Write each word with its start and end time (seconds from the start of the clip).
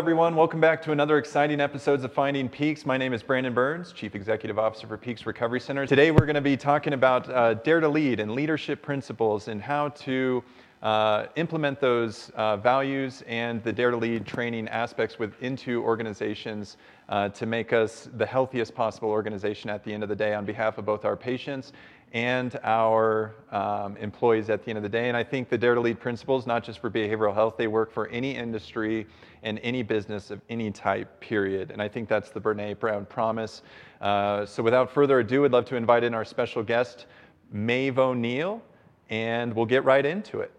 Everyone. 0.00 0.34
Welcome 0.34 0.62
back 0.62 0.80
to 0.84 0.92
another 0.92 1.18
exciting 1.18 1.60
episodes 1.60 2.04
of 2.04 2.12
Finding 2.14 2.48
Peaks. 2.48 2.86
My 2.86 2.96
name 2.96 3.12
is 3.12 3.22
Brandon 3.22 3.52
Burns, 3.52 3.92
Chief 3.92 4.14
Executive 4.14 4.58
Officer 4.58 4.86
for 4.86 4.96
Peaks 4.96 5.26
Recovery 5.26 5.60
Center. 5.60 5.86
Today, 5.86 6.10
we're 6.10 6.24
going 6.24 6.36
to 6.36 6.40
be 6.40 6.56
talking 6.56 6.94
about 6.94 7.28
uh, 7.28 7.52
Dare 7.52 7.80
to 7.80 7.88
Lead 7.90 8.18
and 8.18 8.32
leadership 8.32 8.80
principles 8.80 9.48
and 9.48 9.60
how 9.60 9.90
to 9.90 10.42
uh, 10.82 11.26
implement 11.36 11.80
those 11.80 12.30
uh, 12.34 12.56
values 12.56 13.22
and 13.26 13.62
the 13.62 13.74
Dare 13.74 13.90
to 13.90 13.98
Lead 13.98 14.24
training 14.24 14.68
aspects 14.68 15.18
with, 15.18 15.34
into 15.42 15.82
organizations 15.82 16.78
uh, 17.10 17.28
to 17.28 17.44
make 17.44 17.74
us 17.74 18.08
the 18.16 18.24
healthiest 18.24 18.74
possible 18.74 19.10
organization 19.10 19.68
at 19.68 19.84
the 19.84 19.92
end 19.92 20.02
of 20.02 20.08
the 20.08 20.16
day 20.16 20.32
on 20.32 20.46
behalf 20.46 20.78
of 20.78 20.86
both 20.86 21.04
our 21.04 21.16
patients 21.16 21.74
and 22.12 22.58
our 22.64 23.34
um, 23.52 23.96
employees 23.98 24.50
at 24.50 24.64
the 24.64 24.70
end 24.70 24.76
of 24.76 24.82
the 24.82 24.88
day. 24.88 25.08
And 25.08 25.16
I 25.16 25.22
think 25.22 25.48
the 25.48 25.56
Dare 25.56 25.74
to 25.74 25.80
Lead 25.80 26.00
principles, 26.00 26.46
not 26.46 26.64
just 26.64 26.80
for 26.80 26.90
behavioral 26.90 27.32
health, 27.32 27.56
they 27.56 27.68
work 27.68 27.92
for 27.92 28.08
any 28.08 28.34
industry 28.36 29.06
and 29.42 29.60
any 29.62 29.82
business 29.82 30.30
of 30.30 30.40
any 30.48 30.70
type, 30.70 31.20
period. 31.20 31.70
And 31.70 31.80
I 31.80 31.88
think 31.88 32.08
that's 32.08 32.30
the 32.30 32.40
Brene 32.40 32.78
Brown 32.78 33.06
promise. 33.06 33.62
Uh, 34.00 34.44
so 34.44 34.62
without 34.62 34.90
further 34.90 35.20
ado, 35.20 35.44
I'd 35.44 35.52
love 35.52 35.66
to 35.66 35.76
invite 35.76 36.02
in 36.02 36.14
our 36.14 36.24
special 36.24 36.62
guest, 36.62 37.06
Maeve 37.52 37.98
O'Neill, 37.98 38.60
and 39.08 39.54
we'll 39.54 39.66
get 39.66 39.84
right 39.84 40.04
into 40.04 40.40
it. 40.40 40.52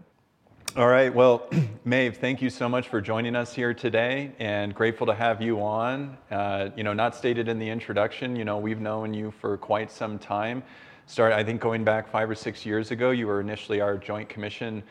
All 0.78 0.88
right, 0.88 1.14
well, 1.14 1.50
Maeve, 1.84 2.16
thank 2.16 2.42
you 2.42 2.50
so 2.50 2.70
much 2.70 2.88
for 2.88 3.02
joining 3.02 3.36
us 3.36 3.54
here 3.54 3.74
today 3.74 4.32
and 4.40 4.74
grateful 4.74 5.06
to 5.08 5.14
have 5.14 5.42
you 5.42 5.62
on. 5.62 6.18
Uh, 6.32 6.70
you 6.78 6.86
know, 6.86 6.94
not 6.94 7.14
stated 7.14 7.50
in 7.50 7.60
the 7.60 7.68
introduction, 7.70 8.38
you 8.38 8.46
know, 8.46 8.58
we've 8.58 8.80
known 8.80 9.14
you 9.14 9.32
for 9.42 9.58
quite 9.58 9.92
some 9.92 10.18
time 10.18 10.64
started, 11.06 11.36
I 11.36 11.44
think 11.44 11.62
going 11.62 11.84
back 11.84 12.10
five 12.10 12.30
or 12.30 12.36
six 12.36 12.66
years 12.66 12.92
ago, 12.92 13.12
you 13.12 13.28
were 13.28 13.42
initially 13.42 13.82
our 13.82 13.98
Joint 13.98 14.30
Commission 14.30 14.84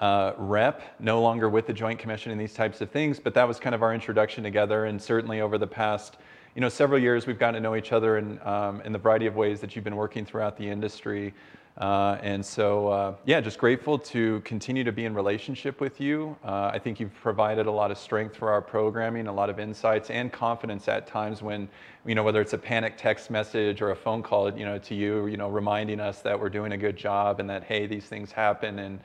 uh, 0.00 0.32
rep, 0.36 0.82
no 1.00 1.20
longer 1.20 1.48
with 1.48 1.66
the 1.66 1.72
Joint 1.72 1.98
Commission 1.98 2.30
and 2.30 2.40
these 2.40 2.54
types 2.54 2.80
of 2.80 2.90
things, 2.90 3.18
but 3.18 3.34
that 3.34 3.46
was 3.46 3.58
kind 3.58 3.74
of 3.74 3.82
our 3.82 3.94
introduction 3.94 4.44
together. 4.44 4.84
And 4.84 5.00
certainly 5.00 5.40
over 5.40 5.58
the 5.58 5.66
past, 5.66 6.16
you 6.54 6.60
know, 6.60 6.68
several 6.68 7.00
years, 7.00 7.26
we've 7.26 7.38
gotten 7.38 7.54
to 7.54 7.60
know 7.60 7.76
each 7.76 7.92
other 7.92 8.18
in, 8.18 8.40
um, 8.44 8.80
in 8.82 8.92
the 8.92 8.98
variety 8.98 9.26
of 9.26 9.36
ways 9.36 9.60
that 9.60 9.74
you've 9.74 9.84
been 9.84 9.96
working 9.96 10.24
throughout 10.24 10.56
the 10.56 10.68
industry. 10.68 11.34
Uh, 11.78 12.18
and 12.22 12.44
so, 12.44 12.88
uh, 12.88 13.14
yeah, 13.24 13.40
just 13.40 13.56
grateful 13.56 14.00
to 14.00 14.40
continue 14.40 14.82
to 14.82 14.90
be 14.90 15.04
in 15.04 15.14
relationship 15.14 15.80
with 15.80 16.00
you. 16.00 16.36
Uh, 16.44 16.72
I 16.74 16.78
think 16.80 16.98
you've 16.98 17.14
provided 17.14 17.66
a 17.66 17.70
lot 17.70 17.92
of 17.92 17.98
strength 17.98 18.34
for 18.34 18.50
our 18.50 18.60
programming, 18.60 19.28
a 19.28 19.32
lot 19.32 19.48
of 19.48 19.60
insights 19.60 20.10
and 20.10 20.32
confidence 20.32 20.88
at 20.88 21.06
times 21.06 21.40
when, 21.40 21.68
you 22.04 22.16
know, 22.16 22.24
whether 22.24 22.40
it's 22.40 22.52
a 22.52 22.58
panic 22.58 22.96
text 22.96 23.30
message 23.30 23.80
or 23.80 23.92
a 23.92 23.96
phone 23.96 24.24
call, 24.24 24.52
you 24.58 24.64
know, 24.64 24.76
to 24.78 24.94
you, 24.96 25.28
you 25.28 25.36
know, 25.36 25.48
reminding 25.48 26.00
us 26.00 26.20
that 26.22 26.38
we're 26.38 26.48
doing 26.48 26.72
a 26.72 26.76
good 26.76 26.96
job 26.96 27.38
and 27.38 27.48
that, 27.48 27.62
hey, 27.62 27.86
these 27.86 28.06
things 28.06 28.32
happen. 28.32 28.80
And 28.80 29.00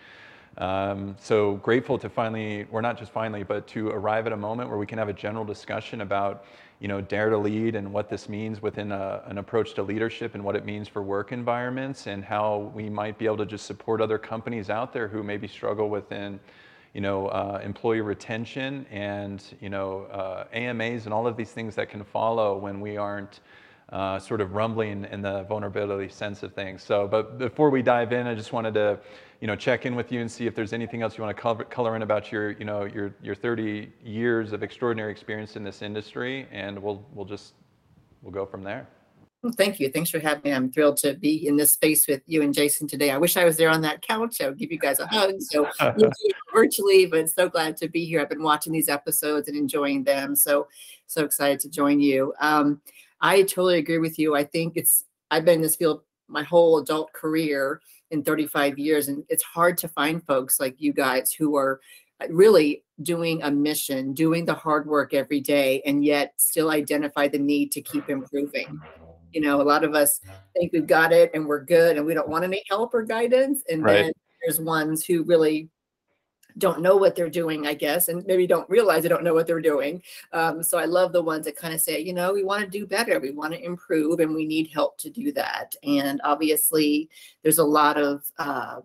um, 0.58 1.16
so 1.20 1.56
grateful 1.58 2.00
to 2.00 2.10
finally, 2.10 2.66
or 2.72 2.82
not 2.82 2.98
just 2.98 3.12
finally, 3.12 3.44
but 3.44 3.68
to 3.68 3.90
arrive 3.90 4.26
at 4.26 4.34
a 4.34 4.38
moment 4.38 4.70
where 4.70 4.80
we 4.80 4.88
can 4.88 4.98
have 4.98 5.10
a 5.10 5.14
general 5.14 5.46
discussion 5.46 6.02
about, 6.02 6.46
you 6.80 6.88
know, 6.88 7.00
dare 7.02 7.30
to 7.30 7.38
lead 7.38 7.76
and 7.76 7.92
what 7.92 8.10
this 8.10 8.28
means 8.28 8.62
within 8.62 8.92
a, 8.92 9.24
an 9.26 9.38
approach 9.38 9.74
to 9.76 9.84
leadership 9.84 10.36
and 10.36 10.44
what 10.44 10.56
it 10.56 10.66
means 10.66 10.88
for 10.88 11.02
work 11.02 11.32
environments 11.32 12.08
and 12.08 12.24
how 12.24 12.72
we 12.76 12.90
might 12.90 13.18
be 13.18 13.26
able 13.26 13.38
to 13.38 13.46
just 13.46 13.66
support 13.66 14.02
other 14.02 14.18
companies 14.18 14.70
out 14.70 14.92
there 14.92 15.08
who 15.08 15.24
maybe 15.24 15.48
struggle 15.48 15.90
within, 15.90 16.40
you 16.94 17.02
know, 17.02 17.28
uh, 17.28 17.62
employee 17.64 18.02
retention 18.02 18.86
and, 18.92 19.44
you 19.62 19.70
know, 19.70 20.04
uh, 20.12 20.46
AMAs 20.54 21.06
and 21.06 21.14
all 21.14 21.26
of 21.26 21.38
these 21.38 21.52
things 21.52 21.76
that 21.76 21.90
can 21.90 22.04
follow 22.04 22.58
when 22.58 22.82
we 22.82 22.98
aren't 22.98 23.40
uh, 23.90 24.18
sort 24.20 24.42
of 24.42 24.54
rumbling 24.54 25.06
in 25.12 25.22
the 25.22 25.44
vulnerability 25.44 26.10
sense 26.10 26.42
of 26.42 26.54
things. 26.54 26.84
So, 26.84 27.08
but 27.08 27.38
before 27.38 27.70
we 27.70 27.82
dive 27.82 28.12
in, 28.12 28.26
I 28.26 28.34
just 28.34 28.52
wanted 28.52 28.74
to, 28.74 29.00
you 29.44 29.48
know, 29.48 29.58
check 29.58 29.86
in 29.86 29.94
with 29.94 30.10
you 30.10 30.22
and 30.22 30.32
see 30.32 30.48
if 30.48 30.56
there's 30.56 30.72
anything 30.72 31.02
else 31.02 31.18
you 31.18 31.22
want 31.22 31.36
to 31.36 31.42
color, 31.42 31.66
color 31.66 31.98
in 31.98 32.02
about 32.02 32.32
your, 32.32 32.52
you 32.52 32.64
know, 32.64 32.86
your, 32.86 33.14
your 33.22 33.36
30 33.36 33.92
years 34.02 34.54
of 34.54 34.64
extraordinary 34.64 35.12
experience 35.12 35.58
in 35.58 35.66
this 35.66 35.82
industry, 35.82 36.48
and 36.50 36.82
we'll, 36.82 37.06
we'll 37.12 37.26
just, 37.26 37.56
we'll 38.22 38.32
go 38.32 38.46
from 38.46 38.64
there. 38.64 38.88
Well, 39.42 39.52
thank 39.52 39.82
you. 39.82 39.90
Thanks 39.90 40.10
for 40.10 40.20
having 40.20 40.44
me. 40.46 40.54
I'm 40.54 40.72
thrilled 40.72 40.96
to 41.00 41.16
be 41.16 41.46
in 41.46 41.58
this 41.58 41.74
space 41.74 42.08
with 42.08 42.22
you 42.26 42.42
and 42.42 42.54
Jason 42.54 42.88
today. 42.88 43.12
I 43.12 43.18
wish 43.18 43.36
I 43.36 43.44
was 43.44 43.58
there 43.58 43.70
on 43.70 43.82
that 43.82 44.02
couch. 44.02 44.40
I 44.40 44.48
would 44.48 44.58
give 44.58 44.72
you 44.72 44.80
guys 44.80 45.00
a 45.00 45.08
hug. 45.08 45.34
So 45.42 45.68
virtually, 46.54 47.06
but 47.08 47.30
so 47.30 47.50
glad 47.50 47.76
to 47.76 47.90
be 47.90 48.06
here. 48.06 48.22
I've 48.22 48.30
been 48.30 48.44
watching 48.44 48.72
these 48.72 48.88
episodes 48.88 49.50
and 49.50 49.58
enjoying 49.58 50.06
them. 50.06 50.38
So 50.38 50.70
so 51.08 51.26
excited 51.26 51.60
to 51.60 51.70
join 51.70 52.00
you. 52.00 52.34
Um, 52.40 52.80
I 53.20 53.42
totally 53.42 53.80
agree 53.80 53.98
with 53.98 54.18
you. 54.18 54.38
I 54.38 54.46
think 54.46 54.78
it's 54.78 55.04
I've 55.32 55.44
been 55.44 55.56
in 55.56 55.62
this 55.62 55.76
field 55.76 56.04
my 56.30 56.44
whole 56.44 56.80
adult 56.80 57.12
career, 57.14 57.82
in 58.14 58.24
35 58.24 58.80
years. 58.80 59.08
And 59.10 59.26
it's 59.28 59.44
hard 59.44 59.78
to 59.80 59.88
find 59.90 60.26
folks 60.26 60.60
like 60.60 60.76
you 60.78 60.94
guys 60.94 61.34
who 61.34 61.58
are 61.58 61.82
uh, 62.22 62.28
really 62.30 62.84
doing 63.02 63.42
a 63.42 63.52
mission, 63.52 64.14
doing 64.14 64.46
the 64.46 64.54
hard 64.54 64.88
work 64.88 65.14
every 65.14 65.42
day, 65.42 65.82
and 65.86 66.06
yet 66.06 66.34
still 66.38 66.70
identify 66.70 67.28
the 67.28 67.40
need 67.40 67.72
to 67.74 67.82
keep 67.82 68.10
improving. 68.10 68.80
You 69.32 69.42
know, 69.42 69.60
a 69.60 69.64
lot 69.64 69.84
of 69.84 69.96
us 69.96 70.20
think 70.56 70.72
we've 70.72 70.88
got 70.88 71.12
it 71.12 71.32
and 71.34 71.48
we're 71.48 71.66
good 71.66 71.98
and 71.98 72.06
we 72.06 72.14
don't 72.14 72.30
want 72.30 72.44
any 72.44 72.64
help 72.70 72.94
or 72.94 73.02
guidance. 73.02 73.64
And 73.68 73.84
right. 73.84 73.94
then 73.94 74.12
there's 74.46 74.60
ones 74.60 75.04
who 75.04 75.24
really 75.24 75.70
don't 76.58 76.82
know 76.82 76.96
what 76.96 77.16
they're 77.16 77.30
doing, 77.30 77.68
I 77.68 77.74
guess, 77.74 78.08
and 78.08 78.26
maybe 78.26 78.48
don't 78.48 78.70
realize 78.70 79.04
they 79.04 79.10
don't 79.10 79.24
know 79.24 79.34
what 79.34 79.48
they're 79.48 79.62
doing. 79.62 80.02
Um, 80.32 80.64
so 80.64 80.78
I 80.78 80.86
love 80.86 81.12
the 81.12 81.22
ones 81.22 81.46
that 81.46 81.56
kind 81.56 81.74
of 81.74 81.82
say, 81.82 82.00
you 82.00 82.14
know, 82.14 82.34
we 82.34 82.44
want 82.44 82.64
to 82.64 82.70
do 82.70 82.86
better, 82.86 83.20
we 83.20 83.32
want 83.32 83.54
to 83.54 83.64
improve, 83.64 84.20
and 84.20 84.34
we 84.34 84.46
need 84.46 84.70
help 84.74 84.98
to 85.00 85.10
do 85.10 85.32
that. 85.34 85.76
And 85.84 86.22
obviously, 86.24 87.10
there's 87.42 87.60
a 87.60 87.64
lot 87.64 87.98
of 87.98 88.24
uh, 88.38 88.82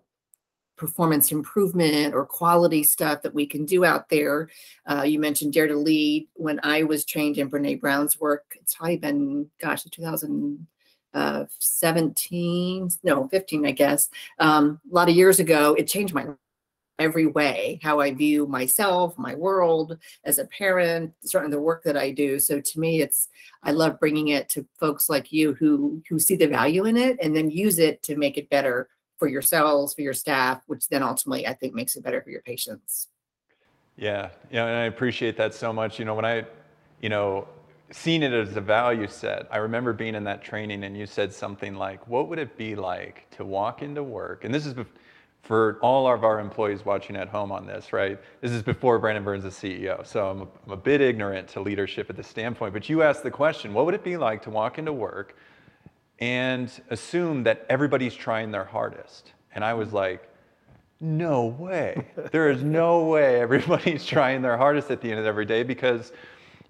performance 0.75 1.31
improvement 1.31 2.15
or 2.15 2.25
quality 2.25 2.83
stuff 2.83 3.21
that 3.21 3.33
we 3.33 3.45
can 3.45 3.65
do 3.65 3.85
out 3.85 4.09
there. 4.09 4.49
Uh, 4.85 5.03
you 5.03 5.19
mentioned 5.19 5.53
Dare 5.53 5.67
to 5.67 5.75
Lead. 5.75 6.27
When 6.35 6.59
I 6.63 6.83
was 6.83 7.05
trained 7.05 7.37
in 7.37 7.49
Brene 7.51 7.81
Brown's 7.81 8.19
work, 8.19 8.45
it's 8.59 8.75
probably 8.75 8.97
been, 8.97 9.49
gosh, 9.61 9.83
2000 9.83 10.65
uh, 11.13 11.45
17, 11.57 12.89
no, 13.03 13.27
15, 13.27 13.65
I 13.65 13.71
guess. 13.71 14.09
Um, 14.37 14.79
a 14.89 14.95
lot 14.95 15.09
of 15.09 15.15
years 15.15 15.39
ago, 15.39 15.73
it 15.73 15.87
changed 15.87 16.13
my 16.13 16.27
every 16.99 17.25
way 17.25 17.79
how 17.81 17.99
I 17.99 18.13
view 18.13 18.45
myself, 18.45 19.17
my 19.17 19.33
world 19.35 19.97
as 20.25 20.37
a 20.37 20.45
parent, 20.45 21.13
certainly 21.23 21.55
the 21.55 21.61
work 21.61 21.83
that 21.83 21.97
I 21.97 22.11
do. 22.11 22.39
So 22.39 22.59
to 22.59 22.79
me, 22.79 23.01
it's 23.01 23.29
I 23.63 23.71
love 23.71 23.99
bringing 23.99 24.29
it 24.29 24.49
to 24.49 24.65
folks 24.79 25.09
like 25.09 25.31
you 25.31 25.53
who 25.53 26.03
who 26.09 26.19
see 26.19 26.35
the 26.35 26.47
value 26.47 26.85
in 26.85 26.97
it 26.97 27.17
and 27.21 27.35
then 27.35 27.49
use 27.49 27.79
it 27.79 28.03
to 28.03 28.17
make 28.17 28.37
it 28.37 28.49
better 28.49 28.89
for 29.17 29.27
yourselves, 29.27 29.93
for 29.93 30.01
your 30.01 30.13
staff, 30.13 30.61
which 30.67 30.87
then 30.89 31.03
ultimately 31.03 31.47
I 31.47 31.53
think 31.53 31.73
makes 31.73 31.95
it 31.95 32.03
better 32.03 32.21
for 32.21 32.29
your 32.29 32.41
patients. 32.41 33.07
Yeah, 33.97 34.29
yeah, 34.49 34.65
and 34.65 34.77
I 34.77 34.85
appreciate 34.85 35.35
that 35.37 35.53
so 35.53 35.73
much. 35.73 35.99
You 35.99 36.05
know, 36.05 36.15
when 36.15 36.23
I, 36.23 36.45
you 37.01 37.09
know, 37.09 37.49
seeing 37.91 38.23
it 38.23 38.31
as 38.31 38.55
a 38.55 38.61
value 38.61 39.07
set, 39.07 39.47
I 39.51 39.57
remember 39.57 39.91
being 39.91 40.15
in 40.15 40.23
that 40.23 40.41
training 40.41 40.85
and 40.85 40.97
you 40.97 41.05
said 41.05 41.33
something 41.33 41.75
like, 41.75 42.07
"What 42.07 42.29
would 42.29 42.39
it 42.39 42.57
be 42.57 42.75
like 42.75 43.29
to 43.31 43.43
walk 43.43 43.81
into 43.81 44.03
work?" 44.03 44.45
And 44.45 44.53
this 44.53 44.65
is 44.65 44.73
for 45.41 45.79
all 45.81 46.11
of 46.11 46.23
our 46.23 46.39
employees 46.39 46.85
watching 46.85 47.15
at 47.15 47.27
home 47.27 47.51
on 47.51 47.65
this, 47.65 47.91
right? 47.91 48.19
This 48.41 48.51
is 48.51 48.61
before 48.61 48.99
Brandon 48.99 49.23
Burns 49.23 49.45
is 49.45 49.53
CEO, 49.53 50.05
so 50.05 50.29
I'm 50.29 50.41
a, 50.41 50.47
I'm 50.65 50.71
a 50.73 50.77
bit 50.77 51.01
ignorant 51.01 51.47
to 51.49 51.61
leadership 51.61 52.09
at 52.09 52.15
this 52.15 52.27
standpoint. 52.27 52.73
But 52.73 52.89
you 52.89 53.01
asked 53.01 53.23
the 53.23 53.31
question 53.31 53.73
what 53.73 53.85
would 53.85 53.95
it 53.95 54.03
be 54.03 54.17
like 54.17 54.41
to 54.43 54.49
walk 54.49 54.77
into 54.77 54.93
work 54.93 55.35
and 56.19 56.69
assume 56.89 57.43
that 57.43 57.65
everybody's 57.69 58.13
trying 58.13 58.51
their 58.51 58.65
hardest? 58.65 59.33
And 59.55 59.63
I 59.63 59.73
was 59.73 59.93
like, 59.93 60.29
no 60.99 61.45
way. 61.45 62.05
there 62.31 62.49
is 62.49 62.61
no 62.61 63.05
way 63.05 63.39
everybody's 63.39 64.05
trying 64.05 64.41
their 64.41 64.57
hardest 64.57 64.91
at 64.91 65.01
the 65.01 65.09
end 65.09 65.19
of 65.19 65.25
every 65.25 65.45
day 65.45 65.63
because 65.63 66.11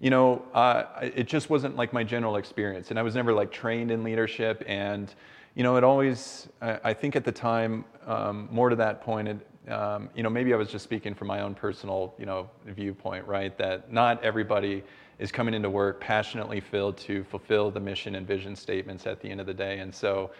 you 0.00 0.08
know, 0.08 0.42
uh, 0.54 0.84
it 1.02 1.28
just 1.28 1.50
wasn't 1.50 1.76
like 1.76 1.92
my 1.92 2.02
general 2.02 2.36
experience. 2.36 2.88
And 2.88 2.98
I 2.98 3.02
was 3.02 3.14
never 3.14 3.34
like 3.34 3.52
trained 3.52 3.90
in 3.90 4.02
leadership. 4.02 4.64
And 4.66 5.14
you 5.54 5.62
know, 5.62 5.76
it 5.76 5.84
always, 5.84 6.48
I, 6.60 6.94
think 6.94 7.16
at 7.16 7.24
the 7.24 7.32
time, 7.32 7.84
um, 8.06 8.48
more 8.50 8.68
to 8.68 8.76
that 8.76 9.02
point, 9.02 9.28
it, 9.28 9.70
um, 9.70 10.08
you 10.14 10.22
know, 10.22 10.30
maybe 10.30 10.54
I 10.54 10.56
was 10.56 10.68
just 10.68 10.84
speaking 10.84 11.14
from 11.14 11.28
my 11.28 11.40
own 11.40 11.54
personal, 11.54 12.14
you 12.18 12.26
know, 12.26 12.48
viewpoint, 12.66 13.26
right? 13.26 13.56
That 13.58 13.92
not 13.92 14.22
everybody 14.22 14.82
is 15.18 15.30
coming 15.30 15.52
into 15.52 15.68
work 15.68 16.00
passionately 16.00 16.60
filled 16.60 16.96
to 16.98 17.24
fulfill 17.24 17.70
the 17.70 17.80
mission 17.80 18.14
and 18.14 18.26
vision 18.26 18.56
statements 18.56 19.06
at 19.06 19.20
the 19.20 19.28
end 19.28 19.40
of 19.40 19.46
the 19.46 19.54
day. 19.54 19.80
And 19.80 19.94
so, 19.94 20.30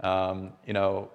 um, 0.00 0.52
you 0.66 0.72
know, 0.72 1.10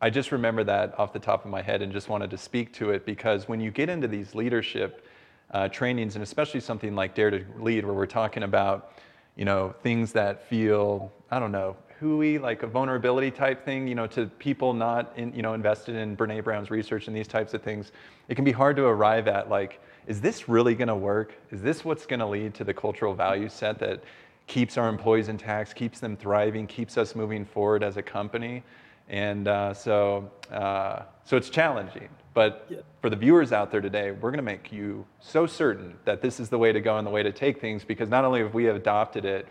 I 0.00 0.08
just 0.10 0.32
remember 0.32 0.64
that 0.64 0.98
off 0.98 1.12
the 1.12 1.18
top 1.18 1.44
of 1.44 1.50
my 1.50 1.60
head 1.60 1.82
and 1.82 1.92
just 1.92 2.08
wanted 2.08 2.30
to 2.30 2.38
speak 2.38 2.72
to 2.74 2.90
it 2.90 3.04
because 3.04 3.46
when 3.48 3.60
you 3.60 3.70
get 3.70 3.90
into 3.90 4.08
these 4.08 4.34
leadership 4.34 5.06
uh, 5.52 5.68
trainings, 5.68 6.14
and 6.14 6.22
especially 6.22 6.60
something 6.60 6.94
like 6.94 7.14
Dare 7.14 7.30
to 7.30 7.44
Lead, 7.58 7.84
where 7.84 7.94
we're 7.94 8.06
talking 8.06 8.44
about, 8.44 8.94
you 9.36 9.44
know, 9.44 9.74
things 9.82 10.12
that 10.12 10.48
feel, 10.48 11.12
I 11.30 11.38
don't 11.38 11.52
know, 11.52 11.76
hooey, 12.00 12.38
like 12.38 12.62
a 12.62 12.66
vulnerability 12.66 13.30
type 13.30 13.64
thing, 13.64 13.86
you 13.86 13.94
know, 13.94 14.06
to 14.06 14.26
people 14.26 14.72
not 14.72 15.12
in, 15.16 15.34
you 15.34 15.42
know, 15.42 15.54
invested 15.54 15.94
in 15.96 16.16
Brene 16.16 16.42
Brown's 16.42 16.70
research 16.70 17.06
and 17.06 17.16
these 17.16 17.28
types 17.28 17.52
of 17.52 17.62
things, 17.62 17.92
it 18.28 18.34
can 18.34 18.44
be 18.44 18.52
hard 18.52 18.76
to 18.76 18.84
arrive 18.84 19.28
at 19.28 19.50
like, 19.50 19.80
is 20.06 20.20
this 20.20 20.48
really 20.48 20.74
going 20.74 20.88
to 20.88 20.96
work? 20.96 21.34
Is 21.50 21.60
this 21.60 21.84
what's 21.84 22.06
going 22.06 22.20
to 22.20 22.26
lead 22.26 22.54
to 22.54 22.64
the 22.64 22.72
cultural 22.72 23.14
value 23.14 23.48
set 23.48 23.78
that 23.80 24.02
keeps 24.46 24.78
our 24.78 24.88
employees 24.88 25.28
intact, 25.28 25.76
keeps 25.76 26.00
them 26.00 26.16
thriving, 26.16 26.66
keeps 26.66 26.96
us 26.96 27.14
moving 27.14 27.44
forward 27.44 27.82
as 27.82 27.98
a 27.98 28.02
company? 28.02 28.62
And 29.10 29.48
uh, 29.48 29.74
so, 29.74 30.30
uh, 30.52 31.02
so 31.24 31.36
it's 31.36 31.50
challenging. 31.50 32.08
But 32.32 32.66
yeah. 32.70 32.78
for 33.02 33.10
the 33.10 33.16
viewers 33.16 33.52
out 33.52 33.72
there 33.72 33.80
today, 33.80 34.12
we're 34.12 34.30
going 34.30 34.38
to 34.38 34.42
make 34.42 34.70
you 34.70 35.04
so 35.18 35.46
certain 35.46 35.96
that 36.04 36.22
this 36.22 36.38
is 36.38 36.48
the 36.48 36.58
way 36.58 36.72
to 36.72 36.80
go 36.80 36.96
and 36.96 37.04
the 37.04 37.10
way 37.10 37.24
to 37.24 37.32
take 37.32 37.60
things 37.60 37.84
because 37.84 38.08
not 38.08 38.24
only 38.24 38.40
have 38.40 38.54
we 38.54 38.68
adopted 38.68 39.24
it, 39.24 39.48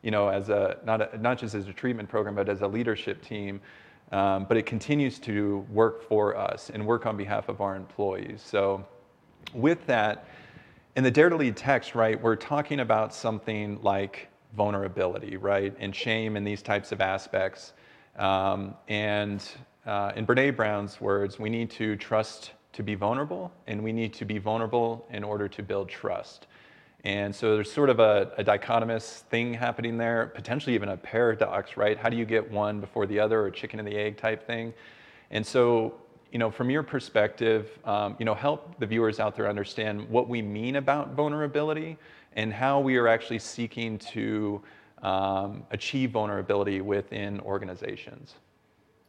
you 0.00 0.10
know, 0.10 0.28
as 0.28 0.48
a 0.48 0.78
not, 0.84 1.14
a, 1.14 1.18
not 1.18 1.38
just 1.38 1.54
as 1.54 1.68
a 1.68 1.72
treatment 1.74 2.08
program, 2.08 2.34
but 2.34 2.48
as 2.48 2.62
a 2.62 2.66
leadership 2.66 3.22
team, 3.22 3.60
um, 4.12 4.46
but 4.48 4.56
it 4.56 4.64
continues 4.64 5.18
to 5.20 5.58
work 5.70 6.08
for 6.08 6.34
us 6.34 6.70
and 6.70 6.84
work 6.84 7.04
on 7.04 7.16
behalf 7.16 7.50
of 7.50 7.60
our 7.60 7.76
employees. 7.76 8.42
So, 8.44 8.84
with 9.52 9.84
that, 9.86 10.26
in 10.96 11.04
the 11.04 11.10
Dare 11.10 11.28
to 11.28 11.36
Lead 11.36 11.56
text, 11.56 11.94
right, 11.94 12.20
we're 12.20 12.36
talking 12.36 12.80
about 12.80 13.14
something 13.14 13.78
like 13.82 14.28
vulnerability, 14.56 15.36
right, 15.36 15.74
and 15.78 15.94
shame 15.94 16.36
and 16.36 16.46
these 16.46 16.62
types 16.62 16.92
of 16.92 17.00
aspects. 17.00 17.74
Um, 18.16 18.74
and 18.88 19.42
uh, 19.86 20.12
in 20.16 20.26
Brene 20.26 20.54
Brown's 20.54 21.00
words, 21.00 21.38
we 21.38 21.50
need 21.50 21.70
to 21.72 21.96
trust 21.96 22.52
to 22.72 22.82
be 22.82 22.94
vulnerable, 22.94 23.52
and 23.66 23.82
we 23.82 23.92
need 23.92 24.12
to 24.14 24.24
be 24.24 24.38
vulnerable 24.38 25.06
in 25.10 25.22
order 25.24 25.48
to 25.48 25.62
build 25.62 25.88
trust. 25.88 26.46
And 27.04 27.34
so 27.34 27.54
there's 27.54 27.70
sort 27.70 27.90
of 27.90 27.98
a, 27.98 28.32
a, 28.38 28.44
dichotomous 28.44 29.22
thing 29.22 29.52
happening 29.52 29.98
there, 29.98 30.30
potentially 30.34 30.74
even 30.74 30.90
a 30.90 30.96
paradox, 30.96 31.76
right? 31.76 31.98
How 31.98 32.08
do 32.08 32.16
you 32.16 32.24
get 32.24 32.48
one 32.48 32.80
before 32.80 33.06
the 33.06 33.18
other, 33.18 33.42
or 33.42 33.50
chicken 33.50 33.80
and 33.80 33.88
the 33.88 33.96
egg 33.96 34.16
type 34.16 34.46
thing? 34.46 34.72
And 35.32 35.44
so, 35.44 35.94
you 36.30 36.38
know, 36.38 36.50
from 36.50 36.70
your 36.70 36.84
perspective, 36.84 37.76
um, 37.84 38.14
you 38.20 38.24
know, 38.24 38.34
help 38.34 38.78
the 38.78 38.86
viewers 38.86 39.18
out 39.18 39.34
there 39.34 39.48
understand 39.48 40.08
what 40.08 40.28
we 40.28 40.42
mean 40.42 40.76
about 40.76 41.14
vulnerability 41.14 41.98
and 42.36 42.52
how 42.52 42.78
we 42.78 42.96
are 42.96 43.08
actually 43.08 43.40
seeking 43.40 43.98
to 43.98 44.62
um, 45.02 45.64
achieve 45.70 46.12
vulnerability 46.12 46.80
within 46.80 47.40
organizations. 47.40 48.34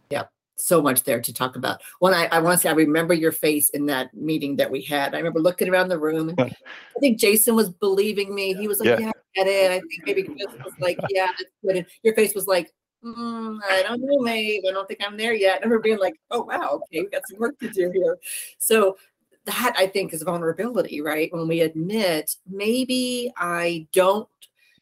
Yeah, 0.09 0.23
so 0.55 0.81
much 0.81 1.03
there 1.03 1.21
to 1.21 1.33
talk 1.33 1.55
about. 1.55 1.81
One, 1.99 2.13
I, 2.13 2.27
I 2.27 2.39
want 2.39 2.57
to 2.57 2.61
say 2.61 2.69
I 2.69 2.73
remember 2.73 3.13
your 3.13 3.31
face 3.31 3.69
in 3.69 3.85
that 3.87 4.13
meeting 4.13 4.55
that 4.57 4.69
we 4.69 4.81
had. 4.81 5.13
I 5.13 5.17
remember 5.17 5.39
looking 5.39 5.69
around 5.69 5.89
the 5.89 5.99
room, 5.99 6.29
and 6.29 6.39
I 6.41 6.99
think 6.99 7.19
Jason 7.19 7.55
was 7.55 7.69
believing 7.69 8.33
me. 8.33 8.53
He 8.53 8.67
was 8.67 8.79
like, 8.79 8.89
"Yeah, 8.89 8.99
yeah 8.99 9.09
I 9.09 9.43
get 9.43 9.47
it." 9.47 9.71
I 9.71 9.79
think 9.79 10.05
maybe 10.05 10.23
Chris 10.23 10.47
was 10.63 10.73
like, 10.79 10.97
"Yeah, 11.09 11.27
that's 11.27 11.51
good." 11.63 11.77
And 11.77 11.85
your 12.03 12.15
face 12.15 12.33
was 12.33 12.47
like, 12.47 12.71
mm, 13.03 13.59
"I 13.69 13.83
don't 13.83 14.01
know, 14.01 14.19
Maeve. 14.19 14.63
I 14.67 14.71
don't 14.71 14.87
think 14.87 15.01
I'm 15.03 15.17
there 15.17 15.33
yet." 15.33 15.55
I 15.55 15.63
remember 15.63 15.79
being 15.79 15.99
like, 15.99 16.15
"Oh 16.31 16.41
wow, 16.41 16.81
okay, 16.83 17.01
we 17.01 17.09
got 17.09 17.27
some 17.27 17.39
work 17.39 17.59
to 17.59 17.69
do 17.69 17.91
here." 17.91 18.17
So 18.57 18.97
that 19.45 19.73
I 19.77 19.87
think 19.87 20.13
is 20.13 20.23
vulnerability, 20.23 21.01
right? 21.01 21.31
When 21.33 21.47
we 21.47 21.61
admit 21.61 22.35
maybe 22.47 23.31
I 23.37 23.87
don't 23.91 24.29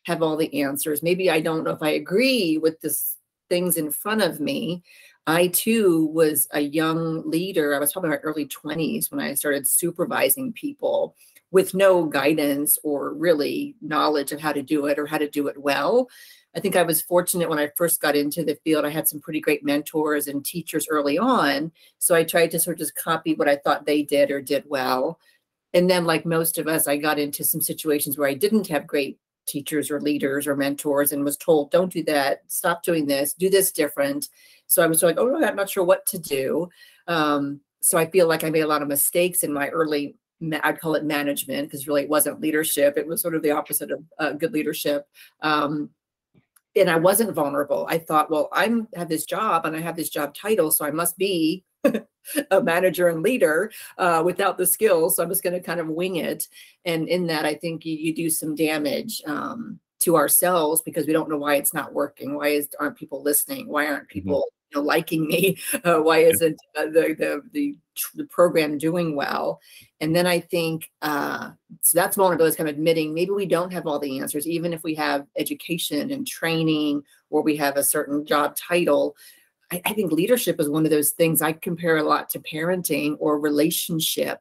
have 0.05 0.21
all 0.21 0.37
the 0.37 0.61
answers. 0.61 1.03
Maybe 1.03 1.29
I 1.29 1.39
don't 1.39 1.63
know 1.63 1.71
if 1.71 1.81
I 1.81 1.91
agree 1.91 2.57
with 2.57 2.79
this 2.81 3.17
things 3.49 3.77
in 3.77 3.91
front 3.91 4.21
of 4.21 4.39
me. 4.39 4.81
I 5.27 5.47
too 5.47 6.07
was 6.07 6.47
a 6.51 6.61
young 6.61 7.29
leader. 7.29 7.75
I 7.75 7.79
was 7.79 7.93
probably 7.93 8.07
in 8.07 8.11
my 8.11 8.17
early 8.17 8.47
20s 8.47 9.11
when 9.11 9.19
I 9.19 9.33
started 9.35 9.67
supervising 9.67 10.53
people 10.53 11.15
with 11.51 11.73
no 11.73 12.05
guidance 12.05 12.79
or 12.83 13.13
really 13.13 13.75
knowledge 13.81 14.31
of 14.31 14.39
how 14.39 14.53
to 14.53 14.63
do 14.63 14.85
it 14.87 14.97
or 14.97 15.05
how 15.05 15.17
to 15.17 15.29
do 15.29 15.47
it 15.47 15.57
well. 15.57 16.09
I 16.55 16.59
think 16.59 16.75
I 16.75 16.83
was 16.83 17.01
fortunate 17.01 17.49
when 17.49 17.59
I 17.59 17.71
first 17.77 18.01
got 18.01 18.15
into 18.15 18.43
the 18.43 18.57
field. 18.63 18.85
I 18.85 18.89
had 18.89 19.07
some 19.07 19.19
pretty 19.19 19.39
great 19.39 19.63
mentors 19.63 20.27
and 20.27 20.43
teachers 20.43 20.87
early 20.89 21.17
on. 21.17 21.71
So 21.97 22.15
I 22.15 22.23
tried 22.23 22.51
to 22.51 22.59
sort 22.59 22.75
of 22.75 22.79
just 22.79 22.95
copy 22.95 23.35
what 23.35 23.47
I 23.47 23.57
thought 23.57 23.85
they 23.85 24.01
did 24.01 24.31
or 24.31 24.41
did 24.41 24.63
well. 24.67 25.19
And 25.73 25.89
then, 25.89 26.03
like 26.05 26.25
most 26.25 26.57
of 26.57 26.67
us, 26.67 26.87
I 26.87 26.97
got 26.97 27.19
into 27.19 27.45
some 27.45 27.61
situations 27.61 28.17
where 28.17 28.27
I 28.27 28.33
didn't 28.33 28.67
have 28.67 28.85
great 28.87 29.17
teachers 29.47 29.91
or 29.91 29.99
leaders 29.99 30.47
or 30.47 30.55
mentors 30.55 31.11
and 31.11 31.23
was 31.23 31.37
told, 31.37 31.71
don't 31.71 31.91
do 31.91 32.03
that, 32.03 32.41
stop 32.47 32.83
doing 32.83 33.05
this, 33.05 33.33
do 33.33 33.49
this 33.49 33.71
different. 33.71 34.29
So 34.67 34.83
I 34.83 34.87
was 34.87 35.03
like, 35.03 35.17
oh, 35.17 35.27
no, 35.27 35.45
I'm 35.45 35.55
not 35.55 35.69
sure 35.69 35.83
what 35.83 36.05
to 36.07 36.19
do. 36.19 36.69
Um, 37.07 37.59
so 37.81 37.97
I 37.97 38.09
feel 38.09 38.27
like 38.27 38.43
I 38.43 38.49
made 38.49 38.61
a 38.61 38.67
lot 38.67 38.81
of 38.81 38.87
mistakes 38.87 39.43
in 39.43 39.51
my 39.51 39.67
early, 39.69 40.15
I'd 40.63 40.79
call 40.79 40.95
it 40.95 41.03
management, 41.03 41.67
because 41.67 41.87
really 41.87 42.03
it 42.03 42.09
wasn't 42.09 42.41
leadership. 42.41 42.97
It 42.97 43.07
was 43.07 43.21
sort 43.21 43.35
of 43.35 43.41
the 43.41 43.51
opposite 43.51 43.91
of 43.91 44.03
uh, 44.19 44.31
good 44.33 44.53
leadership. 44.53 45.07
Um, 45.41 45.89
and 46.75 46.89
I 46.89 46.97
wasn't 46.97 47.33
vulnerable. 47.33 47.85
I 47.89 47.97
thought, 47.97 48.29
well, 48.29 48.49
I'm 48.53 48.87
have 48.95 49.09
this 49.09 49.25
job 49.25 49.65
and 49.65 49.75
I 49.75 49.81
have 49.81 49.95
this 49.95 50.09
job 50.09 50.33
title, 50.33 50.71
so 50.71 50.85
I 50.85 50.91
must 50.91 51.17
be 51.17 51.63
a 52.51 52.61
manager 52.61 53.07
and 53.07 53.23
leader 53.23 53.71
uh, 53.97 54.21
without 54.25 54.57
the 54.57 54.67
skills. 54.67 55.15
So 55.15 55.23
I'm 55.23 55.29
just 55.29 55.43
going 55.43 55.53
to 55.53 55.59
kind 55.59 55.79
of 55.79 55.87
wing 55.87 56.17
it. 56.17 56.47
And 56.85 57.07
in 57.07 57.27
that, 57.27 57.45
I 57.45 57.55
think 57.55 57.85
you, 57.85 57.95
you 57.95 58.13
do 58.13 58.29
some 58.29 58.55
damage 58.55 59.21
um, 59.25 59.79
to 59.99 60.15
ourselves 60.15 60.81
because 60.81 61.07
we 61.07 61.13
don't 61.13 61.29
know 61.29 61.37
why 61.37 61.55
it's 61.55 61.73
not 61.73 61.93
working. 61.93 62.35
Why 62.35 62.49
is 62.49 62.69
aren't 62.79 62.97
people 62.97 63.21
listening? 63.21 63.67
Why 63.67 63.87
aren't 63.87 64.03
mm-hmm. 64.09 64.19
people. 64.19 64.45
You 64.71 64.79
know, 64.79 64.85
liking 64.85 65.27
me? 65.27 65.57
Uh, 65.83 65.97
why 65.97 66.19
isn't 66.19 66.57
uh, 66.77 66.85
the, 66.85 67.15
the, 67.17 67.41
the 67.53 67.75
the 68.15 68.25
program 68.25 68.77
doing 68.77 69.15
well? 69.15 69.59
And 69.99 70.15
then 70.15 70.27
I 70.27 70.39
think 70.39 70.89
uh, 71.01 71.51
so 71.81 71.97
that's 71.97 72.15
vulnerable 72.15 72.45
is 72.45 72.55
kind 72.55 72.69
of 72.69 72.75
admitting 72.75 73.13
maybe 73.13 73.31
we 73.31 73.45
don't 73.45 73.73
have 73.73 73.87
all 73.87 73.99
the 73.99 74.19
answers, 74.19 74.47
even 74.47 74.73
if 74.73 74.83
we 74.83 74.95
have 74.95 75.25
education 75.37 76.11
and 76.11 76.27
training 76.27 77.03
or 77.29 77.41
we 77.41 77.55
have 77.57 77.77
a 77.77 77.83
certain 77.83 78.25
job 78.25 78.55
title 78.55 79.15
I, 79.71 79.81
I 79.85 79.93
think 79.93 80.11
leadership 80.11 80.59
is 80.59 80.69
one 80.69 80.85
of 80.85 80.91
those 80.91 81.11
things 81.11 81.41
I 81.41 81.53
compare 81.53 81.97
a 81.97 82.03
lot 82.03 82.29
to 82.31 82.39
parenting 82.39 83.15
or 83.19 83.39
relationship 83.39 84.39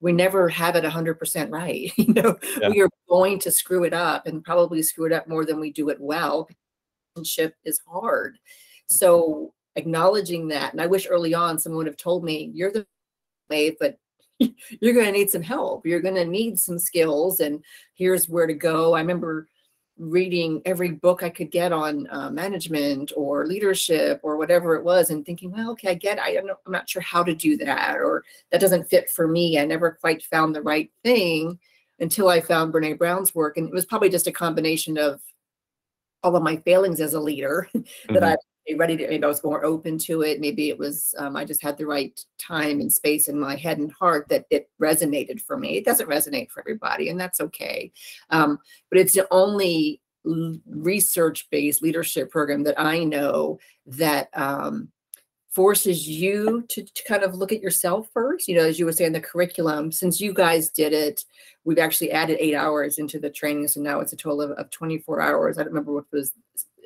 we 0.00 0.12
never 0.12 0.48
have 0.48 0.74
it 0.74 0.84
100% 0.84 1.50
right 1.50 1.92
you 1.96 2.12
know 2.12 2.36
yeah. 2.60 2.68
we 2.68 2.82
are 2.82 2.90
going 3.08 3.38
to 3.40 3.50
screw 3.50 3.84
it 3.84 3.94
up 3.94 4.26
and 4.26 4.44
probably 4.44 4.82
screw 4.82 5.06
it 5.06 5.12
up 5.12 5.28
more 5.28 5.44
than 5.44 5.60
we 5.60 5.70
do 5.70 5.88
it 5.88 6.00
well 6.00 6.48
relationship 7.14 7.54
is 7.64 7.80
hard 7.86 8.38
so 8.88 9.54
acknowledging 9.76 10.48
that 10.48 10.72
and 10.72 10.80
i 10.80 10.86
wish 10.86 11.06
early 11.08 11.34
on 11.34 11.58
someone 11.58 11.78
would 11.78 11.86
have 11.86 11.96
told 11.96 12.24
me 12.24 12.50
you're 12.54 12.72
the 12.72 12.86
way 13.50 13.74
but 13.78 13.96
you're 14.38 14.94
going 14.94 15.06
to 15.06 15.12
need 15.12 15.30
some 15.30 15.42
help 15.42 15.86
you're 15.86 16.00
going 16.00 16.14
to 16.14 16.24
need 16.24 16.58
some 16.58 16.78
skills 16.78 17.40
and 17.40 17.62
here's 17.94 18.28
where 18.28 18.46
to 18.46 18.54
go 18.54 18.94
i 18.94 19.00
remember 19.00 19.48
reading 19.98 20.62
every 20.64 20.90
book 20.90 21.22
I 21.22 21.30
could 21.30 21.50
get 21.50 21.72
on 21.72 22.08
uh, 22.10 22.30
management 22.30 23.12
or 23.16 23.46
leadership 23.46 24.20
or 24.22 24.36
whatever 24.36 24.74
it 24.74 24.84
was, 24.84 25.10
and 25.10 25.24
thinking, 25.24 25.52
well, 25.52 25.70
okay, 25.72 25.90
I 25.90 25.94
get. 25.94 26.18
It. 26.18 26.24
I 26.24 26.32
not, 26.34 26.44
Know, 26.44 26.54
I'm 26.66 26.72
not 26.72 26.88
sure 26.88 27.02
how 27.02 27.22
to 27.22 27.34
do 27.34 27.56
that, 27.58 27.96
or 27.96 28.24
that 28.50 28.60
doesn't 28.60 28.88
fit 28.88 29.10
for 29.10 29.28
me. 29.28 29.58
I 29.58 29.64
never 29.64 29.98
quite 30.00 30.22
found 30.24 30.54
the 30.54 30.62
right 30.62 30.90
thing 31.04 31.58
until 32.00 32.28
I 32.28 32.40
found 32.40 32.72
Brene 32.72 32.98
Brown's 32.98 33.34
work, 33.34 33.56
and 33.56 33.68
it 33.68 33.74
was 33.74 33.84
probably 33.84 34.08
just 34.08 34.26
a 34.26 34.32
combination 34.32 34.98
of 34.98 35.20
all 36.22 36.36
of 36.36 36.42
my 36.42 36.56
failings 36.56 37.00
as 37.00 37.14
a 37.14 37.20
leader 37.20 37.68
mm-hmm. 37.76 38.14
that 38.14 38.24
I 38.24 38.36
ready 38.76 38.96
to, 38.96 39.08
maybe 39.08 39.24
I 39.24 39.28
was 39.28 39.44
more 39.44 39.64
open 39.64 39.98
to 39.98 40.22
it. 40.22 40.40
Maybe 40.40 40.68
it 40.68 40.78
was, 40.78 41.14
um, 41.18 41.36
I 41.36 41.44
just 41.44 41.62
had 41.62 41.76
the 41.76 41.86
right 41.86 42.18
time 42.38 42.80
and 42.80 42.92
space 42.92 43.28
in 43.28 43.38
my 43.38 43.56
head 43.56 43.78
and 43.78 43.92
heart 43.92 44.28
that 44.28 44.46
it 44.50 44.68
resonated 44.80 45.40
for 45.40 45.56
me. 45.56 45.76
It 45.76 45.84
doesn't 45.84 46.08
resonate 46.08 46.50
for 46.50 46.60
everybody, 46.60 47.08
and 47.08 47.18
that's 47.18 47.40
okay. 47.40 47.92
Um, 48.30 48.58
but 48.90 48.98
it's 48.98 49.14
the 49.14 49.26
only 49.30 50.00
research 50.24 51.48
based 51.50 51.82
leadership 51.82 52.30
program 52.30 52.62
that 52.62 52.80
I 52.80 53.02
know 53.04 53.58
that 53.86 54.28
um, 54.34 54.88
forces 55.50 56.08
you 56.08 56.64
to, 56.68 56.82
to, 56.82 57.04
kind 57.04 57.22
of 57.22 57.34
look 57.34 57.52
at 57.52 57.60
yourself 57.60 58.08
first. 58.12 58.48
You 58.48 58.56
know, 58.56 58.64
as 58.64 58.78
you 58.78 58.86
were 58.86 58.92
saying, 58.92 59.12
the 59.12 59.20
curriculum, 59.20 59.90
since 59.90 60.20
you 60.20 60.32
guys 60.32 60.70
did 60.70 60.92
it, 60.92 61.24
we've 61.64 61.78
actually 61.78 62.12
added 62.12 62.38
eight 62.40 62.54
hours 62.54 62.98
into 62.98 63.18
the 63.18 63.30
training. 63.30 63.68
So 63.68 63.80
now 63.80 64.00
it's 64.00 64.12
a 64.12 64.16
total 64.16 64.42
of, 64.42 64.52
of 64.52 64.70
24 64.70 65.20
hours. 65.20 65.58
I 65.58 65.62
don't 65.62 65.72
remember 65.72 65.92
what 65.92 66.04
was 66.12 66.32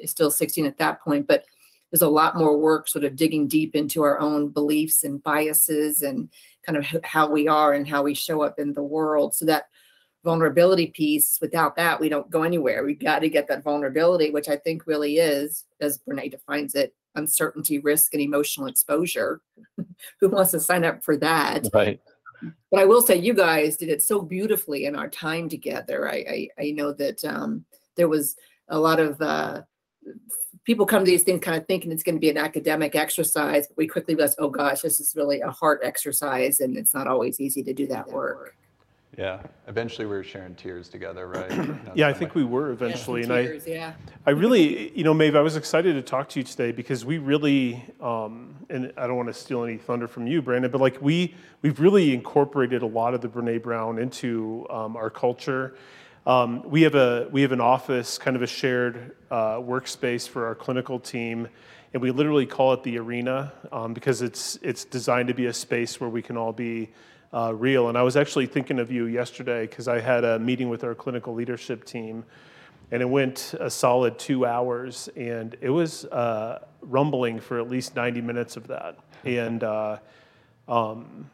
still 0.05 0.31
16 0.31 0.67
at 0.67 0.79
that 0.79 1.01
point, 1.03 1.27
but 1.27 1.45
there's 1.91 2.03
a 2.03 2.09
lot 2.09 2.37
more 2.37 2.59
work 2.59 2.89
sort 2.89 3.05
of 3.05 3.17
digging 3.17 3.47
deep 3.47 3.75
into 3.75 4.03
our 4.03 4.19
own 4.19 4.49
beliefs 4.49 5.05
and 5.05 5.23
biases 5.23 6.03
and 6.03 6.29
kind 6.65 6.77
of 6.79 6.85
how 7.05 7.31
we 7.31 7.47
are 7.47 7.73
and 7.73 7.89
how 7.89 8.03
we 8.03 8.15
show 8.15 8.43
up 8.43 8.59
in 8.59 8.73
the 8.73 8.83
world. 8.83 9.35
So 9.35 9.45
that 9.47 9.67
vulnerability 10.27 10.89
piece 10.89 11.39
without 11.41 11.77
that 11.77 12.01
we 12.01 12.09
don't 12.09 12.29
go 12.29 12.43
anywhere. 12.43 12.85
We 12.85 12.95
got 12.95 13.21
to 13.21 13.29
get 13.29 13.47
that 13.47 13.63
vulnerability 13.63 14.31
which 14.31 14.49
i 14.49 14.57
think 14.57 14.85
really 14.85 15.19
is 15.19 15.65
as 15.81 15.99
brene 15.99 16.33
defines 16.33 16.75
it 16.75 16.97
uncertainty 17.15 17.79
risk 17.79 18.13
and 18.13 18.21
emotional 18.21 18.67
exposure. 18.67 19.41
Who 20.21 20.29
wants 20.29 20.51
to 20.51 20.61
sign 20.61 20.85
up 20.85 21.05
for 21.05 21.17
that? 21.19 21.69
Right. 21.73 22.01
But 22.73 22.81
i 22.81 22.85
will 22.85 23.03
say 23.03 23.17
you 23.17 23.35
guys 23.35 23.77
did 23.77 23.89
it 23.89 24.03
so 24.03 24.21
beautifully 24.21 24.87
in 24.87 24.97
our 24.97 25.09
time 25.09 25.49
together. 25.49 26.09
I 26.09 26.17
i, 26.17 26.49
I 26.59 26.71
know 26.73 26.93
that 26.95 27.25
um, 27.25 27.65
there 27.95 28.09
was 28.09 28.35
a 28.69 28.79
lot 28.79 28.99
of 28.99 29.21
uh, 29.23 29.63
people 30.67 30.85
come 30.85 31.05
to 31.05 31.11
these 31.11 31.23
things 31.23 31.41
kind 31.41 31.57
of 31.57 31.67
thinking 31.67 31.93
it's 31.93 32.03
going 32.03 32.17
to 32.17 32.21
be 32.21 32.29
an 32.29 32.37
academic 32.37 32.95
exercise, 32.95 33.69
but 33.69 33.77
we 33.77 33.87
quickly 33.87 34.15
realize, 34.15 34.35
oh 34.39 34.51
gosh, 34.51 34.81
this 34.81 35.01
is 35.01 35.15
really 35.17 35.41
a 35.41 35.51
heart 35.51 35.81
exercise, 35.83 36.61
and 36.61 36.77
it's 36.77 36.93
not 36.93 37.07
always 37.07 37.41
easy 37.41 37.63
to 37.63 37.73
do 37.73 37.87
that 37.87 38.09
work. 38.09 38.57
Yeah, 39.17 39.41
eventually 39.67 40.07
we 40.07 40.15
were 40.15 40.25
sharing 40.25 40.57
tears 40.57 40.91
together, 40.91 41.29
right? 41.29 41.51
yeah, 41.95 42.09
I 42.09 42.13
think 42.13 42.35
we 42.35 42.45
were 42.45 42.73
eventually, 42.73 43.23
yeah, 43.23 43.33
and 43.33 43.47
tears, 43.47 43.67
I, 43.67 43.71
yeah. 43.71 43.93
I 44.27 44.31
really, 44.31 44.95
you 44.95 45.05
know, 45.05 45.15
Maeve, 45.15 45.37
I 45.37 45.41
was 45.41 45.57
excited 45.57 45.95
to 45.95 46.03
talk 46.03 46.29
to 46.31 46.41
you 46.41 46.45
today 46.45 46.73
because 46.73 47.05
we 47.05 47.17
really, 47.17 47.83
um, 48.01 48.57
and 48.69 48.93
I 48.99 49.07
don't 49.07 49.17
want 49.17 49.29
to 49.29 49.35
steal 49.35 49.65
any 49.65 49.79
thunder 49.79 50.09
from 50.09 50.27
you, 50.27 50.43
Brandon, 50.43 50.71
but 50.71 50.81
like 50.81 51.01
we, 51.01 51.35
we've 51.63 51.81
really 51.81 52.13
incorporated 52.13 52.83
a 52.83 52.87
lot 52.87 53.15
of 53.15 53.23
the 53.23 53.29
Brene 53.29 53.63
Brown 53.63 53.99
into 53.99 54.67
um, 54.69 54.97
our 54.97 55.09
culture 55.09 55.77
um, 56.27 56.69
we 56.69 56.83
have 56.83 56.97
a 56.97 57.29
we 57.31 57.43
have 57.43 57.53
an 57.53 57.61
office, 57.61 58.19
kind 58.19 58.35
of 58.35 58.43
a 58.43 58.49
shared 58.49 59.15
uh, 59.31 59.59
workspace 59.59 60.29
for 60.29 60.47
our 60.47 60.57
clinical 60.57 60.99
team, 60.99 61.47
and 61.93 62.03
we 62.03 62.11
literally 62.11 62.47
call 62.47 62.73
it 62.73 62.83
the 62.83 62.99
arena 62.99 63.53
um, 63.71 63.95
because 63.95 64.23
it's 64.23 64.59
it's 64.61 64.85
designed 64.85 65.29
to 65.29 65.35
be 65.35 65.47
a 65.47 65.53
space 65.53 66.01
where 66.01 66.11
we 66.11 66.23
can 66.23 66.37
all 66.37 66.53
be 66.53 66.91
uh, 67.33 67.55
real. 67.55 67.89
And 67.89 67.97
I 67.97 68.03
was 68.03 68.17
actually 68.17 68.47
thinking 68.47 68.81
of 68.81 68.91
you 68.91 69.07
yesterday 69.07 69.69
because 69.69 69.87
I 69.87 70.01
had 70.01 70.25
a 70.25 70.37
meeting 70.41 70.69
with 70.69 70.83
our 70.83 70.97
clinical 70.97 71.33
leadership 71.33 71.85
team, 71.85 72.25
and 72.91 73.03
it 73.03 73.09
went 73.09 73.55
a 73.61 73.71
solid 73.71 74.19
two 74.19 74.47
hours, 74.47 75.09
and 75.15 75.57
it 75.61 75.71
was 75.71 76.07
uh, 76.07 76.65
rumbling 76.81 77.39
for 77.39 77.61
at 77.61 77.71
least 77.71 77.95
90 77.95 78.21
minutes 78.21 78.57
of 78.57 78.67
that. 78.67 78.99
And 79.25 79.63
uh, 79.63 79.99
um, 80.67 81.31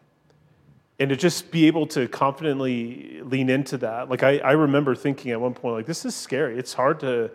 and 1.03 1.09
to 1.09 1.17
just 1.17 1.51
be 1.51 1.67
able 1.67 1.85
to 1.85 2.07
confidently 2.07 3.21
lean 3.25 3.51
into 3.51 3.77
that. 3.79 4.09
Like 4.09 4.23
I, 4.23 4.39
I 4.39 4.53
remember 4.53 4.95
thinking 4.95 5.33
at 5.33 5.41
one 5.41 5.53
point, 5.53 5.75
like 5.75 5.87
this 5.87 6.05
is 6.05 6.15
scary. 6.15 6.57
It's 6.57 6.73
hard 6.73 7.01
to 7.01 7.29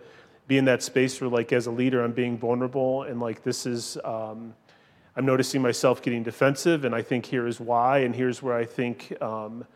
be 0.46 0.56
in 0.56 0.64
that 0.64 0.82
space 0.82 1.20
where, 1.20 1.28
like, 1.28 1.52
as 1.52 1.66
a 1.66 1.70
leader, 1.70 2.02
I'm 2.02 2.12
being 2.12 2.38
vulnerable, 2.38 3.02
and 3.02 3.20
like 3.20 3.42
this 3.42 3.66
is. 3.66 3.98
Um, 4.04 4.54
I'm 5.16 5.26
noticing 5.26 5.60
myself 5.60 6.00
getting 6.00 6.22
defensive, 6.22 6.84
and 6.84 6.94
I 6.94 7.02
think 7.02 7.26
here 7.26 7.46
is 7.46 7.60
why, 7.60 7.98
and 7.98 8.14
here's 8.14 8.40
where 8.40 8.54
I 8.54 8.64
think 8.64 9.12
um, 9.20 9.66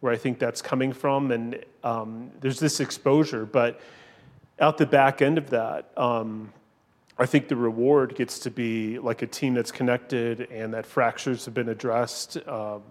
where 0.00 0.12
I 0.12 0.16
think 0.16 0.40
that's 0.40 0.60
coming 0.60 0.92
from, 0.92 1.30
and 1.30 1.64
um, 1.84 2.32
there's 2.40 2.58
this 2.58 2.80
exposure. 2.80 3.46
But 3.46 3.78
out 4.58 4.76
the 4.76 4.86
back 4.86 5.22
end 5.22 5.38
of 5.38 5.50
that, 5.50 5.92
um, 5.96 6.52
I 7.16 7.26
think 7.26 7.46
the 7.46 7.56
reward 7.56 8.16
gets 8.16 8.40
to 8.40 8.50
be 8.50 8.98
like 8.98 9.22
a 9.22 9.26
team 9.28 9.54
that's 9.54 9.70
connected 9.70 10.50
and 10.50 10.74
that 10.74 10.84
fractures 10.84 11.44
have 11.44 11.54
been 11.54 11.68
addressed. 11.68 12.38
Um, 12.48 12.82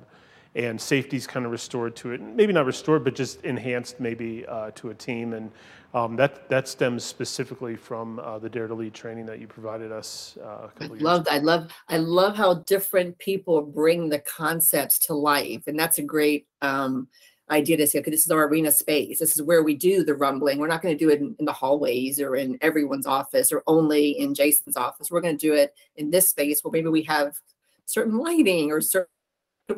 and 0.55 0.79
safety's 0.79 1.27
kind 1.27 1.45
of 1.45 1.51
restored 1.51 1.95
to 1.97 2.11
it. 2.11 2.21
Maybe 2.21 2.53
not 2.53 2.65
restored, 2.65 3.03
but 3.03 3.13
just 3.13 3.41
enhanced 3.43 3.99
maybe 3.99 4.45
uh, 4.47 4.71
to 4.71 4.89
a 4.89 4.93
team. 4.95 5.33
And 5.33 5.51
um, 5.93 6.15
that 6.15 6.49
that 6.49 6.67
stems 6.67 7.03
specifically 7.03 7.75
from 7.75 8.19
uh, 8.19 8.39
the 8.39 8.49
Dare 8.49 8.67
to 8.67 8.73
Lead 8.73 8.93
training 8.93 9.25
that 9.27 9.39
you 9.39 9.47
provided 9.47 9.91
us. 9.91 10.37
Uh, 10.43 10.69
I 10.79 10.87
love 10.87 11.25
that. 11.25 11.33
I 11.33 11.37
love 11.39 11.71
I 11.89 11.97
love 11.97 12.35
how 12.35 12.55
different 12.55 13.17
people 13.17 13.61
bring 13.61 14.09
the 14.09 14.19
concepts 14.19 14.99
to 15.07 15.13
life, 15.13 15.63
and 15.67 15.77
that's 15.77 15.97
a 15.99 16.03
great. 16.03 16.47
Um, 16.61 17.07
idea 17.51 17.77
to 17.77 17.85
say, 17.85 17.99
okay, 17.99 18.09
this 18.09 18.25
is 18.25 18.31
our 18.31 18.47
arena 18.47 18.71
space. 18.71 19.19
This 19.19 19.35
is 19.35 19.43
where 19.43 19.61
we 19.61 19.75
do 19.75 20.03
the 20.03 20.15
rumbling. 20.15 20.57
We're 20.57 20.67
not 20.67 20.81
going 20.81 20.97
to 20.97 21.05
do 21.05 21.11
it 21.11 21.19
in, 21.19 21.35
in, 21.37 21.45
the 21.45 21.53
hallways 21.53 22.19
or 22.19 22.35
in 22.35 22.57
everyone's 22.61 23.05
office 23.05 23.51
or 23.51 23.61
only 23.67 24.19
in 24.19 24.33
Jason's 24.33 24.75
office. 24.75 25.11
We're 25.11 25.21
going 25.21 25.37
to 25.37 25.47
do 25.47 25.53
it 25.53 25.75
in 25.95 26.09
this 26.09 26.27
space 26.27 26.63
where 26.63 26.71
maybe 26.71 26.87
we 26.87 27.03
have 27.03 27.37
certain 27.85 28.17
lighting 28.17 28.71
or 28.71 28.81
certain 28.81 29.11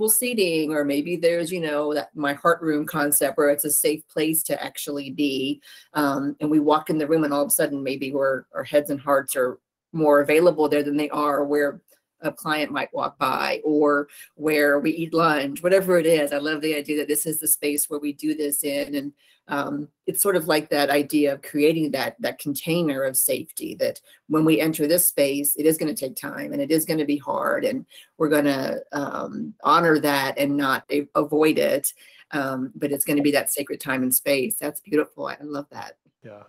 seating 0.07 0.71
or 0.71 0.83
maybe 0.83 1.15
there's 1.15 1.51
you 1.51 1.61
know 1.61 1.93
that 1.93 2.09
my 2.13 2.33
heart 2.33 2.61
room 2.61 2.85
concept 2.85 3.37
where 3.37 3.49
it's 3.49 3.65
a 3.65 3.71
safe 3.71 4.07
place 4.09 4.43
to 4.43 4.61
actually 4.63 5.11
be 5.11 5.61
um, 5.93 6.35
and 6.39 6.49
we 6.49 6.59
walk 6.59 6.89
in 6.89 6.97
the 6.97 7.07
room 7.07 7.23
and 7.23 7.33
all 7.33 7.41
of 7.41 7.47
a 7.47 7.51
sudden 7.51 7.81
maybe 7.81 8.11
we're 8.11 8.43
our 8.53 8.63
heads 8.63 8.89
and 8.89 8.99
hearts 8.99 9.35
are 9.35 9.59
more 9.93 10.21
available 10.21 10.67
there 10.67 10.83
than 10.83 10.97
they 10.97 11.09
are 11.09 11.45
where 11.45 11.81
a 12.21 12.31
client 12.31 12.71
might 12.71 12.93
walk 12.93 13.17
by 13.17 13.61
or 13.63 14.07
where 14.35 14.79
we 14.79 14.91
eat 14.91 15.13
lunch 15.13 15.63
whatever 15.63 15.97
it 15.97 16.05
is. 16.05 16.33
I 16.33 16.37
love 16.37 16.61
the 16.61 16.75
idea 16.75 16.97
that 16.97 17.07
this 17.07 17.25
is 17.25 17.39
the 17.39 17.47
space 17.47 17.89
where 17.89 17.99
we 17.99 18.13
do 18.13 18.35
this 18.35 18.63
in 18.63 18.95
and 18.95 19.13
um, 19.49 19.87
it's 20.05 20.21
sort 20.21 20.35
of 20.35 20.47
like 20.47 20.69
that 20.69 20.89
idea 20.89 21.33
of 21.33 21.41
creating 21.41 21.91
that 21.91 22.15
that 22.19 22.39
container 22.39 23.03
of 23.03 23.15
safety 23.15 23.75
that 23.75 24.01
when 24.27 24.45
we 24.45 24.59
enter 24.59 24.87
this 24.87 25.07
space 25.07 25.55
it 25.55 25.65
is 25.65 25.77
going 25.77 25.93
to 25.93 25.99
take 25.99 26.15
time 26.15 26.53
and 26.53 26.61
it 26.61 26.71
is 26.71 26.85
going 26.85 26.99
to 26.99 27.05
be 27.05 27.17
hard 27.17 27.63
and 27.65 27.85
we're 28.17 28.29
going 28.29 28.45
to 28.45 28.81
um, 28.91 29.53
honor 29.63 29.99
that 29.99 30.37
and 30.37 30.55
not 30.55 30.83
a- 30.91 31.07
avoid 31.15 31.57
it 31.57 31.93
um, 32.31 32.71
but 32.75 32.91
it's 32.91 33.05
going 33.05 33.17
to 33.17 33.23
be 33.23 33.31
that 33.31 33.51
sacred 33.51 33.79
time 33.79 34.03
and 34.03 34.13
space. 34.13 34.57
That's 34.59 34.81
beautiful. 34.81 35.27
I 35.27 35.37
love 35.41 35.67
that. 35.71 35.97
Yeah. 36.23 36.43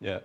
Yeah. 0.00 0.20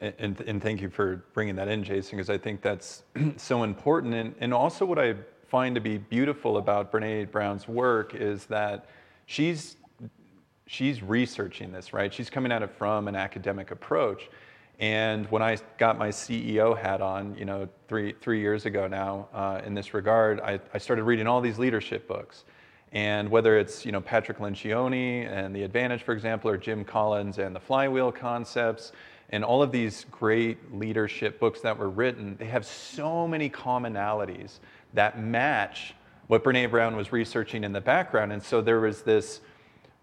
And, 0.00 0.40
and, 0.42 0.62
thank 0.62 0.80
you 0.80 0.90
for 0.90 1.24
bringing 1.34 1.56
that 1.56 1.66
in 1.66 1.82
jason 1.82 2.18
because 2.18 2.30
i 2.30 2.38
think 2.38 2.62
that's 2.62 3.02
so 3.36 3.64
important. 3.64 4.14
And, 4.14 4.32
and 4.38 4.54
also 4.54 4.86
what 4.86 4.96
i 5.00 5.16
find 5.48 5.74
to 5.74 5.80
be 5.80 5.98
beautiful 5.98 6.58
about 6.58 6.92
brene 6.92 7.28
brown's 7.32 7.66
work 7.66 8.14
is 8.14 8.46
that 8.46 8.86
she's 9.26 9.77
she's 10.68 11.02
researching 11.02 11.72
this, 11.72 11.92
right? 11.92 12.12
She's 12.12 12.30
coming 12.30 12.52
at 12.52 12.62
it 12.62 12.70
from 12.70 13.08
an 13.08 13.16
academic 13.16 13.70
approach. 13.70 14.28
And 14.78 15.26
when 15.30 15.42
I 15.42 15.56
got 15.78 15.98
my 15.98 16.10
CEO 16.10 16.78
hat 16.78 17.00
on, 17.00 17.34
you 17.36 17.46
know, 17.46 17.68
three, 17.88 18.14
three 18.20 18.40
years 18.40 18.66
ago 18.66 18.86
now, 18.86 19.28
uh, 19.32 19.60
in 19.64 19.74
this 19.74 19.92
regard, 19.92 20.40
I, 20.40 20.60
I 20.72 20.78
started 20.78 21.02
reading 21.04 21.26
all 21.26 21.40
these 21.40 21.58
leadership 21.58 22.06
books. 22.06 22.44
And 22.92 23.30
whether 23.30 23.58
it's, 23.58 23.84
you 23.84 23.92
know, 23.92 24.00
Patrick 24.00 24.38
Lencioni 24.38 25.26
and 25.26 25.56
The 25.56 25.62
Advantage, 25.62 26.02
for 26.02 26.12
example, 26.12 26.50
or 26.50 26.56
Jim 26.56 26.84
Collins 26.84 27.38
and 27.38 27.56
the 27.56 27.60
Flywheel 27.60 28.12
Concepts, 28.12 28.92
and 29.30 29.44
all 29.44 29.62
of 29.62 29.72
these 29.72 30.06
great 30.10 30.74
leadership 30.74 31.40
books 31.40 31.60
that 31.62 31.76
were 31.76 31.90
written, 31.90 32.36
they 32.38 32.46
have 32.46 32.64
so 32.64 33.26
many 33.26 33.50
commonalities 33.50 34.60
that 34.94 35.20
match 35.20 35.94
what 36.28 36.44
Brene 36.44 36.70
Brown 36.70 36.94
was 36.94 37.10
researching 37.10 37.64
in 37.64 37.72
the 37.72 37.80
background. 37.80 38.32
And 38.32 38.42
so 38.42 38.60
there 38.60 38.80
was 38.80 39.02
this 39.02 39.40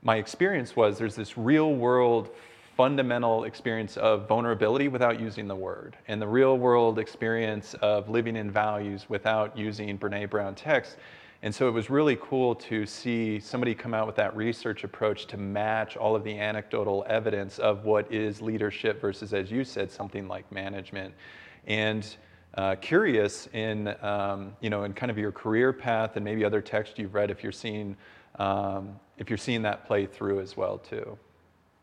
my 0.02 0.18
experience 0.18 0.75
was 0.75 0.98
there's 0.98 1.16
this 1.16 1.38
real 1.38 1.74
world 1.74 2.30
fundamental 2.75 3.46
experience 3.46 3.96
of 3.98 4.28
vulnerability 4.28 4.90
without 4.90 5.20
using 5.20 5.48
the 5.48 5.56
word, 5.56 5.96
and 6.08 6.22
the 6.22 6.28
real 6.28 6.58
world 6.58 7.00
experience 7.00 7.74
of 7.75 8.10
living 8.10 8.36
in 8.36 8.52
values 8.52 9.06
without 9.08 9.58
using 9.58 9.98
Brene 9.98 10.30
Brown 10.30 10.56
text. 10.56 10.98
And 11.42 11.54
so 11.54 11.68
it 11.68 11.72
was 11.72 11.90
really 11.90 12.18
cool 12.22 12.56
to 12.56 12.86
see 12.86 13.40
somebody 13.40 13.75
come 13.75 13.94
out 13.94 14.08
with 14.08 14.16
that 14.16 14.36
research 14.36 14.84
approach 14.84 15.28
to 15.28 15.38
match 15.38 15.96
all 15.96 16.16
of 16.16 16.24
the 16.24 16.38
anecdotal 16.38 17.06
evidence 17.08 17.60
of 17.60 17.86
what 17.86 18.12
is 18.12 18.42
leadership 18.42 19.00
versus, 19.00 19.34
as 19.34 19.52
you 19.52 19.64
said, 19.64 19.92
something 19.92 20.28
like 20.28 20.52
management. 20.52 21.14
And 21.68 22.06
uh, 22.56 22.75
curious 22.75 23.48
in, 23.54 23.96
um, 24.02 24.56
you 24.60 24.70
know, 24.70 24.86
in 24.86 24.94
kind 24.94 25.12
of 25.12 25.18
your 25.18 25.32
career 25.32 25.72
path 25.72 26.16
and 26.16 26.25
maybe 26.25 26.44
other 26.44 26.62
texts 26.62 26.98
you've 26.98 27.14
read, 27.14 27.30
if 27.30 27.44
you're 27.44 27.52
seeing 27.52 27.96
um, 28.39 29.00
if 29.18 29.30
you're 29.30 29.38
seeing 29.38 29.62
that 29.63 29.86
play 29.86 30.06
through 30.06 30.39
as 30.39 30.58
well 30.58 30.77
too. 30.77 31.18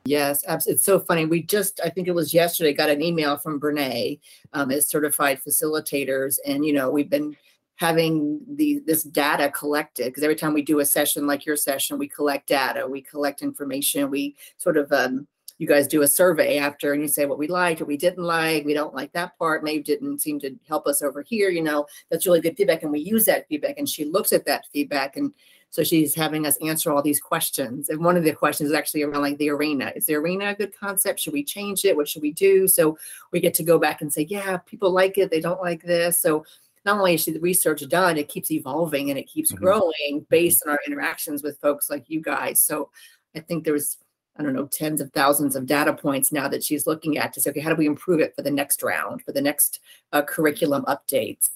Yes. 0.05 0.45
It's 0.67 0.85
so 0.85 0.99
funny. 0.99 1.27
We 1.27 1.43
just, 1.43 1.81
I 1.85 1.89
think 1.89 2.09
it 2.09 2.15
was 2.15 2.35
yesterday, 2.35 2.73
got 2.73 2.91
an 2.91 3.03
email 3.03 3.37
from 3.37 3.61
Brene 3.61 4.19
um, 4.53 4.71
as 4.71 4.89
certified 4.89 5.41
facilitators, 5.47 6.39
and 6.45 6.65
you 6.65 6.73
know 6.73 6.91
we've 6.91 7.11
been 7.11 7.37
having 7.77 8.41
the 8.57 8.81
this 8.87 9.03
data 9.03 9.51
collected 9.51 10.07
because 10.07 10.23
every 10.23 10.37
time 10.37 10.55
we 10.55 10.63
do 10.63 10.81
a 10.81 10.85
session 10.85 11.27
like 11.27 11.47
your 11.47 11.57
session, 11.57 11.99
we 11.99 12.09
collect 12.09 12.49
data, 12.49 12.87
we 12.87 13.01
collect 13.01 13.43
information, 13.43 14.11
we 14.11 14.35
sort 14.59 14.77
of 14.77 14.91
um, 14.93 15.27
you 15.59 15.69
guys 15.69 15.87
do 15.87 16.03
a 16.03 16.09
survey 16.09 16.59
after 16.59 16.93
and 16.93 17.03
you 17.03 17.09
say 17.09 17.25
what 17.25 17.39
we 17.39 17.47
liked, 17.47 17.81
what 17.81 17.87
we 17.87 17.97
didn't 17.97 18.25
like, 18.25 18.65
we 18.65 18.75
don't 18.75 18.95
like 18.95 19.13
that 19.13 19.39
part, 19.39 19.63
maybe 19.63 19.83
didn't 19.83 20.21
seem 20.21 20.41
to 20.41 20.57
help 20.67 20.87
us 20.89 21.03
over 21.03 21.23
here. 21.23 21.51
You 21.51 21.63
know, 21.63 21.87
that's 22.11 22.27
really 22.27 22.41
good 22.41 22.57
feedback, 22.57 22.83
and 22.83 22.91
we 22.91 23.01
use 23.01 23.25
that 23.27 23.47
feedback, 23.49 23.79
and 23.79 23.89
she 23.89 24.05
looks 24.05 24.33
at 24.33 24.47
that 24.47 24.67
feedback 24.73 25.17
and 25.17 25.33
so 25.73 25.83
she's 25.83 26.15
having 26.15 26.47
us 26.47 26.59
answer 26.59 26.93
all 26.93 27.01
these 27.01 27.19
questions. 27.19 27.89
And 27.89 28.05
one 28.05 28.19
of 28.19 28.25
the 28.25 28.35
questions 28.35 28.69
is 28.69 28.77
actually 28.77 29.05
around 29.05 29.23
like 29.23 29.39
the 29.39 29.49
arena. 29.49 29.91
Is 29.97 30.05
the 30.05 30.17
arena 30.17 30.51
a 30.51 30.55
good 30.55 30.79
concept? 30.79 31.19
Should 31.19 31.33
we 31.33 31.43
change 31.43 31.87
it? 31.87 31.97
What 31.97 32.07
should 32.07 32.21
we 32.21 32.31
do? 32.31 32.69
So 32.69 32.99
we 33.31 33.41
get 33.41 33.55
to 33.55 33.63
go 33.63 33.79
back 33.79 34.03
and 34.03 34.13
say, 34.13 34.27
yeah, 34.29 34.59
people 34.59 34.91
like 34.91 35.17
it. 35.17 35.31
They 35.31 35.41
don't 35.41 35.63
like 35.63 35.83
this. 35.83 36.21
So 36.21 36.45
not 36.85 36.99
only 36.99 37.15
is 37.15 37.25
the 37.25 37.41
research 37.41 37.89
done, 37.89 38.19
it 38.19 38.29
keeps 38.29 38.51
evolving 38.51 39.09
and 39.09 39.19
it 39.19 39.27
keeps 39.27 39.51
mm-hmm. 39.51 39.65
growing 39.65 40.27
based 40.29 40.63
on 40.67 40.73
our 40.73 40.81
interactions 40.87 41.43
with 41.43 41.59
folks 41.59 41.89
like 41.89 42.05
you 42.11 42.21
guys. 42.21 42.61
So 42.61 42.91
I 43.35 43.41
think 43.41 43.65
there's 43.65 43.97
I 44.37 44.43
don't 44.43 44.55
know, 44.55 44.67
tens 44.67 45.01
of 45.01 45.11
thousands 45.13 45.57
of 45.57 45.67
data 45.67 45.95
points 45.95 46.33
now 46.33 46.49
that 46.49 46.65
she's 46.65 46.87
looking 46.87 47.19
at 47.19 47.33
to 47.33 47.41
say, 47.41 47.51
okay, 47.51 47.61
how 47.61 47.71
do 47.71 47.77
we 47.77 47.87
improve 47.87 48.21
it 48.21 48.35
for 48.35 48.41
the 48.41 48.51
next 48.51 48.83
round, 48.83 49.23
for 49.23 49.33
the 49.33 49.43
next 49.43 49.81
uh, 50.13 50.23
curriculum 50.23 50.85
updates? 50.87 51.51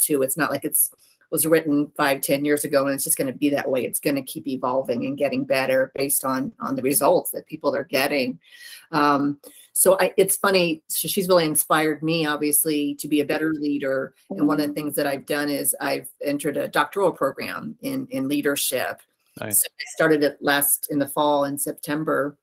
Too, 0.00 0.22
it's 0.22 0.36
not 0.36 0.50
like 0.50 0.64
it's 0.64 0.90
was 1.30 1.46
written 1.46 1.90
five, 1.96 2.20
ten 2.20 2.44
years 2.44 2.64
ago, 2.64 2.86
and 2.86 2.94
it's 2.94 3.04
just 3.04 3.18
going 3.18 3.32
to 3.32 3.38
be 3.38 3.50
that 3.50 3.68
way. 3.68 3.84
It's 3.84 4.00
going 4.00 4.16
to 4.16 4.22
keep 4.22 4.46
evolving 4.46 5.04
and 5.06 5.18
getting 5.18 5.44
better 5.44 5.92
based 5.94 6.24
on 6.24 6.52
on 6.60 6.76
the 6.76 6.82
results 6.82 7.30
that 7.32 7.46
people 7.46 7.74
are 7.74 7.84
getting. 7.84 8.38
Um, 8.92 9.38
so 9.72 9.96
I, 10.00 10.12
it's 10.16 10.36
funny. 10.36 10.82
She's 10.90 11.28
really 11.28 11.44
inspired 11.44 12.02
me, 12.02 12.26
obviously, 12.26 12.96
to 12.96 13.06
be 13.06 13.20
a 13.20 13.24
better 13.24 13.52
leader. 13.54 14.14
And 14.30 14.48
one 14.48 14.60
of 14.60 14.66
the 14.66 14.74
things 14.74 14.96
that 14.96 15.06
I've 15.06 15.26
done 15.26 15.48
is 15.48 15.76
I've 15.80 16.08
entered 16.24 16.56
a 16.56 16.66
doctoral 16.68 17.12
program 17.12 17.76
in 17.82 18.08
in 18.10 18.28
leadership. 18.28 19.00
Nice. 19.40 19.60
So 19.60 19.68
I 19.70 19.84
started 19.94 20.24
it 20.24 20.38
last 20.40 20.88
in 20.90 20.98
the 20.98 21.06
fall 21.06 21.44
in 21.44 21.56
September 21.56 22.36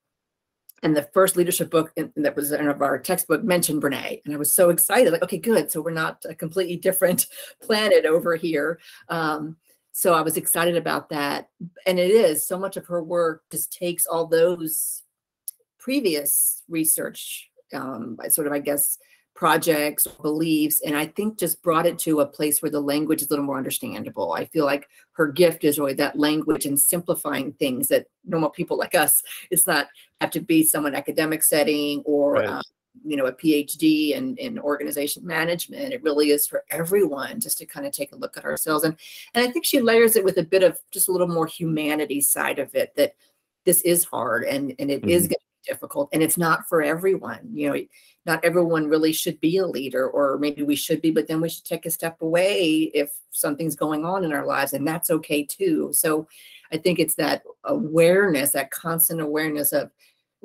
and 0.86 0.96
the 0.96 1.10
first 1.16 1.36
leadership 1.36 1.72
book 1.72 1.92
in, 1.96 2.14
that 2.16 2.36
was 2.36 2.52
in 2.52 2.68
of 2.68 2.80
our 2.80 3.00
textbook 3.00 3.44
mentioned 3.44 3.82
Brene, 3.82 4.22
and 4.24 4.36
I 4.36 4.38
was 4.38 4.54
so 4.54 4.70
excited. 4.70 5.12
Like, 5.12 5.24
okay, 5.24 5.40
good. 5.40 5.72
So 5.72 5.82
we're 5.82 5.90
not 5.90 6.24
a 6.30 6.36
completely 6.36 6.78
different 6.78 7.26
planet 7.62 8.06
over 8.06 8.36
here. 8.36 8.80
Um, 9.10 9.58
so 9.94 10.14
I 10.14 10.22
was 10.22 10.38
excited 10.38 10.76
about 10.78 11.10
that, 11.10 11.50
and 11.88 11.98
it 11.98 12.12
is 12.12 12.48
so 12.48 12.60
much 12.60 12.78
of 12.78 12.86
her 12.86 13.02
work 13.02 13.42
just 13.52 13.74
takes 13.74 14.06
all 14.06 14.28
those 14.28 15.02
previous 15.80 16.62
research, 16.70 17.50
um, 17.74 18.20
sort 18.30 18.46
of, 18.46 18.54
I 18.54 18.60
guess, 18.60 19.00
projects, 19.36 20.08
beliefs, 20.22 20.82
and 20.86 20.96
I 20.96 21.08
think 21.08 21.38
just 21.38 21.62
brought 21.62 21.86
it 21.86 22.00
to 22.00 22.22
a 22.22 22.26
place 22.26 22.62
where 22.62 22.72
the 22.72 22.80
language 22.80 23.22
is 23.22 23.28
a 23.28 23.32
little 23.32 23.46
more 23.46 23.58
understandable. 23.58 24.32
I 24.32 24.46
feel 24.46 24.66
like 24.66 24.88
her 25.12 25.28
gift 25.28 25.66
is 25.66 25.78
really 25.78 25.94
that 25.96 26.18
language 26.18 26.66
and 26.66 26.80
simplifying 26.80 27.52
things 27.54 27.90
that 27.90 28.08
normal 28.24 28.50
people 28.50 28.78
like 28.78 28.96
us, 28.96 29.22
it's 29.52 29.68
not 29.68 29.88
have 30.22 30.32
to 30.32 30.40
be 30.40 30.64
someone 30.64 30.96
academic 30.96 31.44
setting 31.44 32.02
or 32.06 32.34
right. 32.34 32.48
um, 32.48 32.62
you 33.04 33.18
know 33.18 33.26
a 33.26 33.34
phd 33.34 34.14
in, 34.14 34.38
in 34.38 34.58
organization 34.58 35.26
management 35.28 35.92
it 35.92 36.02
really 36.02 36.30
is 36.30 36.48
for 36.48 36.64
everyone 36.70 37.42
just 37.42 37.58
to 37.58 37.66
kind 37.66 37.86
of 37.86 37.92
take 37.92 38.14
a 38.14 38.16
look 38.16 38.38
at 38.38 38.46
ourselves 38.46 38.86
and 38.86 38.96
and 39.34 39.46
i 39.46 39.52
think 39.52 39.66
she 39.66 39.82
layers 39.82 40.16
it 40.16 40.24
with 40.24 40.38
a 40.38 40.44
bit 40.44 40.64
of 40.64 40.80
just 40.92 41.10
a 41.10 41.12
little 41.12 41.28
more 41.28 41.46
humanity 41.46 42.22
side 42.22 42.58
of 42.58 42.74
it 42.74 42.96
that 42.96 43.14
this 43.66 43.82
is 43.82 44.06
hard 44.06 44.46
and 44.46 44.74
and 44.80 44.90
it 44.90 45.02
mm-hmm. 45.02 45.10
is 45.10 45.28
going 45.28 45.36
difficult 45.66 46.10
and 46.14 46.22
it's 46.24 46.38
not 46.38 46.68
for 46.68 46.82
everyone 46.82 47.40
you 47.54 47.70
know 47.70 47.80
not 48.26 48.44
everyone 48.44 48.88
really 48.88 49.14
should 49.14 49.40
be 49.40 49.58
a 49.58 49.68
leader 49.68 50.08
or 50.10 50.38
maybe 50.38 50.64
we 50.64 50.76
should 50.76 51.02
be 51.02 51.12
but 51.12 51.28
then 51.28 51.42
we 51.42 51.50
should 51.50 51.66
take 51.66 51.86
a 51.86 51.92
step 51.92 52.22
away 52.22 52.92
if 52.94 53.12
something's 53.32 53.76
going 53.76 54.06
on 54.06 54.24
in 54.24 54.34
our 54.34 54.46
lives 54.46 54.74
and 54.74 54.88
that's 54.88 55.10
okay 55.10 55.44
too 55.44 55.90
so 55.94 56.28
i 56.72 56.78
think 56.78 57.00
it's 57.00 57.16
that 57.16 57.44
awareness 57.66 58.52
that 58.52 58.72
constant 58.72 59.22
awareness 59.22 59.72
of 59.74 59.92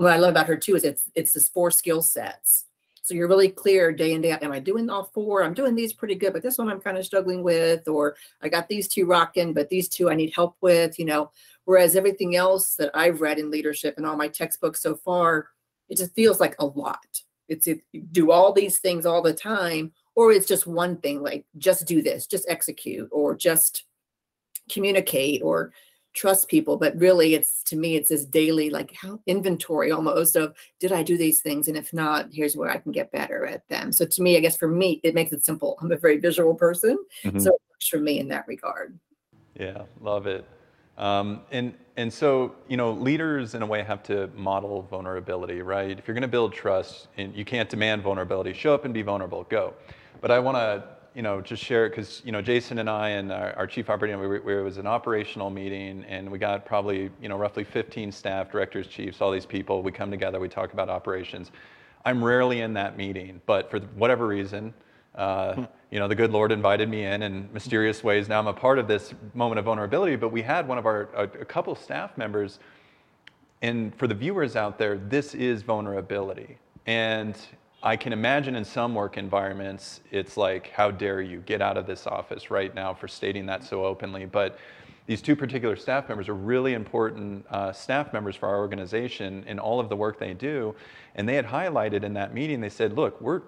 what 0.00 0.12
I 0.12 0.16
love 0.16 0.30
about 0.30 0.46
her 0.46 0.56
too 0.56 0.76
is 0.76 0.84
it's 0.84 1.10
it's 1.14 1.34
this 1.34 1.50
four 1.50 1.70
skill 1.70 2.00
sets. 2.00 2.64
So 3.10 3.16
you're 3.16 3.26
really 3.26 3.48
clear 3.48 3.90
day 3.90 4.12
in 4.12 4.20
day 4.20 4.30
out. 4.30 4.44
Am 4.44 4.52
I 4.52 4.60
doing 4.60 4.88
all 4.88 5.10
four? 5.12 5.42
I'm 5.42 5.52
doing 5.52 5.74
these 5.74 5.92
pretty 5.92 6.14
good, 6.14 6.32
but 6.32 6.42
this 6.42 6.58
one 6.58 6.68
I'm 6.68 6.80
kind 6.80 6.96
of 6.96 7.04
struggling 7.04 7.42
with, 7.42 7.88
or 7.88 8.14
I 8.40 8.48
got 8.48 8.68
these 8.68 8.86
two 8.86 9.04
rocking, 9.04 9.52
but 9.52 9.68
these 9.68 9.88
two 9.88 10.08
I 10.08 10.14
need 10.14 10.32
help 10.32 10.54
with. 10.60 10.96
You 10.96 11.06
know, 11.06 11.32
whereas 11.64 11.96
everything 11.96 12.36
else 12.36 12.76
that 12.76 12.92
I've 12.94 13.20
read 13.20 13.40
in 13.40 13.50
leadership 13.50 13.94
and 13.96 14.06
all 14.06 14.14
my 14.16 14.28
textbooks 14.28 14.80
so 14.80 14.94
far, 14.94 15.48
it 15.88 15.96
just 15.96 16.14
feels 16.14 16.38
like 16.38 16.54
a 16.60 16.66
lot. 16.66 17.20
It's 17.48 17.66
it, 17.66 17.80
do 18.12 18.30
all 18.30 18.52
these 18.52 18.78
things 18.78 19.04
all 19.06 19.22
the 19.22 19.34
time, 19.34 19.90
or 20.14 20.30
it's 20.30 20.46
just 20.46 20.68
one 20.68 20.96
thing, 20.98 21.20
like 21.20 21.44
just 21.58 21.88
do 21.88 22.02
this, 22.02 22.28
just 22.28 22.48
execute, 22.48 23.08
or 23.10 23.34
just 23.34 23.86
communicate, 24.70 25.42
or 25.42 25.72
trust 26.12 26.48
people 26.48 26.76
but 26.76 26.96
really 26.96 27.34
it's 27.34 27.62
to 27.62 27.76
me 27.76 27.94
it's 27.94 28.08
this 28.08 28.24
daily 28.24 28.68
like 28.68 28.92
how 28.94 29.20
inventory 29.26 29.92
almost 29.92 30.34
of 30.34 30.54
did 30.80 30.92
i 30.92 31.02
do 31.02 31.16
these 31.16 31.40
things? 31.40 31.68
And 31.68 31.76
if 31.76 31.92
not 31.92 32.28
here's 32.32 32.56
where 32.56 32.70
i 32.70 32.78
can 32.78 32.92
get 32.92 33.12
better 33.12 33.46
at 33.46 33.68
them. 33.68 33.92
So 33.92 34.04
to 34.04 34.22
me 34.22 34.36
i 34.36 34.40
guess 34.40 34.56
for 34.56 34.68
me 34.68 35.00
it 35.04 35.14
makes 35.14 35.32
it 35.32 35.44
simple. 35.44 35.78
I'm 35.80 35.92
a 35.92 35.96
very 35.96 36.18
visual 36.18 36.54
person 36.54 36.98
mm-hmm. 37.22 37.38
so 37.38 37.50
it 37.50 37.60
works 37.70 37.88
for 37.88 37.98
me 37.98 38.18
in 38.18 38.28
that 38.28 38.46
regard. 38.48 38.98
Yeah 39.58 39.82
love 40.00 40.26
it. 40.26 40.44
Um, 40.98 41.42
and 41.50 41.74
and 41.96 42.12
so 42.12 42.54
you 42.68 42.76
know 42.76 42.92
leaders 42.92 43.54
in 43.54 43.62
a 43.62 43.66
way 43.66 43.82
have 43.82 44.02
to 44.04 44.28
model 44.34 44.82
vulnerability 44.82 45.62
right? 45.62 45.96
If 45.98 46.08
you're 46.08 46.14
going 46.14 46.22
to 46.22 46.28
build 46.28 46.52
trust 46.52 47.08
and 47.16 47.34
you 47.36 47.44
can't 47.44 47.68
demand 47.68 48.02
vulnerability 48.02 48.52
show 48.52 48.74
up 48.74 48.84
and 48.84 48.92
be 48.92 49.02
vulnerable 49.02 49.44
go. 49.44 49.74
But 50.20 50.30
i 50.30 50.38
want 50.38 50.56
to 50.56 50.99
you 51.14 51.22
know, 51.22 51.40
just 51.40 51.62
share 51.62 51.86
it 51.86 51.90
because, 51.90 52.22
you 52.24 52.32
know, 52.32 52.40
Jason 52.40 52.78
and 52.78 52.88
I 52.88 53.10
and 53.10 53.32
our, 53.32 53.52
our 53.54 53.66
chief 53.66 53.90
operating, 53.90 54.20
we, 54.20 54.38
we, 54.38 54.58
it 54.58 54.62
was 54.62 54.76
an 54.76 54.86
operational 54.86 55.50
meeting 55.50 56.04
and 56.04 56.30
we 56.30 56.38
got 56.38 56.64
probably, 56.64 57.10
you 57.20 57.28
know, 57.28 57.36
roughly 57.36 57.64
15 57.64 58.12
staff, 58.12 58.50
directors, 58.50 58.86
chiefs, 58.86 59.20
all 59.20 59.30
these 59.30 59.46
people. 59.46 59.82
We 59.82 59.92
come 59.92 60.10
together, 60.10 60.38
we 60.38 60.48
talk 60.48 60.72
about 60.72 60.88
operations. 60.88 61.50
I'm 62.04 62.22
rarely 62.22 62.60
in 62.60 62.74
that 62.74 62.96
meeting, 62.96 63.40
but 63.46 63.70
for 63.70 63.80
whatever 63.80 64.26
reason, 64.26 64.72
uh, 65.16 65.54
hmm. 65.54 65.64
you 65.90 65.98
know, 65.98 66.06
the 66.06 66.14
good 66.14 66.30
Lord 66.30 66.52
invited 66.52 66.88
me 66.88 67.04
in 67.04 67.22
in 67.22 67.48
mysterious 67.52 68.04
ways. 68.04 68.28
Now 68.28 68.38
I'm 68.38 68.46
a 68.46 68.52
part 68.52 68.78
of 68.78 68.86
this 68.86 69.12
moment 69.34 69.58
of 69.58 69.64
vulnerability, 69.64 70.16
but 70.16 70.28
we 70.28 70.42
had 70.42 70.66
one 70.68 70.78
of 70.78 70.86
our, 70.86 71.08
a, 71.14 71.24
a 71.24 71.44
couple 71.44 71.74
staff 71.74 72.16
members, 72.16 72.60
and 73.62 73.94
for 73.96 74.06
the 74.06 74.14
viewers 74.14 74.56
out 74.56 74.78
there, 74.78 74.96
this 74.96 75.34
is 75.34 75.62
vulnerability. 75.62 76.58
And 76.86 77.36
I 77.82 77.96
can 77.96 78.12
imagine 78.12 78.56
in 78.56 78.64
some 78.64 78.94
work 78.94 79.16
environments, 79.16 80.00
it's 80.10 80.36
like, 80.36 80.70
how 80.70 80.90
dare 80.90 81.22
you 81.22 81.40
get 81.40 81.62
out 81.62 81.78
of 81.78 81.86
this 81.86 82.06
office 82.06 82.50
right 82.50 82.74
now 82.74 82.92
for 82.92 83.08
stating 83.08 83.46
that 83.46 83.64
so 83.64 83.86
openly. 83.86 84.26
But 84.26 84.58
these 85.06 85.22
two 85.22 85.34
particular 85.34 85.76
staff 85.76 86.06
members 86.06 86.28
are 86.28 86.34
really 86.34 86.74
important 86.74 87.46
uh, 87.48 87.72
staff 87.72 88.12
members 88.12 88.36
for 88.36 88.50
our 88.50 88.58
organization 88.58 89.44
in 89.46 89.58
all 89.58 89.80
of 89.80 89.88
the 89.88 89.96
work 89.96 90.18
they 90.18 90.34
do. 90.34 90.74
And 91.14 91.26
they 91.26 91.34
had 91.34 91.46
highlighted 91.46 92.04
in 92.04 92.12
that 92.14 92.34
meeting, 92.34 92.60
they 92.60 92.68
said, 92.68 92.96
look, 92.96 93.18
we're 93.18 93.40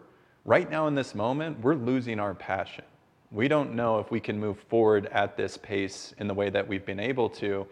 right 0.46 0.70
now 0.70 0.86
in 0.86 0.94
this 0.94 1.14
moment, 1.14 1.60
we're 1.60 1.74
losing 1.74 2.18
our 2.18 2.32
passion. 2.32 2.84
We 3.32 3.48
don't 3.48 3.74
know 3.74 3.98
if 3.98 4.10
we 4.10 4.18
can 4.18 4.40
move 4.40 4.58
forward 4.70 5.06
at 5.12 5.36
this 5.36 5.58
pace 5.58 6.14
in 6.18 6.26
the 6.26 6.34
way 6.34 6.48
that 6.48 6.66
we've 6.66 6.86
been 6.86 7.00
able 7.00 7.28
to. 7.30 7.66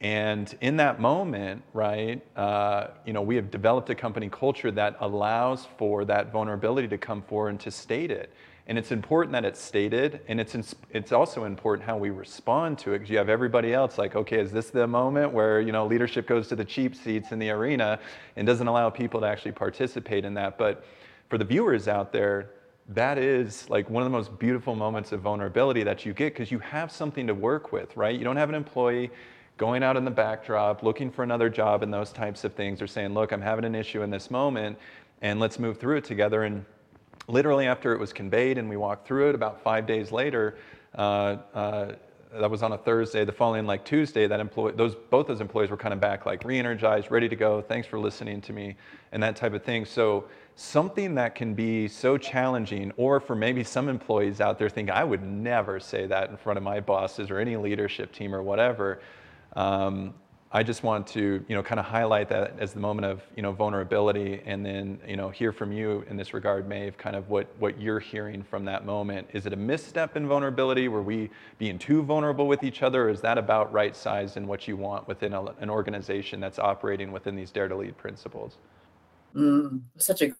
And 0.00 0.54
in 0.60 0.76
that 0.76 1.00
moment, 1.00 1.62
right, 1.72 2.20
uh, 2.36 2.88
you 3.06 3.12
know, 3.12 3.22
we 3.22 3.36
have 3.36 3.50
developed 3.50 3.88
a 3.88 3.94
company 3.94 4.28
culture 4.28 4.70
that 4.72 4.96
allows 5.00 5.66
for 5.78 6.04
that 6.04 6.30
vulnerability 6.30 6.88
to 6.88 6.98
come 6.98 7.22
forward 7.22 7.50
and 7.50 7.60
to 7.60 7.70
state 7.70 8.10
it. 8.10 8.30
And 8.68 8.76
it's 8.76 8.90
important 8.90 9.32
that 9.32 9.44
it's 9.44 9.62
stated, 9.62 10.20
and 10.26 10.40
it's 10.40 10.74
it's 10.90 11.12
also 11.12 11.44
important 11.44 11.86
how 11.86 11.96
we 11.96 12.10
respond 12.10 12.78
to 12.80 12.94
it 12.94 12.98
because 12.98 13.10
you 13.10 13.16
have 13.16 13.28
everybody 13.28 13.72
else 13.72 13.96
like, 13.96 14.16
okay, 14.16 14.40
is 14.40 14.50
this 14.50 14.70
the 14.70 14.88
moment 14.88 15.32
where 15.32 15.60
you 15.60 15.70
know 15.70 15.86
leadership 15.86 16.26
goes 16.26 16.48
to 16.48 16.56
the 16.56 16.64
cheap 16.64 16.96
seats 16.96 17.30
in 17.30 17.38
the 17.38 17.48
arena 17.50 18.00
and 18.34 18.44
doesn't 18.44 18.66
allow 18.66 18.90
people 18.90 19.20
to 19.20 19.26
actually 19.26 19.52
participate 19.52 20.24
in 20.24 20.34
that? 20.34 20.58
But 20.58 20.84
for 21.28 21.38
the 21.38 21.44
viewers 21.44 21.86
out 21.86 22.12
there, 22.12 22.50
that 22.88 23.18
is 23.18 23.70
like 23.70 23.88
one 23.88 24.02
of 24.02 24.06
the 24.06 24.16
most 24.16 24.36
beautiful 24.36 24.74
moments 24.74 25.12
of 25.12 25.20
vulnerability 25.20 25.84
that 25.84 26.04
you 26.04 26.12
get 26.12 26.34
because 26.34 26.50
you 26.50 26.58
have 26.58 26.90
something 26.90 27.26
to 27.28 27.34
work 27.34 27.70
with, 27.70 27.96
right? 27.96 28.18
You 28.18 28.24
don't 28.24 28.36
have 28.36 28.48
an 28.48 28.56
employee 28.56 29.10
going 29.56 29.82
out 29.82 29.96
in 29.96 30.04
the 30.04 30.10
backdrop, 30.10 30.82
looking 30.82 31.10
for 31.10 31.22
another 31.22 31.48
job 31.48 31.82
and 31.82 31.92
those 31.92 32.12
types 32.12 32.44
of 32.44 32.54
things, 32.54 32.82
or 32.82 32.86
saying, 32.86 33.14
look, 33.14 33.32
I'm 33.32 33.40
having 33.40 33.64
an 33.64 33.74
issue 33.74 34.02
in 34.02 34.10
this 34.10 34.30
moment 34.30 34.78
and 35.22 35.40
let's 35.40 35.58
move 35.58 35.78
through 35.78 35.96
it 35.96 36.04
together. 36.04 36.42
And 36.44 36.64
literally 37.26 37.66
after 37.66 37.92
it 37.92 37.98
was 37.98 38.12
conveyed 38.12 38.58
and 38.58 38.68
we 38.68 38.76
walked 38.76 39.06
through 39.06 39.30
it, 39.30 39.34
about 39.34 39.62
five 39.62 39.86
days 39.86 40.12
later, 40.12 40.56
uh, 40.94 41.36
uh, 41.54 41.92
that 42.32 42.50
was 42.50 42.62
on 42.62 42.72
a 42.72 42.78
Thursday. 42.78 43.24
The 43.24 43.32
following 43.32 43.66
like 43.66 43.84
Tuesday, 43.84 44.26
that 44.26 44.40
employee, 44.40 44.72
those 44.76 44.94
both 44.94 45.26
those 45.26 45.40
employees 45.40 45.70
were 45.70 45.76
kind 45.76 45.94
of 45.94 46.00
back, 46.00 46.26
like 46.26 46.44
re-energized, 46.44 47.10
ready 47.10 47.28
to 47.28 47.36
go. 47.36 47.62
Thanks 47.62 47.86
for 47.86 47.98
listening 47.98 48.40
to 48.42 48.52
me, 48.52 48.76
and 49.12 49.22
that 49.22 49.36
type 49.36 49.54
of 49.54 49.62
thing. 49.62 49.84
So 49.86 50.26
something 50.56 51.14
that 51.14 51.34
can 51.34 51.54
be 51.54 51.88
so 51.88 52.18
challenging, 52.18 52.92
or 52.96 53.20
for 53.20 53.34
maybe 53.34 53.64
some 53.64 53.88
employees 53.88 54.40
out 54.40 54.58
there 54.58 54.68
thinking, 54.68 54.92
I 54.92 55.04
would 55.04 55.22
never 55.22 55.80
say 55.80 56.06
that 56.06 56.28
in 56.28 56.36
front 56.36 56.56
of 56.58 56.62
my 56.62 56.80
bosses 56.80 57.30
or 57.30 57.38
any 57.38 57.56
leadership 57.56 58.12
team 58.12 58.34
or 58.34 58.42
whatever. 58.42 59.00
Um, 59.56 60.14
I 60.52 60.62
just 60.62 60.84
want 60.84 61.08
to, 61.08 61.44
you 61.48 61.56
know, 61.56 61.62
kind 61.62 61.80
of 61.80 61.84
highlight 61.84 62.28
that 62.28 62.54
as 62.60 62.72
the 62.72 62.78
moment 62.80 63.04
of, 63.04 63.20
you 63.34 63.42
know, 63.42 63.50
vulnerability, 63.50 64.40
and 64.46 64.64
then, 64.64 64.98
you 65.06 65.16
know, 65.16 65.28
hear 65.28 65.52
from 65.52 65.72
you 65.72 66.04
in 66.08 66.16
this 66.16 66.32
regard, 66.32 66.68
Maeve, 66.68 66.96
kind 66.96 67.16
of 67.16 67.28
what 67.28 67.48
what 67.58 67.80
you're 67.80 67.98
hearing 67.98 68.44
from 68.44 68.64
that 68.66 68.86
moment. 68.86 69.26
Is 69.32 69.46
it 69.46 69.52
a 69.52 69.56
misstep 69.56 70.16
in 70.16 70.28
vulnerability? 70.28 70.86
Were 70.88 71.02
we 71.02 71.30
being 71.58 71.78
too 71.78 72.02
vulnerable 72.02 72.46
with 72.46 72.62
each 72.62 72.82
other? 72.82 73.06
Or 73.06 73.10
is 73.10 73.20
that 73.22 73.38
about 73.38 73.72
right 73.72 73.94
size 73.96 74.36
and 74.36 74.46
what 74.46 74.68
you 74.68 74.76
want 74.76 75.08
within 75.08 75.32
a, 75.32 75.42
an 75.60 75.68
organization 75.68 76.38
that's 76.38 76.60
operating 76.60 77.10
within 77.10 77.34
these 77.34 77.50
Dare 77.50 77.68
to 77.68 77.76
Lead 77.76 77.96
principles? 77.98 78.56
Mm, 79.34 79.82
such 79.98 80.22
a 80.22 80.30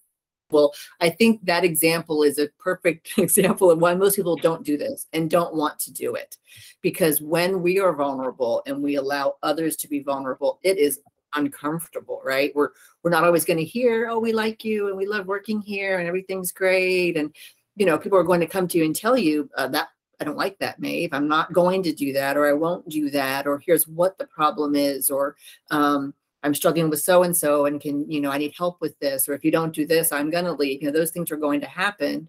well, 0.50 0.72
I 1.00 1.10
think 1.10 1.44
that 1.44 1.64
example 1.64 2.22
is 2.22 2.38
a 2.38 2.48
perfect 2.58 3.12
example 3.18 3.70
of 3.70 3.78
why 3.78 3.94
most 3.94 4.16
people 4.16 4.36
don't 4.36 4.64
do 4.64 4.76
this 4.76 5.06
and 5.12 5.30
don't 5.30 5.54
want 5.54 5.78
to 5.80 5.92
do 5.92 6.14
it. 6.14 6.36
Because 6.82 7.20
when 7.20 7.62
we 7.62 7.80
are 7.80 7.94
vulnerable 7.94 8.62
and 8.66 8.82
we 8.82 8.96
allow 8.96 9.34
others 9.42 9.76
to 9.76 9.88
be 9.88 10.00
vulnerable, 10.00 10.60
it 10.62 10.78
is 10.78 11.00
uncomfortable, 11.34 12.20
right? 12.24 12.52
We're 12.54 12.70
we're 13.02 13.10
not 13.10 13.24
always 13.24 13.44
going 13.44 13.58
to 13.58 13.64
hear, 13.64 14.08
"Oh, 14.08 14.18
we 14.18 14.32
like 14.32 14.64
you 14.64 14.88
and 14.88 14.96
we 14.96 15.06
love 15.06 15.26
working 15.26 15.60
here 15.60 15.98
and 15.98 16.08
everything's 16.08 16.52
great." 16.52 17.16
And 17.16 17.34
you 17.76 17.86
know, 17.86 17.98
people 17.98 18.18
are 18.18 18.24
going 18.24 18.40
to 18.40 18.46
come 18.46 18.68
to 18.68 18.78
you 18.78 18.84
and 18.84 18.96
tell 18.96 19.18
you 19.18 19.50
uh, 19.56 19.68
that 19.68 19.88
I 20.20 20.24
don't 20.24 20.36
like 20.36 20.58
that, 20.58 20.78
Maeve. 20.80 21.10
I'm 21.12 21.28
not 21.28 21.52
going 21.52 21.82
to 21.82 21.92
do 21.92 22.12
that, 22.14 22.36
or 22.36 22.48
I 22.48 22.54
won't 22.54 22.88
do 22.88 23.10
that, 23.10 23.46
or 23.46 23.58
here's 23.58 23.86
what 23.86 24.16
the 24.18 24.26
problem 24.26 24.74
is, 24.74 25.10
or 25.10 25.36
um, 25.70 26.14
I'm 26.46 26.54
struggling 26.54 26.88
with 26.88 27.02
so 27.02 27.24
and 27.24 27.36
so 27.36 27.66
and 27.66 27.80
can, 27.80 28.08
you 28.08 28.20
know, 28.20 28.30
I 28.30 28.38
need 28.38 28.54
help 28.56 28.80
with 28.80 28.96
this, 29.00 29.28
or 29.28 29.34
if 29.34 29.44
you 29.44 29.50
don't 29.50 29.74
do 29.74 29.84
this, 29.84 30.12
I'm 30.12 30.30
going 30.30 30.44
to 30.44 30.52
leave. 30.52 30.80
You 30.80 30.88
know, 30.88 30.96
those 30.96 31.10
things 31.10 31.32
are 31.32 31.36
going 31.36 31.60
to 31.60 31.66
happen. 31.66 32.28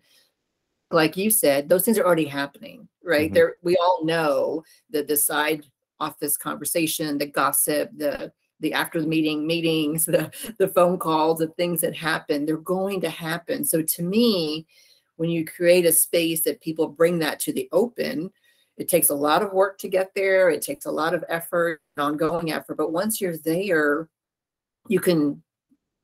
Like 0.89 1.15
you 1.15 1.29
said, 1.29 1.69
those 1.69 1.85
things 1.85 1.99
are 1.99 2.05
already 2.05 2.25
happening, 2.25 2.87
right? 3.03 3.27
Mm-hmm. 3.27 3.35
There, 3.35 3.55
we 3.61 3.75
all 3.77 4.03
know 4.03 4.63
that 4.89 5.07
the 5.07 5.17
side 5.17 5.67
office 5.99 6.35
conversation, 6.35 7.19
the 7.19 7.27
gossip, 7.27 7.91
the 7.95 8.31
the 8.59 8.73
after 8.73 8.99
the 8.99 9.07
meeting 9.07 9.45
meetings, 9.45 10.05
the 10.07 10.31
the 10.57 10.69
phone 10.69 10.97
calls, 10.97 11.37
the 11.37 11.49
things 11.49 11.81
that 11.81 11.95
happen, 11.95 12.45
they're 12.45 12.57
going 12.57 13.01
to 13.01 13.09
happen. 13.11 13.65
So 13.65 13.83
to 13.83 14.01
me, 14.01 14.65
when 15.17 15.29
you 15.29 15.45
create 15.45 15.85
a 15.85 15.91
space 15.91 16.43
that 16.45 16.61
people 16.61 16.87
bring 16.87 17.19
that 17.19 17.39
to 17.41 17.53
the 17.53 17.69
open, 17.71 18.31
it 18.77 18.87
takes 18.87 19.09
a 19.09 19.15
lot 19.15 19.41
of 19.41 19.53
work 19.53 19.77
to 19.79 19.87
get 19.87 20.11
there. 20.15 20.49
It 20.49 20.61
takes 20.61 20.85
a 20.85 20.91
lot 20.91 21.13
of 21.13 21.23
effort, 21.29 21.81
ongoing 21.97 22.51
effort. 22.51 22.77
But 22.77 22.91
once 22.91 23.19
you're 23.19 23.37
there, 23.37 24.07
you 24.87 24.99
can 24.99 25.41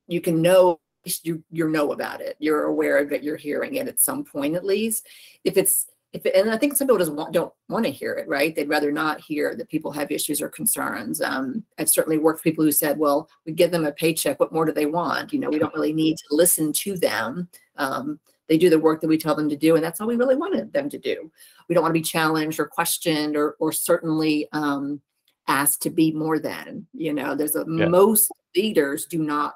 you 0.06 0.20
can 0.20 0.42
know 0.42 0.80
you 1.22 1.42
you 1.50 1.68
know 1.68 1.92
about 1.92 2.20
it. 2.20 2.36
You're 2.38 2.64
aware 2.64 2.98
of 2.98 3.12
it. 3.12 3.22
You're 3.22 3.36
hearing 3.36 3.76
it 3.76 3.88
at 3.88 4.00
some 4.00 4.24
point 4.24 4.56
at 4.56 4.64
least. 4.64 5.06
If 5.44 5.56
it's 5.56 5.86
if 6.12 6.24
it, 6.26 6.34
and 6.36 6.50
I 6.50 6.56
think 6.56 6.76
some 6.76 6.86
people 6.86 6.98
just 6.98 7.12
want, 7.12 7.32
don't 7.32 7.52
want 7.68 7.84
to 7.84 7.90
hear 7.90 8.14
it, 8.14 8.28
right? 8.28 8.54
They'd 8.54 8.68
rather 8.68 8.92
not 8.92 9.20
hear 9.20 9.56
that 9.56 9.68
people 9.68 9.90
have 9.90 10.12
issues 10.12 10.40
or 10.40 10.48
concerns. 10.48 11.20
Um, 11.20 11.64
I've 11.76 11.88
certainly 11.88 12.18
worked 12.18 12.38
with 12.38 12.44
people 12.44 12.64
who 12.64 12.72
said, 12.72 12.98
"Well, 12.98 13.28
we 13.46 13.52
give 13.52 13.70
them 13.70 13.84
a 13.84 13.92
paycheck. 13.92 14.38
What 14.40 14.52
more 14.52 14.64
do 14.64 14.72
they 14.72 14.86
want? 14.86 15.32
You 15.32 15.40
know, 15.40 15.50
we 15.50 15.58
don't 15.58 15.74
really 15.74 15.92
need 15.92 16.16
to 16.18 16.24
listen 16.30 16.72
to 16.72 16.96
them. 16.96 17.48
Um, 17.76 18.20
they 18.48 18.58
do 18.58 18.68
the 18.68 18.78
work 18.78 19.00
that 19.00 19.08
we 19.08 19.18
tell 19.18 19.34
them 19.34 19.48
to 19.48 19.56
do, 19.56 19.74
and 19.74 19.84
that's 19.84 20.00
all 20.00 20.06
we 20.06 20.16
really 20.16 20.36
wanted 20.36 20.72
them 20.72 20.88
to 20.90 20.98
do 20.98 21.30
we 21.68 21.74
don't 21.74 21.82
want 21.82 21.94
to 21.94 22.00
be 22.00 22.04
challenged 22.04 22.60
or 22.60 22.66
questioned 22.66 23.36
or 23.36 23.56
or 23.58 23.72
certainly 23.72 24.48
um, 24.52 25.00
asked 25.48 25.82
to 25.82 25.90
be 25.90 26.12
more 26.12 26.38
than. 26.38 26.86
You 26.92 27.12
know, 27.12 27.34
there's 27.34 27.56
a 27.56 27.64
yeah. 27.68 27.86
most 27.88 28.30
leaders 28.56 29.06
do 29.06 29.18
not 29.18 29.54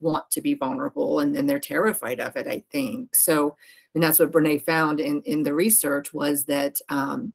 want 0.00 0.30
to 0.30 0.40
be 0.40 0.54
vulnerable 0.54 1.20
and, 1.20 1.36
and 1.36 1.48
they're 1.48 1.60
terrified 1.60 2.20
of 2.20 2.36
it, 2.36 2.46
I 2.46 2.62
think. 2.70 3.14
So, 3.14 3.56
and 3.94 4.02
that's 4.02 4.18
what 4.18 4.32
Brene 4.32 4.64
found 4.64 5.00
in, 5.00 5.22
in 5.22 5.42
the 5.42 5.54
research 5.54 6.12
was 6.12 6.44
that, 6.44 6.76
um, 6.90 7.32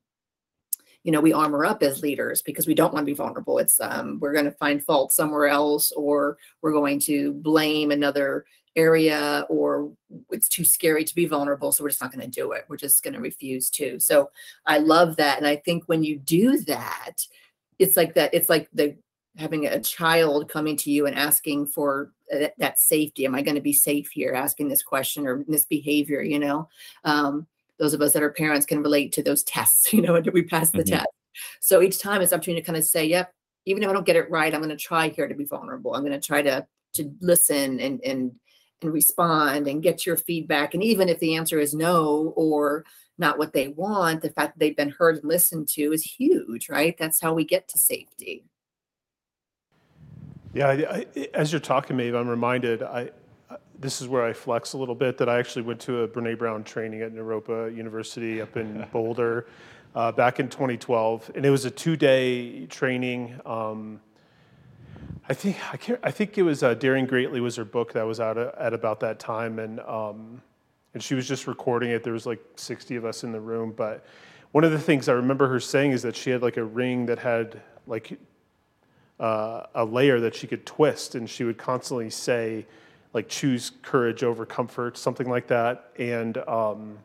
you 1.04 1.12
know, 1.12 1.22
we 1.22 1.34
armor 1.34 1.66
up 1.66 1.82
as 1.82 2.04
leaders 2.04 2.42
because 2.42 2.68
we 2.68 2.76
don't 2.76 2.94
want 2.94 3.06
to 3.06 3.12
be 3.12 3.16
vulnerable. 3.16 3.58
It's 3.58 3.80
um, 3.80 4.20
we're 4.22 4.34
going 4.34 4.46
to 4.46 4.52
find 4.52 4.84
fault 4.84 5.14
somewhere 5.14 5.48
else, 5.48 5.92
or 5.94 6.38
we're 6.62 6.74
going 6.74 7.00
to 7.02 7.34
blame 7.34 7.92
another 7.92 8.46
area, 8.76 9.46
or 9.50 9.92
it's 10.32 10.50
too 10.50 10.64
scary 10.64 11.04
to 11.04 11.16
be 11.16 11.26
vulnerable, 11.26 11.72
so 11.72 11.84
we're 11.84 11.90
just 11.90 12.02
not 12.02 12.12
going 12.12 12.26
to 12.26 12.42
do 12.42 12.52
it. 12.52 12.66
We're 12.68 12.78
just 12.78 13.04
going 13.04 13.14
to 13.14 13.20
refuse 13.20 13.70
to. 13.72 14.00
So 14.00 14.30
I 14.66 14.78
love 14.80 15.16
that, 15.18 15.38
and 15.38 15.48
I 15.48 15.58
think 15.58 15.84
when 15.86 16.04
you 16.04 16.18
do 16.18 16.58
that, 16.62 17.26
it's 17.80 17.98
like 17.98 18.14
that. 18.16 18.34
It's 18.34 18.50
like 18.50 18.70
the 18.74 18.96
having 19.38 19.66
a 19.68 19.80
child 19.80 20.50
coming 20.50 20.76
to 20.76 20.92
you 20.92 21.06
and 21.06 21.16
asking 21.16 21.66
for 21.68 22.12
that, 22.30 22.54
that 22.58 22.80
safety 22.80 23.26
am 23.26 23.36
i 23.36 23.42
going 23.42 23.56
to 23.56 23.62
be 23.62 23.74
safe 23.74 24.10
here 24.10 24.34
asking 24.34 24.68
this 24.68 24.84
question 24.84 25.26
or 25.26 25.44
this 25.48 25.66
behavior 25.66 26.22
you 26.22 26.40
know 26.40 26.68
um, 27.06 27.48
those 27.78 27.94
of 27.94 28.02
us 28.02 28.12
that 28.12 28.24
are 28.24 28.32
parents 28.32 28.66
can 28.66 28.82
relate 28.82 29.12
to 29.12 29.24
those 29.24 29.44
tests 29.56 29.94
you 29.94 30.02
know 30.02 30.20
did 30.20 30.34
we 30.34 30.42
pass 30.42 30.72
the 30.72 30.80
mm-hmm. 30.80 30.98
test 30.98 31.08
so 31.60 31.82
each 31.82 32.00
time 32.00 32.22
it's 32.22 32.34
up 32.34 32.42
to 32.42 32.52
you 32.52 32.58
to 32.58 32.64
kind 32.64 32.78
of 32.78 32.84
say 32.84 33.06
yep 33.06 33.34
even 33.66 33.84
if 33.84 33.90
i 33.90 33.94
don't 33.94 34.06
get 34.06 34.16
it 34.16 34.30
right 34.30 34.54
i'm 34.54 34.62
going 34.62 34.70
to 34.70 34.76
try 34.76 35.10
here 35.10 35.28
to 35.28 35.36
be 35.36 35.46
vulnerable 35.46 35.94
i'm 35.96 36.02
going 36.02 36.12
to 36.12 36.26
try 36.26 36.42
to 36.42 36.66
to 36.94 37.12
listen 37.22 37.80
and 37.80 38.02
and 38.04 38.32
and 38.82 38.94
respond 38.94 39.68
and 39.68 39.84
get 39.84 40.06
your 40.06 40.18
feedback 40.18 40.74
and 40.74 40.84
even 40.84 41.10
if 41.10 41.20
the 41.20 41.36
answer 41.36 41.60
is 41.60 41.74
no 41.74 42.34
or 42.36 42.86
not 43.18 43.38
what 43.38 43.54
they 43.54 43.68
want 43.70 44.22
the 44.22 44.30
fact 44.30 44.54
that 44.54 44.60
they've 44.60 44.78
been 44.78 44.90
heard 44.90 45.18
and 45.18 45.26
listened 45.26 45.68
to 45.68 45.92
is 45.92 46.04
huge 46.04 46.70
right 46.70 46.98
that's 46.98 47.22
how 47.22 47.34
we 47.34 47.44
get 47.44 47.68
to 47.68 47.78
safety 47.78 48.44
yeah, 50.54 50.68
I, 50.68 51.06
I, 51.16 51.28
as 51.34 51.52
you're 51.52 51.60
talking, 51.60 51.96
Maeve, 51.96 52.16
I'm 52.16 52.28
reminded. 52.28 52.82
I, 52.82 53.12
this 53.80 54.02
is 54.02 54.08
where 54.08 54.24
I 54.24 54.34
flex 54.34 54.74
a 54.74 54.78
little 54.78 54.96
bit. 54.96 55.18
That 55.18 55.30
I 55.30 55.38
actually 55.38 55.62
went 55.62 55.80
to 55.82 56.02
a 56.02 56.08
Brene 56.08 56.38
Brown 56.38 56.64
training 56.64 57.02
at 57.02 57.14
Naropa 57.14 57.76
University 57.76 58.42
up 58.42 58.58
in 58.58 58.86
Boulder 58.92 59.48
uh, 59.96 60.12
back 60.12 60.40
in 60.40 60.50
2012, 60.50 61.32
and 61.36 61.46
it 61.46 61.50
was 61.50 61.66
a 61.66 61.72
two-day 61.72 62.66
training. 62.66 63.40
Um, 63.46 64.02
I 65.28 65.34
think 65.34 65.58
I, 65.74 65.78
can't, 65.78 66.00
I 66.04 66.12
think 66.12 66.38
it 66.38 66.44
was 66.44 66.64
uh, 66.64 66.74
Daring 66.74 67.06
Greatly 67.06 67.40
was 67.40 67.56
her 67.56 67.66
book 67.66 67.94
that 67.94 68.04
was 68.04 68.20
out 68.20 68.38
at 68.38 68.74
about 68.74 69.00
that 69.02 69.20
time, 69.20 69.60
and 69.60 69.80
um, 69.82 70.42
and 70.94 71.04
she 71.04 71.16
was 71.16 71.28
just 71.28 71.48
recording 71.48 71.92
it. 71.92 72.04
There 72.04 72.14
was 72.14 72.26
like 72.26 72.44
60 72.56 72.96
of 72.96 73.06
us 73.06 73.24
in 73.24 73.32
the 73.32 73.40
room, 73.40 73.74
but 73.76 74.06
one 74.52 74.64
of 74.64 74.72
the 74.72 74.80
things 74.80 75.08
I 75.08 75.14
remember 75.14 75.48
her 75.48 75.60
saying 75.60 75.92
is 75.92 76.02
that 76.02 76.16
she 76.16 76.32
had 76.32 76.42
like 76.42 76.58
a 76.58 76.64
ring 76.64 77.06
that 77.06 77.20
had 77.20 77.62
like 77.86 78.20
uh, 79.20 79.64
a 79.76 79.86
layer 79.86 80.20
that 80.20 80.34
she 80.34 80.48
could 80.48 80.66
twist, 80.66 81.16
and 81.16 81.30
she 81.30 81.44
would 81.44 81.58
constantly 81.58 82.10
say, 82.10 82.66
like, 83.14 83.28
choose 83.28 83.72
courage 83.82 84.24
over 84.24 84.46
comfort, 84.46 84.98
something 84.98 85.30
like 85.30 85.48
that. 85.48 85.92
And 85.98 86.38
um, 86.48 87.00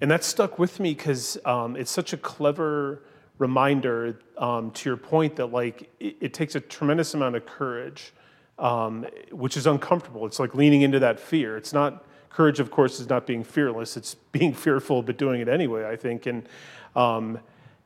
and 0.00 0.10
that 0.10 0.24
stuck 0.24 0.58
with 0.58 0.80
me 0.80 0.94
because 0.94 1.38
um, 1.44 1.76
it's 1.76 1.90
such 1.90 2.12
a 2.12 2.16
clever 2.16 3.02
reminder 3.38 4.18
um, 4.38 4.70
to 4.72 4.88
your 4.88 4.96
point 4.96 5.36
that 5.36 5.46
like 5.46 5.90
it, 6.00 6.16
it, 6.20 6.34
takes 6.34 6.54
a 6.54 6.60
tremendous 6.60 7.14
amount 7.14 7.36
of 7.36 7.44
courage, 7.46 8.12
um, 8.58 9.06
which 9.32 9.56
is 9.56 9.66
uncomfortable. 9.66 10.24
It's 10.26 10.38
like 10.38 10.54
leaning 10.54 10.82
into 10.82 10.98
that 11.00 11.18
fear. 11.18 11.56
It's 11.56 11.72
not 11.72 12.04
courage, 12.30 12.60
of 12.60 12.70
course, 12.70 13.00
is 13.00 13.08
not 13.08 13.26
being 13.26 13.44
fearless. 13.44 13.96
It's 13.96 14.14
being 14.32 14.52
fearful 14.64 15.02
but 15.02 15.16
doing 15.18 15.40
it 15.40 15.48
anyway. 15.48 15.86
I 15.86 15.96
think 15.96 16.26
and 16.26 16.48
um, 16.94 17.38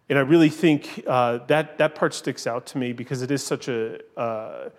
and 0.09 0.19
I 0.19 0.23
really 0.23 0.49
think 0.49 1.05
uh, 1.07 1.39
that 1.47 1.79
that 1.79 1.95
part 1.95 2.15
sticks 2.15 2.47
out 2.47 2.67
to 2.67 2.79
me 2.79 2.93
because 2.93 3.23
it 3.23 3.31
is 3.31 3.43
such 3.43 3.69
a 3.69 3.99
uh, 4.19 4.71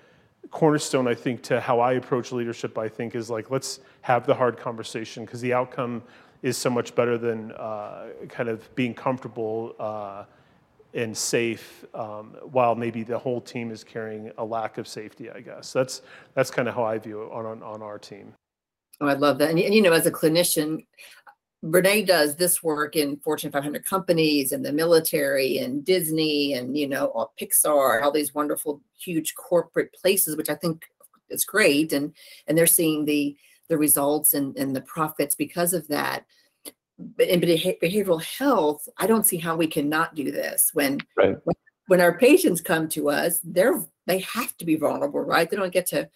cornerstone. 0.52 1.08
I 1.08 1.14
think 1.14 1.44
to 1.44 1.60
how 1.60 1.80
I 1.80 1.94
approach 1.94 2.32
leadership. 2.32 2.78
I 2.78 2.88
think 2.88 3.16
is 3.16 3.30
like 3.30 3.52
let's 3.52 3.80
have 4.02 4.26
the 4.26 4.34
hard 4.34 4.58
conversation 4.58 5.26
because 5.26 5.42
the 5.42 5.54
outcome 5.54 6.04
is 6.42 6.58
so 6.58 6.70
much 6.70 6.96
better 6.96 7.18
than 7.18 7.52
uh, 7.52 8.08
kind 8.30 8.50
of 8.50 8.74
being 8.76 8.94
comfortable 8.94 9.76
uh, 9.80 10.24
and 10.94 11.16
safe 11.16 11.86
um, 11.94 12.36
while 12.44 12.76
maybe 12.76 13.04
the 13.04 13.18
whole 13.18 13.42
team 13.42 13.72
is 13.72 13.84
carrying 13.84 14.32
a 14.38 14.46
lack 14.46 14.78
of 14.78 14.88
safety. 14.88 15.30
I 15.30 15.42
guess 15.42 15.72
that's 15.72 16.02
that's 16.34 16.52
kind 16.52 16.68
of 16.68 16.76
how 16.76 16.84
I 16.84 16.98
view 16.98 17.24
it 17.24 17.32
on 17.32 17.46
on, 17.46 17.64
on 17.64 17.82
our 17.82 18.00
team. 18.00 18.34
Oh, 19.02 19.08
I 19.08 19.14
love 19.14 19.38
that. 19.38 19.50
And, 19.50 19.60
and, 19.60 19.74
you 19.74 19.82
know, 19.82 19.94
as 19.94 20.06
a 20.08 20.12
clinician, 20.12 20.86
Brene 21.64 22.08
does 22.08 22.36
this 22.36 22.64
work 22.64 22.96
in 22.96 23.18
Fortune 23.18 23.52
500 23.52 23.86
companies 23.86 24.52
and 24.52 24.66
the 24.66 24.72
military 24.72 25.58
and 25.58 25.84
Disney 25.84 26.54
and 26.54 26.78
you 26.78 26.88
know 26.88 27.08
all 27.08 27.34
Pixar, 27.40 28.02
all 28.02 28.12
these 28.12 28.34
wonderful 28.34 28.82
huge 28.98 29.36
corporate 29.36 29.94
places, 29.94 30.38
which 30.38 30.50
I 30.50 30.56
think 30.56 30.86
is 31.30 31.44
great, 31.46 31.94
and 31.94 32.14
and 32.48 32.58
they're 32.58 32.68
seeing 32.68 33.06
the 33.06 33.36
the 33.68 33.78
results 33.78 34.34
and 34.34 34.56
and 34.58 34.76
the 34.76 34.82
profits 34.82 35.36
because 35.36 35.74
of 35.74 35.88
that. 35.90 36.26
But 37.00 37.28
in 37.28 37.40
behavioral 37.40 38.22
health, 38.22 38.88
I 38.98 39.08
don't 39.08 39.26
see 39.26 39.38
how 39.38 39.56
we 39.56 39.68
cannot 39.68 40.16
do 40.16 40.32
this 40.32 40.72
when 40.74 41.00
right. 41.16 41.38
when, 41.46 41.56
when 41.88 42.02
our 42.02 42.18
patients 42.18 42.62
come 42.62 42.90
to 42.90 43.10
us, 43.10 43.40
they're 43.44 43.86
they 44.06 44.20
have 44.20 44.58
to 44.58 44.66
be 44.66 44.76
vulnerable, 44.76 45.22
right? 45.22 45.50
They 45.50 45.56
don't 45.58 45.74
get 45.74 45.86
to 45.88 46.10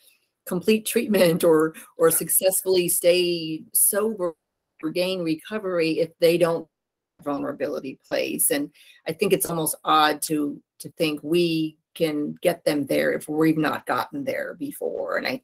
complete 0.45 0.85
treatment 0.85 1.43
or 1.43 1.73
or 1.97 2.11
successfully 2.11 2.89
stay 2.89 3.63
sober 3.73 4.33
regain 4.81 5.21
recovery 5.21 5.99
if 5.99 6.09
they 6.19 6.37
don't 6.37 6.67
vulnerability 7.23 7.97
place 8.05 8.51
and 8.51 8.69
i 9.07 9.13
think 9.13 9.31
it's 9.31 9.49
almost 9.49 9.75
odd 9.85 10.21
to 10.21 10.61
to 10.79 10.89
think 10.97 11.21
we 11.23 11.77
can 11.95 12.35
get 12.41 12.65
them 12.65 12.85
there 12.87 13.13
if 13.13 13.29
we've 13.29 13.57
not 13.57 13.85
gotten 13.85 14.25
there 14.25 14.55
before 14.55 15.15
and 15.15 15.25
i 15.25 15.41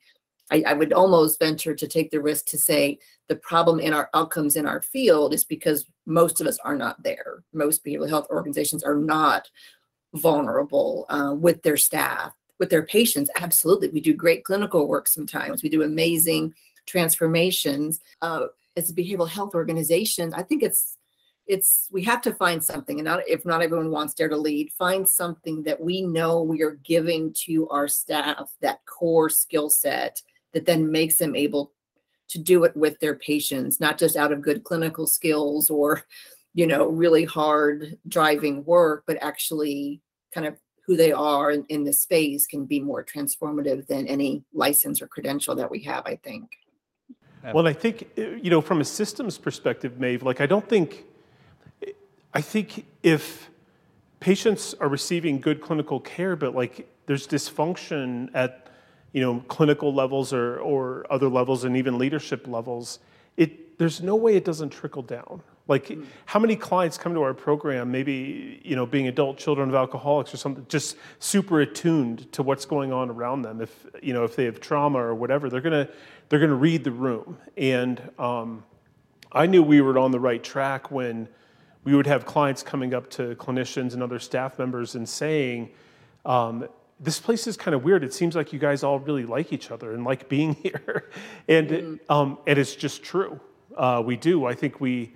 I, 0.52 0.64
I 0.66 0.74
would 0.74 0.94
almost 0.94 1.40
venture 1.40 1.76
to 1.76 1.88
take 1.88 2.12
the 2.12 2.22
risk 2.22 2.46
to 2.48 2.58
say 2.58 3.00
the 3.28 3.36
problem 3.36 3.80
in 3.80 3.94
our 3.94 4.10
outcomes 4.14 4.56
in 4.56 4.66
our 4.66 4.82
field 4.82 5.34
is 5.34 5.44
because 5.44 5.86
most 6.06 6.42
of 6.42 6.48
us 6.48 6.58
are 6.60 6.76
not 6.76 7.02
there. 7.04 7.44
Most 7.54 7.86
behavioral 7.86 8.10
health 8.10 8.28
organizations 8.30 8.84
are 8.84 8.96
not 8.96 9.50
vulnerable 10.16 11.06
uh, 11.10 11.34
with 11.36 11.62
their 11.62 11.78
staff, 11.78 12.34
with 12.60 12.70
their 12.70 12.86
patients. 12.86 13.30
Absolutely. 13.40 13.90
We 13.90 14.02
do 14.02 14.14
great 14.14 14.44
clinical 14.44 14.88
work 14.88 15.08
sometimes, 15.08 15.64
we 15.64 15.70
do 15.70 15.84
amazing 15.84 16.54
transformations. 16.86 18.00
Uh, 18.22 18.48
as 18.76 18.90
a 18.90 18.94
behavioral 18.94 19.30
health 19.30 19.54
organization, 19.56 20.34
I 20.34 20.44
think 20.44 20.64
it's 20.64 20.98
it's 21.50 21.88
we 21.92 22.04
have 22.04 22.22
to 22.22 22.34
find 22.34 22.64
something 22.64 23.00
and 23.00 23.06
not 23.06 23.28
if 23.28 23.44
not 23.44 23.64
everyone 23.64 23.90
wants 23.90 24.14
dare 24.14 24.30
to 24.30 24.38
lead 24.38 24.72
find 24.72 25.10
something 25.10 25.64
that 25.64 25.82
we 25.82 26.04
know 26.04 26.44
we 26.44 26.62
are 26.62 26.80
giving 26.84 27.34
to 27.34 27.68
our 27.70 27.88
staff 27.88 28.52
that 28.62 28.86
core 28.86 29.32
skill 29.32 29.68
set 29.68 30.22
that 30.54 30.66
then 30.66 30.92
makes 30.92 31.18
them 31.18 31.36
able 31.36 31.72
to 32.30 32.40
do 32.40 32.64
it 32.64 32.76
with 32.76 33.00
their 33.00 33.16
patients 33.16 33.80
not 33.80 33.98
just 33.98 34.16
out 34.16 34.32
of 34.32 34.42
good 34.42 34.64
clinical 34.64 35.08
skills 35.08 35.70
or 35.70 36.04
you 36.54 36.68
know 36.68 36.88
really 36.88 37.26
hard 37.26 37.98
driving 38.08 38.64
work 38.66 39.04
but 39.08 39.18
actually 39.22 40.02
kind 40.34 40.46
of 40.46 40.58
who 40.86 40.96
they 40.96 41.12
are 41.12 41.52
in, 41.52 41.64
in 41.70 41.84
the 41.84 41.94
space 41.94 42.48
can 42.48 42.66
be 42.66 42.80
more 42.80 43.06
transformative 43.06 43.86
than 43.88 44.08
any 44.08 44.44
license 44.54 45.02
or 45.02 45.08
credential 45.08 45.56
that 45.56 45.70
we 45.70 45.82
have 45.84 46.04
i 46.06 46.16
think. 46.16 46.50
Well, 47.54 47.68
I 47.68 47.74
think, 47.74 48.10
uh, 48.18 48.22
you 48.22 48.50
know, 48.50 48.62
from 48.62 48.82
a 48.82 48.86
systems 48.86 49.38
perspective, 49.38 50.00
Maeve, 50.00 50.24
like 50.24 50.42
I 50.42 50.46
don't 50.46 50.68
think, 50.68 51.06
I 52.34 52.42
think 52.42 52.86
if 53.02 53.50
patients 54.20 54.76
are 54.80 54.90
receiving 54.90 55.40
good 55.40 55.62
clinical 55.62 56.00
care, 56.00 56.36
but 56.36 56.54
like 56.54 56.90
there's 57.06 57.28
dysfunction 57.28 58.30
at, 58.34 58.69
you 59.14 59.22
know, 59.22 59.44
clinical 59.48 59.94
levels 59.94 60.34
or, 60.34 60.60
or 60.60 61.06
other 61.10 61.30
levels 61.30 61.64
and 61.64 61.76
even 61.76 61.98
leadership 61.98 62.48
levels, 62.48 63.00
it, 63.38 63.78
there's 63.78 64.02
no 64.02 64.16
way 64.16 64.36
it 64.36 64.46
doesn't 64.46 64.70
trickle 64.70 65.02
down. 65.02 65.42
Like, 65.68 65.88
mm. 65.88 66.06
how 66.26 66.40
many 66.40 66.56
clients 66.56 66.98
come 66.98 67.14
to 67.14 67.22
our 67.22 67.34
program, 67.34 67.92
maybe, 67.92 68.60
you 68.64 68.76
know, 68.76 68.86
being 68.86 69.08
adult 69.08 69.38
children 69.38 69.70
of 69.70 69.76
alcoholics 69.76 70.34
or 70.34 70.38
something, 70.38 70.66
just 70.68 70.98
super 71.20 71.62
attuned 71.62 72.32
to 72.34 72.44
what's 72.44 72.66
going 72.66 72.92
on 72.92 73.10
around 73.10 73.44
them. 73.44 73.62
If, 73.62 73.86
you 74.02 74.14
know, 74.14 74.24
if 74.24 74.36
they 74.36 74.46
have 74.46 74.60
trauma 74.60 75.00
or 75.00 75.16
whatever, 75.16 75.50
they're 75.50 75.62
going 75.62 75.86
to, 75.86 75.92
they're 76.28 76.40
going 76.40 76.50
to 76.50 76.56
read 76.56 76.84
the 76.84 76.92
room. 76.92 77.38
And 77.56 78.02
um, 78.18 78.64
I 79.32 79.46
knew 79.46 79.64
we 79.64 79.82
were 79.82 79.98
on 80.00 80.12
the 80.12 80.20
right 80.20 80.44
track 80.44 80.92
when 80.92 81.30
we 81.84 81.96
would 81.96 82.08
have 82.08 82.26
clients 82.26 82.64
coming 82.64 82.94
up 82.94 83.10
to 83.12 83.36
clinicians 83.36 83.94
and 83.94 84.04
other 84.04 84.20
staff 84.20 84.60
members 84.60 84.96
and 84.96 85.08
saying, 85.08 85.70
um, 86.26 86.68
this 87.00 87.20
place 87.20 87.48
is 87.48 87.56
kind 87.56 87.74
of 87.74 87.84
weird. 87.84 88.04
It 88.04 88.14
seems 88.14 88.36
like 88.36 88.52
you 88.52 88.60
guys 88.60 88.84
all 88.84 89.00
really 89.00 89.26
like 89.26 89.54
each 89.54 89.72
other 89.72 89.94
and 89.94 90.04
like 90.04 90.28
being 90.28 90.54
here. 90.64 91.10
and, 91.48 91.70
mm-hmm. 91.70 92.12
um, 92.12 92.38
and 92.46 92.60
it's 92.60 92.76
just 92.76 93.04
true. 93.04 93.40
Uh, 93.76 94.04
we 94.06 94.18
do. 94.18 94.46
I 94.46 94.54
think 94.54 94.82
we, 94.82 95.14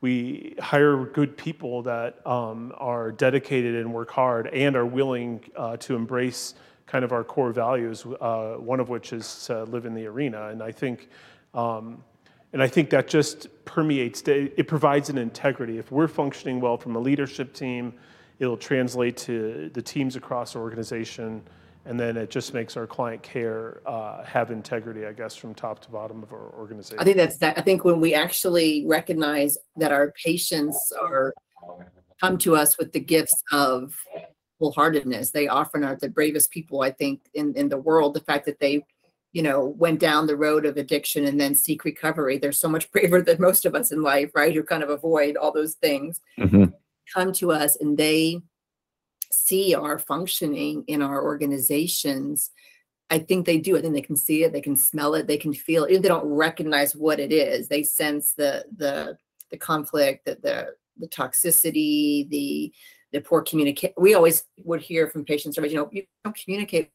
we 0.00 0.54
hire 0.60 1.04
good 1.04 1.36
people 1.36 1.82
that 1.82 2.26
um, 2.26 2.72
are 2.78 3.12
dedicated 3.12 3.74
and 3.74 3.92
work 3.92 4.10
hard 4.10 4.46
and 4.48 4.76
are 4.76 4.86
willing 4.86 5.44
uh, 5.56 5.76
to 5.78 5.94
embrace 5.94 6.54
kind 6.86 7.04
of 7.04 7.12
our 7.12 7.24
core 7.24 7.52
values, 7.52 8.06
uh, 8.20 8.54
one 8.54 8.80
of 8.80 8.88
which 8.88 9.12
is 9.12 9.44
to 9.46 9.64
live 9.64 9.84
in 9.84 9.94
the 9.94 10.06
arena. 10.06 10.48
And 10.48 10.62
I 10.62 10.72
think, 10.72 11.10
um, 11.52 12.02
and 12.54 12.62
I 12.62 12.68
think 12.68 12.88
that 12.90 13.08
just 13.08 13.48
permeates, 13.66 14.22
it 14.26 14.66
provides 14.66 15.10
an 15.10 15.18
integrity. 15.18 15.76
If 15.76 15.92
we're 15.92 16.08
functioning 16.08 16.60
well 16.60 16.78
from 16.78 16.96
a 16.96 16.98
leadership 16.98 17.52
team, 17.52 17.92
it'll 18.38 18.56
translate 18.56 19.16
to 19.16 19.70
the 19.74 19.82
teams 19.82 20.16
across 20.16 20.52
the 20.52 20.58
organization 20.58 21.42
and 21.88 21.98
then 21.98 22.18
it 22.18 22.28
just 22.28 22.52
makes 22.52 22.76
our 22.76 22.86
client 22.86 23.22
care 23.22 23.80
uh, 23.86 24.22
have 24.22 24.50
integrity, 24.50 25.06
I 25.06 25.12
guess, 25.12 25.34
from 25.34 25.54
top 25.54 25.80
to 25.80 25.90
bottom 25.90 26.22
of 26.22 26.32
our 26.34 26.52
organization. 26.58 26.98
I 27.00 27.04
think 27.04 27.16
that's 27.16 27.38
that. 27.38 27.56
I 27.56 27.62
think 27.62 27.82
when 27.82 27.98
we 27.98 28.14
actually 28.14 28.84
recognize 28.86 29.56
that 29.76 29.90
our 29.90 30.12
patients 30.22 30.92
are 31.00 31.32
come 32.20 32.36
to 32.38 32.56
us 32.56 32.76
with 32.76 32.92
the 32.92 33.00
gifts 33.00 33.42
of 33.52 33.94
wholeheartedness, 34.60 35.32
they 35.32 35.48
often 35.48 35.82
are 35.82 35.96
the 35.96 36.10
bravest 36.10 36.50
people 36.50 36.82
I 36.82 36.90
think 36.90 37.22
in 37.32 37.54
in 37.54 37.70
the 37.70 37.78
world. 37.78 38.12
The 38.12 38.20
fact 38.20 38.44
that 38.44 38.60
they, 38.60 38.84
you 39.32 39.42
know, 39.42 39.64
went 39.64 39.98
down 39.98 40.26
the 40.26 40.36
road 40.36 40.66
of 40.66 40.76
addiction 40.76 41.24
and 41.24 41.40
then 41.40 41.54
seek 41.54 41.84
recovery. 41.86 42.36
They're 42.36 42.52
so 42.52 42.68
much 42.68 42.90
braver 42.92 43.22
than 43.22 43.40
most 43.40 43.64
of 43.64 43.74
us 43.74 43.92
in 43.92 44.02
life, 44.02 44.30
right? 44.34 44.54
Who 44.54 44.62
kind 44.62 44.82
of 44.82 44.90
avoid 44.90 45.38
all 45.38 45.52
those 45.52 45.76
things. 45.76 46.20
Mm-hmm. 46.38 46.64
Come 47.14 47.32
to 47.34 47.52
us 47.52 47.76
and 47.76 47.96
they 47.96 48.42
see 49.30 49.74
our 49.74 49.98
functioning 49.98 50.84
in 50.86 51.02
our 51.02 51.22
organizations, 51.22 52.50
I 53.10 53.18
think 53.18 53.46
they 53.46 53.58
do. 53.58 53.76
I 53.76 53.80
think 53.80 53.94
they 53.94 54.02
can 54.02 54.16
see 54.16 54.44
it, 54.44 54.52
they 54.52 54.60
can 54.60 54.76
smell 54.76 55.14
it, 55.14 55.26
they 55.26 55.38
can 55.38 55.52
feel 55.54 55.84
it. 55.84 55.90
Even 55.90 56.02
they 56.02 56.08
don't 56.08 56.26
recognize 56.26 56.94
what 56.94 57.20
it 57.20 57.32
is, 57.32 57.68
they 57.68 57.82
sense 57.82 58.34
the 58.34 58.64
the 58.76 59.16
the 59.50 59.56
conflict, 59.56 60.26
the 60.26 60.38
the, 60.42 60.74
the 60.98 61.08
toxicity, 61.08 62.28
the 62.28 62.72
the 63.12 63.20
poor 63.20 63.42
communicate. 63.42 63.94
We 63.96 64.14
always 64.14 64.44
would 64.64 64.82
hear 64.82 65.08
from 65.08 65.24
patients, 65.24 65.56
you 65.56 65.74
know, 65.74 65.88
you 65.90 66.04
don't 66.24 66.36
communicate. 66.36 66.90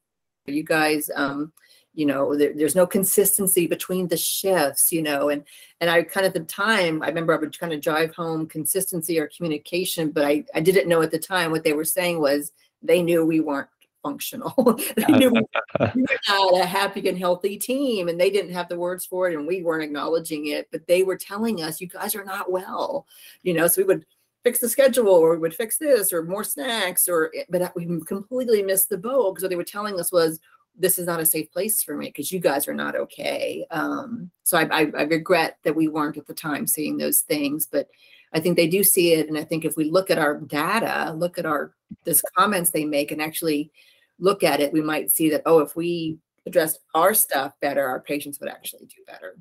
You 0.46 0.64
guys, 0.64 1.10
um, 1.16 1.54
you 1.94 2.06
know 2.06 2.36
there, 2.36 2.54
there's 2.56 2.76
no 2.76 2.88
consistency 2.88 3.68
between 3.68 4.08
the 4.08 4.18
shifts 4.18 4.92
you 4.92 5.02
know 5.02 5.30
and 5.30 5.44
and 5.80 5.90
i 5.90 6.02
kind 6.02 6.26
of 6.26 6.34
the 6.34 6.40
time 6.42 7.02
i 7.04 7.08
remember 7.08 7.34
i 7.34 7.38
would 7.38 7.58
kind 7.58 7.74
of 7.74 7.82
drive 7.82 8.14
home 8.16 8.48
consistency 8.48 9.20
or 9.20 9.30
communication 9.36 10.10
but 10.10 10.26
i 10.26 10.44
i 10.56 10.60
didn't 10.60 10.90
know 10.90 11.02
at 11.02 11.12
the 11.12 11.20
time 11.20 11.52
what 11.52 11.64
they 11.64 11.74
were 11.74 11.86
saying 11.86 12.20
was 12.20 12.52
they 12.82 13.02
knew 13.02 13.26
we 13.26 13.40
weren't 13.40 13.70
functional. 14.04 14.54
They 14.96 15.06
knew 15.06 15.32
we 15.32 15.40
were 15.80 16.20
not 16.28 16.60
a 16.60 16.66
happy 16.66 17.08
and 17.08 17.18
healthy 17.18 17.58
team 17.58 18.10
and 18.10 18.20
they 18.20 18.30
didn't 18.30 18.54
have 18.54 18.68
the 18.68 18.78
words 18.78 19.06
for 19.06 19.30
it 19.30 19.36
and 19.36 19.48
we 19.48 19.64
weren't 19.64 19.84
acknowledging 19.84 20.48
it 20.48 20.68
but 20.72 20.86
they 20.88 21.04
were 21.04 21.16
telling 21.16 21.62
us 21.62 21.80
you 21.80 21.88
guys 21.88 22.14
are 22.14 22.26
not 22.26 22.52
well 22.52 23.08
you 23.44 23.54
know 23.54 23.66
so 23.66 23.82
we 23.82 23.86
would 23.86 24.06
fix 24.44 24.60
the 24.60 24.68
schedule 24.68 25.08
or 25.08 25.32
we 25.32 25.38
would 25.38 25.56
fix 25.56 25.78
this 25.78 26.12
or 26.12 26.22
more 26.22 26.44
snacks 26.44 27.08
or 27.08 27.32
but 27.50 27.74
we 27.76 27.86
completely 28.02 28.62
missed 28.62 28.90
the 28.90 28.98
boat 28.98 29.34
because 29.34 29.44
what 29.44 29.50
they 29.50 29.56
were 29.56 29.64
telling 29.64 30.00
us 30.00 30.12
was 30.12 30.40
this 30.78 30.98
is 30.98 31.06
not 31.06 31.20
a 31.20 31.26
safe 31.26 31.52
place 31.52 31.84
for 31.84 31.96
me 31.96 32.08
because 32.08 32.32
you 32.32 32.40
guys 32.40 32.68
are 32.68 32.74
not 32.74 32.96
okay. 32.96 33.66
Um, 33.72 34.32
so 34.44 34.58
I, 34.58 34.68
I, 34.72 34.92
I, 34.98 35.04
regret 35.04 35.58
that 35.64 35.76
we 35.76 35.88
weren't 35.88 36.18
at 36.18 36.26
the 36.26 36.34
time 36.34 36.66
seeing 36.66 36.98
those 36.98 37.22
things, 37.22 37.68
but 37.68 37.88
I 38.34 38.40
think 38.40 38.58
they 38.58 38.68
do 38.68 38.84
see 38.84 39.14
it. 39.14 39.28
And 39.28 39.38
I 39.38 39.44
think 39.44 39.66
if 39.66 39.78
we 39.78 39.86
look 39.86 40.10
at 40.10 40.18
our 40.18 40.40
data, 40.40 41.14
look 41.16 41.38
at 41.38 41.46
our 41.46 41.74
this 42.06 42.22
comments 42.36 42.72
they 42.72 42.86
make, 42.86 43.12
and 43.12 43.22
actually 43.22 43.72
look 44.20 44.44
at 44.44 44.60
it, 44.60 44.74
we 44.74 44.82
might 44.82 45.12
see 45.12 45.30
that 45.30 45.44
oh, 45.46 45.60
if 45.60 45.76
we 45.76 46.18
addressed 46.46 46.80
our 46.96 47.14
stuff 47.14 47.54
better, 47.62 47.86
our 47.86 48.00
patients 48.00 48.40
would 48.40 48.50
actually 48.50 48.86
do 48.86 49.02
better. 49.06 49.38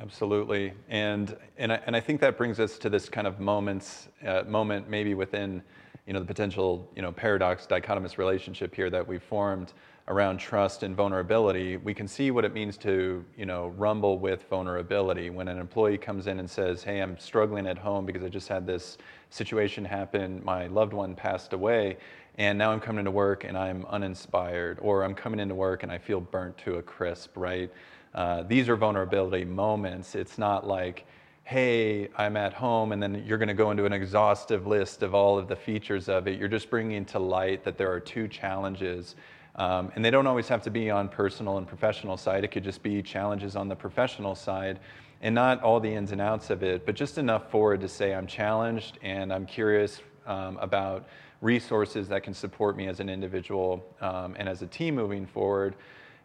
Absolutely, 0.00 0.72
and 0.88 1.36
and 1.58 1.72
I, 1.72 1.80
and 1.86 1.94
I 1.94 2.00
think 2.00 2.20
that 2.22 2.38
brings 2.38 2.58
us 2.58 2.78
to 2.78 2.88
this 2.88 3.08
kind 3.08 3.26
of 3.26 3.38
moments 3.38 4.08
uh, 4.26 4.44
moment 4.46 4.88
maybe 4.88 5.12
within 5.14 5.62
you 6.06 6.14
know 6.14 6.20
the 6.20 6.26
potential 6.26 6.90
you 6.96 7.02
know 7.02 7.12
paradox 7.12 7.66
dichotomous 7.66 8.16
relationship 8.16 8.74
here 8.74 8.88
that 8.88 9.06
we've 9.06 9.22
formed 9.22 9.74
around 10.10 10.38
trust 10.38 10.82
and 10.82 10.96
vulnerability, 10.96 11.76
we 11.76 11.94
can 11.94 12.08
see 12.08 12.32
what 12.32 12.44
it 12.44 12.52
means 12.52 12.76
to, 12.76 13.24
you 13.36 13.46
know, 13.46 13.68
rumble 13.78 14.18
with 14.18 14.42
vulnerability. 14.50 15.30
When 15.30 15.46
an 15.46 15.56
employee 15.56 15.98
comes 15.98 16.26
in 16.26 16.40
and 16.40 16.50
says, 16.50 16.82
"Hey, 16.82 17.00
I'm 17.00 17.16
struggling 17.16 17.68
at 17.68 17.78
home 17.78 18.04
because 18.04 18.24
I 18.24 18.28
just 18.28 18.48
had 18.48 18.66
this 18.66 18.98
situation 19.30 19.84
happen. 19.84 20.42
My 20.44 20.66
loved 20.66 20.92
one 20.92 21.14
passed 21.14 21.52
away, 21.52 21.96
and 22.38 22.58
now 22.58 22.72
I'm 22.72 22.80
coming 22.80 22.98
into 22.98 23.12
work 23.12 23.44
and 23.44 23.56
I'm 23.56 23.86
uninspired, 23.86 24.80
or 24.82 25.04
I'm 25.04 25.14
coming 25.14 25.38
into 25.38 25.54
work 25.54 25.84
and 25.84 25.92
I 25.92 25.98
feel 25.98 26.20
burnt 26.20 26.58
to 26.58 26.78
a 26.78 26.82
crisp." 26.82 27.36
Right? 27.36 27.70
Uh, 28.12 28.42
these 28.42 28.68
are 28.68 28.74
vulnerability 28.76 29.44
moments. 29.44 30.16
It's 30.16 30.36
not 30.36 30.66
like 30.66 31.06
hey, 31.44 32.08
I'm 32.16 32.36
at 32.36 32.52
home, 32.52 32.92
and 32.92 33.02
then 33.02 33.24
you're 33.26 33.38
going 33.38 33.48
to 33.48 33.54
go 33.54 33.72
into 33.72 33.84
an 33.84 33.92
exhaustive 33.92 34.68
list 34.68 35.02
of 35.02 35.16
all 35.16 35.36
of 35.36 35.48
the 35.48 35.56
features 35.56 36.08
of 36.08 36.28
it. 36.28 36.38
You're 36.38 36.46
just 36.46 36.70
bringing 36.70 37.04
to 37.06 37.18
light 37.18 37.64
that 37.64 37.76
there 37.76 37.90
are 37.90 37.98
two 37.98 38.28
challenges 38.28 39.16
um, 39.56 39.90
and 39.94 40.04
they 40.04 40.10
don't 40.10 40.26
always 40.26 40.48
have 40.48 40.62
to 40.62 40.70
be 40.70 40.90
on 40.90 41.08
personal 41.08 41.58
and 41.58 41.66
professional 41.66 42.16
side. 42.16 42.44
It 42.44 42.48
could 42.48 42.64
just 42.64 42.82
be 42.82 43.02
challenges 43.02 43.56
on 43.56 43.68
the 43.68 43.76
professional 43.76 44.34
side 44.34 44.80
and 45.22 45.34
not 45.34 45.62
all 45.62 45.80
the 45.80 45.92
ins 45.92 46.12
and 46.12 46.20
outs 46.20 46.50
of 46.50 46.62
it, 46.62 46.86
but 46.86 46.94
just 46.94 47.18
enough 47.18 47.50
forward 47.50 47.80
to 47.80 47.88
say 47.88 48.14
I'm 48.14 48.26
challenged 48.26 48.98
and 49.02 49.32
I'm 49.32 49.44
curious 49.44 50.00
um, 50.26 50.56
about 50.58 51.08
resources 51.40 52.08
that 52.08 52.22
can 52.22 52.34
support 52.34 52.76
me 52.76 52.86
as 52.86 53.00
an 53.00 53.08
individual 53.08 53.84
um, 54.00 54.34
and 54.38 54.48
as 54.48 54.62
a 54.62 54.66
team 54.66 54.94
moving 54.94 55.26
forward. 55.26 55.74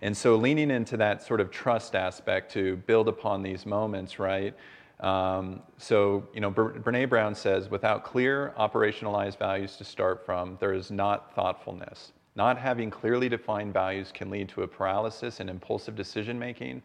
And 0.01 0.15
so 0.15 0.35
leaning 0.35 0.71
into 0.71 0.97
that 0.97 1.23
sort 1.23 1.41
of 1.41 1.51
trust 1.51 1.95
aspect 1.95 2.51
to 2.53 2.77
build 2.85 3.07
upon 3.07 3.41
these 3.41 3.65
moments, 3.65 4.19
right? 4.19 4.53
Um, 4.99 5.61
so, 5.77 6.27
you 6.33 6.41
know, 6.41 6.51
Brene 6.51 7.09
Brown 7.09 7.35
says, 7.35 7.69
without 7.69 8.03
clear 8.03 8.53
operationalized 8.57 9.37
values 9.37 9.75
to 9.77 9.83
start 9.83 10.25
from, 10.25 10.57
there 10.59 10.73
is 10.73 10.91
not 10.91 11.33
thoughtfulness. 11.35 12.11
Not 12.35 12.57
having 12.57 12.89
clearly 12.91 13.29
defined 13.29 13.73
values 13.73 14.11
can 14.13 14.29
lead 14.29 14.49
to 14.49 14.63
a 14.63 14.67
paralysis 14.67 15.39
and 15.39 15.49
impulsive 15.49 15.95
decision 15.95 16.37
making. 16.37 16.81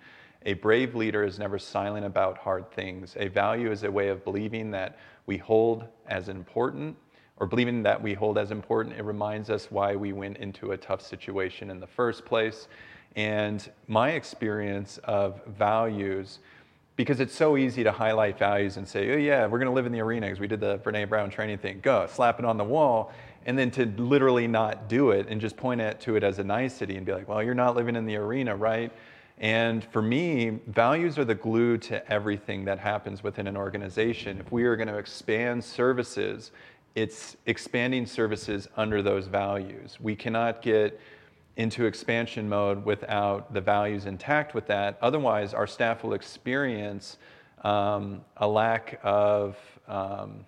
A 0.46 0.54
brave 0.54 0.94
leader 0.94 1.24
is 1.24 1.38
never 1.38 1.58
silent 1.58 2.06
about 2.06 2.38
hard 2.38 2.70
things. 2.72 3.16
A 3.18 3.28
value 3.28 3.72
is 3.72 3.82
a 3.82 3.90
way 3.90 4.08
of 4.08 4.24
believing 4.24 4.70
that 4.70 4.98
we 5.26 5.36
hold 5.36 5.84
as 6.06 6.28
important, 6.28 6.96
or 7.38 7.46
believing 7.46 7.82
that 7.82 8.00
we 8.00 8.14
hold 8.14 8.38
as 8.38 8.52
important. 8.52 8.96
It 8.96 9.04
reminds 9.04 9.50
us 9.50 9.70
why 9.70 9.96
we 9.96 10.12
went 10.12 10.36
into 10.36 10.72
a 10.72 10.76
tough 10.76 11.02
situation 11.02 11.70
in 11.70 11.80
the 11.80 11.86
first 11.86 12.24
place. 12.24 12.68
And 13.16 13.68
my 13.88 14.10
experience 14.10 14.98
of 15.04 15.44
values, 15.46 16.38
because 16.96 17.18
it's 17.18 17.34
so 17.34 17.56
easy 17.56 17.82
to 17.82 17.90
highlight 17.90 18.38
values 18.38 18.76
and 18.76 18.86
say, 18.86 19.10
oh, 19.12 19.16
yeah, 19.16 19.46
we're 19.46 19.58
going 19.58 19.66
to 19.66 19.74
live 19.74 19.86
in 19.86 19.92
the 19.92 20.00
arena 20.00 20.26
because 20.26 20.38
we 20.38 20.46
did 20.46 20.60
the 20.60 20.78
Brene 20.78 21.08
Brown 21.08 21.28
training 21.28 21.58
thing. 21.58 21.80
Go, 21.82 22.06
slap 22.08 22.38
it 22.38 22.44
on 22.44 22.56
the 22.56 22.64
wall 22.64 23.12
and 23.46 23.58
then 23.58 23.70
to 23.72 23.86
literally 23.96 24.46
not 24.46 24.88
do 24.88 25.10
it 25.10 25.26
and 25.28 25.40
just 25.40 25.56
point 25.56 25.80
at, 25.80 26.00
to 26.02 26.16
it 26.16 26.22
as 26.22 26.38
a 26.38 26.44
nicety 26.44 26.96
and 26.96 27.06
be 27.06 27.12
like, 27.12 27.28
well, 27.28 27.42
you're 27.42 27.54
not 27.54 27.74
living 27.76 27.96
in 27.96 28.04
the 28.04 28.16
arena, 28.16 28.54
right? 28.54 28.92
And 29.38 29.82
for 29.82 30.02
me, 30.02 30.58
values 30.66 31.18
are 31.18 31.24
the 31.24 31.34
glue 31.34 31.78
to 31.78 32.12
everything 32.12 32.66
that 32.66 32.78
happens 32.78 33.22
within 33.22 33.46
an 33.46 33.56
organization. 33.56 34.38
If 34.38 34.52
we 34.52 34.64
are 34.64 34.76
going 34.76 34.88
to 34.88 34.98
expand 34.98 35.64
services, 35.64 36.50
it's 36.94 37.38
expanding 37.46 38.04
services 38.04 38.68
under 38.76 39.02
those 39.02 39.26
values. 39.26 39.98
We 39.98 40.14
cannot 40.14 40.60
get 40.60 41.00
into 41.56 41.86
expansion 41.86 42.48
mode 42.48 42.84
without 42.84 43.52
the 43.54 43.60
values 43.60 44.04
intact 44.04 44.54
with 44.54 44.66
that. 44.66 44.98
Otherwise, 45.00 45.54
our 45.54 45.66
staff 45.66 46.04
will 46.04 46.14
experience 46.14 47.16
um, 47.64 48.22
a 48.36 48.46
lack 48.46 49.00
of 49.02 49.56
um, 49.88 50.44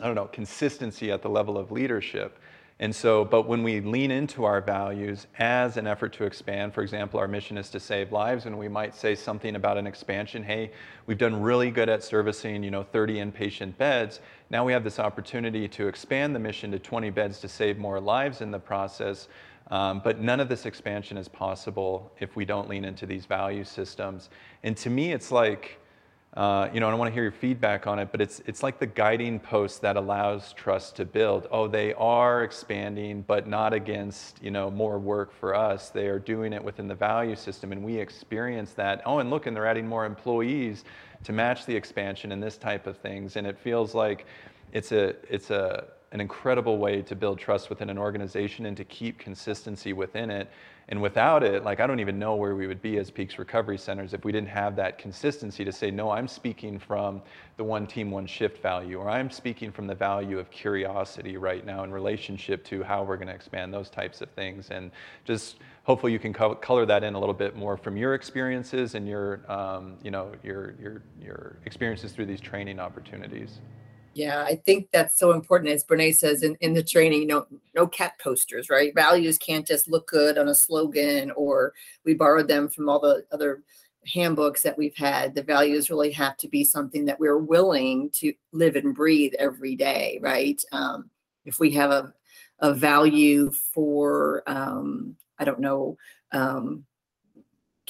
I 0.00 0.06
don't 0.06 0.14
know, 0.14 0.26
consistency 0.26 1.10
at 1.10 1.22
the 1.22 1.28
level 1.28 1.58
of 1.58 1.70
leadership. 1.70 2.38
And 2.82 2.92
so, 2.92 3.24
but 3.24 3.46
when 3.46 3.62
we 3.62 3.80
lean 3.80 4.10
into 4.10 4.44
our 4.44 4.60
values 4.60 5.28
as 5.38 5.76
an 5.76 5.86
effort 5.86 6.12
to 6.14 6.24
expand, 6.24 6.74
for 6.74 6.82
example, 6.82 7.20
our 7.20 7.28
mission 7.28 7.56
is 7.56 7.70
to 7.70 7.78
save 7.78 8.10
lives, 8.10 8.46
and 8.46 8.58
we 8.58 8.66
might 8.66 8.94
say 8.94 9.14
something 9.14 9.54
about 9.54 9.78
an 9.78 9.86
expansion. 9.86 10.42
Hey, 10.42 10.72
we've 11.06 11.18
done 11.18 11.40
really 11.40 11.70
good 11.70 11.88
at 11.88 12.02
servicing, 12.02 12.64
you 12.64 12.72
know, 12.72 12.82
30 12.82 13.18
inpatient 13.18 13.76
beds. 13.76 14.18
Now 14.50 14.64
we 14.64 14.72
have 14.72 14.82
this 14.82 14.98
opportunity 14.98 15.68
to 15.68 15.86
expand 15.86 16.34
the 16.34 16.40
mission 16.40 16.72
to 16.72 16.78
20 16.80 17.10
beds 17.10 17.38
to 17.40 17.48
save 17.48 17.78
more 17.78 18.00
lives 18.00 18.40
in 18.40 18.50
the 18.50 18.58
process. 18.58 19.28
Um, 19.70 20.00
but 20.02 20.18
none 20.20 20.40
of 20.40 20.48
this 20.48 20.66
expansion 20.66 21.16
is 21.16 21.28
possible 21.28 22.10
if 22.18 22.34
we 22.34 22.44
don't 22.44 22.68
lean 22.68 22.84
into 22.84 23.06
these 23.06 23.26
value 23.26 23.62
systems. 23.62 24.28
And 24.64 24.76
to 24.78 24.90
me, 24.90 25.12
it's 25.12 25.30
like, 25.30 25.78
uh, 26.34 26.70
you 26.72 26.80
know, 26.80 26.86
and 26.86 26.94
I 26.94 26.98
want 26.98 27.10
to 27.10 27.12
hear 27.12 27.24
your 27.24 27.32
feedback 27.32 27.86
on 27.86 27.98
it, 27.98 28.08
but 28.10 28.22
it's, 28.22 28.40
it's 28.46 28.62
like 28.62 28.78
the 28.78 28.86
guiding 28.86 29.38
post 29.38 29.82
that 29.82 29.96
allows 29.96 30.54
trust 30.54 30.96
to 30.96 31.04
build. 31.04 31.46
Oh, 31.50 31.68
they 31.68 31.92
are 31.92 32.42
expanding, 32.42 33.22
but 33.26 33.46
not 33.46 33.74
against, 33.74 34.42
you 34.42 34.50
know, 34.50 34.70
more 34.70 34.98
work 34.98 35.30
for 35.30 35.54
us. 35.54 35.90
They 35.90 36.06
are 36.06 36.18
doing 36.18 36.54
it 36.54 36.64
within 36.64 36.88
the 36.88 36.94
value 36.94 37.36
system, 37.36 37.70
and 37.70 37.84
we 37.84 37.98
experience 37.98 38.72
that. 38.74 39.02
Oh, 39.04 39.18
and 39.18 39.28
look, 39.28 39.46
and 39.46 39.54
they're 39.54 39.66
adding 39.66 39.86
more 39.86 40.06
employees 40.06 40.84
to 41.24 41.32
match 41.32 41.66
the 41.66 41.76
expansion 41.76 42.32
and 42.32 42.42
this 42.42 42.56
type 42.56 42.86
of 42.86 42.96
things. 42.96 43.36
And 43.36 43.46
it 43.46 43.58
feels 43.58 43.94
like 43.94 44.24
it's 44.72 44.90
a, 44.90 45.14
it's 45.28 45.50
a, 45.50 45.84
an 46.12 46.20
incredible 46.20 46.78
way 46.78 47.02
to 47.02 47.16
build 47.16 47.38
trust 47.38 47.70
within 47.70 47.88
an 47.90 47.98
organization 47.98 48.66
and 48.66 48.76
to 48.76 48.84
keep 48.84 49.18
consistency 49.18 49.92
within 49.92 50.30
it. 50.30 50.48
And 50.88 51.00
without 51.00 51.42
it, 51.42 51.64
like 51.64 51.80
I 51.80 51.86
don't 51.86 52.00
even 52.00 52.18
know 52.18 52.34
where 52.34 52.54
we 52.54 52.66
would 52.66 52.82
be 52.82 52.98
as 52.98 53.10
Peaks 53.10 53.38
Recovery 53.38 53.78
Centers 53.78 54.12
if 54.12 54.24
we 54.24 54.32
didn't 54.32 54.50
have 54.50 54.76
that 54.76 54.98
consistency 54.98 55.64
to 55.64 55.72
say, 55.72 55.90
no, 55.90 56.10
I'm 56.10 56.28
speaking 56.28 56.78
from 56.78 57.22
the 57.56 57.64
one 57.64 57.86
team, 57.86 58.10
one 58.10 58.26
shift 58.26 58.60
value, 58.60 58.98
or 58.98 59.08
I'm 59.08 59.30
speaking 59.30 59.72
from 59.72 59.86
the 59.86 59.94
value 59.94 60.38
of 60.38 60.50
curiosity 60.50 61.36
right 61.38 61.64
now 61.64 61.84
in 61.84 61.92
relationship 61.92 62.62
to 62.64 62.82
how 62.82 63.04
we're 63.04 63.16
going 63.16 63.28
to 63.28 63.34
expand 63.34 63.72
those 63.72 63.88
types 63.88 64.20
of 64.20 64.28
things. 64.30 64.70
And 64.70 64.90
just 65.24 65.56
hopefully 65.84 66.12
you 66.12 66.18
can 66.18 66.34
co- 66.34 66.56
color 66.56 66.84
that 66.84 67.04
in 67.04 67.14
a 67.14 67.18
little 67.18 67.34
bit 67.34 67.56
more 67.56 67.78
from 67.78 67.96
your 67.96 68.14
experiences 68.14 68.94
and 68.94 69.08
your, 69.08 69.40
um, 69.50 69.94
you 70.02 70.10
know, 70.10 70.32
your, 70.42 70.74
your, 70.80 71.02
your 71.22 71.56
experiences 71.64 72.12
through 72.12 72.26
these 72.26 72.40
training 72.40 72.80
opportunities. 72.80 73.60
Yeah, 74.14 74.42
I 74.42 74.56
think 74.56 74.88
that's 74.92 75.18
so 75.18 75.32
important. 75.32 75.70
As 75.70 75.84
Brene 75.84 76.14
says 76.14 76.42
in, 76.42 76.54
in 76.60 76.74
the 76.74 76.82
training, 76.82 77.26
no, 77.26 77.46
no 77.74 77.86
cat 77.86 78.12
posters, 78.22 78.68
right? 78.68 78.94
Values 78.94 79.38
can't 79.38 79.66
just 79.66 79.88
look 79.88 80.06
good 80.06 80.36
on 80.36 80.48
a 80.48 80.54
slogan 80.54 81.30
or 81.30 81.72
we 82.04 82.12
borrowed 82.14 82.48
them 82.48 82.68
from 82.68 82.88
all 82.88 83.00
the 83.00 83.24
other 83.32 83.62
handbooks 84.06 84.62
that 84.62 84.76
we've 84.76 84.96
had. 84.96 85.34
The 85.34 85.42
values 85.42 85.88
really 85.88 86.10
have 86.12 86.36
to 86.38 86.48
be 86.48 86.62
something 86.62 87.06
that 87.06 87.18
we're 87.18 87.38
willing 87.38 88.10
to 88.14 88.34
live 88.52 88.76
and 88.76 88.94
breathe 88.94 89.32
every 89.38 89.76
day, 89.76 90.18
right? 90.20 90.60
Um, 90.72 91.08
if 91.46 91.58
we 91.58 91.70
have 91.72 91.90
a, 91.90 92.12
a 92.58 92.74
value 92.74 93.50
for, 93.50 94.42
um, 94.46 95.16
I 95.38 95.44
don't 95.44 95.60
know, 95.60 95.96
um, 96.32 96.84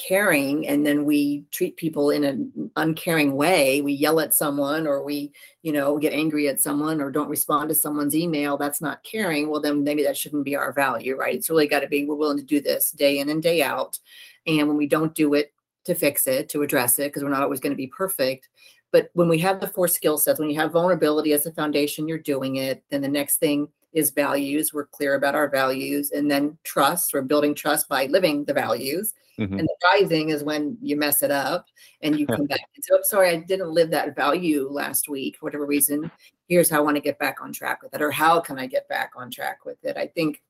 caring 0.05 0.67
and 0.67 0.85
then 0.85 1.05
we 1.05 1.45
treat 1.51 1.77
people 1.77 2.09
in 2.09 2.23
an 2.23 2.71
uncaring 2.75 3.33
way. 3.35 3.81
We 3.81 3.93
yell 3.93 4.19
at 4.19 4.33
someone 4.33 4.85
or 4.87 5.03
we 5.03 5.31
you 5.61 5.71
know 5.71 5.97
get 5.97 6.13
angry 6.13 6.47
at 6.47 6.61
someone 6.61 7.01
or 7.01 7.11
don't 7.11 7.29
respond 7.29 7.69
to 7.69 7.75
someone's 7.75 8.15
email. 8.15 8.57
That's 8.57 8.81
not 8.81 9.03
caring. 9.03 9.49
Well 9.49 9.61
then 9.61 9.83
maybe 9.83 10.03
that 10.03 10.17
shouldn't 10.17 10.45
be 10.45 10.55
our 10.55 10.73
value 10.73 11.15
right? 11.15 11.35
It's 11.35 11.49
really 11.49 11.67
got 11.67 11.81
to 11.81 11.87
be 11.87 12.05
we're 12.05 12.15
willing 12.15 12.37
to 12.37 12.43
do 12.43 12.61
this 12.61 12.91
day 12.91 13.19
in 13.19 13.29
and 13.29 13.41
day 13.41 13.61
out. 13.61 13.99
And 14.45 14.67
when 14.67 14.77
we 14.77 14.87
don't 14.87 15.15
do 15.15 15.33
it 15.35 15.53
to 15.85 15.95
fix 15.95 16.27
it 16.27 16.49
to 16.49 16.61
address 16.61 16.99
it 16.99 17.09
because 17.09 17.23
we're 17.23 17.29
not 17.29 17.43
always 17.43 17.59
going 17.59 17.73
to 17.73 17.77
be 17.77 17.87
perfect. 17.87 18.49
But 18.91 19.09
when 19.13 19.27
we 19.27 19.39
have 19.39 19.59
the 19.59 19.67
four 19.67 19.87
skill 19.87 20.17
sets 20.17 20.39
when 20.39 20.49
you 20.49 20.59
have 20.59 20.71
vulnerability 20.71 21.33
as 21.33 21.45
a 21.45 21.51
foundation 21.51 22.07
you're 22.07 22.19
doing 22.19 22.57
it 22.57 22.83
then 22.89 23.01
the 23.01 23.07
next 23.07 23.37
thing 23.37 23.67
is 23.93 24.11
values 24.11 24.73
we're 24.73 24.85
clear 24.87 25.15
about 25.15 25.35
our 25.35 25.49
values 25.49 26.11
and 26.11 26.29
then 26.29 26.57
trust 26.63 27.13
we're 27.13 27.21
building 27.21 27.53
trust 27.53 27.87
by 27.87 28.05
living 28.07 28.43
the 28.45 28.53
values 28.53 29.13
Mm-hmm. 29.39 29.59
And 29.59 29.67
the 29.67 29.75
rising 29.83 30.29
is 30.29 30.43
when 30.43 30.77
you 30.81 30.95
mess 30.95 31.23
it 31.23 31.31
up 31.31 31.65
and 32.01 32.19
you 32.19 32.27
come 32.27 32.45
back 32.45 32.61
and 32.75 32.83
say, 32.83 32.93
oh, 32.93 32.99
sorry, 33.03 33.29
I 33.29 33.37
didn't 33.37 33.71
live 33.71 33.89
that 33.91 34.15
value 34.15 34.69
last 34.69 35.09
week 35.09 35.37
for 35.37 35.45
whatever 35.45 35.65
reason. 35.65 36.11
Here's 36.47 36.69
how 36.69 36.77
I 36.77 36.81
want 36.81 36.97
to 36.97 37.01
get 37.01 37.17
back 37.19 37.41
on 37.41 37.51
track 37.51 37.81
with 37.81 37.93
it, 37.93 38.01
or 38.01 38.11
how 38.11 38.39
can 38.39 38.59
I 38.59 38.67
get 38.67 38.87
back 38.89 39.11
on 39.15 39.31
track 39.31 39.65
with 39.65 39.83
it? 39.83 39.97
I 39.97 40.07
think 40.07 40.43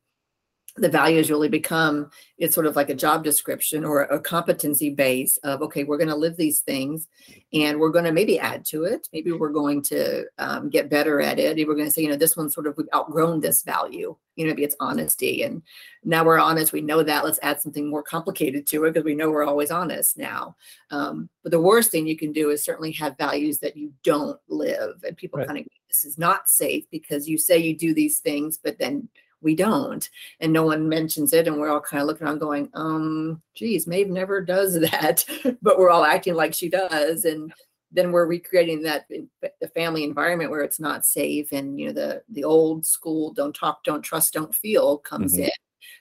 the 0.76 0.90
values 0.90 1.30
really 1.30 1.50
become 1.50 2.10
it's 2.40 2.56
sort 2.56 2.66
of 2.66 2.76
like 2.76 2.90
a 2.90 2.96
job 2.96 3.24
description 3.24 3.86
or 3.86 4.04
a 4.04 4.20
competency 4.20 4.90
base 4.90 5.38
of 5.38 5.62
okay 5.62 5.84
we're 5.84 5.98
going 5.98 6.10
to 6.10 6.16
live 6.16 6.36
these 6.36 6.62
things 6.62 7.08
and 7.54 7.80
we're 7.80 7.92
going 7.92 8.06
to 8.06 8.12
maybe 8.12 8.40
add 8.40 8.66
to 8.66 8.84
it. 8.86 9.08
Maybe 9.14 9.32
we're 9.32 9.50
going 9.50 9.84
to 9.84 10.26
um, 10.40 10.70
get 10.70 10.90
better 10.90 11.22
at 11.22 11.38
it. 11.38 11.56
Maybe 11.56 11.66
we're 11.66 11.76
going 11.76 11.88
to 11.88 11.94
say 11.94 12.02
you 12.02 12.10
know 12.10 12.16
this 12.16 12.36
one 12.36 12.50
sort 12.50 12.68
of 12.68 12.76
we've 12.78 12.88
outgrown 12.94 13.40
this 13.42 13.64
value 13.64 14.16
you 14.36 14.46
know 14.46 14.50
maybe 14.50 14.64
it's 14.64 14.76
honesty 14.80 15.44
and 15.44 15.62
now 16.04 16.26
we're 16.26 16.40
honest. 16.40 16.74
We 16.74 16.82
know 16.82 17.04
that. 17.04 17.24
Let's 17.24 17.40
add 17.44 17.62
something 17.62 17.90
more 17.90 18.04
complicated 18.04 18.68
to 18.68 18.86
it 18.86 18.94
because 18.94 19.06
we 19.06 19.16
know 19.16 19.30
we're 19.30 19.46
always 19.46 19.72
honest 19.72 20.18
now. 20.18 20.56
Um, 20.92 21.30
but 21.44 21.52
the 21.52 21.62
worst 21.62 21.92
thing 21.92 22.08
you 22.08 22.18
can 22.18 22.32
do 22.32 22.50
is 22.50 22.64
certainly 22.64 22.92
have 22.94 23.18
values 23.18 23.60
that 23.60 23.78
you 23.78 23.94
don't 24.04 24.40
live 24.50 25.04
and 25.08 25.16
people 25.16 25.38
right. 25.38 25.48
kind 25.48 25.60
of 25.60 25.66
this 25.88 26.04
is 26.04 26.18
not 26.18 26.50
safe 26.50 26.86
because 26.90 27.30
you 27.30 27.38
say 27.38 27.58
you 27.58 27.78
do 27.78 27.94
these 27.94 28.20
things 28.20 28.58
but 28.62 28.80
then 28.80 29.08
we 29.44 29.56
don't. 29.56 30.10
And 30.40 30.54
no 30.54 30.64
one 30.64 30.90
mentions 30.90 31.34
it 31.34 31.48
and 31.48 31.58
we're 31.58 31.70
all 31.70 31.82
kind 31.82 32.02
of 32.02 32.08
looking 32.08 32.26
around 32.26 32.40
going 32.40 32.70
um 32.74 33.42
geez 33.56 33.88
maeve 33.88 34.10
never 34.10 34.42
does 34.42 34.80
that. 34.80 35.26
But 35.62 35.78
we're 35.78 35.90
all 35.90 36.06
acting 36.06 36.36
like 36.36 36.54
she 36.54 36.70
does 36.70 37.26
and 37.26 37.54
then 37.92 38.12
we're 38.12 38.26
recreating 38.26 38.82
that 38.82 39.08
the 39.10 39.68
family 39.70 40.04
environment 40.04 40.50
where 40.50 40.64
it's 40.64 40.80
not 40.80 41.06
safe 41.06 41.52
and 41.52 41.80
you 41.80 41.88
know 41.88 41.94
the 41.94 42.24
the 42.30 42.44
old 42.44 42.86
school 42.86 43.32
don't 43.34 43.56
talk 43.56 43.84
don't 43.84 44.02
trust 44.02 44.34
don't 44.34 44.56
feel 44.56 44.98
comes 44.98 45.34
mm-hmm. 45.34 45.44
in. 45.44 45.52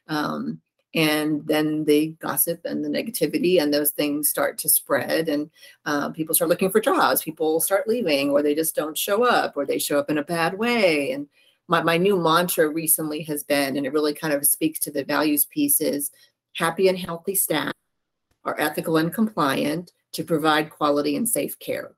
Um, 0.09 0.61
and 0.95 1.47
then 1.47 1.85
the 1.85 2.09
gossip 2.21 2.61
and 2.65 2.85
the 2.85 2.89
negativity 2.89 3.61
and 3.61 3.73
those 3.73 3.91
things 3.91 4.29
start 4.29 4.59
to 4.59 4.69
spread 4.69 5.29
and 5.29 5.51
uh, 5.87 6.11
people 6.11 6.35
start 6.35 6.51
looking 6.51 6.71
for 6.71 6.81
jobs 6.81 7.23
people 7.23 7.61
start 7.61 7.89
leaving 7.89 8.31
or 8.31 8.43
they 8.43 8.55
just 8.55 8.75
don't 8.75 8.99
show 8.99 9.25
up 9.25 9.57
or 9.57 9.65
they 9.65 9.79
show 9.79 9.99
up 9.99 10.11
in 10.11 10.19
a 10.19 10.25
bad 10.25 10.59
way 10.59 11.13
and 11.13 11.29
my, 11.69 11.83
my 11.83 11.97
new 11.97 12.17
mantra 12.17 12.69
recently 12.69 13.23
has 13.25 13.43
been, 13.45 13.77
and 13.77 13.87
it 13.87 13.93
really 13.93 14.15
kind 14.15 14.35
of 14.35 14.45
speaks 14.45 14.79
to 14.81 14.91
the 14.91 15.05
values 15.05 15.45
piece 15.47 15.81
is 15.81 16.11
happy 16.55 16.89
and 16.89 16.99
healthy 16.99 17.35
staff 17.35 17.73
are 18.45 18.61
ethical 18.61 18.97
and 18.97 19.13
compliant 19.13 19.93
to 20.13 20.25
provide 20.25 20.71
quality 20.71 21.17
and 21.17 21.29
safe 21.29 21.59
care. 21.59 21.93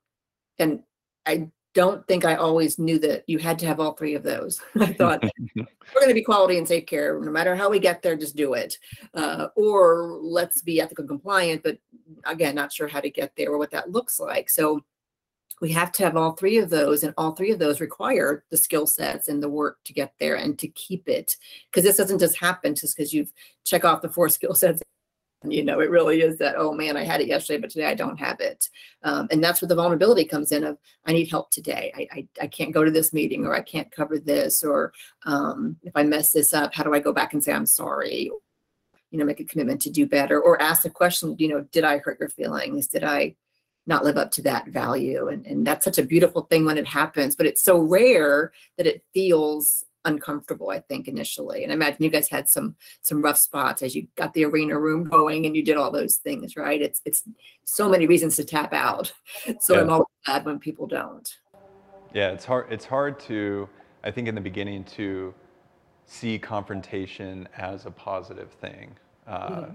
And 0.59 0.83
I 1.25 1.49
don't 1.73 2.07
think 2.07 2.23
I 2.23 2.35
always 2.35 2.79
knew 2.79 2.97
that 2.99 3.25
you 3.27 3.37
had 3.37 3.59
to 3.59 3.65
have 3.65 3.79
all 3.81 3.93
three 3.93 4.15
of 4.15 4.23
those. 4.23 4.61
I 4.79 4.93
thought 4.93 5.21
we're 5.55 5.65
going 5.95 6.07
to 6.07 6.13
be 6.13 6.23
quality 6.23 6.57
and 6.57 6.67
safe 6.67 6.85
care, 6.85 7.19
no 7.19 7.31
matter 7.31 7.55
how 7.55 7.69
we 7.69 7.79
get 7.79 8.01
there, 8.01 8.15
just 8.15 8.35
do 8.35 8.53
it. 8.53 8.79
Uh, 9.13 9.47
or 9.55 10.17
let's 10.21 10.61
be 10.61 10.79
ethical 10.79 11.03
and 11.03 11.09
compliant, 11.09 11.63
but 11.63 11.77
again, 12.23 12.55
not 12.55 12.71
sure 12.71 12.87
how 12.87 13.01
to 13.01 13.09
get 13.09 13.33
there 13.35 13.51
or 13.51 13.57
what 13.57 13.71
that 13.71 13.91
looks 13.91 14.19
like. 14.19 14.49
So 14.49 14.81
we 15.61 15.71
have 15.71 15.91
to 15.93 16.03
have 16.03 16.17
all 16.17 16.33
three 16.33 16.57
of 16.57 16.69
those 16.69 17.03
and 17.03 17.13
all 17.17 17.31
three 17.31 17.51
of 17.51 17.59
those 17.59 17.79
require 17.79 18.43
the 18.49 18.57
skill 18.57 18.85
sets 18.85 19.27
and 19.27 19.41
the 19.41 19.49
work 19.49 19.77
to 19.85 19.93
get 19.93 20.13
there 20.19 20.35
and 20.35 20.59
to 20.59 20.67
keep 20.69 21.07
it 21.07 21.37
because 21.69 21.83
this 21.83 21.97
doesn't 21.97 22.19
just 22.19 22.37
happen 22.37 22.75
just 22.75 22.95
because 22.95 23.13
you've 23.13 23.31
check 23.63 23.85
off 23.85 24.01
the 24.01 24.09
four 24.09 24.29
skill 24.29 24.53
sets. 24.55 24.81
You 25.47 25.63
know 25.63 25.79
it 25.79 25.91
really 25.91 26.21
is 26.21 26.39
that 26.39 26.55
oh 26.57 26.73
man 26.73 26.97
i 26.97 27.03
had 27.03 27.21
it 27.21 27.27
yesterday 27.27 27.59
but 27.59 27.69
today 27.69 27.85
i 27.85 27.93
don't 27.93 28.17
have 28.17 28.39
it. 28.39 28.67
Um, 29.03 29.27
and 29.29 29.43
that's 29.43 29.61
where 29.61 29.69
the 29.69 29.75
vulnerability 29.75 30.25
comes 30.25 30.51
in 30.51 30.63
of 30.63 30.77
i 31.05 31.13
need 31.13 31.29
help 31.29 31.51
today. 31.51 31.93
I, 31.95 32.07
I, 32.11 32.27
I 32.41 32.47
can't 32.47 32.73
go 32.73 32.83
to 32.83 32.89
this 32.89 33.13
meeting 33.13 33.45
or 33.45 33.53
i 33.53 33.61
can't 33.61 33.91
cover 33.91 34.17
this 34.17 34.63
or 34.63 34.91
um, 35.25 35.77
if 35.83 35.91
i 35.95 36.03
mess 36.03 36.31
this 36.31 36.53
up 36.53 36.73
how 36.73 36.83
do 36.83 36.95
i 36.95 36.99
go 36.99 37.13
back 37.13 37.33
and 37.33 37.43
say 37.43 37.53
i'm 37.53 37.67
sorry? 37.67 38.31
You 39.11 39.19
know 39.19 39.25
make 39.25 39.39
a 39.39 39.45
commitment 39.45 39.81
to 39.83 39.91
do 39.91 40.07
better 40.07 40.41
or 40.41 40.59
ask 40.59 40.81
the 40.81 40.89
question 40.89 41.35
you 41.37 41.47
know 41.47 41.61
did 41.71 41.83
i 41.83 41.99
hurt 41.99 42.19
your 42.19 42.29
feelings? 42.29 42.87
Did 42.87 43.03
i 43.03 43.35
not 43.87 44.03
live 44.03 44.17
up 44.17 44.31
to 44.31 44.41
that 44.43 44.67
value. 44.67 45.27
And, 45.27 45.45
and 45.45 45.65
that's 45.65 45.85
such 45.85 45.97
a 45.97 46.03
beautiful 46.03 46.43
thing 46.43 46.65
when 46.65 46.77
it 46.77 46.87
happens, 46.87 47.35
but 47.35 47.45
it's 47.45 47.61
so 47.61 47.79
rare 47.79 48.51
that 48.77 48.87
it 48.87 49.03
feels 49.13 49.85
uncomfortable, 50.05 50.69
I 50.69 50.79
think, 50.79 51.07
initially. 51.07 51.63
And 51.63 51.71
I 51.71 51.75
imagine 51.75 52.03
you 52.03 52.09
guys 52.09 52.29
had 52.29 52.47
some 52.47 52.75
some 53.01 53.21
rough 53.21 53.37
spots 53.37 53.81
as 53.81 53.95
you 53.95 54.07
got 54.15 54.33
the 54.33 54.45
arena 54.45 54.79
room 54.79 55.03
going 55.03 55.45
and 55.45 55.55
you 55.55 55.63
did 55.63 55.77
all 55.77 55.91
those 55.91 56.17
things, 56.17 56.55
right? 56.55 56.81
It's 56.81 57.01
it's 57.05 57.23
so 57.65 57.89
many 57.89 58.07
reasons 58.07 58.35
to 58.37 58.45
tap 58.45 58.73
out. 58.73 59.11
So 59.59 59.75
yeah. 59.75 59.81
I'm 59.81 59.89
always 59.89 60.07
glad 60.25 60.45
when 60.45 60.59
people 60.59 60.87
don't. 60.87 61.27
Yeah, 62.13 62.29
it's 62.29 62.45
hard 62.45 62.71
it's 62.71 62.85
hard 62.85 63.19
to, 63.21 63.67
I 64.03 64.11
think 64.11 64.27
in 64.27 64.35
the 64.35 64.41
beginning 64.41 64.83
to 64.95 65.33
see 66.05 66.37
confrontation 66.37 67.47
as 67.57 67.85
a 67.85 67.91
positive 67.91 68.51
thing 68.51 68.95
uh, 69.27 69.65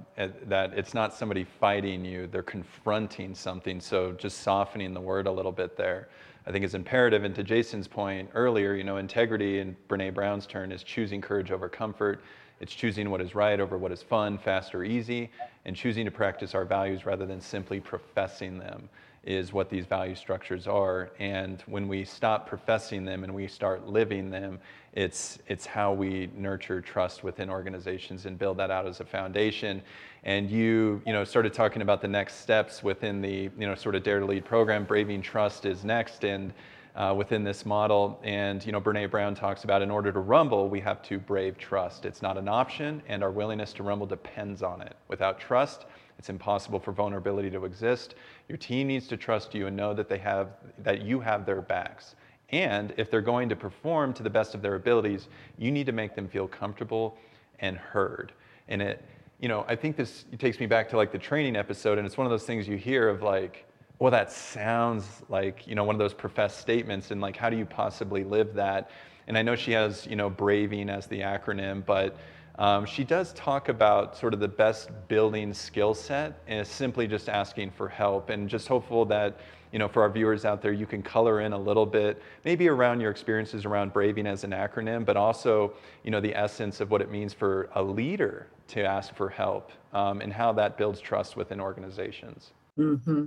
that 0.47 0.73
it's 0.75 0.95
not 0.95 1.13
somebody 1.13 1.45
fighting 1.45 2.05
you, 2.05 2.27
they're 2.27 2.43
confronting 2.43 3.35
something. 3.35 3.81
So 3.81 4.13
just 4.13 4.39
softening 4.43 4.95
the 4.95 5.01
word 5.01 5.27
a 5.27 5.33
little 5.33 5.53
bit 5.53 5.77
there, 5.77 6.09
I 6.47 6.53
think 6.53 6.65
is 6.65 6.75
imperative. 6.75 7.25
And 7.25 7.35
to 7.35 7.43
Jason's 7.43 7.89
point 7.89 8.31
earlier, 8.35 8.75
you 8.75 8.85
know, 8.85 8.99
integrity 8.99 9.59
in 9.59 9.77
Brene 9.89 10.15
Brown's 10.15 10.47
turn 10.47 10.71
is 10.71 10.85
choosing 10.85 11.21
courage 11.21 11.51
over 11.51 11.69
comfort. 11.69 12.23
It's 12.61 12.75
choosing 12.75 13.11
what 13.11 13.21
is 13.21 13.35
right 13.35 13.59
over 13.59 13.77
what 13.77 13.91
is 13.91 14.03
fun, 14.03 14.39
fast, 14.39 14.75
or 14.75 14.85
easy, 14.85 15.31
and 15.65 15.75
choosing 15.75 16.05
to 16.05 16.11
practice 16.11 16.55
our 16.55 16.65
values 16.65 17.05
rather 17.05 17.27
than 17.27 17.41
simply 17.41 17.81
professing 17.81 18.59
them 18.59 18.89
is 19.25 19.53
what 19.53 19.69
these 19.69 19.87
value 19.87 20.15
structures 20.15 20.67
are. 20.67 21.11
And 21.19 21.63
when 21.67 21.89
we 21.89 22.05
stop 22.05 22.47
professing 22.47 23.05
them 23.05 23.23
and 23.25 23.35
we 23.35 23.49
start 23.49 23.87
living 23.87 24.31
them, 24.31 24.59
it's, 24.93 25.39
it's 25.47 25.67
how 25.67 25.93
we 25.93 26.31
nurture 26.35 26.81
trust 26.81 27.23
within 27.23 27.51
organizations 27.51 28.27
and 28.27 28.39
build 28.39 28.57
that 28.57 28.71
out 28.71 28.87
as 28.87 29.01
a 29.01 29.05
foundation. 29.05 29.83
And 30.25 30.51
you, 30.51 31.03
you 31.07 31.13
know, 31.13 31.25
started 31.25 31.53
talking 31.53 31.83
about 31.83 32.01
the 32.01 32.09
next 32.09 32.37
steps 32.37 32.83
within 32.83 33.21
the, 33.21 33.51
you 33.59 33.67
know, 33.67 33.75
sort 33.75 33.95
of 33.95 34.03
Dare 34.03 34.21
to 34.21 34.27
Lead 34.27 34.45
program. 34.45 34.85
Braving 34.85 35.23
Trust 35.23 35.67
is 35.67 35.85
next. 35.85 36.25
And 36.25 36.53
uh, 36.95 37.15
within 37.17 37.45
this 37.45 37.65
model. 37.65 38.21
And 38.23 38.65
you 38.65 38.73
know, 38.73 38.81
Brene 38.81 39.11
Brown 39.11 39.35
talks 39.35 39.65
about 39.65 39.83
in 39.83 39.91
order 39.91 40.13
to 40.13 40.19
rumble, 40.19 40.69
we 40.69 40.81
have 40.81 41.03
to 41.03 41.19
brave 41.19 41.59
trust. 41.59 42.05
It's 42.05 42.23
not 42.23 42.37
an 42.37 42.49
option, 42.49 43.03
and 43.09 43.23
our 43.23 43.31
willingness 43.31 43.73
to 43.75 43.83
rumble 43.83 44.07
depends 44.07 44.63
on 44.63 44.83
it. 44.83 44.97
Without 45.09 45.41
trust, 45.41 45.87
it's 46.21 46.29
impossible 46.29 46.79
for 46.79 46.93
vulnerability 46.93 47.49
to 47.49 47.65
exist. 47.65 48.15
Your 48.47 48.59
team 48.59 48.89
needs 48.89 49.09
to 49.09 49.17
trust 49.17 49.55
you 49.55 49.69
and 49.69 49.75
know 49.75 49.95
that 49.95 50.07
they 50.07 50.19
have 50.19 50.49
that 50.81 51.01
you 51.01 51.19
have 51.19 51.47
their 51.47 51.63
backs. 51.63 52.15
And 52.51 52.93
if 52.99 53.11
they're 53.11 53.23
going 53.23 53.49
to 53.49 53.57
perform 53.57 54.13
to 54.13 54.23
the 54.23 54.29
best 54.29 54.55
of 54.55 54.61
their 54.61 54.75
abilities, 54.75 55.29
you 55.57 55.71
need 55.73 55.87
to 55.87 55.93
make 55.93 56.15
them 56.15 56.29
feel 56.29 56.47
comfortable 56.47 57.17
and 57.61 57.79
heard. 57.79 58.33
And 58.69 58.83
it, 58.83 59.03
you 59.41 59.49
know, 59.49 59.65
I 59.67 59.75
think 59.75 59.97
this 59.97 60.27
takes 60.37 60.61
me 60.61 60.67
back 60.67 60.91
to 60.91 60.99
like 60.99 61.11
the 61.11 61.19
training 61.19 61.57
episode, 61.57 61.97
and 61.97 62.07
it's 62.07 62.19
one 62.19 62.27
of 62.27 62.31
those 62.31 62.45
things 62.45 62.69
you 62.69 62.77
hear 62.77 63.09
of 63.09 63.23
like, 63.23 63.65
well, 63.99 64.11
that 64.11 64.31
sounds 64.31 65.23
like, 65.31 65.67
you 65.67 65.75
know, 65.75 65.85
one 65.85 65.95
of 65.95 66.01
those 66.01 66.13
professed 66.13 66.61
statements, 66.61 67.13
and 67.13 67.23
like, 67.23 67.35
how 67.35 67.49
do 67.49 67.57
you 67.57 67.65
possibly 67.65 68.25
live 68.25 68.53
that? 68.53 68.91
And 69.27 69.39
I 69.39 69.43
know 69.43 69.57
she 69.57 69.73
has, 69.73 70.07
you 70.07 70.17
know, 70.17 70.29
braving 70.29 70.91
as 70.91 71.07
the 71.07 71.21
acronym, 71.21 71.83
but 71.83 72.19
um, 72.61 72.85
she 72.85 73.03
does 73.03 73.33
talk 73.33 73.69
about 73.69 74.17
sort 74.17 74.35
of 74.35 74.39
the 74.39 74.49
best 74.49 74.91
building 75.09 75.53
skill 75.53 75.95
set 75.95 76.41
and 76.47 76.65
simply 76.67 77.09
just 77.09 77.29
asking 77.29 77.71
for 77.71 77.89
help 77.89 78.31
and 78.31 78.49
just 78.49 78.69
hopeful 78.69 79.05
that 79.07 79.41
you 79.73 79.79
know 79.79 79.89
for 79.89 80.03
our 80.03 80.11
viewers 80.11 80.45
out 80.45 80.61
there 80.63 80.73
you 80.73 80.87
can 80.87 81.03
color 81.03 81.41
in 81.41 81.53
a 81.53 81.59
little 81.59 81.87
bit 81.87 82.23
maybe 82.45 82.69
around 82.69 83.01
your 83.01 83.11
experiences 83.11 83.65
around 83.65 83.93
braving 83.93 84.27
as 84.27 84.45
an 84.45 84.51
acronym 84.51 85.05
but 85.05 85.17
also 85.17 85.73
you 86.05 86.11
know 86.11 86.21
the 86.21 86.35
essence 86.37 86.81
of 86.81 86.91
what 86.91 87.01
it 87.01 87.11
means 87.11 87.33
for 87.33 87.69
a 87.75 87.83
leader 87.83 88.47
to 88.69 88.85
ask 88.85 89.15
for 89.15 89.29
help 89.29 89.73
um, 89.93 90.21
and 90.21 90.33
how 90.33 90.53
that 90.53 90.77
builds 90.77 91.01
trust 91.01 91.37
within 91.37 91.61
organizations 91.61 92.53
mm-hmm. 92.79 93.27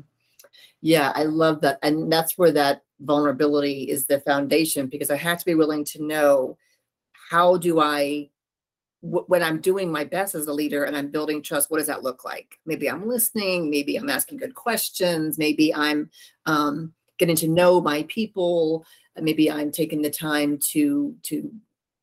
Yeah, 0.82 1.14
I 1.16 1.24
love 1.24 1.62
that. 1.62 1.80
And 1.82 2.12
that's 2.12 2.38
where 2.38 2.52
that 2.52 2.82
vulnerability 3.00 3.84
is 3.84 4.06
the 4.06 4.20
foundation 4.20 4.88
because 4.88 5.10
I 5.10 5.16
have 5.16 5.40
to 5.40 5.46
be 5.46 5.56
willing 5.56 5.86
to 5.86 6.04
know 6.04 6.58
how 7.30 7.56
do 7.56 7.80
I 7.80 8.30
when 9.06 9.44
I'm 9.44 9.60
doing 9.60 9.92
my 9.92 10.06
best 10.06 10.34
as 10.34 10.48
a 10.48 10.54
leader 10.54 10.86
and 10.86 10.96
I'm 10.96 11.10
building 11.10 11.42
trust, 11.42 11.70
what 11.70 11.80
does 11.80 11.88
that 11.88 12.04
look 12.04 12.24
like? 12.24 12.58
Maybe 12.66 12.90
I'm 12.90 13.06
listening, 13.06 13.70
maybe 13.70 13.98
I'm 13.98 14.10
asking 14.10 14.38
good 14.38 14.56
questions, 14.56 15.38
maybe 15.38 15.76
I'm 15.76 16.10
um, 16.46 16.94
getting 17.18 17.36
to 17.38 17.50
know 17.50 17.82
my 17.82 18.04
people, 18.04 18.86
maybe 19.20 19.52
I'm 19.52 19.72
taking 19.72 20.02
the 20.02 20.10
time 20.10 20.58
to 20.72 21.16
to 21.24 21.52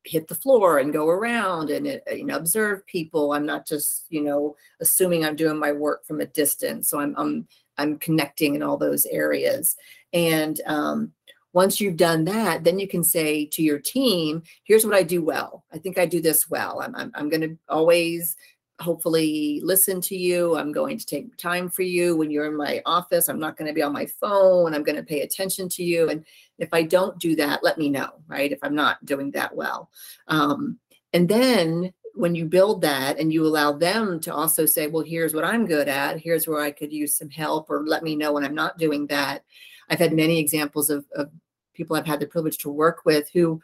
hit 0.03 0.27
the 0.27 0.35
floor 0.35 0.79
and 0.79 0.93
go 0.93 1.07
around 1.09 1.69
and 1.69 1.87
uh, 1.87 2.13
you 2.13 2.23
know 2.23 2.37
observe 2.37 2.85
people. 2.85 3.33
I'm 3.33 3.47
not 3.47 3.65
just 3.65 4.05
you 4.09 4.21
know 4.21 4.55
assuming 4.79 5.25
I'm 5.25 5.35
doing 5.35 5.57
my 5.57 5.71
work 5.71 6.05
from 6.05 6.21
a 6.21 6.27
distance. 6.27 6.87
So 6.87 6.99
I'm 6.99 7.15
I'm 7.17 7.47
I'm 7.79 7.97
connecting 7.97 8.53
in 8.53 8.61
all 8.61 8.77
those 8.77 9.07
areas. 9.07 9.75
And 10.13 10.61
um, 10.67 11.13
once 11.53 11.81
you've 11.81 11.97
done 11.97 12.23
that, 12.25 12.63
then 12.63 12.79
you 12.79 12.87
can 12.87 13.03
say 13.03 13.45
to 13.45 13.61
your 13.61 13.79
team, 13.79 14.43
here's 14.63 14.85
what 14.85 14.95
I 14.95 15.03
do 15.03 15.23
well. 15.23 15.65
I 15.73 15.77
think 15.77 15.97
I 15.97 16.05
do 16.05 16.21
this 16.21 16.49
well. 16.49 16.81
I'm, 16.81 16.95
I'm, 16.95 17.11
I'm 17.13 17.29
going 17.29 17.41
to 17.41 17.57
always 17.67 18.35
hopefully 18.79 19.61
listen 19.63 20.01
to 20.01 20.15
you. 20.15 20.57
I'm 20.57 20.71
going 20.71 20.97
to 20.97 21.05
take 21.05 21.37
time 21.37 21.69
for 21.69 21.83
you 21.83 22.17
when 22.17 22.31
you're 22.31 22.47
in 22.47 22.57
my 22.57 22.81
office. 22.85 23.27
I'm 23.27 23.39
not 23.39 23.55
going 23.55 23.67
to 23.67 23.73
be 23.73 23.83
on 23.83 23.93
my 23.93 24.07
phone. 24.19 24.73
I'm 24.73 24.83
going 24.83 24.95
to 24.95 25.03
pay 25.03 25.21
attention 25.21 25.69
to 25.69 25.83
you. 25.83 26.09
And 26.09 26.25
if 26.57 26.69
I 26.73 26.83
don't 26.83 27.19
do 27.19 27.35
that, 27.35 27.63
let 27.63 27.77
me 27.77 27.89
know, 27.89 28.09
right? 28.27 28.51
If 28.51 28.59
I'm 28.63 28.75
not 28.75 29.03
doing 29.05 29.31
that 29.31 29.55
well. 29.55 29.89
Um, 30.27 30.79
and 31.13 31.29
then 31.29 31.93
when 32.15 32.35
you 32.35 32.45
build 32.45 32.81
that 32.81 33.19
and 33.19 33.31
you 33.31 33.45
allow 33.45 33.71
them 33.71 34.19
to 34.21 34.33
also 34.33 34.65
say, 34.65 34.87
well, 34.87 35.03
here's 35.03 35.33
what 35.33 35.45
I'm 35.45 35.65
good 35.65 35.87
at, 35.87 36.19
here's 36.19 36.47
where 36.47 36.61
I 36.61 36.71
could 36.71 36.91
use 36.91 37.15
some 37.15 37.29
help, 37.29 37.69
or 37.69 37.85
let 37.85 38.03
me 38.03 38.15
know 38.15 38.33
when 38.33 38.43
I'm 38.43 38.55
not 38.55 38.77
doing 38.77 39.07
that. 39.07 39.43
I've 39.91 39.99
had 39.99 40.13
many 40.13 40.39
examples 40.39 40.89
of, 40.89 41.05
of 41.15 41.29
people 41.73 41.95
I've 41.95 42.07
had 42.07 42.19
the 42.19 42.25
privilege 42.25 42.57
to 42.59 42.69
work 42.69 43.01
with 43.05 43.29
who 43.31 43.61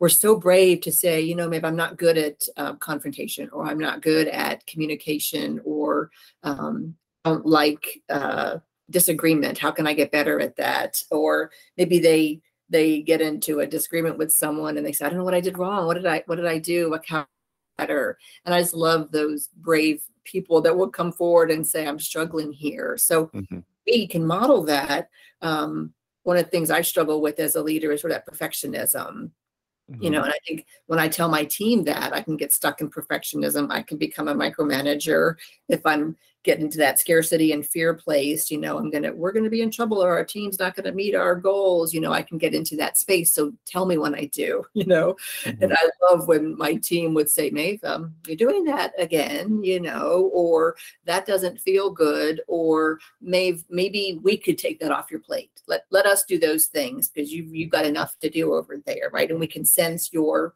were 0.00 0.08
so 0.08 0.36
brave 0.36 0.80
to 0.82 0.92
say, 0.92 1.20
you 1.20 1.34
know, 1.34 1.48
maybe 1.48 1.64
I'm 1.64 1.76
not 1.76 1.96
good 1.96 2.18
at 2.18 2.42
uh, 2.56 2.74
confrontation, 2.74 3.48
or 3.50 3.66
I'm 3.66 3.78
not 3.78 4.02
good 4.02 4.28
at 4.28 4.66
communication, 4.66 5.60
or 5.64 6.10
um, 6.42 6.96
don't 7.24 7.46
like 7.46 8.02
uh, 8.08 8.58
disagreement. 8.90 9.58
How 9.58 9.70
can 9.70 9.86
I 9.86 9.94
get 9.94 10.10
better 10.10 10.40
at 10.40 10.56
that? 10.56 11.02
Or 11.10 11.50
maybe 11.76 11.98
they 11.98 12.40
they 12.68 13.02
get 13.02 13.20
into 13.20 13.60
a 13.60 13.66
disagreement 13.66 14.16
with 14.16 14.32
someone 14.32 14.76
and 14.76 14.86
they 14.86 14.92
say, 14.92 15.04
I 15.04 15.08
don't 15.08 15.18
know 15.18 15.24
what 15.24 15.34
I 15.34 15.40
did 15.40 15.58
wrong. 15.58 15.86
What 15.86 15.94
did 15.94 16.06
I 16.06 16.22
what 16.26 16.36
did 16.36 16.46
I 16.46 16.58
do? 16.58 16.90
What 16.90 17.04
how 17.06 17.26
better. 17.80 18.18
And 18.44 18.54
I 18.54 18.60
just 18.60 18.74
love 18.74 19.10
those 19.10 19.48
brave 19.56 20.02
people 20.24 20.60
that 20.62 20.76
will 20.76 20.88
come 20.88 21.12
forward 21.12 21.50
and 21.50 21.66
say, 21.66 21.86
I'm 21.86 21.98
struggling 21.98 22.52
here. 22.52 22.96
So 22.98 23.26
mm-hmm. 23.26 23.60
We 23.90 24.06
can 24.06 24.24
model 24.24 24.64
that. 24.64 25.08
Um, 25.42 25.94
one 26.22 26.36
of 26.36 26.44
the 26.44 26.50
things 26.50 26.70
I 26.70 26.82
struggle 26.82 27.20
with 27.20 27.40
as 27.40 27.56
a 27.56 27.62
leader 27.62 27.92
is 27.92 28.00
sort 28.00 28.12
of 28.12 28.22
that 28.24 28.32
perfectionism. 28.32 29.30
Mm-hmm. 29.90 30.02
You 30.02 30.10
know, 30.10 30.22
and 30.22 30.32
I 30.32 30.38
think 30.46 30.66
when 30.86 30.98
I 30.98 31.08
tell 31.08 31.28
my 31.28 31.44
team 31.44 31.84
that 31.84 32.14
I 32.14 32.22
can 32.22 32.36
get 32.36 32.52
stuck 32.52 32.80
in 32.80 32.90
perfectionism, 32.90 33.68
I 33.70 33.82
can 33.82 33.98
become 33.98 34.28
a 34.28 34.34
micromanager 34.34 35.34
if 35.68 35.84
I'm 35.84 36.16
get 36.42 36.60
into 36.60 36.78
that 36.78 36.98
scarcity 36.98 37.52
and 37.52 37.66
fear 37.66 37.94
place 37.94 38.50
you 38.50 38.58
know 38.58 38.78
i'm 38.78 38.90
gonna 38.90 39.12
we're 39.12 39.32
gonna 39.32 39.50
be 39.50 39.62
in 39.62 39.70
trouble 39.70 40.02
or 40.02 40.10
our 40.10 40.24
team's 40.24 40.58
not 40.58 40.74
gonna 40.74 40.92
meet 40.92 41.14
our 41.14 41.34
goals 41.34 41.92
you 41.92 42.00
know 42.00 42.12
i 42.12 42.22
can 42.22 42.38
get 42.38 42.54
into 42.54 42.76
that 42.76 42.96
space. 42.98 43.32
So 43.32 43.52
tell 43.66 43.86
me 43.86 43.98
when 43.98 44.14
i 44.14 44.26
do 44.26 44.64
you 44.74 44.86
know? 44.86 45.16
Mm-hmm. 45.44 45.62
and 45.62 45.72
i 45.72 45.90
love 46.02 46.28
when 46.28 46.56
my 46.56 46.74
team 46.74 47.14
would 47.14 47.30
say 47.30 47.50
Maeve, 47.50 47.82
um, 47.84 48.14
you're 48.26 48.36
doing 48.36 48.64
that 48.64 48.92
again 48.98 49.62
you 49.62 49.80
know 49.80 50.30
or 50.32 50.76
that 51.04 51.26
doesn't 51.26 51.60
feel 51.60 51.90
good 51.90 52.40
or 52.46 52.98
Maeve, 53.20 53.64
maybe 53.68 54.18
we 54.22 54.36
could 54.36 54.58
take 54.58 54.80
that 54.80 54.92
off 54.92 55.10
your 55.10 55.20
plate. 55.20 55.50
Let 55.66 55.84
let 55.90 56.06
us 56.06 56.24
do 56.24 56.38
those 56.38 56.66
things 56.66 57.08
because 57.08 57.32
you 57.32 57.44
you've 57.44 57.70
got 57.70 57.86
enough 57.86 58.18
to 58.20 58.30
do 58.30 58.54
over 58.54 58.78
there 58.86 59.10
right? 59.12 59.30
And 59.30 59.40
we 59.40 59.46
can 59.46 59.64
sense 59.64 60.12
your 60.12 60.54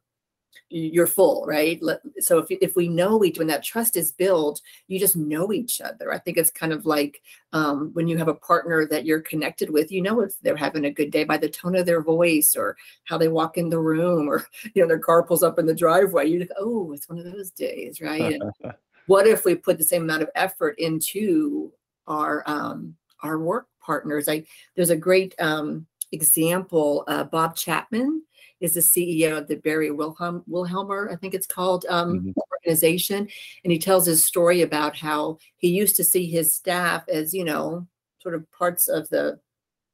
you're 0.70 1.06
full, 1.06 1.44
right? 1.46 1.80
So 2.18 2.38
if, 2.38 2.46
if 2.50 2.76
we 2.76 2.88
know 2.88 3.24
each, 3.24 3.38
when 3.38 3.46
that 3.48 3.62
trust 3.62 3.96
is 3.96 4.12
built, 4.12 4.60
you 4.88 4.98
just 4.98 5.16
know 5.16 5.52
each 5.52 5.80
other. 5.80 6.12
I 6.12 6.18
think 6.18 6.36
it's 6.36 6.50
kind 6.50 6.72
of 6.72 6.86
like 6.86 7.22
um, 7.52 7.90
when 7.92 8.08
you 8.08 8.18
have 8.18 8.28
a 8.28 8.34
partner 8.34 8.86
that 8.86 9.04
you're 9.04 9.20
connected 9.20 9.70
with, 9.70 9.92
you 9.92 10.02
know 10.02 10.20
if 10.20 10.38
they're 10.40 10.56
having 10.56 10.86
a 10.86 10.90
good 10.90 11.10
day 11.10 11.24
by 11.24 11.36
the 11.36 11.48
tone 11.48 11.76
of 11.76 11.86
their 11.86 12.02
voice 12.02 12.56
or 12.56 12.76
how 13.04 13.18
they 13.18 13.28
walk 13.28 13.56
in 13.56 13.68
the 13.68 13.78
room 13.78 14.28
or, 14.28 14.44
you 14.74 14.82
know, 14.82 14.88
their 14.88 14.98
car 14.98 15.22
pulls 15.22 15.42
up 15.42 15.58
in 15.58 15.66
the 15.66 15.74
driveway. 15.74 16.26
You 16.26 16.44
go, 16.44 16.54
oh, 16.58 16.92
it's 16.92 17.08
one 17.08 17.18
of 17.18 17.24
those 17.24 17.50
days, 17.50 18.00
right? 18.00 18.34
And 18.34 18.52
what 19.06 19.26
if 19.26 19.44
we 19.44 19.54
put 19.54 19.78
the 19.78 19.84
same 19.84 20.02
amount 20.02 20.22
of 20.22 20.30
effort 20.34 20.78
into 20.78 21.72
our 22.06 22.42
um, 22.46 22.96
our 23.22 23.38
work 23.38 23.68
partners? 23.80 24.28
I 24.28 24.44
there's 24.76 24.90
a 24.90 24.96
great 24.96 25.34
um, 25.38 25.86
example, 26.12 27.04
uh, 27.08 27.24
Bob 27.24 27.56
Chapman 27.56 28.22
is 28.60 28.74
the 28.74 28.80
CEO 28.80 29.38
of 29.38 29.48
the 29.48 29.56
Barry 29.56 29.90
Wilhelm, 29.90 30.42
Wilhelmer, 30.46 31.10
I 31.12 31.16
think 31.16 31.34
it's 31.34 31.46
called, 31.46 31.84
um, 31.88 32.18
mm-hmm. 32.20 32.30
organization. 32.52 33.28
And 33.64 33.72
he 33.72 33.78
tells 33.78 34.06
his 34.06 34.24
story 34.24 34.62
about 34.62 34.96
how 34.96 35.38
he 35.56 35.68
used 35.68 35.96
to 35.96 36.04
see 36.04 36.26
his 36.26 36.54
staff 36.54 37.04
as, 37.08 37.34
you 37.34 37.44
know, 37.44 37.86
sort 38.20 38.34
of 38.34 38.50
parts 38.52 38.88
of 38.88 39.08
the 39.10 39.38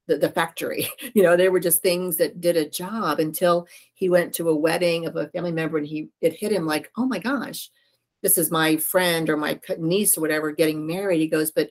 the, 0.07 0.19
the 0.19 0.29
factory. 0.29 0.89
You 1.15 1.23
know, 1.25 1.37
they 1.37 1.49
were 1.49 1.61
just 1.61 1.83
things 1.83 2.17
that 2.19 2.41
did 2.41 2.57
a 2.57 2.69
job 2.69 3.19
until 3.19 3.67
he 3.95 4.09
went 4.09 4.33
to 4.35 4.49
a 4.49 4.57
wedding 4.57 5.07
of 5.07 5.17
a 5.17 5.29
family 5.29 5.53
member 5.53 5.79
and 5.79 5.87
he 5.87 6.09
it 6.21 6.35
hit 6.35 6.53
him 6.53 6.67
like, 6.67 6.91
oh 6.97 7.07
my 7.07 7.19
gosh, 7.19 7.71
this 8.23 8.39
is 8.39 8.51
my 8.51 8.77
friend 8.77 9.29
or 9.29 9.37
my 9.37 9.59
niece 9.79 10.17
or 10.17 10.21
whatever 10.21 10.53
getting 10.53 10.87
married. 10.87 11.21
He 11.21 11.29
goes, 11.29 11.51
but 11.51 11.71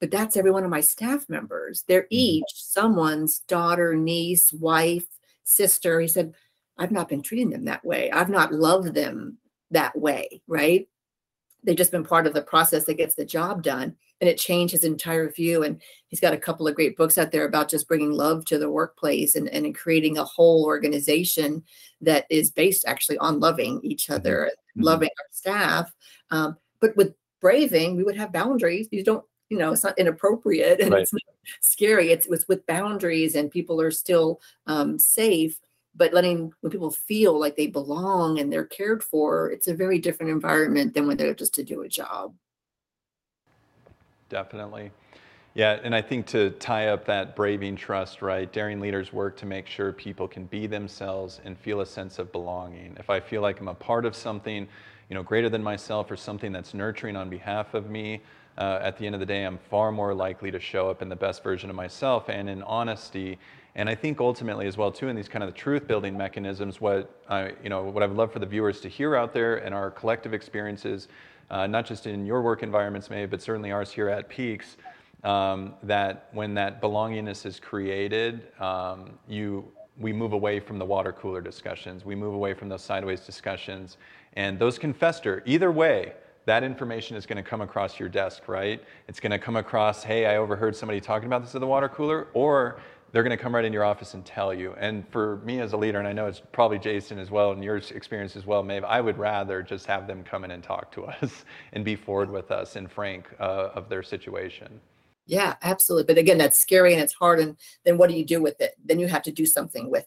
but 0.00 0.12
that's 0.12 0.36
every 0.36 0.52
one 0.52 0.64
of 0.64 0.70
my 0.70 0.80
staff 0.80 1.28
members. 1.28 1.84
They're 1.88 2.02
mm-hmm. 2.02 2.08
each 2.10 2.52
someone's 2.54 3.40
daughter, 3.40 3.96
niece, 3.96 4.52
wife, 4.52 5.06
sister. 5.48 6.00
He 6.00 6.08
said, 6.08 6.34
I've 6.78 6.92
not 6.92 7.08
been 7.08 7.22
treating 7.22 7.50
them 7.50 7.64
that 7.64 7.84
way. 7.84 8.10
I've 8.10 8.28
not 8.28 8.52
loved 8.52 8.94
them 8.94 9.38
that 9.70 9.98
way, 9.98 10.42
right? 10.46 10.88
They've 11.64 11.76
just 11.76 11.90
been 11.90 12.04
part 12.04 12.26
of 12.26 12.34
the 12.34 12.42
process 12.42 12.84
that 12.84 12.94
gets 12.94 13.14
the 13.16 13.24
job 13.24 13.62
done. 13.62 13.96
And 14.20 14.28
it 14.28 14.38
changed 14.38 14.72
his 14.72 14.84
entire 14.84 15.30
view. 15.30 15.64
And 15.64 15.80
he's 16.06 16.20
got 16.20 16.32
a 16.32 16.38
couple 16.38 16.66
of 16.66 16.74
great 16.74 16.96
books 16.96 17.18
out 17.18 17.30
there 17.30 17.46
about 17.46 17.68
just 17.68 17.88
bringing 17.88 18.12
love 18.12 18.44
to 18.46 18.58
the 18.58 18.70
workplace 18.70 19.34
and, 19.34 19.48
and 19.48 19.74
creating 19.74 20.18
a 20.18 20.24
whole 20.24 20.64
organization 20.64 21.62
that 22.00 22.26
is 22.30 22.50
based 22.50 22.84
actually 22.86 23.18
on 23.18 23.40
loving 23.40 23.80
each 23.82 24.04
mm-hmm. 24.04 24.14
other, 24.14 24.50
mm-hmm. 24.54 24.82
loving 24.82 25.10
our 25.18 25.26
staff. 25.30 25.92
Um, 26.30 26.56
but 26.80 26.96
with 26.96 27.14
braving, 27.40 27.96
we 27.96 28.04
would 28.04 28.16
have 28.16 28.32
boundaries. 28.32 28.88
You 28.90 29.04
don't 29.04 29.24
you 29.48 29.58
know 29.58 29.72
it's 29.72 29.84
not 29.84 29.98
inappropriate 29.98 30.80
and 30.80 30.92
right. 30.92 31.02
it's 31.02 31.12
not 31.12 31.22
scary. 31.60 32.10
It's, 32.10 32.26
it's 32.26 32.48
with 32.48 32.66
boundaries 32.66 33.34
and 33.34 33.50
people 33.50 33.80
are 33.80 33.90
still 33.90 34.40
um, 34.66 34.98
safe 34.98 35.60
but 35.94 36.12
letting 36.12 36.52
when 36.60 36.70
people 36.70 36.90
feel 36.90 37.38
like 37.38 37.56
they 37.56 37.66
belong 37.66 38.38
and 38.38 38.52
they're 38.52 38.64
cared 38.64 39.02
for 39.02 39.50
it's 39.50 39.68
a 39.68 39.74
very 39.74 39.98
different 39.98 40.30
environment 40.30 40.94
than 40.94 41.06
when 41.06 41.16
they're 41.16 41.34
just 41.34 41.54
to 41.54 41.64
do 41.64 41.82
a 41.82 41.88
job. 41.88 42.34
Definitely. 44.28 44.90
Yeah 45.54 45.80
and 45.82 45.94
i 45.94 46.02
think 46.02 46.26
to 46.26 46.50
tie 46.50 46.88
up 46.88 47.04
that 47.06 47.34
braving 47.34 47.74
trust 47.74 48.22
right 48.22 48.52
daring 48.52 48.80
leaders 48.80 49.12
work 49.12 49.36
to 49.38 49.46
make 49.46 49.66
sure 49.66 49.92
people 49.92 50.28
can 50.28 50.44
be 50.44 50.66
themselves 50.66 51.40
and 51.44 51.58
feel 51.58 51.80
a 51.80 51.86
sense 51.86 52.18
of 52.18 52.30
belonging. 52.32 52.94
If 52.98 53.10
i 53.10 53.18
feel 53.18 53.42
like 53.42 53.60
i'm 53.60 53.68
a 53.68 53.74
part 53.74 54.04
of 54.04 54.14
something 54.14 54.68
you 55.08 55.14
know 55.14 55.22
greater 55.22 55.48
than 55.48 55.62
myself 55.62 56.10
or 56.10 56.16
something 56.16 56.52
that's 56.52 56.74
nurturing 56.74 57.16
on 57.16 57.28
behalf 57.28 57.74
of 57.74 57.90
me 57.90 58.20
uh, 58.58 58.80
at 58.82 58.98
the 58.98 59.06
end 59.06 59.14
of 59.14 59.20
the 59.20 59.26
day, 59.26 59.44
I'm 59.44 59.58
far 59.70 59.92
more 59.92 60.12
likely 60.12 60.50
to 60.50 60.58
show 60.58 60.90
up 60.90 61.00
in 61.00 61.08
the 61.08 61.16
best 61.16 61.44
version 61.44 61.70
of 61.70 61.76
myself 61.76 62.28
and 62.28 62.50
in 62.50 62.62
honesty. 62.64 63.38
And 63.76 63.88
I 63.88 63.94
think 63.94 64.20
ultimately 64.20 64.66
as 64.66 64.76
well 64.76 64.90
too 64.90 65.08
in 65.08 65.14
these 65.14 65.28
kind 65.28 65.44
of 65.44 65.50
the 65.50 65.56
truth 65.56 65.86
building 65.86 66.16
mechanisms, 66.16 66.80
what 66.80 67.22
I, 67.28 67.52
you 67.62 67.70
know, 67.70 67.84
what 67.84 68.02
I 68.02 68.06
would 68.06 68.16
love 68.16 68.32
for 68.32 68.40
the 68.40 68.46
viewers 68.46 68.80
to 68.80 68.88
hear 68.88 69.14
out 69.14 69.32
there 69.32 69.58
and 69.58 69.72
our 69.72 69.92
collective 69.92 70.34
experiences, 70.34 71.06
uh, 71.50 71.68
not 71.68 71.86
just 71.86 72.08
in 72.08 72.26
your 72.26 72.42
work 72.42 72.64
environments, 72.64 73.08
maybe, 73.10 73.26
but 73.26 73.40
certainly 73.40 73.70
ours 73.70 73.92
here 73.92 74.08
at 74.08 74.28
Peaks, 74.28 74.76
um, 75.22 75.74
that 75.84 76.28
when 76.32 76.54
that 76.54 76.82
belongingness 76.82 77.46
is 77.46 77.60
created, 77.60 78.48
um, 78.60 79.12
you 79.28 79.64
we 80.00 80.12
move 80.12 80.32
away 80.32 80.60
from 80.60 80.78
the 80.78 80.84
water 80.84 81.12
cooler 81.12 81.40
discussions. 81.40 82.04
We 82.04 82.14
move 82.14 82.32
away 82.32 82.54
from 82.54 82.68
those 82.68 82.82
sideways 82.82 83.20
discussions, 83.22 83.96
and 84.34 84.56
those 84.56 84.78
can 84.78 84.92
fester 84.92 85.42
either 85.44 85.72
way 85.72 86.12
that 86.48 86.64
information 86.64 87.14
is 87.14 87.26
going 87.26 87.36
to 87.36 87.42
come 87.42 87.60
across 87.60 88.00
your 88.00 88.08
desk, 88.08 88.48
right? 88.48 88.82
It's 89.06 89.20
going 89.20 89.32
to 89.32 89.38
come 89.38 89.56
across, 89.56 90.02
hey, 90.02 90.24
I 90.24 90.38
overheard 90.38 90.74
somebody 90.74 90.98
talking 90.98 91.26
about 91.26 91.44
this 91.44 91.54
at 91.54 91.60
the 91.60 91.66
water 91.66 91.90
cooler, 91.90 92.28
or 92.32 92.80
they're 93.12 93.22
going 93.22 93.36
to 93.36 93.42
come 93.42 93.54
right 93.54 93.66
in 93.66 93.72
your 93.72 93.84
office 93.84 94.14
and 94.14 94.24
tell 94.24 94.54
you. 94.54 94.74
And 94.78 95.06
for 95.10 95.36
me 95.44 95.60
as 95.60 95.74
a 95.74 95.76
leader, 95.76 95.98
and 95.98 96.08
I 96.08 96.14
know 96.14 96.26
it's 96.26 96.40
probably 96.52 96.78
Jason 96.78 97.18
as 97.18 97.30
well, 97.30 97.52
and 97.52 97.62
your 97.62 97.76
experience 97.76 98.34
as 98.34 98.46
well, 98.46 98.62
Maeve, 98.62 98.82
I 98.84 99.02
would 99.02 99.18
rather 99.18 99.62
just 99.62 99.84
have 99.86 100.06
them 100.06 100.24
come 100.24 100.42
in 100.42 100.50
and 100.50 100.62
talk 100.62 100.90
to 100.92 101.04
us 101.22 101.44
and 101.74 101.84
be 101.84 101.96
forward 101.96 102.30
with 102.30 102.50
us 102.50 102.76
and 102.76 102.90
frank 102.90 103.26
uh, 103.38 103.68
of 103.74 103.90
their 103.90 104.02
situation. 104.02 104.80
Yeah, 105.26 105.56
absolutely. 105.60 106.14
But 106.14 106.18
again, 106.18 106.38
that's 106.38 106.58
scary 106.58 106.94
and 106.94 107.02
it's 107.02 107.12
hard. 107.12 107.40
And 107.40 107.58
then 107.84 107.98
what 107.98 108.08
do 108.08 108.16
you 108.16 108.24
do 108.24 108.40
with 108.40 108.58
it? 108.62 108.72
Then 108.82 108.98
you 108.98 109.08
have 109.08 109.22
to 109.24 109.32
do 109.32 109.44
something 109.44 109.90
with 109.90 110.06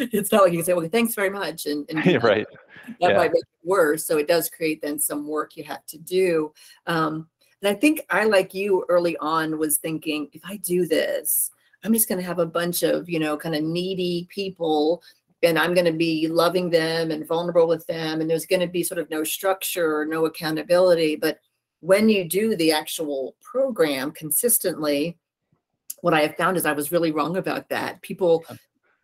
it's 0.00 0.32
not 0.32 0.42
like 0.42 0.52
you 0.52 0.58
can 0.58 0.66
say, 0.66 0.74
well, 0.74 0.88
thanks 0.88 1.14
very 1.14 1.30
much. 1.30 1.66
And, 1.66 1.88
and 1.88 2.22
right. 2.22 2.46
That 3.00 3.10
yeah. 3.10 3.16
might 3.16 3.32
make 3.32 3.42
it 3.42 3.64
worse. 3.64 4.06
So 4.06 4.18
it 4.18 4.28
does 4.28 4.48
create 4.48 4.80
then 4.80 4.98
some 4.98 5.26
work 5.26 5.56
you 5.56 5.64
have 5.64 5.84
to 5.86 5.98
do. 5.98 6.52
Um, 6.86 7.28
And 7.62 7.74
I 7.74 7.78
think 7.78 8.02
I, 8.10 8.24
like 8.24 8.54
you 8.54 8.84
early 8.88 9.16
on, 9.18 9.58
was 9.58 9.78
thinking, 9.78 10.28
if 10.32 10.42
I 10.44 10.56
do 10.58 10.86
this, 10.86 11.50
I'm 11.84 11.92
just 11.92 12.08
going 12.08 12.20
to 12.20 12.26
have 12.26 12.38
a 12.38 12.46
bunch 12.46 12.82
of, 12.82 13.08
you 13.08 13.18
know, 13.18 13.36
kind 13.36 13.54
of 13.54 13.62
needy 13.62 14.26
people 14.30 15.02
and 15.42 15.58
I'm 15.58 15.74
going 15.74 15.86
to 15.86 15.92
be 15.92 16.28
loving 16.28 16.70
them 16.70 17.10
and 17.10 17.26
vulnerable 17.26 17.68
with 17.68 17.86
them. 17.86 18.20
And 18.20 18.28
there's 18.28 18.46
going 18.46 18.60
to 18.60 18.66
be 18.66 18.82
sort 18.82 18.98
of 18.98 19.10
no 19.10 19.22
structure, 19.22 20.04
no 20.04 20.26
accountability. 20.26 21.16
But 21.16 21.38
when 21.80 22.08
you 22.08 22.24
do 22.28 22.56
the 22.56 22.72
actual 22.72 23.36
program 23.40 24.10
consistently, 24.12 25.18
what 26.00 26.14
I 26.14 26.22
have 26.22 26.36
found 26.36 26.56
is 26.56 26.66
I 26.66 26.72
was 26.72 26.90
really 26.90 27.12
wrong 27.12 27.36
about 27.36 27.68
that. 27.68 28.00
People 28.02 28.44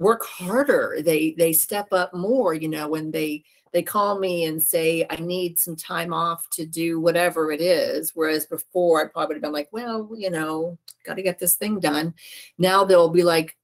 work 0.02 0.24
harder. 0.24 0.98
They 1.00 1.34
they 1.38 1.52
step 1.52 1.92
up 1.92 2.12
more, 2.12 2.54
you 2.54 2.68
know, 2.68 2.88
when 2.88 3.10
they 3.10 3.44
they 3.72 3.82
call 3.82 4.18
me 4.18 4.44
and 4.44 4.62
say 4.62 5.06
I 5.08 5.16
need 5.16 5.58
some 5.58 5.76
time 5.76 6.12
off 6.12 6.48
to 6.50 6.66
do 6.66 7.00
whatever 7.00 7.50
it 7.52 7.60
is. 7.60 8.12
Whereas 8.14 8.46
before 8.46 9.02
I 9.02 9.08
probably 9.08 9.28
would 9.28 9.36
have 9.36 9.42
been 9.42 9.52
like, 9.52 9.68
well, 9.72 10.10
you 10.16 10.30
know, 10.30 10.78
got 11.04 11.14
to 11.14 11.22
get 11.22 11.38
this 11.38 11.54
thing 11.54 11.80
done. 11.80 12.14
Now 12.58 12.84
they'll 12.84 13.08
be 13.08 13.22
like, 13.22 13.56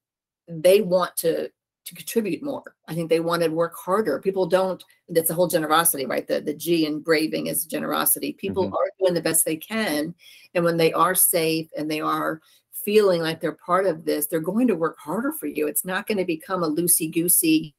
they 0.47 0.81
want 0.81 1.15
to 1.17 1.51
to 1.85 1.95
contribute 1.95 2.43
more. 2.43 2.75
I 2.87 2.93
think 2.93 3.09
they 3.09 3.19
want 3.19 3.41
to 3.43 3.49
work 3.49 3.75
harder. 3.75 4.19
People 4.19 4.45
don't, 4.45 4.83
that's 5.09 5.31
a 5.31 5.33
whole 5.33 5.47
generosity, 5.47 6.05
right? 6.05 6.27
The 6.27 6.39
the 6.39 6.53
G 6.53 6.85
in 6.85 7.01
braving 7.01 7.47
is 7.47 7.65
generosity. 7.65 8.33
People 8.33 8.65
mm-hmm. 8.65 8.75
are 8.75 8.91
doing 8.99 9.13
the 9.13 9.21
best 9.21 9.43
they 9.43 9.57
can. 9.57 10.13
And 10.53 10.63
when 10.63 10.77
they 10.77 10.93
are 10.93 11.15
safe 11.15 11.69
and 11.77 11.89
they 11.89 12.01
are 12.01 12.41
feeling 12.89 13.21
like 13.21 13.39
they're 13.39 13.51
part 13.51 13.85
of 13.85 14.03
this, 14.03 14.25
they're 14.25 14.39
going 14.39 14.67
to 14.67 14.75
work 14.75 14.97
harder 14.97 15.31
for 15.31 15.45
you. 15.45 15.67
It's 15.67 15.85
not 15.85 16.07
going 16.07 16.17
to 16.17 16.25
become 16.25 16.63
a 16.63 16.71
loosey 16.71 17.13
goosey, 17.13 17.75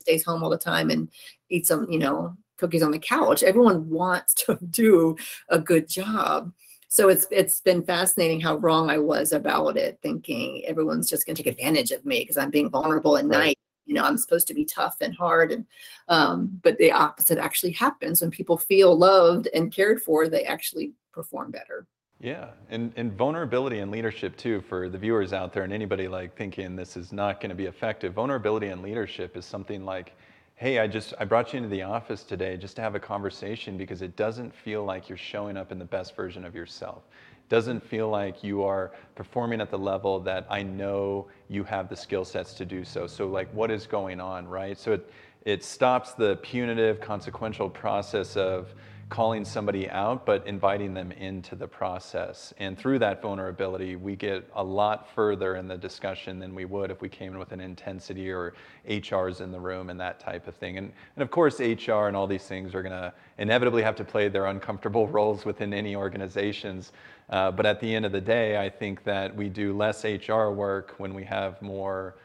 stays 0.00 0.24
home 0.24 0.42
all 0.42 0.50
the 0.50 0.58
time 0.58 0.90
and 0.90 1.08
eats 1.48 1.68
some, 1.68 1.88
you 1.88 2.00
know, 2.00 2.36
cookies 2.56 2.82
on 2.82 2.90
the 2.90 2.98
couch. 2.98 3.44
Everyone 3.44 3.88
wants 3.88 4.34
to 4.34 4.58
do 4.70 5.14
a 5.48 5.60
good 5.60 5.88
job. 5.88 6.52
So 6.88 7.08
it's 7.08 7.28
it's 7.30 7.60
been 7.60 7.84
fascinating 7.84 8.40
how 8.40 8.56
wrong 8.56 8.90
I 8.90 8.98
was 8.98 9.32
about 9.32 9.76
it, 9.76 10.00
thinking 10.02 10.64
everyone's 10.66 11.08
just 11.08 11.24
going 11.24 11.36
to 11.36 11.42
take 11.44 11.52
advantage 11.52 11.92
of 11.92 12.04
me 12.04 12.18
because 12.18 12.36
I'm 12.36 12.50
being 12.50 12.68
vulnerable 12.68 13.16
at 13.16 13.26
right. 13.26 13.38
night. 13.38 13.58
You 13.86 13.94
know, 13.94 14.02
I'm 14.02 14.18
supposed 14.18 14.48
to 14.48 14.54
be 14.54 14.64
tough 14.64 14.96
and 15.00 15.14
hard, 15.14 15.52
and 15.52 15.66
um, 16.08 16.58
but 16.64 16.76
the 16.78 16.90
opposite 16.90 17.38
actually 17.38 17.72
happens 17.72 18.20
when 18.20 18.32
people 18.32 18.58
feel 18.58 18.98
loved 18.98 19.48
and 19.54 19.72
cared 19.72 20.02
for. 20.02 20.26
They 20.26 20.42
actually 20.42 20.94
perform 21.12 21.52
better. 21.52 21.86
Yeah, 22.20 22.48
and, 22.68 22.92
and 22.96 23.12
vulnerability 23.12 23.78
and 23.78 23.92
leadership 23.92 24.36
too 24.36 24.60
for 24.62 24.88
the 24.88 24.98
viewers 24.98 25.32
out 25.32 25.52
there 25.52 25.62
and 25.62 25.72
anybody 25.72 26.08
like 26.08 26.36
thinking 26.36 26.74
this 26.74 26.96
is 26.96 27.12
not 27.12 27.40
going 27.40 27.50
to 27.50 27.54
be 27.54 27.66
effective. 27.66 28.12
Vulnerability 28.12 28.68
and 28.68 28.82
leadership 28.82 29.36
is 29.36 29.44
something 29.44 29.84
like, 29.84 30.14
hey, 30.56 30.80
I 30.80 30.88
just 30.88 31.14
I 31.20 31.24
brought 31.24 31.52
you 31.52 31.58
into 31.58 31.68
the 31.68 31.82
office 31.82 32.24
today 32.24 32.56
just 32.56 32.74
to 32.74 32.82
have 32.82 32.96
a 32.96 33.00
conversation 33.00 33.78
because 33.78 34.02
it 34.02 34.16
doesn't 34.16 34.52
feel 34.52 34.84
like 34.84 35.08
you're 35.08 35.16
showing 35.16 35.56
up 35.56 35.70
in 35.70 35.78
the 35.78 35.84
best 35.84 36.16
version 36.16 36.44
of 36.44 36.56
yourself. 36.56 37.04
It 37.36 37.48
doesn't 37.48 37.80
feel 37.86 38.08
like 38.08 38.42
you 38.42 38.64
are 38.64 38.90
performing 39.14 39.60
at 39.60 39.70
the 39.70 39.78
level 39.78 40.18
that 40.20 40.44
I 40.50 40.64
know 40.64 41.28
you 41.48 41.62
have 41.62 41.88
the 41.88 41.96
skill 41.96 42.24
sets 42.24 42.52
to 42.54 42.64
do 42.64 42.82
so. 42.82 43.06
So 43.06 43.28
like 43.28 43.48
what 43.54 43.70
is 43.70 43.86
going 43.86 44.20
on, 44.20 44.48
right? 44.48 44.76
So 44.76 44.92
it 44.92 45.08
it 45.44 45.62
stops 45.62 46.14
the 46.14 46.34
punitive 46.42 47.00
consequential 47.00 47.70
process 47.70 48.36
of 48.36 48.74
calling 49.08 49.44
somebody 49.44 49.88
out, 49.88 50.26
but 50.26 50.46
inviting 50.46 50.92
them 50.92 51.12
into 51.12 51.56
the 51.56 51.66
process. 51.66 52.52
And 52.58 52.76
through 52.76 52.98
that 52.98 53.22
vulnerability, 53.22 53.96
we 53.96 54.16
get 54.16 54.48
a 54.54 54.62
lot 54.62 55.12
further 55.14 55.56
in 55.56 55.66
the 55.66 55.78
discussion 55.78 56.38
than 56.38 56.54
we 56.54 56.66
would 56.66 56.90
if 56.90 57.00
we 57.00 57.08
came 57.08 57.32
in 57.32 57.38
with 57.38 57.52
an 57.52 57.60
intensity 57.60 58.30
or 58.30 58.54
HR's 58.86 59.40
in 59.40 59.50
the 59.50 59.60
room 59.60 59.88
and 59.88 59.98
that 60.00 60.20
type 60.20 60.46
of 60.46 60.56
thing. 60.56 60.76
And, 60.76 60.92
and 61.16 61.22
of 61.22 61.30
course, 61.30 61.58
HR 61.58 62.06
and 62.06 62.16
all 62.16 62.26
these 62.26 62.44
things 62.44 62.74
are 62.74 62.82
going 62.82 62.92
to 62.92 63.12
inevitably 63.38 63.82
have 63.82 63.96
to 63.96 64.04
play 64.04 64.28
their 64.28 64.46
uncomfortable 64.46 65.06
roles 65.08 65.44
within 65.44 65.72
any 65.72 65.96
organizations. 65.96 66.92
Uh, 67.30 67.50
but 67.50 67.64
at 67.64 67.80
the 67.80 67.94
end 67.94 68.04
of 68.04 68.12
the 68.12 68.20
day, 68.20 68.58
I 68.58 68.68
think 68.68 69.04
that 69.04 69.34
we 69.34 69.48
do 69.48 69.74
less 69.76 70.04
HR 70.04 70.50
work 70.50 70.94
when 70.98 71.14
we 71.14 71.24
have 71.24 71.60
more 71.62 72.16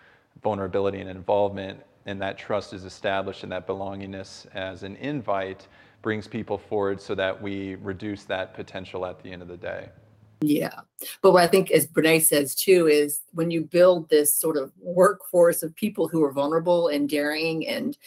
vulnerability 0.42 1.00
and 1.00 1.10
involvement, 1.10 1.80
and 2.06 2.22
that 2.22 2.38
trust 2.38 2.74
is 2.74 2.84
established 2.84 3.44
and 3.44 3.52
that 3.52 3.66
belongingness 3.66 4.46
as 4.54 4.84
an 4.84 4.98
invite 4.98 5.68
brings 6.04 6.28
people 6.28 6.60
forward 6.60 7.02
so 7.02 7.16
that 7.16 7.42
we 7.42 7.76
reduce 7.76 8.26
that 8.26 8.54
potential 8.54 9.08
at 9.08 9.24
the 9.24 9.32
end 9.32 9.42
of 9.42 9.48
the 9.48 9.58
day. 9.58 9.90
Yeah. 10.42 10.82
But 11.22 11.32
what 11.32 11.44
I 11.44 11.48
think, 11.48 11.72
as 11.72 11.88
Brene 11.88 12.22
says 12.22 12.54
too, 12.54 12.88
is 12.88 13.22
when 13.32 13.50
you 13.50 13.62
build 13.62 14.10
this 14.10 14.36
sort 14.36 14.58
of 14.58 14.74
workforce 14.80 15.64
of 15.64 15.74
people 15.76 16.10
who 16.10 16.22
are 16.22 16.34
vulnerable 16.34 16.90
and 16.90 17.10
daring 17.10 17.66
and 17.66 17.98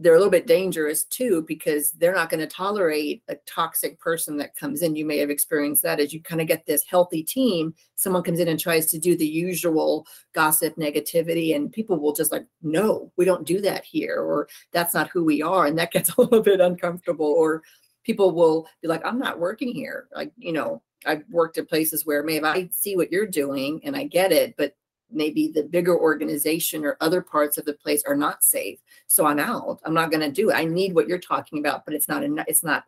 they're 0.00 0.14
a 0.14 0.18
little 0.18 0.30
bit 0.30 0.46
dangerous 0.46 1.04
too 1.04 1.44
because 1.46 1.92
they're 1.92 2.14
not 2.14 2.30
going 2.30 2.40
to 2.40 2.46
tolerate 2.46 3.22
a 3.28 3.36
toxic 3.46 4.00
person 4.00 4.38
that 4.38 4.56
comes 4.56 4.80
in. 4.80 4.96
You 4.96 5.04
may 5.04 5.18
have 5.18 5.28
experienced 5.28 5.82
that 5.82 6.00
as 6.00 6.12
you 6.12 6.22
kind 6.22 6.40
of 6.40 6.46
get 6.46 6.64
this 6.64 6.84
healthy 6.84 7.22
team. 7.22 7.74
Someone 7.96 8.22
comes 8.22 8.40
in 8.40 8.48
and 8.48 8.58
tries 8.58 8.86
to 8.86 8.98
do 8.98 9.14
the 9.14 9.26
usual 9.26 10.06
gossip, 10.32 10.74
negativity, 10.76 11.54
and 11.54 11.70
people 11.70 11.98
will 11.98 12.14
just 12.14 12.32
like, 12.32 12.46
no, 12.62 13.12
we 13.16 13.26
don't 13.26 13.46
do 13.46 13.60
that 13.60 13.84
here, 13.84 14.16
or 14.16 14.48
that's 14.72 14.94
not 14.94 15.10
who 15.10 15.22
we 15.22 15.42
are. 15.42 15.66
And 15.66 15.78
that 15.78 15.92
gets 15.92 16.10
a 16.10 16.20
little 16.20 16.42
bit 16.42 16.60
uncomfortable. 16.60 17.26
Or 17.26 17.62
people 18.02 18.32
will 18.32 18.66
be 18.80 18.88
like, 18.88 19.04
I'm 19.04 19.18
not 19.18 19.38
working 19.38 19.74
here. 19.74 20.08
Like, 20.16 20.32
you 20.38 20.52
know, 20.52 20.82
I've 21.04 21.24
worked 21.30 21.58
at 21.58 21.68
places 21.68 22.06
where 22.06 22.22
maybe 22.22 22.44
I 22.44 22.68
see 22.72 22.96
what 22.96 23.12
you're 23.12 23.26
doing 23.26 23.80
and 23.84 23.96
I 23.96 24.04
get 24.04 24.32
it, 24.32 24.54
but 24.56 24.74
maybe 25.12 25.48
the 25.48 25.62
bigger 25.62 25.98
organization 25.98 26.84
or 26.84 26.96
other 27.00 27.20
parts 27.20 27.58
of 27.58 27.64
the 27.64 27.74
place 27.74 28.02
are 28.06 28.16
not 28.16 28.44
safe. 28.44 28.78
So 29.06 29.26
I'm 29.26 29.38
out. 29.38 29.80
I'm 29.84 29.94
not 29.94 30.10
going 30.10 30.22
to 30.22 30.30
do 30.30 30.50
it. 30.50 30.54
I 30.54 30.64
need 30.64 30.94
what 30.94 31.08
you're 31.08 31.18
talking 31.18 31.58
about, 31.58 31.84
but 31.84 31.94
it's 31.94 32.08
not 32.08 32.22
enough. 32.24 32.46
It's 32.48 32.64
not 32.64 32.84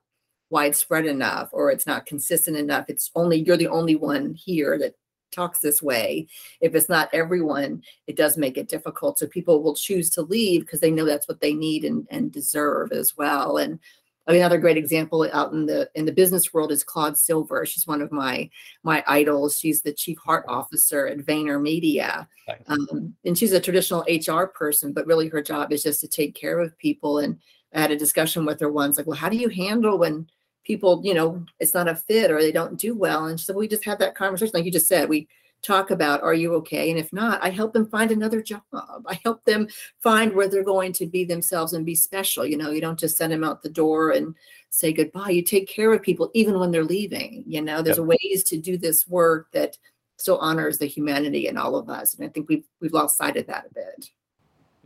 widespread 0.50 1.06
enough 1.06 1.48
or 1.52 1.70
it's 1.70 1.86
not 1.86 2.06
consistent 2.06 2.56
enough. 2.56 2.84
It's 2.88 3.10
only 3.14 3.42
you're 3.42 3.56
the 3.56 3.68
only 3.68 3.96
one 3.96 4.34
here 4.34 4.78
that 4.78 4.94
talks 5.32 5.60
this 5.60 5.82
way. 5.82 6.28
If 6.60 6.74
it's 6.74 6.90
not 6.90 7.08
everyone, 7.12 7.82
it 8.06 8.16
does 8.16 8.36
make 8.36 8.58
it 8.58 8.68
difficult. 8.68 9.18
So 9.18 9.26
people 9.26 9.62
will 9.62 9.74
choose 9.74 10.10
to 10.10 10.22
leave 10.22 10.60
because 10.60 10.80
they 10.80 10.90
know 10.90 11.06
that's 11.06 11.26
what 11.26 11.40
they 11.40 11.54
need 11.54 11.84
and, 11.84 12.06
and 12.10 12.30
deserve 12.30 12.92
as 12.92 13.16
well. 13.16 13.56
And 13.56 13.80
another 14.26 14.58
great 14.58 14.76
example 14.76 15.28
out 15.32 15.52
in 15.52 15.66
the 15.66 15.90
in 15.94 16.04
the 16.04 16.12
business 16.12 16.52
world 16.52 16.70
is 16.70 16.84
Claude 16.84 17.18
Silver. 17.18 17.66
She's 17.66 17.86
one 17.86 18.02
of 18.02 18.12
my 18.12 18.48
my 18.82 19.02
idols. 19.06 19.58
She's 19.58 19.82
the 19.82 19.92
chief 19.92 20.18
heart 20.18 20.44
officer 20.48 21.06
at 21.06 21.18
VaynerMedia, 21.18 22.26
um, 22.66 23.14
and 23.24 23.36
she's 23.36 23.52
a 23.52 23.60
traditional 23.60 24.04
HR 24.08 24.46
person, 24.46 24.92
but 24.92 25.06
really 25.06 25.28
her 25.28 25.42
job 25.42 25.72
is 25.72 25.82
just 25.82 26.00
to 26.00 26.08
take 26.08 26.34
care 26.34 26.60
of 26.60 26.76
people. 26.78 27.18
And 27.18 27.38
I 27.74 27.80
had 27.80 27.90
a 27.90 27.96
discussion 27.96 28.44
with 28.44 28.60
her 28.60 28.70
once, 28.70 28.96
like, 28.96 29.06
well, 29.06 29.16
how 29.16 29.28
do 29.28 29.36
you 29.36 29.48
handle 29.48 29.98
when 29.98 30.28
people, 30.64 31.00
you 31.04 31.14
know, 31.14 31.44
it's 31.58 31.74
not 31.74 31.88
a 31.88 31.96
fit 31.96 32.30
or 32.30 32.40
they 32.40 32.52
don't 32.52 32.78
do 32.78 32.94
well? 32.94 33.26
And 33.26 33.40
she 33.40 33.44
so 33.44 33.54
we 33.54 33.66
just 33.66 33.84
had 33.84 33.98
that 33.98 34.14
conversation, 34.14 34.52
like 34.54 34.64
you 34.64 34.70
just 34.70 34.88
said, 34.88 35.08
we 35.08 35.28
talk 35.62 35.90
about 35.90 36.22
are 36.22 36.34
you 36.34 36.54
okay? 36.54 36.90
And 36.90 36.98
if 36.98 37.12
not 37.12 37.42
i 37.42 37.48
help 37.48 37.72
them 37.72 37.86
find 37.86 38.10
another 38.10 38.42
job. 38.42 38.62
I 38.72 39.20
help 39.24 39.44
them 39.44 39.68
find 40.00 40.32
where 40.32 40.48
they're 40.48 40.64
going 40.64 40.92
to 40.94 41.06
be 41.06 41.24
themselves 41.24 41.72
and 41.72 41.86
be 41.86 41.94
special 41.94 42.44
you 42.44 42.56
know? 42.56 42.70
You 42.70 42.80
don't 42.80 42.98
just 42.98 43.16
send 43.16 43.32
them 43.32 43.44
out 43.44 43.62
the 43.62 43.68
door 43.68 44.10
and 44.10 44.34
say 44.70 44.92
goodbye. 44.92 45.30
You 45.30 45.42
take 45.42 45.68
care 45.68 45.92
of 45.92 46.02
people 46.02 46.30
even 46.34 46.58
when 46.58 46.70
they're 46.70 46.84
leaving 46.84 47.44
you 47.46 47.62
know? 47.62 47.82
There's 47.82 47.98
yep. 47.98 48.06
ways 48.06 48.42
to 48.44 48.58
do 48.58 48.76
this 48.76 49.06
work 49.06 49.48
that 49.52 49.78
still 50.16 50.38
honors 50.38 50.78
the 50.78 50.86
humanity 50.86 51.48
in 51.48 51.56
all 51.56 51.74
of 51.74 51.88
us 51.90 52.14
and 52.14 52.24
i 52.24 52.28
think 52.28 52.48
we've 52.48 52.64
we've 52.80 52.92
lost 52.92 53.16
sight 53.16 53.36
of 53.36 53.46
that 53.46 53.66
a 53.70 53.74
bit. 53.74 54.10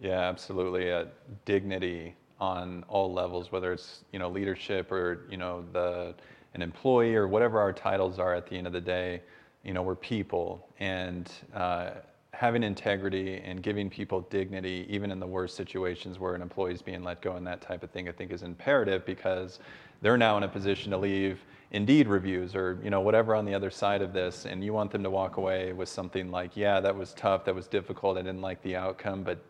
Yeah 0.00 0.20
absolutely 0.20 0.90
uh, 0.90 1.06
dignity 1.44 2.14
on 2.40 2.84
all 2.88 3.12
levels 3.12 3.52
whether 3.52 3.72
it's 3.72 4.04
you 4.12 4.18
know 4.18 4.30
leadership 4.30 4.90
or 4.90 5.26
you 5.30 5.36
know 5.36 5.64
the 5.72 6.14
an 6.54 6.62
employee 6.62 7.14
or 7.14 7.28
whatever 7.28 7.60
our 7.60 7.72
titles 7.72 8.18
are 8.18 8.34
at 8.34 8.46
the 8.48 8.56
end 8.56 8.66
of 8.66 8.72
the 8.72 8.80
day 8.80 9.20
you 9.66 9.72
know, 9.72 9.82
we're 9.82 9.96
people, 9.96 10.68
and 10.78 11.30
uh, 11.52 11.90
having 12.30 12.62
integrity 12.62 13.42
and 13.44 13.62
giving 13.62 13.90
people 13.90 14.20
dignity, 14.30 14.86
even 14.88 15.10
in 15.10 15.18
the 15.18 15.26
worst 15.26 15.56
situations 15.56 16.20
where 16.20 16.36
an 16.36 16.42
employee 16.42 16.72
is 16.72 16.82
being 16.82 17.02
let 17.02 17.20
go 17.20 17.32
and 17.32 17.44
that 17.46 17.60
type 17.60 17.82
of 17.82 17.90
thing, 17.90 18.08
I 18.08 18.12
think 18.12 18.30
is 18.30 18.44
imperative 18.44 19.04
because 19.04 19.58
they're 20.02 20.16
now 20.16 20.36
in 20.36 20.44
a 20.44 20.48
position 20.48 20.92
to 20.92 20.98
leave 20.98 21.40
Indeed 21.72 22.06
reviews 22.06 22.54
or 22.54 22.78
you 22.84 22.90
know 22.90 23.00
whatever 23.00 23.34
on 23.34 23.44
the 23.44 23.52
other 23.52 23.70
side 23.70 24.00
of 24.00 24.12
this, 24.12 24.46
and 24.46 24.62
you 24.62 24.72
want 24.72 24.92
them 24.92 25.02
to 25.02 25.10
walk 25.10 25.36
away 25.36 25.72
with 25.72 25.88
something 25.88 26.30
like, 26.30 26.56
yeah, 26.56 26.78
that 26.78 26.94
was 26.94 27.12
tough, 27.14 27.44
that 27.46 27.54
was 27.54 27.66
difficult, 27.66 28.16
I 28.16 28.22
didn't 28.22 28.40
like 28.42 28.62
the 28.62 28.76
outcome, 28.76 29.24
but 29.24 29.42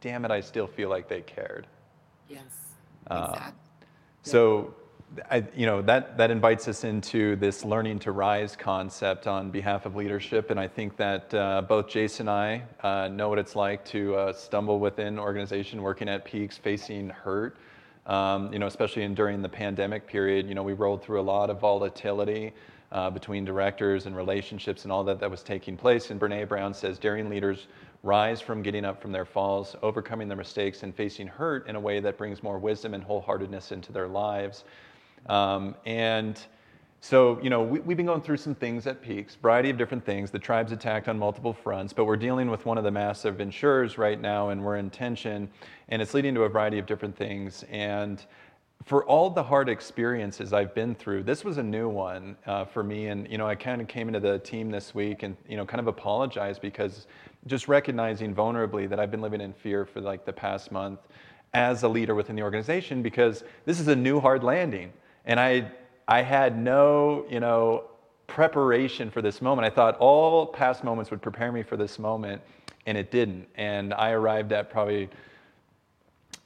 damn 0.00 0.24
it, 0.24 0.30
I 0.30 0.40
still 0.40 0.68
feel 0.68 0.88
like 0.88 1.08
they 1.08 1.22
cared. 1.22 1.66
Yes. 2.28 2.42
Uh, 3.10 3.26
exactly. 3.28 3.60
So 4.22 4.74
I, 5.30 5.44
you 5.54 5.66
know, 5.66 5.82
that, 5.82 6.18
that 6.18 6.30
invites 6.30 6.66
us 6.68 6.84
into 6.84 7.36
this 7.36 7.64
learning 7.64 8.00
to 8.00 8.12
rise 8.12 8.56
concept 8.56 9.26
on 9.26 9.50
behalf 9.50 9.86
of 9.86 9.96
leadership. 9.96 10.50
And 10.50 10.58
I 10.58 10.68
think 10.68 10.96
that 10.96 11.32
uh, 11.32 11.62
both 11.62 11.88
Jason 11.88 12.28
and 12.28 12.30
I 12.30 12.62
uh, 12.82 13.08
know 13.08 13.28
what 13.28 13.38
it's 13.38 13.54
like 13.54 13.84
to 13.86 14.14
uh, 14.14 14.32
stumble 14.32 14.78
within 14.78 15.18
organization 15.18 15.82
working 15.82 16.08
at 16.08 16.24
peaks, 16.24 16.56
facing 16.56 17.10
hurt. 17.10 17.56
Um, 18.06 18.52
you 18.52 18.58
know, 18.58 18.66
especially 18.66 19.02
in, 19.02 19.14
during 19.14 19.40
the 19.40 19.48
pandemic 19.48 20.06
period, 20.06 20.48
you 20.48 20.54
know, 20.54 20.62
we 20.62 20.74
rolled 20.74 21.02
through 21.02 21.20
a 21.20 21.22
lot 21.22 21.48
of 21.48 21.60
volatility 21.60 22.52
uh, 22.92 23.10
between 23.10 23.44
directors 23.44 24.06
and 24.06 24.16
relationships 24.16 24.84
and 24.84 24.92
all 24.92 25.04
that 25.04 25.20
that 25.20 25.30
was 25.30 25.42
taking 25.42 25.76
place. 25.76 26.10
And 26.10 26.20
Brene 26.20 26.48
Brown 26.48 26.74
says, 26.74 26.98
daring 26.98 27.28
leaders 27.28 27.66
rise 28.02 28.40
from 28.40 28.62
getting 28.62 28.84
up 28.84 29.00
from 29.00 29.12
their 29.12 29.24
falls, 29.24 29.74
overcoming 29.82 30.28
their 30.28 30.36
mistakes, 30.36 30.82
and 30.82 30.94
facing 30.94 31.26
hurt 31.26 31.66
in 31.66 31.76
a 31.76 31.80
way 31.80 32.00
that 32.00 32.18
brings 32.18 32.42
more 32.42 32.58
wisdom 32.58 32.94
and 32.94 33.02
wholeheartedness 33.02 33.72
into 33.72 33.92
their 33.92 34.08
lives. 34.08 34.64
Um, 35.26 35.74
and 35.86 36.38
So, 37.04 37.38
you 37.42 37.50
know, 37.50 37.62
we, 37.62 37.80
have 37.80 37.96
been 37.98 38.06
going 38.06 38.22
through 38.22 38.38
some 38.38 38.54
things 38.54 38.86
at 38.86 39.02
Peaks, 39.02 39.34
variety 39.34 39.68
of 39.68 39.76
different 39.76 40.06
things. 40.06 40.30
The 40.30 40.38
tribe's 40.38 40.72
attacked 40.72 41.06
on 41.06 41.18
multiple 41.18 41.52
fronts, 41.52 41.92
but 41.92 42.06
we're 42.06 42.16
dealing 42.16 42.50
with 42.50 42.64
one 42.64 42.78
of 42.78 42.84
the 42.84 42.90
massive 42.90 43.42
insurers 43.42 43.98
right 43.98 44.18
now, 44.18 44.48
and 44.48 44.64
we're 44.64 44.76
in 44.76 44.88
tension, 44.88 45.50
and 45.90 46.00
it's 46.00 46.14
leading 46.14 46.34
to 46.34 46.44
a 46.44 46.48
variety 46.48 46.78
of 46.78 46.86
different 46.86 47.14
things. 47.14 47.62
And 47.70 48.24
for 48.86 49.04
all 49.04 49.28
the 49.28 49.42
hard 49.42 49.68
experiences 49.68 50.54
I've 50.54 50.74
been 50.74 50.94
through, 50.94 51.24
this 51.24 51.44
was 51.44 51.58
a 51.58 51.62
new 51.62 51.90
one 51.90 52.36
uh, 52.46 52.64
for 52.64 52.82
me. 52.82 53.08
And 53.08 53.30
you 53.30 53.36
know, 53.36 53.46
I 53.46 53.54
kind 53.54 53.82
of 53.82 53.86
came 53.86 54.08
into 54.08 54.20
the 54.20 54.38
team 54.38 54.70
this 54.70 54.94
week 54.94 55.22
and 55.24 55.36
you 55.46 55.58
know, 55.58 55.66
kind 55.66 55.80
of 55.80 55.88
apologized 55.88 56.62
because 56.62 57.06
just 57.46 57.68
recognizing 57.68 58.34
vulnerably 58.34 58.88
that 58.88 58.98
I've 58.98 59.10
been 59.10 59.20
living 59.20 59.42
in 59.42 59.52
fear 59.52 59.84
for 59.84 60.00
like 60.00 60.24
the 60.24 60.32
past 60.32 60.72
month 60.72 61.00
as 61.52 61.82
a 61.82 61.88
leader 61.88 62.14
within 62.14 62.34
the 62.34 62.42
organization 62.42 63.02
because 63.02 63.44
this 63.66 63.78
is 63.78 63.88
a 63.88 63.96
new 63.96 64.20
hard 64.20 64.42
landing, 64.42 64.90
and 65.24 65.40
I 65.40 65.70
I 66.06 66.22
had 66.22 66.58
no, 66.58 67.24
you 67.30 67.40
know, 67.40 67.84
preparation 68.26 69.10
for 69.10 69.22
this 69.22 69.40
moment. 69.40 69.66
I 69.66 69.70
thought 69.70 69.96
all 69.98 70.46
past 70.46 70.84
moments 70.84 71.10
would 71.10 71.22
prepare 71.22 71.52
me 71.52 71.62
for 71.62 71.76
this 71.76 71.98
moment, 71.98 72.42
and 72.86 72.98
it 72.98 73.10
didn't. 73.10 73.46
And 73.56 73.94
I 73.94 74.10
arrived 74.10 74.52
at 74.52 74.70
probably, 74.70 75.08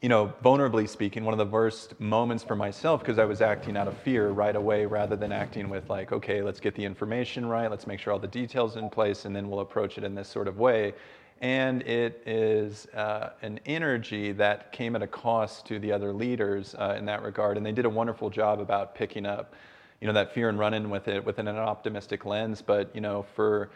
you 0.01 0.09
know, 0.09 0.33
vulnerably 0.45 0.89
speaking, 0.89 1.24
one 1.24 1.35
of 1.35 1.39
the 1.39 1.53
worst 1.53 1.99
moments 1.99 2.45
for 2.45 2.55
myself 2.55 3.01
because 3.01 3.18
I 3.18 3.24
was 3.24 3.41
acting 3.41 3.76
out 3.76 3.89
of 3.89 3.97
fear 3.99 4.29
right 4.29 4.55
away 4.55 4.87
rather 4.87 5.16
than 5.16 5.33
acting 5.33 5.68
with, 5.68 5.91
like, 5.91 6.12
okay, 6.12 6.41
let's 6.43 6.61
get 6.61 6.74
the 6.74 6.85
information 6.85 7.47
right, 7.47 7.68
let's 7.68 7.87
make 7.87 7.99
sure 7.99 8.12
all 8.12 8.18
the 8.18 8.29
details 8.29 8.76
in 8.76 8.89
place, 8.91 9.24
and 9.24 9.35
then 9.35 9.51
we'll 9.51 9.61
approach 9.61 9.99
it 9.99 10.05
in 10.05 10.14
this 10.14 10.29
sort 10.29 10.47
of 10.47 10.59
way. 10.59 10.95
And 11.41 11.82
it 11.82 12.22
is 12.26 12.86
uh, 12.89 13.30
an 13.43 13.61
energy 13.64 14.32
that 14.32 14.72
came 14.72 14.97
at 14.97 15.03
a 15.03 15.07
cost 15.07 15.66
to 15.66 15.78
the 15.78 15.93
other 15.93 16.12
leaders 16.12 16.74
uh, 16.74 16.97
in 16.99 17.05
that 17.07 17.22
regard. 17.22 17.57
And 17.57 17.64
they 17.64 17.72
did 17.72 17.84
a 17.84 17.91
wonderful 17.91 18.28
job 18.28 18.61
about 18.61 18.95
picking 18.95 19.24
up, 19.24 19.55
you 20.01 20.07
know, 20.07 20.12
that 20.12 20.32
fear 20.32 20.49
and 20.49 20.59
running 20.59 20.91
with 20.91 21.07
it 21.07 21.24
within 21.24 21.47
an 21.47 21.57
optimistic 21.57 22.24
lens. 22.24 22.61
But, 22.61 22.91
you 22.95 23.01
know, 23.01 23.24
for 23.34 23.70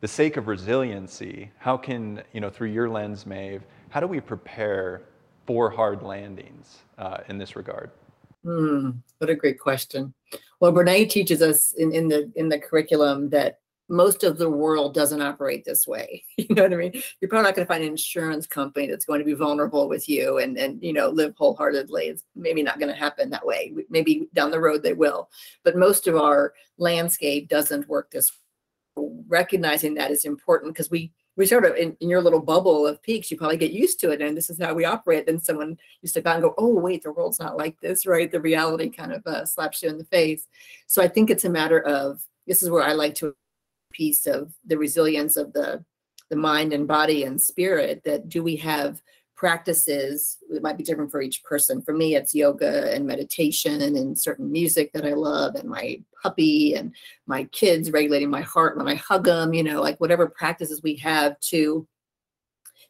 the 0.00 0.08
sake 0.08 0.36
of 0.36 0.46
resiliency, 0.46 1.50
how 1.58 1.76
can, 1.76 2.22
you 2.32 2.40
know, 2.40 2.50
through 2.50 2.68
your 2.68 2.88
lens, 2.88 3.24
Maeve, 3.24 3.62
how 3.88 4.00
do 4.00 4.06
we 4.06 4.20
prepare 4.20 5.02
for 5.46 5.70
hard 5.70 6.02
landings 6.02 6.78
uh, 6.98 7.18
in 7.28 7.38
this 7.38 7.56
regard? 7.56 7.90
Mm, 8.44 8.98
what 9.18 9.30
a 9.30 9.34
great 9.34 9.58
question. 9.58 10.12
Well, 10.60 10.72
Brene 10.72 11.08
teaches 11.08 11.42
us 11.42 11.72
in, 11.72 11.92
in 11.92 12.08
the 12.08 12.30
in 12.36 12.48
the 12.48 12.58
curriculum 12.58 13.30
that 13.30 13.60
most 13.88 14.24
of 14.24 14.36
the 14.36 14.50
world 14.50 14.94
doesn't 14.94 15.22
operate 15.22 15.64
this 15.64 15.86
way. 15.86 16.24
You 16.48 16.54
know 16.54 16.62
what 16.62 16.72
I 16.74 16.76
mean? 16.76 17.02
You're 17.20 17.28
probably 17.28 17.48
not 17.48 17.56
going 17.56 17.66
to 17.66 17.72
find 17.72 17.82
an 17.82 17.90
insurance 17.90 18.46
company 18.46 18.86
that's 18.86 19.04
going 19.04 19.18
to 19.18 19.24
be 19.24 19.32
vulnerable 19.32 19.88
with 19.88 20.08
you 20.08 20.38
and 20.38 20.56
and 20.56 20.80
you 20.80 20.92
know 20.92 21.08
live 21.08 21.34
wholeheartedly. 21.36 22.04
It's 22.04 22.22
maybe 22.36 22.62
not 22.62 22.78
going 22.78 22.92
to 22.92 22.98
happen 22.98 23.30
that 23.30 23.44
way. 23.44 23.74
Maybe 23.90 24.28
down 24.32 24.52
the 24.52 24.60
road 24.60 24.82
they 24.82 24.92
will, 24.92 25.28
but 25.64 25.76
most 25.76 26.06
of 26.06 26.14
our 26.14 26.54
landscape 26.78 27.48
doesn't 27.48 27.88
work 27.88 28.10
this. 28.10 28.30
Way. 28.96 29.08
Recognizing 29.28 29.94
that 29.94 30.12
is 30.12 30.24
important 30.24 30.72
because 30.72 30.90
we 30.90 31.12
we 31.36 31.46
sort 31.46 31.64
of 31.64 31.74
in, 31.76 31.96
in, 32.00 32.08
your 32.08 32.22
little 32.22 32.40
bubble 32.40 32.86
of 32.86 33.02
peaks, 33.02 33.30
you 33.30 33.36
probably 33.36 33.58
get 33.58 33.72
used 33.72 34.00
to 34.00 34.10
it, 34.10 34.22
and 34.22 34.36
this 34.36 34.48
is 34.48 34.58
how 34.60 34.72
we 34.72 34.84
operate. 34.84 35.26
Then 35.26 35.40
someone 35.40 35.76
you 36.00 36.08
step 36.08 36.26
out 36.26 36.36
and 36.36 36.44
go, 36.44 36.54
"Oh, 36.56 36.74
wait, 36.74 37.02
the 37.02 37.12
world's 37.12 37.40
not 37.40 37.56
like 37.56 37.78
this, 37.80 38.06
right?" 38.06 38.30
The 38.30 38.40
reality 38.40 38.88
kind 38.88 39.12
of 39.12 39.26
uh, 39.26 39.44
slaps 39.44 39.82
you 39.82 39.90
in 39.90 39.98
the 39.98 40.04
face. 40.04 40.46
So 40.86 41.02
I 41.02 41.08
think 41.08 41.28
it's 41.28 41.44
a 41.44 41.50
matter 41.50 41.80
of 41.80 42.22
this 42.46 42.62
is 42.62 42.70
where 42.70 42.84
I 42.84 42.92
like 42.92 43.14
to 43.16 43.34
piece 43.96 44.26
of 44.26 44.52
the 44.66 44.76
resilience 44.76 45.36
of 45.36 45.52
the 45.52 45.84
the 46.28 46.36
mind 46.36 46.72
and 46.72 46.88
body 46.88 47.24
and 47.24 47.40
spirit 47.40 48.02
that 48.04 48.28
do 48.28 48.42
we 48.42 48.56
have 48.56 49.00
practices 49.36 50.38
it 50.50 50.62
might 50.62 50.78
be 50.78 50.82
different 50.82 51.10
for 51.10 51.20
each 51.20 51.44
person. 51.44 51.82
For 51.82 51.92
me 51.92 52.14
it's 52.14 52.34
yoga 52.34 52.92
and 52.92 53.06
meditation 53.06 53.82
and 53.82 54.18
certain 54.18 54.50
music 54.50 54.92
that 54.92 55.04
i 55.04 55.12
love 55.12 55.54
and 55.54 55.68
my 55.68 56.00
puppy 56.22 56.74
and 56.74 56.94
my 57.26 57.44
kids 57.44 57.90
regulating 57.90 58.30
my 58.30 58.40
heart 58.40 58.76
when 58.76 58.88
i 58.88 58.94
hug 58.94 59.24
them 59.24 59.52
you 59.52 59.62
know 59.62 59.80
like 59.80 60.00
whatever 60.00 60.26
practices 60.26 60.82
we 60.82 60.96
have 60.96 61.38
to 61.40 61.86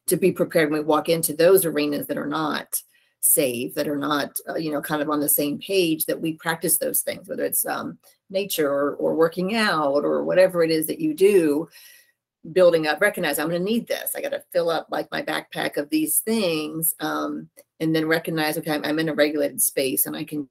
to 0.06 0.16
be 0.16 0.30
prepared 0.30 0.70
when 0.70 0.80
we 0.80 0.84
walk 0.86 1.08
into 1.08 1.34
those 1.34 1.64
arenas 1.64 2.06
that 2.06 2.18
are 2.18 2.28
not 2.28 2.80
safe 3.26 3.74
that 3.74 3.88
are 3.88 3.96
not 3.98 4.36
uh, 4.48 4.54
you 4.54 4.70
know 4.70 4.80
kind 4.80 5.02
of 5.02 5.10
on 5.10 5.20
the 5.20 5.28
same 5.28 5.58
page 5.58 6.06
that 6.06 6.20
we 6.20 6.34
practice 6.34 6.78
those 6.78 7.00
things 7.00 7.28
whether 7.28 7.44
it's 7.44 7.66
um, 7.66 7.98
nature 8.30 8.70
or, 8.70 8.94
or 8.96 9.14
working 9.14 9.54
out 9.54 10.04
or 10.04 10.24
whatever 10.24 10.62
it 10.62 10.70
is 10.70 10.86
that 10.86 11.00
you 11.00 11.14
do 11.14 11.68
building 12.52 12.86
up 12.86 13.00
recognize 13.00 13.38
i'm 13.38 13.48
going 13.48 13.60
to 13.60 13.72
need 13.72 13.86
this. 13.86 14.12
I 14.16 14.20
got 14.20 14.30
to 14.30 14.44
fill 14.52 14.70
up 14.70 14.86
like 14.90 15.10
my 15.10 15.22
backpack 15.22 15.76
of 15.76 15.90
these 15.90 16.20
things 16.20 16.94
um, 17.00 17.48
and 17.80 17.94
then 17.94 18.06
recognize 18.06 18.56
okay 18.58 18.72
I'm, 18.72 18.84
I'm 18.84 18.98
in 18.98 19.08
a 19.08 19.14
regulated 19.14 19.60
space 19.60 20.06
and 20.06 20.16
i 20.16 20.24
can 20.24 20.48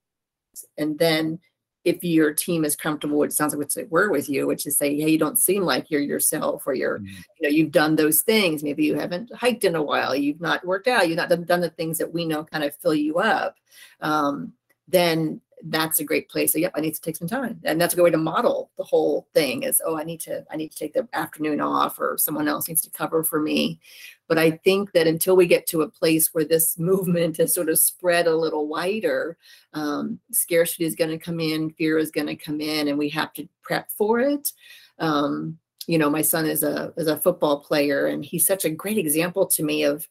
and 0.78 0.98
then 1.00 1.40
if 1.86 2.04
your 2.04 2.34
team 2.34 2.66
is 2.66 2.76
comfortable, 2.76 3.24
it 3.24 3.32
sounds 3.32 3.54
like 3.54 3.60
what 3.60 3.74
they 3.74 3.84
were 3.84 4.10
with 4.10 4.28
you, 4.28 4.48
which 4.48 4.66
is 4.66 4.78
say, 4.78 5.00
hey, 5.00 5.10
you 5.10 5.18
don't 5.20 5.40
seem 5.40 5.64
like 5.64 5.90
you're 5.90 6.02
yourself, 6.02 6.64
or 6.66 6.74
you're, 6.74 7.00
mm-hmm. 7.00 7.08
you 7.40 7.42
know, 7.42 7.50
you've 7.50 7.72
done 7.72 7.96
those 7.96 8.22
things. 8.22 8.64
Maybe 8.64 8.86
you 8.86 8.96
haven't 8.96 9.34
hiked 9.34 9.64
in 9.64 9.76
a 9.76 9.84
while, 9.84 10.16
you've 10.16 10.42
not 10.42 10.66
worked 10.66 10.88
out, 10.88 11.08
you've 11.08 11.18
not 11.18 11.30
done, 11.30 11.46
done 11.46 11.62
the 11.62 11.70
things 11.70 12.00
that 12.00 12.12
we 12.12 12.26
know 12.26 12.44
kind 12.44 12.64
of 12.64 12.76
fill 12.76 12.96
you 12.96 13.20
up. 13.20 13.56
Um, 14.02 14.54
then 14.88 15.42
that's 15.64 16.00
a 16.00 16.04
great 16.04 16.30
place. 16.30 16.54
So, 16.54 16.60
yep, 16.60 16.74
I 16.76 16.82
need 16.82 16.94
to 16.94 17.02
take 17.02 17.16
some 17.16 17.28
time, 17.28 17.60
and 17.64 17.80
that's 17.80 17.94
a 17.94 17.98
good 17.98 18.04
way 18.04 18.12
to 18.12 18.18
model 18.18 18.72
the 18.78 18.84
whole 18.84 19.28
thing. 19.34 19.64
Is 19.64 19.82
oh, 19.86 19.98
I 19.98 20.04
need 20.04 20.20
to 20.22 20.46
I 20.52 20.56
need 20.56 20.72
to 20.72 20.78
take 20.78 20.94
the 20.94 21.08
afternoon 21.14 21.62
off, 21.62 22.00
or 22.00 22.18
someone 22.18 22.48
else 22.48 22.68
needs 22.68 22.82
to 22.82 22.90
cover 22.90 23.24
for 23.24 23.40
me. 23.40 23.80
But 24.28 24.38
I 24.38 24.52
think 24.52 24.92
that 24.94 25.08
until 25.08 25.36
we 25.36 25.48
get 25.48 25.68
to 25.68 25.82
a 25.82 25.90
place 25.90 26.34
where 26.34 26.46
this 26.46 26.78
movement 26.80 27.38
has 27.38 27.54
sort 27.54 27.70
of 27.70 27.80
spread 27.80 28.28
a 28.28 28.36
little 28.36 28.68
wider, 28.68 29.38
um, 29.74 30.20
scarcity 30.32 30.86
is 30.86 30.96
going 30.96 31.12
to 31.12 31.18
come 31.18 31.40
in, 31.40 31.72
fear 31.72 31.98
is 31.98 32.12
going 32.12 32.28
to 32.28 32.36
come 32.36 32.62
in, 32.62 32.88
and 32.88 32.98
we 32.98 33.10
have 33.10 33.34
to 33.34 33.48
prep 33.62 33.90
for 33.92 34.20
it. 34.20 34.52
Um, 35.00 35.58
you 35.88 35.98
know, 35.98 36.10
my 36.10 36.22
son 36.22 36.46
is 36.46 36.64
a 36.64 36.94
is 36.98 37.08
a 37.08 37.18
football 37.18 37.60
player, 37.60 38.08
and 38.08 38.24
he's 38.26 38.48
such 38.48 38.66
a 38.66 38.70
great 38.70 38.98
example 38.98 39.46
to 39.48 39.64
me 39.64 39.84
of 39.84 40.08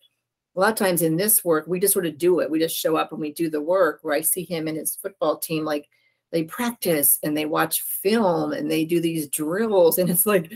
a 0.56 0.60
lot 0.60 0.70
of 0.70 0.76
times 0.76 1.02
in 1.02 1.16
this 1.16 1.44
work, 1.44 1.66
we 1.66 1.80
just 1.80 1.92
sort 1.92 2.06
of 2.06 2.18
do 2.18 2.40
it. 2.40 2.50
We 2.50 2.58
just 2.58 2.76
show 2.76 2.96
up 2.96 3.12
and 3.12 3.20
we 3.20 3.32
do 3.32 3.50
the 3.50 3.60
work. 3.60 4.00
Where 4.02 4.14
I 4.14 4.20
see 4.20 4.44
him 4.44 4.68
and 4.68 4.76
his 4.76 4.96
football 4.96 5.38
team, 5.38 5.64
like 5.64 5.88
they 6.30 6.44
practice 6.44 7.18
and 7.22 7.36
they 7.36 7.44
watch 7.44 7.82
film 7.82 8.52
and 8.52 8.70
they 8.70 8.84
do 8.84 9.00
these 9.00 9.28
drills, 9.28 9.98
and 9.98 10.08
it's 10.08 10.26
like 10.26 10.52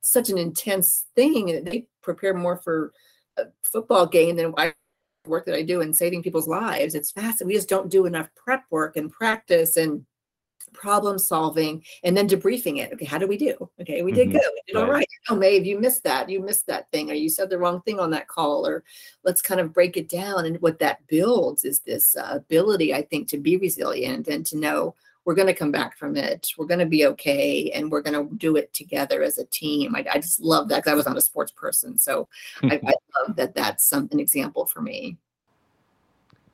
such 0.00 0.30
an 0.30 0.38
intense 0.38 1.06
thing. 1.14 1.50
And 1.50 1.66
they 1.66 1.86
prepare 2.02 2.34
more 2.34 2.58
for 2.58 2.92
a 3.36 3.44
football 3.62 4.06
game 4.06 4.36
than 4.36 4.52
I 4.56 4.74
work 5.26 5.46
that 5.46 5.54
I 5.54 5.62
do 5.62 5.80
in 5.80 5.92
saving 5.92 6.22
people's 6.22 6.48
lives. 6.48 6.94
It's 6.94 7.10
fast. 7.10 7.44
We 7.44 7.54
just 7.54 7.68
don't 7.68 7.90
do 7.90 8.06
enough 8.06 8.28
prep 8.34 8.64
work 8.70 8.96
and 8.96 9.10
practice 9.10 9.76
and 9.76 10.04
problem 10.72 11.18
solving 11.18 11.82
and 12.04 12.16
then 12.16 12.28
debriefing 12.28 12.78
it. 12.78 12.92
Okay, 12.92 13.04
how 13.04 13.18
did 13.18 13.28
we 13.28 13.36
do? 13.36 13.68
Okay, 13.80 14.02
we 14.02 14.12
did 14.12 14.28
mm-hmm. 14.28 14.38
good. 14.38 14.50
We 14.54 14.72
did 14.72 14.78
right. 14.78 14.84
all 14.84 14.92
right. 14.92 15.08
Oh, 15.28 15.36
Maeve, 15.36 15.66
you 15.66 15.78
missed 15.78 16.04
that. 16.04 16.28
You 16.28 16.40
missed 16.40 16.66
that 16.66 16.90
thing, 16.90 17.10
or 17.10 17.14
you 17.14 17.28
said 17.28 17.50
the 17.50 17.58
wrong 17.58 17.82
thing 17.82 18.00
on 18.00 18.10
that 18.10 18.28
call, 18.28 18.66
or 18.66 18.84
let's 19.24 19.42
kind 19.42 19.60
of 19.60 19.72
break 19.72 19.96
it 19.96 20.08
down. 20.08 20.46
And 20.46 20.60
what 20.60 20.78
that 20.80 21.06
builds 21.06 21.64
is 21.64 21.80
this 21.80 22.16
uh, 22.16 22.30
ability, 22.32 22.94
I 22.94 23.02
think, 23.02 23.28
to 23.28 23.38
be 23.38 23.56
resilient 23.56 24.28
and 24.28 24.44
to 24.46 24.56
know 24.56 24.94
we're 25.24 25.34
going 25.34 25.46
to 25.46 25.54
come 25.54 25.70
back 25.70 25.98
from 25.98 26.16
it. 26.16 26.48
We're 26.56 26.66
going 26.66 26.80
to 26.80 26.86
be 26.86 27.06
okay, 27.06 27.70
and 27.72 27.90
we're 27.90 28.00
going 28.00 28.28
to 28.28 28.34
do 28.36 28.56
it 28.56 28.72
together 28.72 29.22
as 29.22 29.36
a 29.36 29.44
team. 29.46 29.94
I, 29.94 30.06
I 30.10 30.18
just 30.18 30.40
love 30.40 30.68
that 30.68 30.76
because 30.78 30.92
I 30.92 30.96
was 30.96 31.06
not 31.06 31.18
a 31.18 31.20
sports 31.20 31.52
person, 31.52 31.98
so 31.98 32.28
I, 32.62 32.80
I 32.86 32.94
love 33.20 33.36
that 33.36 33.54
that's 33.54 33.84
some, 33.84 34.08
an 34.10 34.20
example 34.20 34.64
for 34.64 34.80
me. 34.80 35.18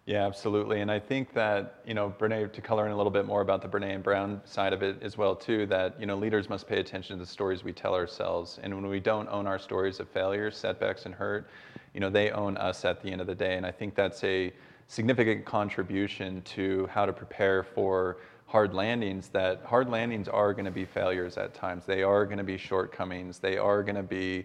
Yeah, 0.06 0.26
absolutely. 0.26 0.82
And 0.82 0.90
I 0.90 1.00
think 1.00 1.32
that, 1.32 1.76
you 1.86 1.94
know, 1.94 2.14
Brene, 2.18 2.52
to 2.52 2.60
color 2.60 2.84
in 2.84 2.92
a 2.92 2.96
little 2.96 3.10
bit 3.10 3.24
more 3.24 3.40
about 3.40 3.62
the 3.62 3.68
Brene 3.68 3.94
and 3.94 4.02
Brown 4.02 4.42
side 4.44 4.74
of 4.74 4.82
it 4.82 5.02
as 5.02 5.16
well, 5.16 5.34
too, 5.34 5.64
that, 5.66 5.98
you 5.98 6.04
know, 6.04 6.14
leaders 6.14 6.50
must 6.50 6.68
pay 6.68 6.78
attention 6.78 7.16
to 7.16 7.24
the 7.24 7.30
stories 7.30 7.64
we 7.64 7.72
tell 7.72 7.94
ourselves. 7.94 8.58
And 8.62 8.74
when 8.74 8.86
we 8.86 9.00
don't 9.00 9.26
own 9.30 9.46
our 9.46 9.58
stories 9.58 10.00
of 10.00 10.08
failure, 10.10 10.50
setbacks, 10.50 11.06
and 11.06 11.14
hurt, 11.14 11.48
you 11.94 12.00
know, 12.00 12.10
they 12.10 12.30
own 12.32 12.58
us 12.58 12.84
at 12.84 13.00
the 13.02 13.10
end 13.10 13.22
of 13.22 13.26
the 13.26 13.34
day. 13.34 13.56
And 13.56 13.64
I 13.64 13.70
think 13.70 13.94
that's 13.94 14.22
a 14.24 14.52
significant 14.88 15.46
contribution 15.46 16.42
to 16.42 16.86
how 16.88 17.06
to 17.06 17.12
prepare 17.12 17.62
for 17.62 18.18
hard 18.44 18.74
landings 18.74 19.28
that 19.28 19.62
hard 19.64 19.88
landings 19.88 20.28
are 20.28 20.52
going 20.52 20.66
to 20.66 20.70
be 20.70 20.84
failures 20.84 21.38
at 21.38 21.54
times. 21.54 21.86
They 21.86 22.02
are 22.02 22.26
going 22.26 22.36
to 22.38 22.44
be 22.44 22.58
shortcomings. 22.58 23.38
They 23.38 23.56
are 23.56 23.82
going 23.82 23.96
to 23.96 24.02
be 24.02 24.44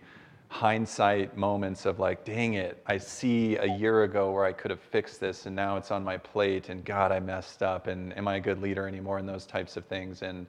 hindsight 0.50 1.38
moments 1.38 1.86
of 1.86 2.00
like, 2.00 2.26
dang 2.26 2.56
it, 2.56 2.82
I 2.88 2.97
see 2.97 3.56
a 3.58 3.78
year 3.78 4.04
ago 4.04 4.32
where 4.32 4.45
I 4.45 4.52
could 4.52 4.72
have 4.72 4.82
fixed 4.82 5.20
this 5.20 5.45
and 5.45 5.56
now 5.56 5.78
it's 5.78 5.91
on 5.91 6.04
my 6.04 6.18
plate 6.18 6.70
and 6.70 6.84
God, 6.84 7.12
I 7.12 7.20
messed 7.20 7.62
up 7.62 7.88
and 7.88 8.18
am 8.18 8.28
I 8.28 8.38
a 8.38 8.39
good 8.39 8.60
leader 8.60 8.88
anymore 8.88 9.20
and 9.20 9.30
those 9.30 9.45
types 9.45 9.78
of 9.78 9.86
things. 9.86 10.24
And 10.24 10.47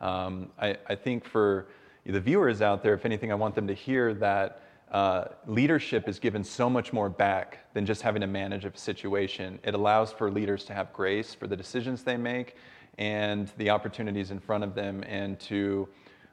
um, 0.00 0.50
I, 0.58 0.76
I, 0.88 0.94
think 0.94 1.24
for 1.24 1.68
the 2.04 2.18
viewers 2.18 2.62
out 2.62 2.82
there, 2.82 2.94
if 2.94 3.04
anything, 3.04 3.30
I 3.30 3.34
want 3.34 3.54
them 3.54 3.68
to 3.68 3.74
hear 3.74 4.14
that 4.14 4.62
uh, 4.90 5.26
leadership 5.46 6.08
is 6.08 6.18
given 6.18 6.42
so 6.42 6.68
much 6.68 6.92
more 6.92 7.08
back 7.08 7.58
than 7.74 7.86
just 7.86 8.02
having 8.02 8.20
to 8.22 8.26
manage 8.26 8.64
a 8.64 8.76
situation. 8.76 9.58
It 9.62 9.74
allows 9.74 10.12
for 10.12 10.30
leaders 10.30 10.64
to 10.64 10.74
have 10.74 10.92
grace 10.92 11.34
for 11.34 11.46
the 11.46 11.56
decisions 11.56 12.02
they 12.02 12.16
make 12.16 12.56
and 12.98 13.50
the 13.58 13.70
opportunities 13.70 14.30
in 14.30 14.40
front 14.40 14.64
of 14.64 14.74
them 14.74 15.04
and 15.06 15.38
to 15.40 15.88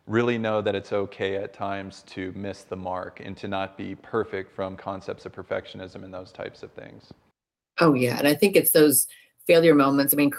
really 0.09 0.39
know 0.39 0.59
that 0.59 0.75
it's 0.75 0.91
okay 0.91 1.35
at 1.35 1.53
times 1.53 2.03
to 2.07 2.33
miss 2.35 2.63
the 2.63 2.75
mark 2.75 3.21
and 3.23 3.37
to 3.37 3.47
not 3.47 3.77
be 3.77 3.93
perfect 3.95 4.51
from 4.53 4.75
concepts 4.75 5.25
of 5.25 5.31
perfectionism 5.31 6.03
and 6.03 6.11
those 6.11 6.31
types 6.31 6.63
of 6.63 6.71
things. 6.71 7.13
Oh, 7.79 7.93
yeah. 7.93 8.17
And 8.17 8.27
I 8.27 8.33
think 8.33 8.55
it's 8.55 8.71
those 8.71 9.07
failure 9.45 9.75
moments. 9.75 10.13
I 10.13 10.17
mean, 10.17 10.31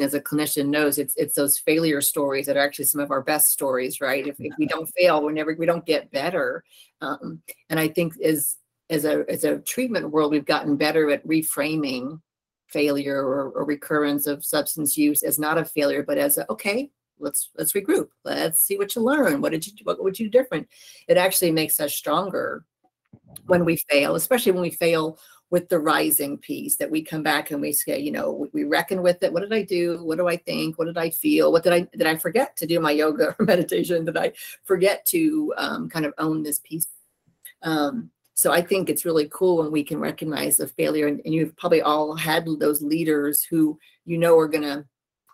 as 0.00 0.14
a 0.14 0.20
clinician 0.20 0.68
knows 0.68 0.98
it's 0.98 1.14
it's 1.16 1.34
those 1.34 1.58
failure 1.58 2.00
stories 2.00 2.46
that 2.46 2.56
are 2.56 2.64
actually 2.64 2.84
some 2.84 3.00
of 3.00 3.10
our 3.10 3.22
best 3.22 3.48
stories 3.48 4.00
right 4.00 4.28
if, 4.28 4.36
if 4.38 4.52
we 4.56 4.64
don't 4.64 4.88
fail 4.96 5.24
we 5.24 5.32
never 5.32 5.56
we 5.58 5.66
don't 5.66 5.86
get 5.86 6.08
better 6.12 6.62
um, 7.00 7.42
and 7.68 7.80
i 7.80 7.88
think 7.88 8.14
as 8.20 8.58
as 8.90 9.04
a 9.04 9.24
as 9.28 9.42
a 9.42 9.58
treatment 9.58 10.08
world 10.10 10.30
we've 10.30 10.46
gotten 10.46 10.76
better 10.76 11.10
at 11.10 11.26
reframing 11.26 12.20
failure 12.68 13.20
or, 13.20 13.50
or 13.50 13.64
recurrence 13.64 14.28
of 14.28 14.44
substance 14.44 14.96
use 14.96 15.24
as 15.24 15.36
not 15.36 15.58
a 15.58 15.64
failure 15.64 16.04
but 16.04 16.16
as 16.16 16.38
a 16.38 16.48
okay 16.48 16.88
let's 17.20 17.50
let's 17.56 17.72
regroup 17.72 18.08
let's 18.24 18.62
see 18.62 18.78
what 18.78 18.94
you 18.94 19.02
learn 19.02 19.40
what 19.40 19.52
did 19.52 19.66
you 19.66 19.72
what 19.84 20.02
would 20.02 20.18
you 20.18 20.28
do 20.28 20.38
different 20.38 20.66
it 21.08 21.16
actually 21.16 21.50
makes 21.50 21.80
us 21.80 21.94
stronger 21.94 22.64
when 23.46 23.64
we 23.64 23.76
fail 23.90 24.14
especially 24.14 24.52
when 24.52 24.62
we 24.62 24.70
fail 24.70 25.18
with 25.50 25.68
the 25.68 25.78
rising 25.78 26.36
piece 26.38 26.76
that 26.76 26.90
we 26.90 27.02
come 27.02 27.22
back 27.22 27.50
and 27.50 27.60
we 27.60 27.72
say, 27.72 27.98
you 27.98 28.12
know, 28.12 28.48
we 28.52 28.64
reckon 28.64 29.02
with 29.02 29.22
it. 29.22 29.32
What 29.32 29.40
did 29.40 29.52
I 29.52 29.62
do? 29.62 30.04
What 30.04 30.18
do 30.18 30.28
I 30.28 30.36
think? 30.36 30.78
What 30.78 30.86
did 30.86 30.98
I 30.98 31.10
feel? 31.10 31.52
What 31.52 31.62
did 31.62 31.72
I 31.72 31.80
did 31.96 32.06
I 32.06 32.16
forget 32.16 32.56
to 32.58 32.66
do 32.66 32.80
my 32.80 32.90
yoga 32.90 33.34
or 33.38 33.44
meditation? 33.44 34.04
Did 34.04 34.16
I 34.16 34.32
forget 34.64 35.06
to 35.06 35.54
um, 35.56 35.88
kind 35.88 36.04
of 36.04 36.12
own 36.18 36.42
this 36.42 36.58
piece? 36.58 36.86
Um, 37.62 38.10
so 38.34 38.52
I 38.52 38.60
think 38.60 38.88
it's 38.88 39.04
really 39.04 39.28
cool 39.32 39.58
when 39.58 39.72
we 39.72 39.82
can 39.82 39.98
recognize 39.98 40.58
the 40.58 40.68
failure, 40.68 41.08
and, 41.08 41.20
and 41.24 41.34
you've 41.34 41.56
probably 41.56 41.82
all 41.82 42.14
had 42.14 42.46
those 42.60 42.82
leaders 42.82 43.42
who 43.42 43.78
you 44.04 44.18
know 44.18 44.38
are 44.38 44.48
going 44.48 44.62
to 44.62 44.84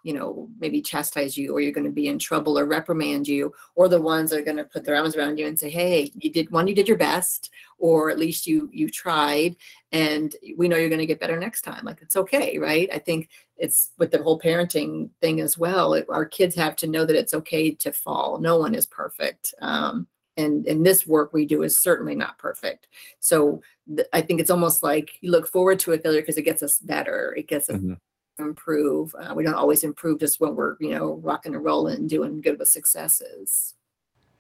you 0.04 0.12
know, 0.12 0.48
maybe 0.60 0.82
chastise 0.82 1.36
you 1.36 1.52
or 1.52 1.60
you're 1.60 1.72
going 1.72 1.86
to 1.86 1.90
be 1.90 2.08
in 2.08 2.18
trouble 2.18 2.58
or 2.58 2.66
reprimand 2.66 3.26
you, 3.26 3.52
or 3.74 3.88
the 3.88 4.00
ones 4.00 4.30
that 4.30 4.38
are 4.38 4.44
going 4.44 4.58
to 4.58 4.64
put 4.64 4.84
their 4.84 4.94
arms 4.94 5.16
around 5.16 5.38
you 5.38 5.46
and 5.46 5.58
say, 5.58 5.70
hey, 5.70 6.12
you 6.14 6.30
did 6.30 6.50
one, 6.50 6.68
you 6.68 6.74
did 6.74 6.86
your 6.86 6.98
best, 6.98 7.50
or 7.78 8.10
at 8.10 8.18
least 8.18 8.46
you 8.46 8.68
you 8.70 8.88
tried, 8.88 9.56
and 9.92 10.36
we 10.56 10.68
know 10.68 10.76
you're 10.76 10.90
going 10.90 10.98
to 10.98 11.06
get 11.06 11.20
better 11.20 11.40
next 11.40 11.62
time. 11.62 11.84
Like 11.84 12.02
it's 12.02 12.16
okay, 12.16 12.58
right? 12.58 12.88
I 12.92 12.98
think 12.98 13.30
it's 13.56 13.92
with 13.98 14.10
the 14.10 14.22
whole 14.22 14.38
parenting 14.38 15.08
thing 15.22 15.40
as 15.40 15.56
well. 15.56 15.94
It, 15.94 16.04
our 16.10 16.26
kids 16.26 16.54
have 16.56 16.76
to 16.76 16.86
know 16.86 17.06
that 17.06 17.16
it's 17.16 17.34
okay 17.34 17.70
to 17.70 17.90
fall. 17.90 18.38
No 18.38 18.58
one 18.58 18.74
is 18.74 18.86
perfect. 18.86 19.54
Um, 19.62 20.06
and 20.36 20.66
and 20.66 20.84
this 20.84 21.06
work 21.06 21.32
we 21.32 21.46
do 21.46 21.62
is 21.62 21.78
certainly 21.78 22.16
not 22.16 22.36
perfect 22.38 22.88
so 23.20 23.62
th- 23.86 24.08
i 24.12 24.20
think 24.20 24.40
it's 24.40 24.50
almost 24.50 24.82
like 24.82 25.12
you 25.20 25.30
look 25.30 25.46
forward 25.46 25.78
to 25.78 25.92
a 25.92 25.98
failure 25.98 26.20
because 26.20 26.36
it 26.36 26.42
gets 26.42 26.60
us 26.60 26.80
better 26.80 27.32
it 27.38 27.46
gets 27.46 27.70
us 27.70 27.76
mm-hmm 27.76 27.92
improve. 28.38 29.14
Uh, 29.14 29.34
we 29.34 29.44
don't 29.44 29.54
always 29.54 29.84
improve 29.84 30.20
just 30.20 30.40
when 30.40 30.54
we're, 30.54 30.76
you 30.80 30.90
know, 30.90 31.14
rocking 31.22 31.54
and 31.54 31.64
rolling 31.64 31.96
and 31.96 32.10
doing 32.10 32.40
good 32.40 32.58
with 32.58 32.68
successes. 32.68 33.74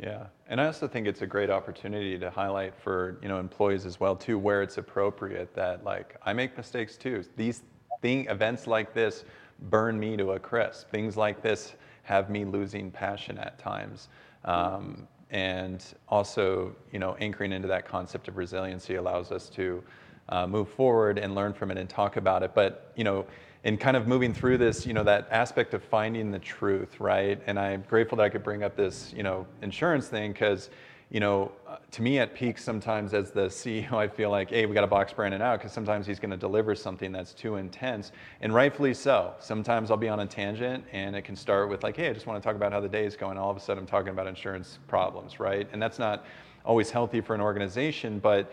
Yeah, 0.00 0.26
and 0.48 0.60
I 0.60 0.66
also 0.66 0.88
think 0.88 1.06
it's 1.06 1.22
a 1.22 1.26
great 1.26 1.50
opportunity 1.50 2.18
to 2.18 2.28
highlight 2.28 2.74
for 2.76 3.16
you 3.22 3.28
know 3.28 3.38
employees 3.38 3.86
as 3.86 4.00
well 4.00 4.16
too, 4.16 4.38
where 4.38 4.60
it's 4.60 4.76
appropriate 4.76 5.54
that 5.54 5.84
like 5.84 6.16
I 6.24 6.32
make 6.32 6.56
mistakes 6.56 6.96
too. 6.96 7.24
These 7.36 7.62
thing 8.02 8.26
events 8.26 8.66
like 8.66 8.92
this 8.92 9.24
burn 9.70 9.98
me 9.98 10.16
to 10.16 10.32
a 10.32 10.38
crisp. 10.38 10.90
Things 10.90 11.16
like 11.16 11.42
this 11.42 11.74
have 12.02 12.28
me 12.28 12.44
losing 12.44 12.90
passion 12.90 13.38
at 13.38 13.58
times. 13.58 14.08
Um, 14.44 15.08
and 15.30 15.84
also, 16.08 16.74
you 16.92 16.98
know, 16.98 17.16
anchoring 17.18 17.52
into 17.52 17.68
that 17.68 17.86
concept 17.86 18.28
of 18.28 18.36
resiliency 18.36 18.96
allows 18.96 19.32
us 19.32 19.48
to 19.50 19.82
uh, 20.28 20.46
move 20.46 20.68
forward 20.68 21.18
and 21.18 21.34
learn 21.34 21.52
from 21.52 21.70
it 21.70 21.78
and 21.78 21.88
talk 21.88 22.16
about 22.16 22.42
it. 22.42 22.54
But 22.54 22.92
you 22.96 23.04
know, 23.04 23.26
in 23.64 23.78
kind 23.78 23.96
of 23.96 24.06
moving 24.06 24.34
through 24.34 24.58
this, 24.58 24.86
you 24.86 24.92
know, 24.92 25.02
that 25.02 25.26
aspect 25.30 25.72
of 25.72 25.82
finding 25.82 26.30
the 26.30 26.38
truth, 26.38 27.00
right? 27.00 27.40
And 27.46 27.58
I'm 27.58 27.82
grateful 27.88 28.16
that 28.16 28.24
I 28.24 28.28
could 28.28 28.44
bring 28.44 28.62
up 28.62 28.76
this, 28.76 29.12
you 29.16 29.22
know, 29.22 29.46
insurance 29.62 30.06
thing 30.06 30.32
because, 30.32 30.68
you 31.10 31.18
know, 31.18 31.50
uh, 31.66 31.78
to 31.92 32.02
me 32.02 32.18
at 32.18 32.34
peak 32.34 32.58
sometimes 32.58 33.14
as 33.14 33.30
the 33.30 33.46
CEO, 33.46 33.92
I 33.94 34.06
feel 34.06 34.28
like, 34.28 34.50
hey, 34.50 34.66
we 34.66 34.74
got 34.74 34.82
to 34.82 34.86
box 34.86 35.14
Brandon 35.14 35.40
out 35.40 35.60
because 35.60 35.72
sometimes 35.72 36.06
he's 36.06 36.20
going 36.20 36.30
to 36.30 36.36
deliver 36.36 36.74
something 36.74 37.10
that's 37.10 37.32
too 37.32 37.56
intense, 37.56 38.12
and 38.42 38.52
rightfully 38.52 38.92
so. 38.92 39.32
Sometimes 39.40 39.90
I'll 39.90 39.96
be 39.96 40.10
on 40.10 40.20
a 40.20 40.26
tangent 40.26 40.84
and 40.92 41.16
it 41.16 41.22
can 41.22 41.34
start 41.34 41.70
with 41.70 41.82
like, 41.82 41.96
hey, 41.96 42.10
I 42.10 42.12
just 42.12 42.26
want 42.26 42.42
to 42.42 42.46
talk 42.46 42.56
about 42.56 42.70
how 42.70 42.80
the 42.80 42.88
day 42.88 43.06
is 43.06 43.16
going. 43.16 43.38
All 43.38 43.50
of 43.50 43.56
a 43.56 43.60
sudden, 43.60 43.84
I'm 43.84 43.86
talking 43.86 44.10
about 44.10 44.26
insurance 44.26 44.78
problems, 44.88 45.40
right? 45.40 45.66
And 45.72 45.80
that's 45.80 45.98
not 45.98 46.26
always 46.66 46.90
healthy 46.90 47.22
for 47.22 47.34
an 47.34 47.40
organization, 47.40 48.18
but 48.18 48.52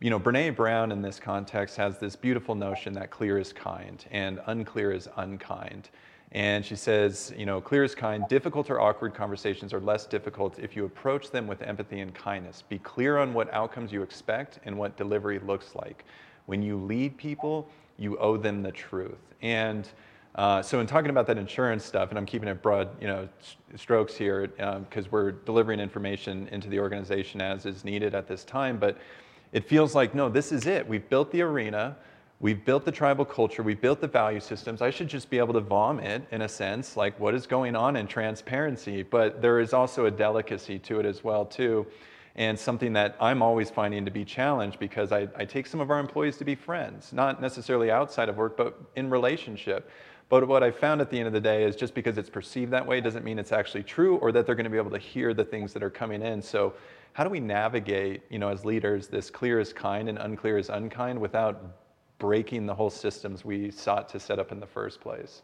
you 0.00 0.08
know, 0.08 0.18
Brene 0.18 0.56
Brown 0.56 0.92
in 0.92 1.02
this 1.02 1.20
context 1.20 1.76
has 1.76 1.98
this 1.98 2.16
beautiful 2.16 2.54
notion 2.54 2.94
that 2.94 3.10
clear 3.10 3.38
is 3.38 3.52
kind 3.52 4.02
and 4.10 4.40
unclear 4.46 4.92
is 4.92 5.08
unkind. 5.16 5.90
And 6.32 6.64
she 6.64 6.76
says, 6.76 7.34
you 7.36 7.44
know, 7.44 7.60
clear 7.60 7.84
is 7.84 7.94
kind, 7.94 8.24
difficult 8.28 8.70
or 8.70 8.80
awkward 8.80 9.14
conversations 9.14 9.74
are 9.74 9.80
less 9.80 10.06
difficult 10.06 10.58
if 10.58 10.74
you 10.74 10.86
approach 10.86 11.30
them 11.30 11.46
with 11.46 11.60
empathy 11.60 12.00
and 12.00 12.14
kindness. 12.14 12.62
Be 12.62 12.78
clear 12.78 13.18
on 13.18 13.34
what 13.34 13.52
outcomes 13.52 13.92
you 13.92 14.02
expect 14.02 14.58
and 14.64 14.78
what 14.78 14.96
delivery 14.96 15.38
looks 15.40 15.74
like. 15.74 16.04
When 16.46 16.62
you 16.62 16.78
lead 16.78 17.18
people, 17.18 17.68
you 17.98 18.16
owe 18.18 18.36
them 18.36 18.62
the 18.62 18.72
truth. 18.72 19.18
And 19.42 19.86
uh, 20.36 20.62
so 20.62 20.80
in 20.80 20.86
talking 20.86 21.10
about 21.10 21.26
that 21.26 21.36
insurance 21.36 21.84
stuff, 21.84 22.10
and 22.10 22.18
I'm 22.18 22.24
keeping 22.24 22.48
it 22.48 22.62
broad, 22.62 22.88
you 23.00 23.08
know, 23.08 23.28
strokes 23.76 24.14
here 24.14 24.46
because 24.46 25.06
um, 25.06 25.10
we're 25.10 25.32
delivering 25.32 25.80
information 25.80 26.48
into 26.52 26.68
the 26.68 26.78
organization 26.78 27.42
as 27.42 27.66
is 27.66 27.84
needed 27.84 28.14
at 28.14 28.28
this 28.28 28.44
time, 28.44 28.78
but 28.78 28.96
it 29.52 29.68
feels 29.68 29.94
like, 29.94 30.14
no, 30.14 30.28
this 30.28 30.52
is 30.52 30.66
it. 30.66 30.86
We've 30.86 31.08
built 31.08 31.30
the 31.32 31.42
arena, 31.42 31.96
we've 32.38 32.64
built 32.64 32.84
the 32.84 32.92
tribal 32.92 33.24
culture, 33.24 33.62
we've 33.62 33.80
built 33.80 34.00
the 34.00 34.08
value 34.08 34.40
systems. 34.40 34.80
I 34.80 34.90
should 34.90 35.08
just 35.08 35.28
be 35.28 35.38
able 35.38 35.54
to 35.54 35.60
vomit, 35.60 36.26
in 36.30 36.42
a 36.42 36.48
sense, 36.48 36.96
like 36.96 37.18
what 37.18 37.34
is 37.34 37.46
going 37.46 37.74
on 37.74 37.96
in 37.96 38.06
transparency. 38.06 39.02
But 39.02 39.42
there 39.42 39.60
is 39.60 39.72
also 39.72 40.06
a 40.06 40.10
delicacy 40.10 40.78
to 40.80 41.00
it 41.00 41.06
as 41.06 41.24
well, 41.24 41.44
too. 41.44 41.86
And 42.36 42.58
something 42.58 42.92
that 42.92 43.16
I'm 43.20 43.42
always 43.42 43.70
finding 43.70 44.04
to 44.04 44.10
be 44.10 44.24
challenged 44.24 44.78
because 44.78 45.10
I, 45.10 45.28
I 45.36 45.44
take 45.44 45.66
some 45.66 45.80
of 45.80 45.90
our 45.90 45.98
employees 45.98 46.36
to 46.38 46.44
be 46.44 46.54
friends, 46.54 47.12
not 47.12 47.40
necessarily 47.40 47.90
outside 47.90 48.28
of 48.28 48.36
work, 48.36 48.56
but 48.56 48.80
in 48.94 49.10
relationship. 49.10 49.90
But 50.28 50.46
what 50.46 50.62
I 50.62 50.70
found 50.70 51.00
at 51.00 51.10
the 51.10 51.18
end 51.18 51.26
of 51.26 51.32
the 51.32 51.40
day 51.40 51.64
is 51.64 51.74
just 51.74 51.92
because 51.92 52.16
it's 52.16 52.30
perceived 52.30 52.70
that 52.70 52.86
way 52.86 53.00
doesn't 53.00 53.24
mean 53.24 53.40
it's 53.40 53.50
actually 53.50 53.82
true 53.82 54.16
or 54.18 54.30
that 54.30 54.46
they're 54.46 54.54
going 54.54 54.64
to 54.64 54.70
be 54.70 54.76
able 54.76 54.92
to 54.92 54.98
hear 54.98 55.34
the 55.34 55.44
things 55.44 55.72
that 55.72 55.82
are 55.82 55.90
coming 55.90 56.22
in. 56.22 56.40
So 56.40 56.72
how 57.12 57.24
do 57.24 57.30
we 57.30 57.40
navigate, 57.40 58.22
you 58.30 58.38
know, 58.38 58.48
as 58.48 58.64
leaders, 58.64 59.08
this 59.08 59.30
clear 59.30 59.60
is 59.60 59.72
kind 59.72 60.08
and 60.08 60.18
unclear 60.18 60.58
is 60.58 60.68
unkind 60.68 61.18
without 61.18 61.76
breaking 62.18 62.66
the 62.66 62.74
whole 62.74 62.90
systems 62.90 63.44
we 63.44 63.70
sought 63.70 64.08
to 64.10 64.20
set 64.20 64.38
up 64.38 64.52
in 64.52 64.60
the 64.60 64.66
first 64.66 65.00
place? 65.00 65.42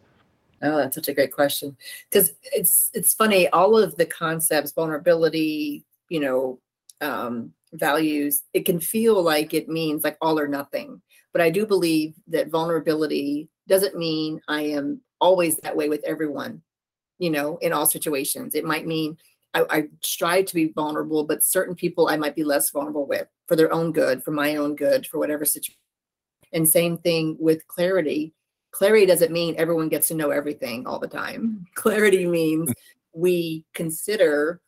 Oh, 0.63 0.77
that's 0.77 0.95
such 0.95 1.09
a 1.09 1.15
great 1.15 1.33
question. 1.33 1.77
Because 2.11 2.33
it's 2.43 2.91
it's 2.95 3.15
funny, 3.15 3.49
all 3.49 3.77
of 3.77 3.97
the 3.97 4.07
concepts, 4.07 4.73
vulnerability, 4.73 5.85
you 6.09 6.21
know, 6.21 6.61
um, 7.01 7.53
values, 7.73 8.43
it 8.55 8.65
can 8.65 8.81
feel 8.81 9.23
like 9.23 9.53
it 9.53 9.69
means 9.69 10.05
like 10.05 10.17
all 10.21 10.39
or 10.39 10.49
nothing. 10.49 11.03
But 11.33 11.43
I 11.43 11.51
do 11.51 11.67
believe 11.67 12.15
that 12.29 12.49
vulnerability 12.49 13.49
doesn't 13.69 13.97
mean 13.97 14.41
I 14.49 14.63
am 14.63 15.01
always 15.21 15.57
that 15.59 15.77
way 15.77 15.89
with 15.89 16.05
everyone, 16.05 16.63
you 17.19 17.31
know, 17.31 17.59
in 17.59 17.73
all 17.73 17.87
situations. 17.87 18.55
It 18.55 18.65
might 18.65 18.87
mean 18.87 19.19
I, 19.57 19.65
I 19.71 19.89
strive 20.03 20.45
to 20.47 20.55
be 20.55 20.73
vulnerable, 20.75 21.25
but 21.25 21.43
certain 21.43 21.75
people 21.75 22.09
I 22.09 22.17
might 22.17 22.37
be 22.37 22.45
less 22.45 22.71
vulnerable 22.71 23.07
with 23.07 23.27
for 23.49 23.57
their 23.57 23.73
own 23.73 23.93
good, 23.93 24.23
for 24.23 24.33
my 24.33 24.57
own 24.57 24.77
good, 24.77 25.07
for 25.07 25.19
whatever 25.19 25.45
situation. 25.45 25.81
And 26.53 26.69
same 26.69 26.99
thing 26.99 27.37
with 27.41 27.67
clarity. 27.67 28.35
Clarity 28.71 29.07
doesn't 29.07 29.33
mean 29.33 29.55
everyone 29.57 29.89
gets 29.89 30.09
to 30.09 30.15
know 30.15 30.31
everything 30.31 30.87
all 30.87 30.99
the 30.99 31.09
time. 31.09 31.65
Mm. 31.65 31.75
Clarity 31.75 32.27
means 32.27 32.71
we 33.15 33.65
consider 33.73 34.61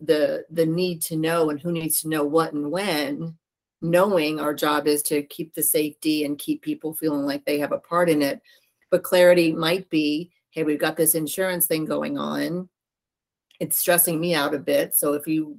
the 0.00 0.44
the 0.50 0.66
need 0.66 1.00
to 1.02 1.16
know 1.16 1.50
and 1.50 1.60
who 1.60 1.72
needs 1.72 2.02
to 2.02 2.08
know 2.08 2.24
what 2.24 2.52
and 2.52 2.70
when 2.70 3.34
knowing 3.80 4.40
our 4.40 4.52
job 4.52 4.86
is 4.86 5.02
to 5.02 5.22
keep 5.24 5.54
the 5.54 5.62
safety 5.62 6.24
and 6.24 6.38
keep 6.38 6.62
people 6.62 6.94
feeling 6.94 7.24
like 7.24 7.44
they 7.44 7.58
have 7.58 7.70
a 7.70 7.78
part 7.78 8.10
in 8.10 8.20
it 8.20 8.42
but 8.90 9.04
clarity 9.04 9.52
might 9.52 9.88
be 9.90 10.32
hey 10.50 10.64
we've 10.64 10.80
got 10.80 10.96
this 10.96 11.14
insurance 11.14 11.66
thing 11.66 11.84
going 11.84 12.18
on 12.18 12.68
it's 13.60 13.78
stressing 13.78 14.20
me 14.20 14.34
out 14.34 14.54
a 14.54 14.58
bit. 14.58 14.94
So 14.94 15.14
if 15.14 15.26
you 15.26 15.58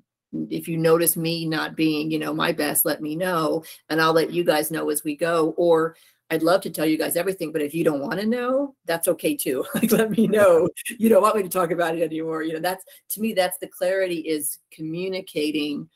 if 0.50 0.68
you 0.68 0.78
notice 0.78 1.16
me 1.16 1.46
not 1.46 1.76
being, 1.76 2.12
you 2.12 2.20
know, 2.20 2.34
my 2.34 2.52
best, 2.52 2.86
let 2.86 3.02
me 3.02 3.16
know 3.16 3.64
and 3.90 4.02
I'll 4.02 4.14
let 4.14 4.32
you 4.32 4.44
guys 4.44 4.72
know 4.72 4.90
as 4.90 5.04
we 5.04 5.16
go. 5.16 5.54
Or 5.58 5.96
I'd 6.30 6.44
love 6.44 6.62
to 6.62 6.70
tell 6.70 6.86
you 6.86 6.98
guys 6.98 7.16
everything, 7.16 7.52
but 7.52 7.62
if 7.62 7.74
you 7.74 7.84
don't 7.84 8.02
want 8.02 8.20
to 8.20 8.26
know, 8.26 8.76
that's 8.86 9.08
okay 9.08 9.36
too. 9.36 9.64
like 9.76 9.92
let 9.92 10.12
me 10.12 10.28
know. 10.28 10.68
You 10.98 11.08
don't 11.08 11.22
want 11.22 11.36
me 11.36 11.44
to 11.44 11.50
talk 11.50 11.72
about 11.72 11.96
it 11.96 12.02
anymore. 12.02 12.44
You 12.44 12.54
know, 12.54 12.60
that's 12.60 12.84
to 13.12 13.22
me, 13.22 13.34
that's 13.34 13.58
the 13.60 13.68
clarity 13.68 14.20
is 14.20 14.58
communicating, 14.72 15.88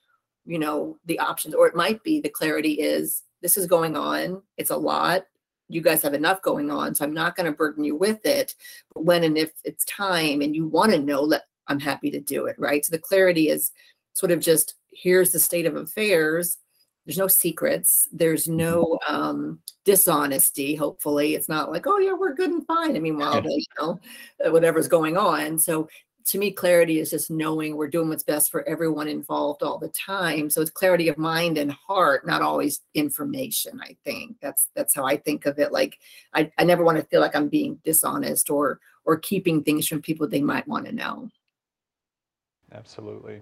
you 0.46 0.60
know, 0.60 0.98
the 1.06 1.20
options. 1.20 1.56
Or 1.56 1.68
it 1.68 1.76
might 1.76 2.04
be 2.04 2.22
the 2.22 2.30
clarity 2.30 2.74
is 2.74 3.24
this 3.42 3.58
is 3.58 3.66
going 3.66 3.98
on. 3.98 4.42
It's 4.58 4.70
a 4.70 4.78
lot. 4.78 5.24
You 5.68 5.82
guys 5.82 6.02
have 6.04 6.14
enough 6.14 6.42
going 6.42 6.72
on. 6.72 6.96
So 6.96 7.06
I'm 7.06 7.14
not 7.14 7.36
going 7.36 7.46
to 7.46 7.52
burden 7.52 7.84
you 7.84 7.96
with 7.96 8.26
it. 8.26 8.56
But 8.94 9.06
when 9.06 9.24
and 9.24 9.38
if 9.38 9.52
it's 9.64 9.86
time 9.86 10.42
and 10.42 10.56
you 10.56 10.68
want 10.68 10.92
to 10.92 11.00
know, 11.00 11.22
let 11.22 11.44
I'm 11.70 11.80
happy 11.80 12.12
to 12.12 12.20
do 12.20 12.46
it, 12.46 12.56
right? 12.60 12.84
So 12.86 12.92
the 12.92 13.00
clarity 13.00 13.50
is 13.50 13.72
sort 14.14 14.32
of 14.32 14.40
just 14.40 14.76
here's 14.92 15.32
the 15.32 15.40
state 15.40 15.66
of 15.66 15.76
affairs. 15.76 16.58
There's 17.06 17.18
no 17.18 17.28
secrets. 17.28 18.08
There's 18.12 18.46
mm-hmm. 18.46 18.58
no 18.58 19.00
um, 19.08 19.60
dishonesty. 19.86 20.76
Hopefully, 20.76 21.36
it's 21.36 21.50
not 21.50 21.72
like, 21.72 21.88
oh 21.88 21.98
yeah, 22.00 22.14
we're 22.14 22.36
good 22.36 22.52
and 22.52 22.66
fine. 22.66 22.96
I 22.96 23.00
mean, 23.00 23.18
while 23.18 23.42
you 23.44 23.64
know 23.80 24.00
uh, 24.46 24.52
whatever's 24.52 24.88
going 24.88 25.18
on. 25.18 25.58
So 25.58 25.88
to 26.26 26.38
me, 26.38 26.52
clarity 26.52 27.00
is 27.00 27.10
just 27.10 27.32
knowing 27.32 27.76
we're 27.76 27.88
doing 27.88 28.10
what's 28.10 28.24
best 28.24 28.52
for 28.52 28.68
everyone 28.70 29.08
involved 29.08 29.64
all 29.64 29.80
the 29.80 29.90
time. 29.90 30.50
So 30.50 30.62
it's 30.62 30.70
clarity 30.70 31.08
of 31.08 31.18
mind 31.18 31.58
and 31.58 31.72
heart, 31.72 32.28
not 32.28 32.44
always 32.44 32.82
information. 32.94 33.80
I 33.82 33.96
think 34.04 34.36
that's 34.40 34.70
that's 34.76 34.94
how 34.94 35.06
I 35.06 35.18
think 35.18 35.48
of 35.48 35.58
it. 35.58 35.72
Like 35.72 35.98
I, 36.36 36.52
I 36.60 36.66
never 36.66 36.84
want 36.84 37.00
to 37.00 37.06
feel 37.06 37.22
like 37.22 37.36
I'm 37.36 37.50
being 37.50 37.80
dishonest 37.84 38.52
or 38.52 38.80
or 39.06 39.18
keeping 39.18 39.64
things 39.64 39.88
from 39.88 40.04
people 40.04 40.28
they 40.28 40.42
might 40.42 40.68
want 40.68 40.86
to 40.86 40.92
know. 40.92 41.30
Absolutely 42.74 43.42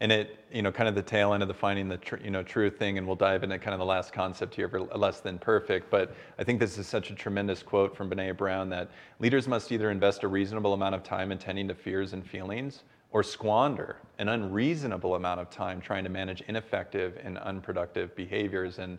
and 0.00 0.10
it, 0.10 0.38
you 0.50 0.62
know, 0.62 0.72
kind 0.72 0.88
of 0.88 0.94
the 0.94 1.02
tail 1.02 1.34
end 1.34 1.42
of 1.42 1.48
the 1.48 1.54
finding 1.54 1.86
the, 1.86 1.98
tr- 1.98 2.16
you 2.24 2.30
know, 2.30 2.42
truth 2.42 2.78
thing, 2.78 2.96
and 2.96 3.06
we'll 3.06 3.16
dive 3.16 3.42
into 3.44 3.58
kind 3.58 3.74
of 3.74 3.78
the 3.78 3.84
last 3.84 4.12
concept 4.14 4.54
here 4.54 4.68
for 4.68 4.80
less 4.80 5.20
than 5.20 5.38
perfect. 5.38 5.90
But 5.90 6.14
I 6.38 6.44
think 6.44 6.58
this 6.58 6.78
is 6.78 6.86
such 6.86 7.10
a 7.10 7.14
tremendous 7.14 7.62
quote 7.62 7.94
from 7.94 8.08
Brene 8.08 8.36
Brown 8.36 8.70
that 8.70 8.88
leaders 9.18 9.46
must 9.46 9.70
either 9.70 9.90
invest 9.90 10.22
a 10.22 10.28
reasonable 10.28 10.72
amount 10.72 10.94
of 10.94 11.02
time 11.02 11.32
attending 11.32 11.68
to 11.68 11.74
fears 11.74 12.14
and 12.14 12.26
feelings, 12.26 12.82
or 13.12 13.22
squander 13.22 13.96
an 14.18 14.28
unreasonable 14.28 15.16
amount 15.16 15.40
of 15.40 15.50
time 15.50 15.80
trying 15.80 16.04
to 16.04 16.10
manage 16.10 16.42
ineffective 16.42 17.18
and 17.22 17.36
unproductive 17.38 18.14
behaviors. 18.16 18.78
And 18.78 18.98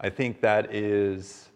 I 0.00 0.10
think 0.10 0.42
that 0.42 0.74
is 0.74 1.48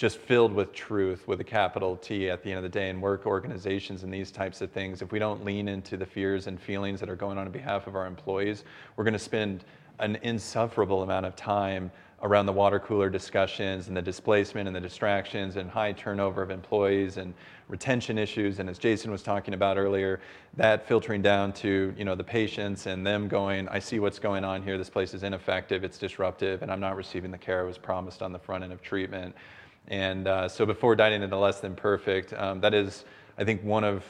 just 0.00 0.16
filled 0.16 0.54
with 0.54 0.72
truth 0.72 1.28
with 1.28 1.40
a 1.40 1.44
capital 1.44 1.94
T 1.94 2.30
at 2.30 2.42
the 2.42 2.48
end 2.48 2.56
of 2.56 2.62
the 2.62 2.70
day 2.70 2.88
and 2.88 3.02
work 3.02 3.26
organizations 3.26 4.02
and 4.02 4.10
these 4.10 4.30
types 4.30 4.62
of 4.62 4.70
things, 4.70 5.02
if 5.02 5.12
we 5.12 5.18
don't 5.18 5.44
lean 5.44 5.68
into 5.68 5.98
the 5.98 6.06
fears 6.06 6.46
and 6.46 6.58
feelings 6.58 7.00
that 7.00 7.10
are 7.10 7.16
going 7.16 7.36
on 7.36 7.44
on 7.44 7.52
behalf 7.52 7.86
of 7.86 7.94
our 7.94 8.06
employees, 8.06 8.64
we're 8.96 9.04
going 9.04 9.12
to 9.12 9.18
spend 9.18 9.62
an 9.98 10.16
insufferable 10.22 11.02
amount 11.02 11.26
of 11.26 11.36
time 11.36 11.90
around 12.22 12.46
the 12.46 12.52
water 12.52 12.78
cooler 12.78 13.10
discussions 13.10 13.88
and 13.88 13.96
the 13.96 14.00
displacement 14.00 14.66
and 14.66 14.74
the 14.74 14.80
distractions 14.80 15.56
and 15.56 15.70
high 15.70 15.92
turnover 15.92 16.40
of 16.40 16.50
employees 16.50 17.18
and 17.18 17.34
retention 17.68 18.16
issues. 18.16 18.58
And 18.58 18.70
as 18.70 18.78
Jason 18.78 19.10
was 19.10 19.22
talking 19.22 19.52
about 19.52 19.76
earlier 19.76 20.20
that 20.56 20.88
filtering 20.88 21.20
down 21.20 21.52
to 21.52 21.94
you 21.96 22.06
know 22.06 22.14
the 22.14 22.24
patients 22.24 22.86
and 22.86 23.06
them 23.06 23.28
going 23.28 23.68
I 23.68 23.78
see 23.78 23.98
what's 23.98 24.18
going 24.18 24.44
on 24.44 24.62
here. 24.62 24.78
This 24.78 24.90
place 24.90 25.12
is 25.12 25.24
ineffective. 25.24 25.84
It's 25.84 25.98
disruptive. 25.98 26.62
And 26.62 26.72
I'm 26.72 26.80
not 26.80 26.96
receiving 26.96 27.30
the 27.30 27.38
care 27.38 27.60
I 27.60 27.64
was 27.64 27.76
promised 27.76 28.22
on 28.22 28.32
the 28.32 28.38
front 28.38 28.64
end 28.64 28.72
of 28.72 28.80
treatment 28.80 29.34
and 29.90 30.28
uh, 30.28 30.48
so 30.48 30.64
before 30.64 30.94
diving 30.94 31.22
into 31.22 31.36
less 31.36 31.60
than 31.60 31.74
perfect, 31.74 32.32
um, 32.34 32.60
that 32.60 32.72
is, 32.72 33.04
I 33.36 33.44
think, 33.44 33.62
one 33.64 33.82
of 33.82 34.04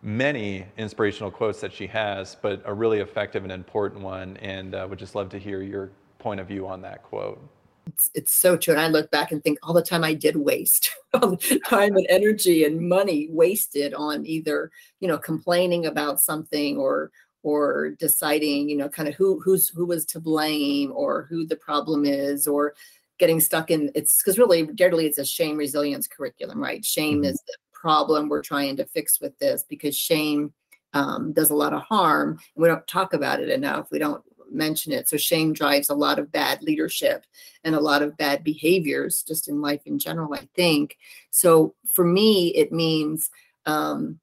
many 0.00 0.64
inspirational 0.78 1.30
quotes 1.30 1.60
that 1.60 1.72
she 1.72 1.88
has, 1.88 2.36
but 2.40 2.62
a 2.64 2.72
really 2.72 3.00
effective 3.00 3.42
and 3.42 3.52
important 3.52 4.00
one. 4.00 4.36
And 4.38 4.74
uh, 4.74 4.86
would 4.88 4.98
just 4.98 5.16
love 5.16 5.28
to 5.30 5.38
hear 5.38 5.60
your 5.60 5.90
point 6.20 6.38
of 6.38 6.46
view 6.46 6.68
on 6.68 6.80
that 6.82 7.02
quote. 7.02 7.42
It's, 7.86 8.10
it's 8.14 8.32
so 8.32 8.56
true. 8.56 8.72
And 8.74 8.80
I 8.80 8.88
look 8.88 9.10
back 9.10 9.32
and 9.32 9.42
think 9.42 9.58
all 9.62 9.74
the 9.74 9.82
time 9.82 10.04
I 10.04 10.14
did 10.14 10.36
waste 10.36 10.90
time 11.12 11.96
and 11.96 12.06
energy 12.08 12.64
and 12.64 12.88
money 12.88 13.28
wasted 13.30 13.92
on 13.92 14.24
either, 14.24 14.70
you 15.00 15.08
know, 15.08 15.18
complaining 15.18 15.86
about 15.86 16.20
something 16.20 16.78
or 16.78 17.10
or 17.42 17.90
deciding, 17.98 18.70
you 18.70 18.76
know, 18.76 18.88
kind 18.88 19.06
of 19.06 19.14
who 19.16 19.38
who's 19.40 19.68
who 19.68 19.84
was 19.84 20.06
to 20.06 20.20
blame 20.20 20.92
or 20.94 21.26
who 21.28 21.44
the 21.44 21.56
problem 21.56 22.06
is 22.06 22.48
or 22.48 22.74
getting 23.18 23.40
stuck 23.40 23.70
in 23.70 23.90
it's 23.94 24.22
because 24.22 24.38
really 24.38 24.66
generally 24.74 25.06
it's 25.06 25.18
a 25.18 25.24
shame 25.24 25.56
resilience 25.56 26.06
curriculum 26.06 26.60
right? 26.60 26.84
Shame 26.84 27.22
mm-hmm. 27.22 27.24
is 27.24 27.42
the 27.46 27.56
problem 27.72 28.28
we're 28.28 28.42
trying 28.42 28.76
to 28.76 28.86
fix 28.86 29.20
with 29.20 29.38
this 29.38 29.64
because 29.68 29.96
shame 29.96 30.52
um, 30.92 31.32
does 31.32 31.50
a 31.50 31.56
lot 31.56 31.72
of 31.72 31.82
harm 31.82 32.38
and 32.54 32.62
we 32.62 32.68
don't 32.68 32.86
talk 32.86 33.14
about 33.14 33.40
it 33.40 33.48
enough 33.48 33.88
we 33.90 33.98
don't 33.98 34.22
mention 34.50 34.92
it. 34.92 35.08
So 35.08 35.16
shame 35.16 35.52
drives 35.52 35.88
a 35.88 35.94
lot 35.94 36.18
of 36.18 36.30
bad 36.30 36.62
leadership 36.62 37.24
and 37.64 37.74
a 37.74 37.80
lot 37.80 38.02
of 38.02 38.16
bad 38.16 38.44
behaviors 38.44 39.22
just 39.22 39.48
in 39.48 39.60
life 39.60 39.80
in 39.86 39.98
general 39.98 40.34
i 40.34 40.48
think. 40.54 40.96
So 41.30 41.74
for 41.92 42.04
me 42.04 42.48
it 42.48 42.72
means 42.72 43.30
um, 43.66 44.20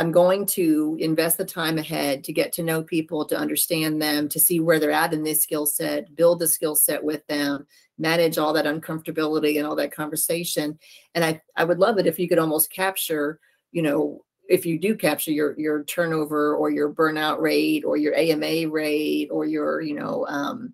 I'm 0.00 0.12
going 0.12 0.46
to 0.46 0.96
invest 0.98 1.36
the 1.36 1.44
time 1.44 1.76
ahead 1.76 2.24
to 2.24 2.32
get 2.32 2.54
to 2.54 2.62
know 2.62 2.82
people, 2.82 3.26
to 3.26 3.36
understand 3.36 4.00
them, 4.00 4.30
to 4.30 4.40
see 4.40 4.58
where 4.58 4.80
they're 4.80 4.90
at 4.90 5.12
in 5.12 5.22
this 5.22 5.42
skill 5.42 5.66
set, 5.66 6.16
build 6.16 6.38
the 6.38 6.48
skill 6.48 6.74
set 6.74 7.04
with 7.04 7.26
them, 7.26 7.66
manage 7.98 8.38
all 8.38 8.54
that 8.54 8.64
uncomfortability 8.64 9.58
and 9.58 9.66
all 9.66 9.76
that 9.76 9.92
conversation. 9.94 10.78
And 11.14 11.22
I, 11.22 11.42
I 11.54 11.64
would 11.64 11.78
love 11.78 11.98
it 11.98 12.06
if 12.06 12.18
you 12.18 12.30
could 12.30 12.38
almost 12.38 12.72
capture, 12.72 13.40
you 13.72 13.82
know, 13.82 14.24
if 14.48 14.64
you 14.64 14.78
do 14.78 14.96
capture 14.96 15.32
your 15.32 15.54
your 15.60 15.84
turnover 15.84 16.56
or 16.56 16.70
your 16.70 16.94
burnout 16.94 17.38
rate 17.38 17.84
or 17.84 17.98
your 17.98 18.14
AMA 18.14 18.70
rate 18.70 19.28
or 19.30 19.44
your, 19.44 19.82
you 19.82 19.94
know, 19.94 20.24
um, 20.28 20.72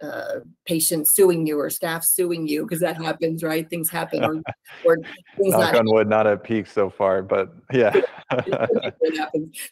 uh, 0.00 0.40
patients 0.64 1.12
suing 1.12 1.46
you 1.46 1.58
or 1.58 1.70
staff 1.70 2.04
suing 2.04 2.46
you 2.46 2.62
because 2.62 2.80
that 2.80 2.96
happens, 2.96 3.42
right? 3.42 3.68
Things 3.68 3.90
happen, 3.90 4.24
or, 4.24 4.34
or 4.84 4.96
things 5.36 5.52
Knock 5.52 5.72
not 5.72 5.76
on 5.76 5.86
wood, 5.86 6.08
not 6.08 6.26
at 6.26 6.44
peak 6.44 6.66
so 6.66 6.88
far, 6.88 7.22
but 7.22 7.52
yeah, 7.72 8.00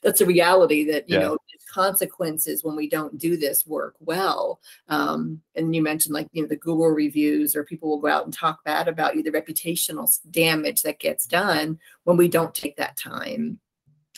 That's 0.02 0.20
a 0.20 0.26
reality 0.26 0.84
that 0.90 1.08
you 1.08 1.16
yeah. 1.16 1.22
know 1.22 1.38
consequences 1.72 2.64
when 2.64 2.74
we 2.74 2.88
don't 2.88 3.18
do 3.18 3.36
this 3.36 3.66
work 3.66 3.94
well. 4.00 4.60
Um, 4.88 5.42
and 5.54 5.74
you 5.74 5.82
mentioned 5.82 6.14
like 6.14 6.28
you 6.32 6.42
know 6.42 6.48
the 6.48 6.56
Google 6.56 6.88
reviews, 6.88 7.54
or 7.54 7.64
people 7.64 7.88
will 7.88 8.00
go 8.00 8.08
out 8.08 8.24
and 8.24 8.32
talk 8.32 8.64
bad 8.64 8.88
about 8.88 9.14
you, 9.14 9.22
the 9.22 9.30
reputational 9.30 10.10
damage 10.30 10.82
that 10.82 10.98
gets 10.98 11.26
done 11.26 11.78
when 12.04 12.16
we 12.16 12.28
don't 12.28 12.54
take 12.54 12.76
that 12.76 12.96
time 12.96 13.60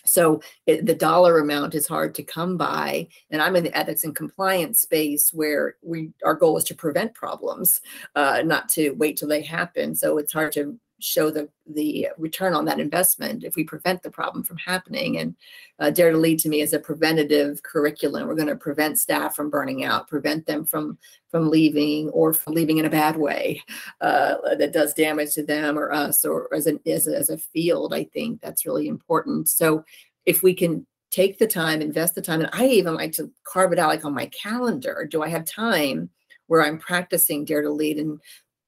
so 0.09 0.41
it, 0.67 0.87
the 0.87 0.95
dollar 0.95 1.39
amount 1.39 1.75
is 1.75 1.87
hard 1.87 2.15
to 2.17 2.23
come 2.23 2.57
by. 2.57 3.09
And 3.31 3.41
I'm 3.41 3.57
in 3.57 3.65
the 3.65 3.77
ethics 3.77 4.05
and 4.05 4.15
compliance 4.15 4.81
space 4.81 5.33
where 5.33 5.77
we 5.83 6.11
our 6.25 6.35
goal 6.35 6.57
is 6.57 6.65
to 6.65 6.75
prevent 6.75 7.15
problems, 7.15 7.81
uh, 8.15 8.43
not 8.45 8.69
to 8.71 8.91
wait 8.93 9.17
till 9.17 9.29
they 9.29 9.43
happen. 9.43 9.95
So 9.95 10.19
it's 10.19 10.33
hard 10.33 10.53
to 10.53 10.79
show 11.01 11.31
the 11.31 11.49
the 11.67 12.09
return 12.19 12.55
on 12.55 12.65
that 12.65 12.81
investment 12.81 13.45
if 13.45 13.57
we 13.57 13.65
prevent 13.65 14.03
the 14.03 14.11
problem 14.11 14.43
from 14.43 14.57
happening. 14.57 15.19
And 15.19 15.37
uh, 15.79 15.91
Dare 15.91 16.13
to 16.13 16.19
Lead 16.19 16.39
to 16.41 16.49
me 16.49 16.61
is 16.61 16.73
a 16.73 16.79
preventative 16.79 17.63
curriculum. 17.63 18.27
We're 18.27 18.35
going 18.35 18.49
to 18.49 18.57
prevent 18.57 18.99
staff 18.99 19.37
from 19.37 19.51
burning 19.51 19.85
out, 19.85 20.09
prevent 20.09 20.47
them 20.47 20.65
from 20.65 20.99
from 21.31 21.51
leaving 21.51 22.09
or 22.11 22.33
from 22.33 22.55
leaving 22.55 22.79
in 22.79 22.87
a 22.87 22.91
bad 22.91 23.17
way 23.17 23.63
uh, 24.01 24.37
that 24.57 24.73
does 24.73 24.95
damage 24.95 25.35
to 25.35 25.45
them 25.45 25.79
or 25.79 25.93
us 25.93 26.25
or 26.25 26.53
as 26.55 26.67
an 26.67 26.81
as 26.87 27.07
a, 27.07 27.17
as 27.17 27.31
a 27.31 27.39
field. 27.39 27.95
I 27.95 28.05
think 28.05 28.41
that's 28.41 28.67
really 28.67 28.89
important. 28.89 29.49
So 29.49 29.85
if 30.27 30.43
we 30.43 30.55
can 30.55 30.87
take 31.11 31.39
the 31.39 31.47
time, 31.47 31.81
invest 31.81 32.15
the 32.15 32.23
time, 32.23 32.41
and 32.41 32.51
I 32.53 32.67
even 32.67 32.95
like 32.95 33.13
to 33.13 33.31
carve 33.45 33.73
it 33.73 33.79
out 33.79 33.89
like 33.89 34.05
on 34.05 34.15
my 34.15 34.27
calendar. 34.27 35.07
Do 35.11 35.23
I 35.23 35.29
have 35.29 35.45
time? 35.45 36.11
where 36.49 36.65
I'm 36.65 36.79
practicing 36.79 37.45
Dare 37.45 37.63
to 37.63 37.71
Lead 37.71 37.99
and 37.99 38.19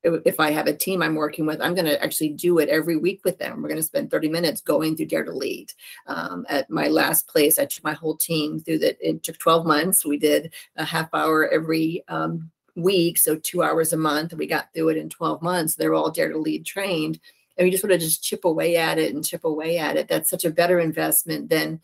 if 0.02 0.40
I 0.40 0.50
have 0.50 0.66
a 0.66 0.76
team 0.76 1.02
I'm 1.02 1.14
working 1.14 1.46
with, 1.46 1.60
I'm 1.60 1.74
going 1.74 1.86
to 1.86 2.02
actually 2.02 2.30
do 2.30 2.58
it 2.58 2.68
every 2.68 2.96
week 2.96 3.20
with 3.24 3.38
them. 3.38 3.60
We're 3.60 3.68
going 3.68 3.80
to 3.80 3.82
spend 3.82 4.10
30 4.10 4.28
minutes 4.28 4.60
going 4.60 4.96
through 4.96 5.06
Dare 5.06 5.24
to 5.24 5.32
Lead. 5.32 5.72
Um, 6.06 6.46
at 6.48 6.70
my 6.70 6.88
last 6.88 7.28
place, 7.28 7.58
I 7.58 7.66
took 7.66 7.84
my 7.84 7.92
whole 7.92 8.16
team 8.16 8.60
through 8.60 8.78
that. 8.78 8.96
It 9.00 9.22
took 9.22 9.38
12 9.38 9.66
months. 9.66 10.04
We 10.04 10.18
did 10.18 10.52
a 10.76 10.84
half 10.84 11.12
hour 11.12 11.48
every 11.48 12.02
um, 12.08 12.50
week, 12.76 13.18
so 13.18 13.36
two 13.36 13.62
hours 13.62 13.92
a 13.92 13.98
month. 13.98 14.32
We 14.32 14.46
got 14.46 14.72
through 14.74 14.90
it 14.90 14.96
in 14.96 15.10
12 15.10 15.42
months. 15.42 15.74
They're 15.74 15.94
all 15.94 16.10
Dare 16.10 16.30
to 16.30 16.38
Lead 16.38 16.64
trained. 16.64 17.20
And 17.58 17.66
we 17.66 17.70
just 17.70 17.84
want 17.84 17.92
to 17.92 17.98
just 17.98 18.24
chip 18.24 18.46
away 18.46 18.76
at 18.76 18.98
it 18.98 19.14
and 19.14 19.24
chip 19.24 19.44
away 19.44 19.76
at 19.76 19.96
it. 19.96 20.08
That's 20.08 20.30
such 20.30 20.46
a 20.46 20.50
better 20.50 20.80
investment 20.80 21.50
than 21.50 21.80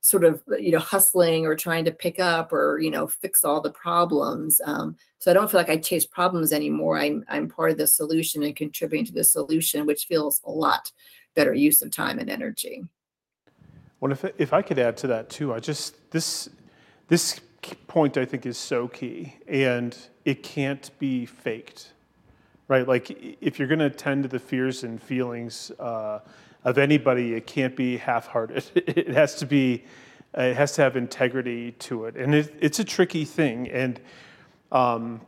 sort 0.00 0.24
of 0.24 0.42
you 0.58 0.72
know 0.72 0.78
hustling 0.78 1.46
or 1.46 1.54
trying 1.54 1.84
to 1.84 1.90
pick 1.90 2.18
up 2.18 2.52
or 2.52 2.78
you 2.78 2.90
know 2.90 3.06
fix 3.06 3.44
all 3.44 3.60
the 3.60 3.70
problems 3.70 4.60
um, 4.64 4.96
so 5.18 5.30
i 5.30 5.34
don't 5.34 5.50
feel 5.50 5.60
like 5.60 5.68
i 5.68 5.76
chase 5.76 6.06
problems 6.06 6.52
anymore. 6.52 6.98
I'm 6.98 7.24
i'm 7.28 7.48
part 7.48 7.70
of 7.70 7.78
the 7.78 7.86
solution 7.86 8.42
and 8.42 8.56
contributing 8.56 9.06
to 9.06 9.12
the 9.12 9.24
solution 9.24 9.86
which 9.86 10.06
feels 10.06 10.40
a 10.44 10.50
lot 10.50 10.90
better 11.34 11.54
use 11.54 11.80
of 11.82 11.90
time 11.90 12.18
and 12.18 12.28
energy. 12.28 12.82
Well 14.00 14.12
if, 14.12 14.24
if 14.38 14.52
i 14.52 14.62
could 14.62 14.78
add 14.78 14.96
to 14.98 15.06
that 15.08 15.28
too 15.28 15.52
i 15.52 15.60
just 15.60 16.10
this 16.10 16.48
this 17.08 17.40
point 17.86 18.16
i 18.16 18.24
think 18.24 18.46
is 18.46 18.56
so 18.56 18.88
key 18.88 19.36
and 19.46 19.96
it 20.24 20.42
can't 20.42 20.90
be 20.98 21.26
faked 21.26 21.92
right? 22.70 22.86
Like 22.86 23.36
if 23.40 23.58
you're 23.58 23.68
going 23.68 23.80
to 23.80 23.90
tend 23.90 24.22
to 24.22 24.28
the 24.28 24.38
fears 24.38 24.84
and 24.84 25.02
feelings 25.02 25.72
uh, 25.80 26.20
of 26.64 26.78
anybody. 26.78 27.34
It 27.34 27.46
can't 27.46 27.76
be 27.76 27.96
half-hearted. 27.96 28.64
It 28.74 29.08
has 29.08 29.34
to 29.36 29.46
be, 29.46 29.84
it 30.34 30.54
has 30.54 30.72
to 30.72 30.82
have 30.82 30.96
integrity 30.96 31.72
to 31.72 32.04
it, 32.04 32.16
and 32.16 32.34
it, 32.34 32.54
it's 32.60 32.78
a 32.78 32.84
tricky 32.84 33.24
thing. 33.24 33.68
And 33.68 34.00
um, 34.72 35.20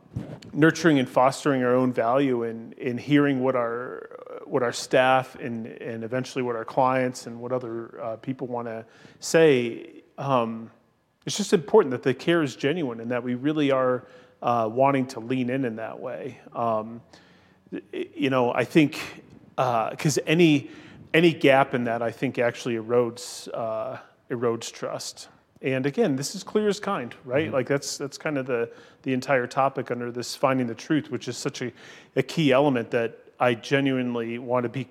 nurturing 0.53 0.99
and 0.99 1.09
fostering 1.09 1.63
our 1.63 1.75
own 1.75 1.91
value 1.91 2.43
and 2.43 2.73
in 2.73 2.97
hearing 2.97 3.41
what 3.41 3.55
our 3.55 4.09
what 4.45 4.63
our 4.63 4.71
staff 4.71 5.35
and 5.35 5.67
and 5.67 6.03
eventually 6.03 6.43
what 6.43 6.55
our 6.55 6.65
clients 6.65 7.27
and 7.27 7.39
what 7.39 7.51
other 7.51 8.01
uh, 8.01 8.15
people 8.17 8.47
want 8.47 8.67
to 8.67 8.85
say. 9.19 10.03
Um, 10.17 10.71
it's 11.25 11.37
just 11.37 11.53
important 11.53 11.91
that 11.91 12.03
the 12.03 12.13
care 12.13 12.43
is 12.43 12.55
genuine 12.55 12.99
and 12.99 13.11
that 13.11 13.23
we 13.23 13.35
really 13.35 13.71
are 13.71 14.05
uh, 14.41 14.69
wanting 14.71 15.07
to 15.07 15.19
lean 15.19 15.49
in 15.49 15.65
in 15.65 15.77
that 15.77 15.99
way. 15.99 16.39
Um, 16.53 17.01
you 17.91 18.29
know, 18.29 18.53
I 18.53 18.65
think 18.65 18.99
because 19.55 20.17
uh, 20.17 20.21
any 20.27 20.69
any 21.13 21.33
gap 21.33 21.73
in 21.73 21.83
that, 21.85 22.01
I 22.01 22.11
think, 22.11 22.39
actually 22.39 22.75
erodes 22.75 23.47
uh, 23.53 23.97
erodes 24.29 24.71
trust. 24.71 25.29
And 25.61 25.85
again, 25.85 26.15
this 26.17 26.35
is 26.35 26.43
clear 26.43 26.67
as 26.67 26.79
kind, 26.79 27.15
right? 27.23 27.45
Mm-hmm. 27.45 27.53
Like 27.53 27.67
that's 27.67 27.97
that's 27.97 28.17
kind 28.17 28.37
of 28.37 28.45
the 28.45 28.71
the 29.03 29.13
entire 29.13 29.47
topic 29.47 29.91
under 29.91 30.11
this 30.11 30.35
finding 30.35 30.67
the 30.67 30.75
truth, 30.75 31.09
which 31.11 31.27
is 31.27 31.37
such 31.37 31.61
a, 31.61 31.71
a 32.15 32.23
key 32.23 32.51
element 32.51 32.91
that 32.91 33.17
I 33.39 33.53
genuinely 33.53 34.39
want 34.39 34.63
to 34.63 34.69
be 34.69 34.87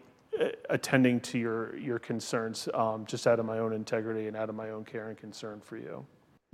attending 0.71 1.21
to 1.21 1.39
your 1.39 1.77
your 1.77 1.99
concerns 1.99 2.69
um, 2.75 3.05
just 3.07 3.27
out 3.27 3.39
of 3.39 3.47
my 3.47 3.59
own 3.59 3.73
integrity 3.73 4.29
and 4.29 4.37
out 4.37 4.49
of 4.49 4.55
my 4.55 4.71
own 4.71 4.85
care 4.85 5.09
and 5.09 5.19
concern 5.19 5.61
for 5.61 5.77
you. 5.77 6.05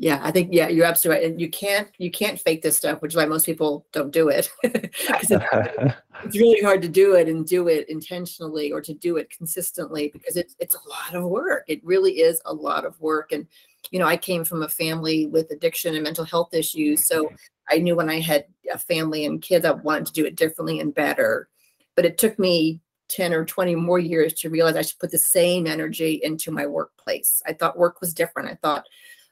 Yeah, 0.00 0.20
I 0.22 0.30
think 0.30 0.50
yeah, 0.52 0.68
you're 0.68 0.86
absolutely 0.86 1.24
right. 1.24 1.30
And 1.32 1.40
you 1.40 1.50
can't 1.50 1.88
you 1.98 2.10
can't 2.12 2.38
fake 2.38 2.62
this 2.62 2.76
stuff, 2.76 3.02
which 3.02 3.12
is 3.12 3.16
why 3.16 3.26
most 3.26 3.44
people 3.44 3.84
don't 3.92 4.12
do 4.12 4.28
it. 4.28 4.48
it's, 4.62 5.30
it's 6.24 6.38
really 6.38 6.62
hard 6.62 6.82
to 6.82 6.88
do 6.88 7.16
it 7.16 7.28
and 7.28 7.44
do 7.44 7.66
it 7.66 7.88
intentionally 7.88 8.70
or 8.70 8.80
to 8.80 8.94
do 8.94 9.16
it 9.16 9.28
consistently 9.28 10.08
because 10.12 10.36
it's 10.36 10.54
it's 10.60 10.76
a 10.76 10.88
lot 10.88 11.14
of 11.20 11.28
work. 11.28 11.64
It 11.66 11.84
really 11.84 12.20
is 12.20 12.40
a 12.44 12.54
lot 12.54 12.84
of 12.84 12.98
work. 13.00 13.32
And 13.32 13.48
you 13.90 13.98
know, 13.98 14.06
I 14.06 14.16
came 14.16 14.44
from 14.44 14.62
a 14.62 14.68
family 14.68 15.26
with 15.26 15.50
addiction 15.50 15.96
and 15.96 16.04
mental 16.04 16.24
health 16.24 16.54
issues, 16.54 17.06
so 17.06 17.28
I 17.68 17.78
knew 17.78 17.96
when 17.96 18.08
I 18.08 18.20
had 18.20 18.44
a 18.72 18.78
family 18.78 19.24
and 19.26 19.42
kids, 19.42 19.64
I 19.64 19.72
wanted 19.72 20.06
to 20.06 20.12
do 20.12 20.24
it 20.24 20.36
differently 20.36 20.78
and 20.78 20.94
better. 20.94 21.48
But 21.96 22.04
it 22.04 22.18
took 22.18 22.38
me 22.38 22.80
10 23.08 23.32
or 23.32 23.44
20 23.44 23.74
more 23.74 23.98
years 23.98 24.32
to 24.34 24.50
realize 24.50 24.76
I 24.76 24.82
should 24.82 24.98
put 25.00 25.10
the 25.10 25.18
same 25.18 25.66
energy 25.66 26.20
into 26.22 26.52
my 26.52 26.66
workplace. 26.66 27.42
I 27.46 27.52
thought 27.52 27.78
work 27.78 28.00
was 28.00 28.14
different. 28.14 28.48
I 28.48 28.54
thought 28.62 28.84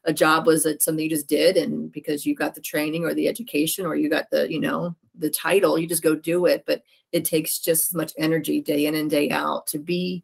a 0.06 0.12
job 0.12 0.46
was 0.46 0.62
that 0.62 0.82
something 0.82 1.02
you 1.02 1.10
just 1.10 1.28
did 1.28 1.56
and 1.56 1.90
because 1.90 2.24
you 2.24 2.34
got 2.34 2.54
the 2.54 2.60
training 2.60 3.04
or 3.04 3.12
the 3.12 3.28
education 3.28 3.84
or 3.84 3.96
you 3.96 4.08
got 4.08 4.30
the 4.30 4.50
you 4.50 4.60
know 4.60 4.94
the 5.18 5.30
title 5.30 5.78
you 5.78 5.86
just 5.86 6.02
go 6.02 6.14
do 6.14 6.46
it. 6.46 6.64
But 6.66 6.82
it 7.12 7.24
takes 7.24 7.58
just 7.58 7.90
as 7.90 7.94
much 7.94 8.12
energy 8.16 8.60
day 8.60 8.86
in 8.86 8.94
and 8.94 9.10
day 9.10 9.30
out 9.30 9.66
to 9.68 9.78
be 9.78 10.22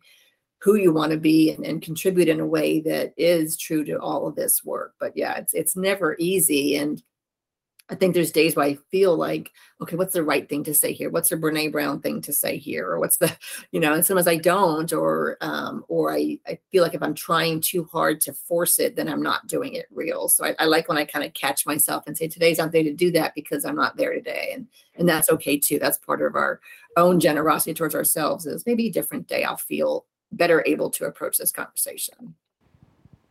who 0.58 0.76
you 0.76 0.92
want 0.92 1.10
to 1.10 1.18
be 1.18 1.50
and, 1.50 1.66
and 1.66 1.82
contribute 1.82 2.28
in 2.28 2.38
a 2.38 2.46
way 2.46 2.80
that 2.80 3.12
is 3.16 3.56
true 3.56 3.84
to 3.84 3.98
all 3.98 4.26
of 4.26 4.36
this 4.36 4.64
work. 4.64 4.94
But 5.00 5.16
yeah 5.16 5.36
it's 5.36 5.52
it's 5.52 5.76
never 5.76 6.16
easy. 6.18 6.76
And 6.76 7.02
I 7.92 7.94
think 7.94 8.14
there's 8.14 8.32
days 8.32 8.56
where 8.56 8.64
I 8.64 8.78
feel 8.90 9.14
like, 9.14 9.52
okay, 9.82 9.96
what's 9.96 10.14
the 10.14 10.22
right 10.22 10.48
thing 10.48 10.64
to 10.64 10.72
say 10.72 10.94
here? 10.94 11.10
What's 11.10 11.28
the 11.28 11.36
Brene 11.36 11.70
Brown 11.70 12.00
thing 12.00 12.22
to 12.22 12.32
say 12.32 12.56
here? 12.56 12.88
Or 12.88 12.98
what's 12.98 13.18
the, 13.18 13.36
you 13.70 13.80
know, 13.80 13.92
and 13.92 14.04
sometimes 14.04 14.26
I 14.26 14.36
don't, 14.36 14.90
or 14.94 15.36
um, 15.42 15.84
or 15.88 16.10
I, 16.10 16.38
I 16.46 16.58
feel 16.70 16.82
like 16.82 16.94
if 16.94 17.02
I'm 17.02 17.12
trying 17.12 17.60
too 17.60 17.84
hard 17.84 18.22
to 18.22 18.32
force 18.32 18.78
it, 18.78 18.96
then 18.96 19.08
I'm 19.08 19.20
not 19.20 19.46
doing 19.46 19.74
it 19.74 19.88
real. 19.92 20.30
So 20.30 20.46
I, 20.46 20.54
I 20.58 20.64
like 20.64 20.88
when 20.88 20.96
I 20.96 21.04
kind 21.04 21.22
of 21.22 21.34
catch 21.34 21.66
myself 21.66 22.04
and 22.06 22.16
say, 22.16 22.28
today's 22.28 22.56
not 22.56 22.72
day 22.72 22.82
to 22.82 22.94
do 22.94 23.10
that 23.12 23.34
because 23.34 23.66
I'm 23.66 23.76
not 23.76 23.98
there 23.98 24.14
today. 24.14 24.52
And 24.54 24.68
and 24.94 25.06
that's 25.06 25.28
okay 25.28 25.58
too. 25.58 25.78
That's 25.78 25.98
part 25.98 26.22
of 26.22 26.34
our 26.34 26.60
own 26.96 27.20
generosity 27.20 27.74
towards 27.74 27.94
ourselves 27.94 28.46
is 28.46 28.64
maybe 28.64 28.88
a 28.88 28.92
different 28.92 29.28
day 29.28 29.44
I'll 29.44 29.58
feel 29.58 30.06
better 30.32 30.62
able 30.64 30.88
to 30.90 31.04
approach 31.04 31.36
this 31.36 31.52
conversation. 31.52 32.36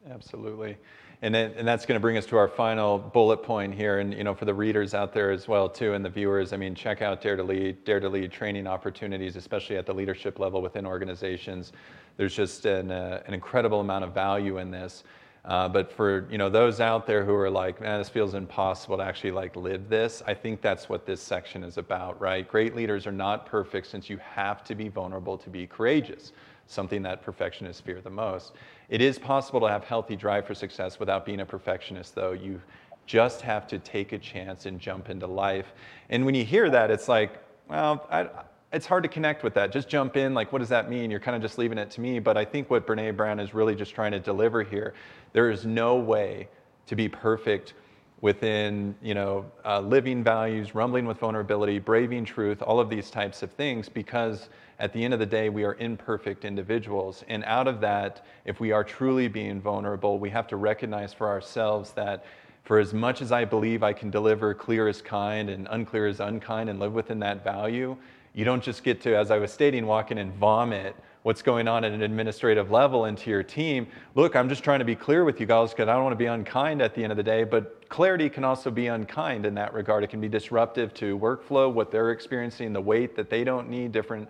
Absolutely. 0.08 0.78
And, 1.24 1.36
then, 1.36 1.54
and 1.56 1.68
that's 1.68 1.86
going 1.86 1.96
to 1.96 2.00
bring 2.00 2.18
us 2.18 2.26
to 2.28 2.38
our 2.38 2.48
final 2.48 2.98
bullet 2.98 3.44
point 3.44 3.76
here. 3.76 4.00
And 4.00 4.14
you 4.14 4.24
know, 4.24 4.34
for 4.34 4.46
the 4.46 4.54
readers 4.54 4.96
out 4.96 5.14
there 5.14 5.32
as 5.32 5.48
well 5.48 5.70
too, 5.70 5.94
and 5.94 6.04
the 6.04 6.10
viewers, 6.10 6.52
I 6.52 6.58
mean, 6.58 6.74
check 6.74 7.04
out 7.04 7.22
Dare 7.22 7.36
to 7.36 7.44
Lead, 7.44 7.84
Dare 7.84 8.00
to 8.00 8.10
Lead 8.10 8.32
training 8.32 8.66
opportunities, 8.66 9.36
especially 9.36 9.78
at 9.78 9.86
the 9.86 9.94
leadership 9.94 10.40
level 10.40 10.62
within 10.64 10.86
organizations. 10.86 11.74
There's 12.18 12.36
just 12.36 12.66
an, 12.66 12.92
uh, 12.92 13.22
an 13.28 13.36
incredible 13.36 13.82
amount 13.82 14.04
of 14.04 14.14
value 14.14 14.58
in 14.58 14.72
this. 14.72 15.04
Uh, 15.44 15.68
but 15.68 15.92
for 15.92 16.28
you 16.30 16.38
know 16.38 16.50
those 16.50 16.80
out 16.80 17.08
there 17.08 17.26
who 17.26 17.34
are 17.34 17.50
like, 17.50 17.82
man, 17.82 18.00
this 18.00 18.10
feels 18.10 18.36
impossible 18.36 18.98
to 18.98 19.04
actually 19.04 19.32
like 19.32 19.56
live 19.56 19.90
this. 19.90 20.22
I 20.28 20.36
think 20.36 20.62
that's 20.62 20.88
what 20.88 21.06
this 21.06 21.20
section 21.20 21.64
is 21.64 21.78
about, 21.78 22.20
right? 22.22 22.48
Great 22.48 22.76
leaders 22.76 23.08
are 23.08 23.12
not 23.12 23.48
perfect, 23.48 23.88
since 23.88 24.08
you 24.08 24.18
have 24.18 24.64
to 24.66 24.76
be 24.76 24.88
vulnerable 24.88 25.38
to 25.40 25.50
be 25.50 25.66
courageous 25.66 26.32
something 26.72 27.02
that 27.04 27.22
perfectionists 27.22 27.82
fear 27.82 28.02
the 28.02 28.10
most. 28.10 28.54
It 28.92 29.02
is 29.02 29.18
possible 29.18 29.62
to 29.62 29.70
have 29.70 29.86
healthy 29.86 30.18
drive 30.18 30.46
for 30.46 30.54
success 30.54 31.00
without 31.00 31.26
being 31.26 31.40
a 31.40 31.46
perfectionist, 31.46 32.14
though. 32.14 32.34
You 32.34 32.62
just 33.06 33.40
have 33.42 33.66
to 33.68 33.80
take 33.80 34.12
a 34.12 34.18
chance 34.18 34.66
and 34.66 34.78
jump 34.78 35.10
into 35.10 35.26
life. 35.28 35.74
And 36.10 36.26
when 36.26 36.36
you 36.36 36.44
hear 36.44 36.70
that, 36.70 36.92
it's 36.92 37.08
like, 37.08 37.42
well, 37.70 38.06
I, 38.12 38.28
it's 38.74 38.86
hard 38.86 39.04
to 39.04 39.10
connect 39.10 39.44
with 39.44 39.54
that. 39.54 39.72
Just 39.72 39.88
jump 39.88 40.18
in. 40.18 40.34
Like, 40.34 40.52
what 40.52 40.60
does 40.60 40.68
that 40.70 40.90
mean? 40.90 41.10
You're 41.10 41.22
kind 41.22 41.38
of 41.38 41.42
just 41.42 41.58
leaving 41.58 41.78
it 41.78 41.90
to 41.92 42.02
me. 42.02 42.20
But 42.20 42.36
I 42.36 42.44
think 42.44 42.70
what 42.70 42.86
Brene 42.86 43.16
Brown 43.16 43.40
is 43.40 43.54
really 43.54 43.76
just 43.76 43.96
trying 43.96 44.12
to 44.12 44.20
deliver 44.20 44.62
here 44.62 44.94
there 45.32 45.50
is 45.50 45.66
no 45.66 45.96
way 45.96 46.50
to 46.88 46.96
be 46.98 47.08
perfect 47.08 47.74
within 48.22 48.96
you 49.02 49.14
know 49.14 49.46
uh, 49.66 49.80
living 49.80 50.24
values 50.24 50.76
rumbling 50.76 51.06
with 51.06 51.18
vulnerability 51.18 51.80
braving 51.80 52.24
truth 52.24 52.62
all 52.62 52.80
of 52.80 52.90
these 52.90 53.10
types 53.10 53.42
of 53.42 53.52
things 53.52 53.90
because 53.90 54.50
at 54.80 54.94
the 54.94 55.04
end 55.04 55.14
of 55.14 55.20
the 55.20 55.26
day 55.26 55.50
we 55.50 55.64
are 55.64 55.76
imperfect 55.76 56.44
individuals. 56.44 57.24
And 57.28 57.44
out 57.46 57.68
of 57.68 57.82
that 57.82 58.26
if 58.46 58.60
we 58.60 58.72
are 58.72 58.84
truly 58.84 59.28
being 59.28 59.60
vulnerable 59.60 60.20
we 60.20 60.30
have 60.30 60.48
to 60.48 60.56
recognize 60.56 61.14
for 61.14 61.28
ourselves 61.28 61.92
that 61.94 62.26
for 62.64 62.80
as 62.80 62.94
much 62.94 63.22
as 63.22 63.32
i 63.32 63.44
believe 63.44 63.82
i 63.82 63.92
can 63.92 64.12
deliver 64.12 64.54
clear 64.54 64.88
as 64.88 65.02
kind 65.02 65.50
and 65.50 65.68
unclear 65.72 66.08
as 66.08 66.20
unkind 66.20 66.70
and 66.70 66.80
live 66.80 66.94
within 66.94 67.20
that 67.20 67.44
value 67.44 67.98
you 68.34 68.46
don't 68.46 68.64
just 68.64 68.84
get 68.84 69.02
to 69.02 69.18
as 69.18 69.32
i 69.32 69.38
was 69.38 69.52
stating 69.52 69.88
walk 69.88 70.12
in 70.12 70.20
and 70.20 70.32
vomit 70.36 70.96
what's 71.24 71.42
going 71.42 71.68
on 71.68 71.84
at 71.84 71.92
an 71.92 72.02
administrative 72.02 72.72
level 72.72 73.06
into 73.06 73.30
your 73.30 73.44
team. 73.44 73.88
Look, 74.16 74.36
I'm 74.36 74.50
just 74.50 74.64
trying 74.64 74.80
to 74.80 74.86
be 74.86 74.96
clear 74.96 75.24
with 75.24 75.40
you 75.40 75.46
guys 75.46 75.70
because 75.72 75.88
I 75.88 75.94
don't 75.94 76.04
want 76.04 76.14
to 76.14 76.18
be 76.18 76.26
unkind 76.26 76.82
at 76.82 76.96
the 76.96 77.04
end 77.04 77.12
of 77.12 77.18
the 77.18 77.24
day, 77.24 77.44
but 77.44 77.88
clarity 77.90 78.30
can 78.30 78.44
also 78.44 78.72
be 78.72 78.88
unkind 78.88 79.46
in 79.46 79.54
that 79.56 79.74
regard. 79.74 80.04
It 80.04 80.10
can 80.10 80.20
be 80.20 80.30
disruptive 80.30 80.94
to 80.96 81.18
workflow, 81.20 81.72
what 81.72 81.92
they're 81.92 82.12
experiencing, 82.12 82.74
the 82.74 82.82
weight 82.82 83.16
that 83.16 83.30
they 83.30 83.44
don't 83.44 83.70
need, 83.70 83.92
different, 83.92 84.28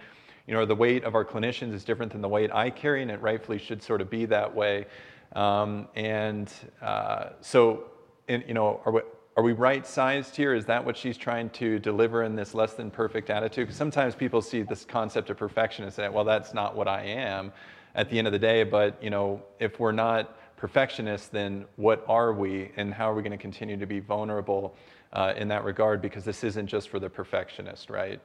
you 0.47 0.53
know, 0.53 0.65
the 0.65 0.75
weight 0.75 1.05
of 1.05 1.15
our 1.15 1.23
clinicians 1.23 1.73
is 1.73 1.85
different 1.85 2.11
than 2.11 2.21
the 2.21 2.29
weight 2.29 2.51
I 2.51 2.69
carry, 2.69 3.01
and 3.01 3.09
it 3.09 3.21
rightfully 3.21 3.57
should 3.57 3.81
sort 3.81 4.01
of 4.01 4.09
be 4.09 4.25
that 4.25 4.53
way. 4.53 4.85
Um, 5.33 5.87
and 5.95 6.51
uh, 6.81 7.29
so, 7.39 7.85
in, 8.27 8.43
you 8.47 8.53
know, 8.53 8.81
are 8.85 8.91
we, 8.91 9.01
are 9.37 9.43
we 9.43 9.53
right 9.53 9.87
sized 9.87 10.35
here? 10.35 10.53
Is 10.53 10.65
that 10.65 10.83
what 10.83 10.97
she's 10.97 11.17
trying 11.17 11.49
to 11.51 11.79
deliver 11.79 12.23
in 12.23 12.35
this 12.35 12.53
less 12.53 12.73
than 12.73 12.91
perfect 12.91 13.29
attitude? 13.29 13.67
Because 13.67 13.77
sometimes 13.77 14.13
people 14.13 14.41
see 14.41 14.61
this 14.61 14.83
concept 14.83 15.29
of 15.29 15.37
perfection 15.37 15.85
and 15.85 15.93
say, 15.93 16.09
well, 16.09 16.25
that's 16.25 16.53
not 16.53 16.75
what 16.75 16.87
I 16.87 17.03
am 17.03 17.51
at 17.95 18.09
the 18.09 18.17
end 18.17 18.27
of 18.27 18.33
the 18.33 18.39
day. 18.39 18.63
But, 18.63 19.01
you 19.01 19.09
know, 19.09 19.41
if 19.59 19.79
we're 19.79 19.93
not 19.93 20.37
perfectionists, 20.57 21.27
then 21.27 21.65
what 21.77 22.03
are 22.07 22.33
we 22.33 22.71
and 22.75 22.93
how 22.93 23.09
are 23.09 23.15
we 23.15 23.21
going 23.21 23.31
to 23.31 23.37
continue 23.37 23.77
to 23.77 23.85
be 23.85 23.99
vulnerable 24.01 24.75
uh, 25.13 25.33
in 25.37 25.47
that 25.47 25.63
regard? 25.63 26.01
Because 26.01 26.25
this 26.25 26.43
isn't 26.43 26.67
just 26.67 26.89
for 26.89 26.99
the 26.99 27.09
perfectionist, 27.09 27.89
right? 27.89 28.19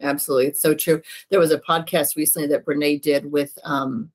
Absolutely. 0.00 0.46
It's 0.46 0.60
so 0.60 0.74
true. 0.74 1.02
There 1.28 1.40
was 1.40 1.50
a 1.50 1.58
podcast 1.58 2.14
recently 2.16 2.46
that 2.48 2.64
Brene 2.64 3.02
did 3.02 3.30
with 3.30 3.58
um, 3.64 4.12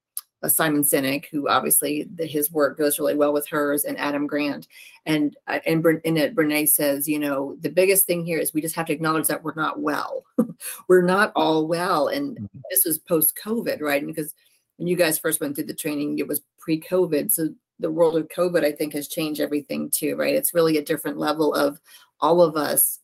Simon 0.49 0.83
Sinek, 0.83 1.25
who 1.31 1.47
obviously 1.47 2.07
the, 2.15 2.25
his 2.25 2.51
work 2.51 2.77
goes 2.77 2.99
really 2.99 3.15
well 3.15 3.33
with 3.33 3.47
hers, 3.47 3.85
and 3.85 3.97
Adam 3.97 4.27
Grant. 4.27 4.67
And 5.05 5.35
uh, 5.47 5.59
and 5.65 5.85
in 6.03 6.17
it, 6.17 6.35
Brene 6.35 6.67
says, 6.67 7.07
you 7.07 7.19
know, 7.19 7.55
the 7.61 7.69
biggest 7.69 8.05
thing 8.05 8.25
here 8.25 8.39
is 8.39 8.53
we 8.53 8.61
just 8.61 8.75
have 8.75 8.87
to 8.87 8.93
acknowledge 8.93 9.27
that 9.27 9.43
we're 9.43 9.55
not 9.55 9.79
well. 9.79 10.23
we're 10.87 11.01
not 11.01 11.31
all 11.35 11.67
well, 11.67 12.07
and 12.07 12.37
mm-hmm. 12.37 12.59
this 12.69 12.85
was 12.85 12.97
post 12.99 13.37
COVID, 13.43 13.81
right? 13.81 14.05
Because 14.05 14.33
when 14.77 14.87
you 14.87 14.95
guys 14.95 15.19
first 15.19 15.39
went 15.39 15.55
through 15.55 15.65
the 15.65 15.73
training, 15.73 16.19
it 16.19 16.27
was 16.27 16.41
pre 16.57 16.79
COVID, 16.79 17.31
so 17.31 17.49
the 17.79 17.91
world 17.91 18.15
of 18.17 18.27
COVID, 18.29 18.63
I 18.63 18.71
think, 18.71 18.93
has 18.93 19.07
changed 19.07 19.41
everything 19.41 19.89
too, 19.89 20.15
right? 20.15 20.35
It's 20.35 20.53
really 20.53 20.77
a 20.77 20.83
different 20.83 21.17
level 21.17 21.53
of 21.53 21.79
all 22.19 22.41
of 22.41 22.55
us 22.55 22.99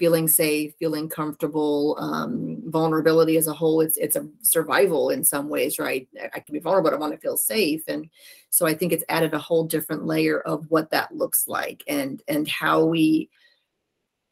feeling 0.00 0.26
safe, 0.26 0.74
feeling 0.78 1.10
comfortable, 1.10 1.94
um, 2.00 2.62
vulnerability 2.64 3.36
as 3.36 3.46
a 3.46 3.52
whole. 3.52 3.82
It's 3.82 3.98
it's 3.98 4.16
a 4.16 4.26
survival 4.40 5.10
in 5.10 5.22
some 5.22 5.50
ways, 5.50 5.78
right? 5.78 6.08
I 6.34 6.40
can 6.40 6.54
be 6.54 6.58
vulnerable, 6.58 6.90
but 6.90 6.96
I 6.96 6.98
want 6.98 7.12
to 7.12 7.20
feel 7.20 7.36
safe, 7.36 7.82
and 7.86 8.08
so 8.48 8.66
I 8.66 8.72
think 8.72 8.92
it's 8.92 9.04
added 9.10 9.34
a 9.34 9.38
whole 9.38 9.64
different 9.64 10.06
layer 10.06 10.40
of 10.40 10.70
what 10.70 10.90
that 10.90 11.14
looks 11.14 11.46
like, 11.46 11.84
and 11.86 12.22
and 12.28 12.48
how 12.48 12.82
we 12.82 13.28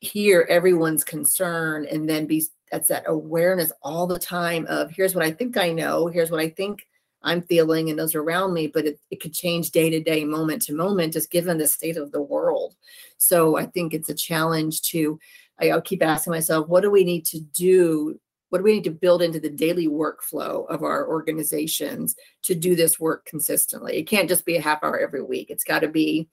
hear 0.00 0.46
everyone's 0.48 1.04
concern, 1.04 1.84
and 1.84 2.08
then 2.08 2.26
be 2.26 2.42
that's 2.72 2.88
that 2.88 3.04
awareness 3.06 3.70
all 3.82 4.06
the 4.06 4.18
time 4.18 4.66
of 4.70 4.90
here's 4.90 5.14
what 5.14 5.24
I 5.24 5.32
think 5.32 5.58
I 5.58 5.70
know, 5.70 6.06
here's 6.06 6.30
what 6.30 6.40
I 6.40 6.48
think 6.48 6.86
I'm 7.22 7.42
feeling 7.42 7.90
and 7.90 7.98
those 7.98 8.14
around 8.14 8.54
me, 8.54 8.68
but 8.68 8.86
it, 8.86 9.00
it 9.10 9.20
could 9.20 9.34
change 9.34 9.70
day 9.70 9.90
to 9.90 10.00
day, 10.00 10.24
moment 10.24 10.62
to 10.62 10.74
moment, 10.74 11.12
just 11.12 11.30
given 11.30 11.58
the 11.58 11.66
state 11.66 11.96
of 11.96 12.12
the 12.12 12.22
world. 12.22 12.76
So 13.16 13.56
I 13.56 13.66
think 13.66 13.92
it's 13.92 14.08
a 14.08 14.14
challenge 14.14 14.82
to 14.82 15.18
I, 15.60 15.68
will 15.68 15.80
keep 15.80 16.02
asking 16.02 16.32
myself, 16.32 16.68
what 16.68 16.82
do 16.82 16.90
we 16.90 17.04
need 17.04 17.24
to 17.26 17.40
do? 17.40 18.18
What 18.50 18.58
do 18.58 18.64
we 18.64 18.72
need 18.72 18.84
to 18.84 18.90
build 18.90 19.22
into 19.22 19.40
the 19.40 19.50
daily 19.50 19.88
workflow 19.88 20.66
of 20.68 20.82
our 20.82 21.06
organizations 21.06 22.16
to 22.42 22.54
do 22.54 22.74
this 22.74 22.98
work 22.98 23.26
consistently? 23.26 23.96
It 23.96 24.08
can't 24.08 24.28
just 24.28 24.46
be 24.46 24.56
a 24.56 24.62
half 24.62 24.82
hour 24.82 24.98
every 24.98 25.22
week. 25.22 25.50
It's 25.50 25.64
got 25.64 25.80
to 25.80 25.88
be, 25.88 26.28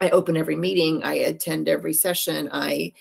I 0.00 0.10
open 0.10 0.36
every 0.36 0.56
meeting, 0.56 1.04
I 1.04 1.14
attend 1.14 1.68
every 1.68 1.94
session, 1.94 2.48
I 2.52 2.92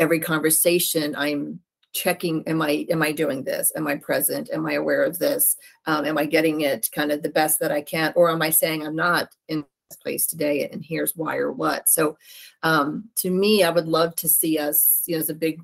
every 0.00 0.18
conversation, 0.18 1.14
I'm 1.16 1.60
checking 1.94 2.42
am 2.48 2.60
i 2.60 2.84
am 2.90 3.02
i 3.02 3.12
doing 3.12 3.44
this 3.44 3.72
am 3.76 3.86
i 3.86 3.94
present 3.94 4.50
am 4.52 4.66
i 4.66 4.72
aware 4.72 5.04
of 5.04 5.16
this 5.20 5.56
um, 5.86 6.04
am 6.04 6.18
i 6.18 6.26
getting 6.26 6.62
it 6.62 6.88
kind 6.92 7.12
of 7.12 7.22
the 7.22 7.28
best 7.28 7.60
that 7.60 7.70
i 7.70 7.80
can 7.80 8.12
or 8.16 8.30
am 8.30 8.42
i 8.42 8.50
saying 8.50 8.84
i'm 8.84 8.96
not 8.96 9.28
in 9.48 9.64
place 9.96 10.26
today 10.26 10.68
and 10.68 10.84
here's 10.84 11.16
why 11.16 11.36
or 11.36 11.52
what. 11.52 11.88
So 11.88 12.16
um, 12.62 13.08
to 13.16 13.30
me 13.30 13.62
i 13.62 13.70
would 13.70 13.86
love 13.86 14.14
to 14.16 14.28
see 14.28 14.58
us 14.58 15.02
you 15.06 15.16
know 15.16 15.20
as 15.20 15.30
a 15.30 15.34
big 15.34 15.60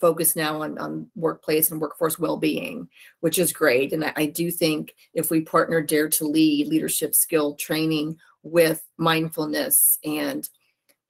focus 0.00 0.34
now 0.34 0.62
on, 0.62 0.78
on 0.78 1.06
workplace 1.14 1.70
and 1.70 1.80
workforce 1.80 2.18
well-being 2.18 2.88
which 3.20 3.38
is 3.38 3.52
great. 3.52 3.92
And 3.92 4.04
I, 4.04 4.12
I 4.16 4.26
do 4.26 4.50
think 4.50 4.94
if 5.14 5.30
we 5.30 5.42
partner 5.42 5.80
dare 5.80 6.08
to 6.10 6.26
lead 6.26 6.66
leadership 6.66 7.14
skill 7.14 7.54
training 7.54 8.18
with 8.42 8.82
mindfulness 8.98 9.98
and 10.04 10.48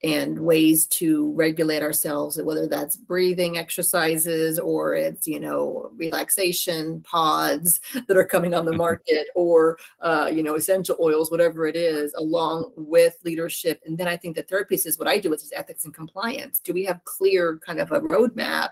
and 0.03 0.37
ways 0.37 0.85
to 0.87 1.31
regulate 1.33 1.81
ourselves, 1.81 2.41
whether 2.41 2.67
that's 2.67 2.97
breathing 2.97 3.57
exercises 3.57 4.59
or 4.59 4.95
it's, 4.95 5.25
you 5.25 5.39
know, 5.39 5.89
relaxation 5.95 6.99
pods 7.01 7.79
that 8.07 8.17
are 8.17 8.25
coming 8.25 8.53
on 8.53 8.65
the 8.65 8.75
market 8.75 9.27
or, 9.33 9.77
uh, 10.01 10.29
you 10.31 10.43
know, 10.43 10.55
essential 10.55 10.97
oils, 10.99 11.31
whatever 11.31 11.67
it 11.67 11.77
is, 11.77 12.13
along 12.15 12.69
with 12.75 13.15
leadership. 13.23 13.81
And 13.85 13.97
then 13.97 14.09
I 14.09 14.17
think 14.17 14.35
the 14.35 14.43
third 14.43 14.67
piece 14.67 14.85
is 14.85 14.99
what 14.99 15.07
I 15.07 15.19
do, 15.19 15.29
which 15.29 15.43
is 15.43 15.53
ethics 15.55 15.85
and 15.85 15.93
compliance. 15.93 16.59
Do 16.59 16.73
we 16.73 16.83
have 16.83 17.03
clear 17.05 17.59
kind 17.65 17.79
of 17.79 17.91
a 17.93 18.01
roadmap 18.01 18.71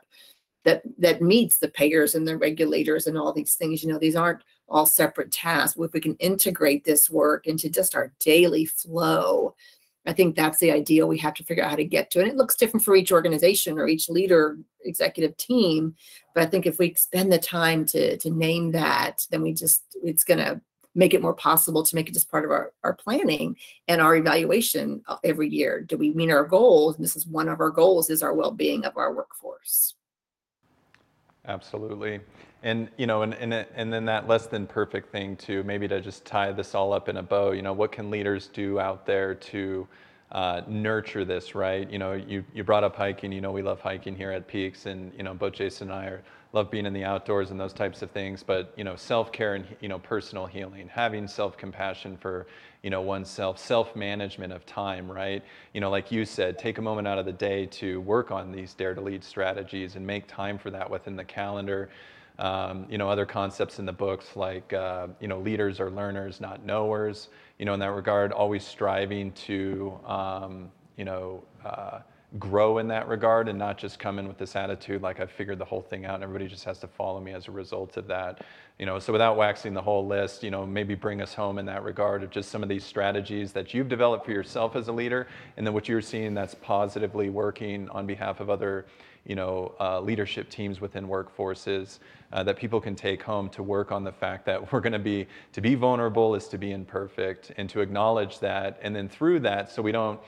that 0.64 0.84
that 1.00 1.22
meets 1.22 1.58
the 1.58 1.70
payers 1.70 2.14
and 2.14 2.28
the 2.28 2.38
regulators 2.38 3.08
and 3.08 3.18
all 3.18 3.32
these 3.32 3.56
things? 3.56 3.84
You 3.84 3.94
know, 3.94 4.00
these 4.00 4.18
aren't 4.18 4.44
all 4.68 4.86
separate 4.86 5.32
tasks. 5.32 5.80
If 5.80 5.94
we 5.94 6.02
can 6.02 6.16
integrate 6.16 6.84
this 6.84 7.10
work 7.10 7.48
into 7.48 7.70
just 7.70 7.96
our 7.96 8.12
daily 8.20 8.66
flow, 8.66 9.56
I 10.06 10.14
think 10.14 10.36
that's 10.36 10.60
the 10.60 10.72
ideal 10.72 11.08
we 11.08 11.20
have 11.20 11.36
to 11.36 11.44
figure 11.44 11.64
out 11.64 11.70
how 11.70 11.76
to 11.76 11.84
get 11.84 12.10
to. 12.12 12.20
And 12.20 12.28
it 12.28 12.36
looks 12.36 12.56
different 12.56 12.84
for 12.84 12.96
each 12.96 13.12
organization 13.12 13.78
or 13.78 13.88
each 13.88 14.10
leader, 14.10 14.58
executive 14.84 15.38
team. 15.38 15.96
But 16.34 16.44
I 16.44 16.48
think 16.48 16.66
if 16.66 16.80
we 16.80 16.94
spend 16.96 17.32
the 17.32 17.38
time 17.38 17.86
to 17.88 18.18
to 18.18 18.30
name 18.32 18.72
that, 18.72 19.26
then 19.30 19.42
we 19.42 19.54
just 19.54 19.84
it's 20.04 20.24
gonna 20.24 20.62
make 20.96 21.14
it 21.14 21.22
more 21.22 21.34
possible 21.34 21.84
to 21.84 21.96
make 21.96 22.10
it 22.10 22.14
just 22.14 22.30
part 22.30 22.44
of 22.44 22.52
our, 22.52 22.74
our 22.84 22.94
planning 22.94 23.56
and 23.88 24.02
our 24.02 24.16
evaluation 24.16 25.02
uh, 25.08 25.18
every 25.24 25.48
year. 25.48 25.82
Do 25.82 25.98
we 25.98 26.14
meet 26.14 26.30
our 26.30 26.44
goals? 26.44 26.96
And 26.96 27.04
this 27.04 27.16
is 27.16 27.26
one 27.26 27.48
of 27.48 27.62
our 27.62 27.70
goals 27.70 28.10
is 28.10 28.22
our 28.22 28.34
well-being 28.34 28.84
of 28.84 28.98
our 28.98 29.14
workforce. 29.14 29.96
Absolutely. 31.48 32.20
And 32.64 32.90
you 32.98 33.08
know, 33.08 33.24
and, 33.24 33.34
and 33.34 33.54
and 33.54 33.92
then 33.92 34.06
that 34.06 34.28
less 34.28 34.48
than 34.48 34.68
perfect 34.68 35.12
thing 35.12 35.36
too. 35.36 35.64
Maybe 35.64 35.88
to 35.88 36.00
just 36.00 36.26
tie 36.26 36.52
this 36.52 36.76
all 36.76 36.94
up 36.94 37.10
in 37.10 37.18
a 37.18 37.24
bow. 37.24 37.52
You 37.52 37.62
know, 37.62 37.74
what 37.74 37.92
can 37.92 38.12
leaders 38.12 38.48
do 38.48 38.80
out 38.80 39.06
there 39.06 39.34
to 39.34 39.88
uh, 40.32 40.62
nurture 40.68 41.26
this? 41.26 41.56
Right. 41.56 41.90
You 41.90 41.98
know, 41.98 42.14
you 42.14 42.44
you 42.54 42.64
brought 42.64 42.84
up 42.84 42.96
hiking. 42.96 43.32
You 43.32 43.42
know, 43.42 43.52
we 43.52 43.64
love 43.64 43.82
hiking 43.82 44.16
here 44.16 44.32
at 44.32 44.48
Peaks, 44.48 44.86
and 44.86 45.12
you 45.18 45.24
know, 45.24 45.34
both 45.34 45.54
Jason 45.54 45.90
and 45.90 46.00
I 46.00 46.06
are 46.06 46.24
love 46.54 46.70
being 46.70 46.86
in 46.86 46.94
the 46.94 47.04
outdoors 47.04 47.52
and 47.52 47.60
those 47.60 47.74
types 47.74 48.02
of 48.02 48.12
things 48.12 48.44
but 48.44 48.74
you 48.76 48.84
know 48.84 48.96
self-care 48.96 49.56
and 49.56 49.66
you 49.80 49.88
know 49.88 50.00
personal 50.00 50.46
healing 50.46 50.90
having 50.90 51.28
self-compassion 51.28 52.18
for 52.18 52.46
you 52.84 52.90
know 52.90 53.02
oneself 53.02 53.58
self-management 53.58 54.52
of 54.52 54.66
time 54.66 55.10
right 55.10 55.44
you 55.74 55.80
know 55.80 55.90
like 55.90 56.12
you 56.12 56.26
said 56.26 56.58
take 56.60 56.78
a 56.78 56.82
moment 56.82 57.08
out 57.08 57.18
of 57.18 57.26
the 57.26 57.32
day 57.32 57.66
to 57.66 58.02
work 58.02 58.32
on 58.32 58.52
these 58.52 58.74
dare 58.74 58.94
to 58.94 59.02
lead 59.02 59.24
strategies 59.24 59.96
and 59.96 60.06
make 60.06 60.28
time 60.28 60.58
for 60.58 60.70
that 60.70 60.90
within 60.90 61.16
the 61.16 61.24
calendar 61.24 61.90
um, 62.40 62.86
you 62.90 62.98
know 62.98 63.10
other 63.10 63.26
concepts 63.26 63.80
in 63.80 63.86
the 63.86 63.94
books 63.94 64.36
like 64.36 64.74
uh, 64.74 65.08
you 65.20 65.28
know 65.28 65.40
leaders 65.40 65.80
are 65.80 65.92
learners 65.92 66.42
not 66.42 66.66
knowers 66.66 67.30
you 67.60 67.66
know 67.66 67.74
in 67.74 67.80
that 67.80 67.92
regard 67.92 68.32
always 68.32 68.66
striving 68.66 69.32
to 69.34 70.00
um, 70.06 70.72
you 70.98 71.06
know 71.06 71.44
uh, 71.66 72.00
grow 72.40 72.78
in 72.78 72.88
that 72.88 73.08
regard 73.10 73.50
and 73.50 73.60
not 73.60 73.78
just 73.78 74.00
come 74.00 74.18
in 74.18 74.28
with 74.28 74.38
this 74.38 74.56
attitude 74.56 75.02
like 75.02 75.20
I've 75.20 75.32
figured 75.32 75.60
the 75.60 75.66
whole 75.66 75.82
thing 75.82 76.06
out 76.06 76.16
and 76.16 76.24
everybody 76.24 76.48
just 76.48 76.64
has 76.64 76.80
to 76.80 76.88
follow 76.88 77.20
me 77.20 77.34
as 77.34 77.48
a 77.48 77.52
result 77.52 77.98
of 77.98 78.08
that. 78.08 78.46
You 78.80 78.86
know, 78.86 79.00
so 79.00 79.12
without 79.12 79.36
waxing 79.36 79.74
the 79.74 79.82
whole 79.82 80.08
list, 80.08 80.42
you 80.42 80.50
know, 80.50 80.66
maybe 80.66 80.96
bring 80.96 81.22
us 81.22 81.34
home 81.34 81.60
in 81.60 81.66
that 81.66 81.84
regard 81.84 82.24
of 82.24 82.30
just 82.30 82.50
some 82.50 82.64
of 82.64 82.70
these 82.70 82.86
strategies 82.86 83.52
that 83.52 83.74
you've 83.74 83.90
developed 83.90 84.26
for 84.26 84.32
yourself 84.32 84.78
as 84.78 84.88
a 84.88 84.94
leader 84.94 85.28
and 85.58 85.68
then 85.68 85.74
what 85.74 85.90
you're 85.90 86.02
seeing 86.02 86.34
that's 86.34 86.56
positively 86.56 87.30
working 87.30 87.90
on 87.90 88.08
behalf 88.08 88.40
of 88.40 88.50
other, 88.50 88.86
you 89.26 89.36
know, 89.36 89.74
uh, 89.80 90.00
leadership 90.00 90.50
teams 90.50 90.82
within 90.82 91.08
workforces 91.08 92.00
uh, 92.34 92.44
that 92.44 92.58
people 92.58 92.82
can 92.82 92.96
take 92.96 93.22
home 93.22 93.50
to 93.50 93.64
work 93.64 93.92
on 93.92 94.04
the 94.04 94.12
fact 94.12 94.46
that 94.46 94.72
we're 94.74 94.82
going 94.82 94.94
to 94.94 95.00
be, 95.00 95.28
to 95.54 95.62
be 95.62 95.76
vulnerable 95.76 96.36
is 96.36 96.48
to 96.48 96.58
be 96.58 96.72
imperfect 96.72 97.52
and 97.58 97.70
to 97.70 97.82
acknowledge 97.82 98.40
that. 98.40 98.80
And 98.82 98.96
then 98.96 99.10
through 99.10 99.42
that, 99.42 99.72
so 99.72 99.82
we 99.82 99.92
don't, 99.92 100.20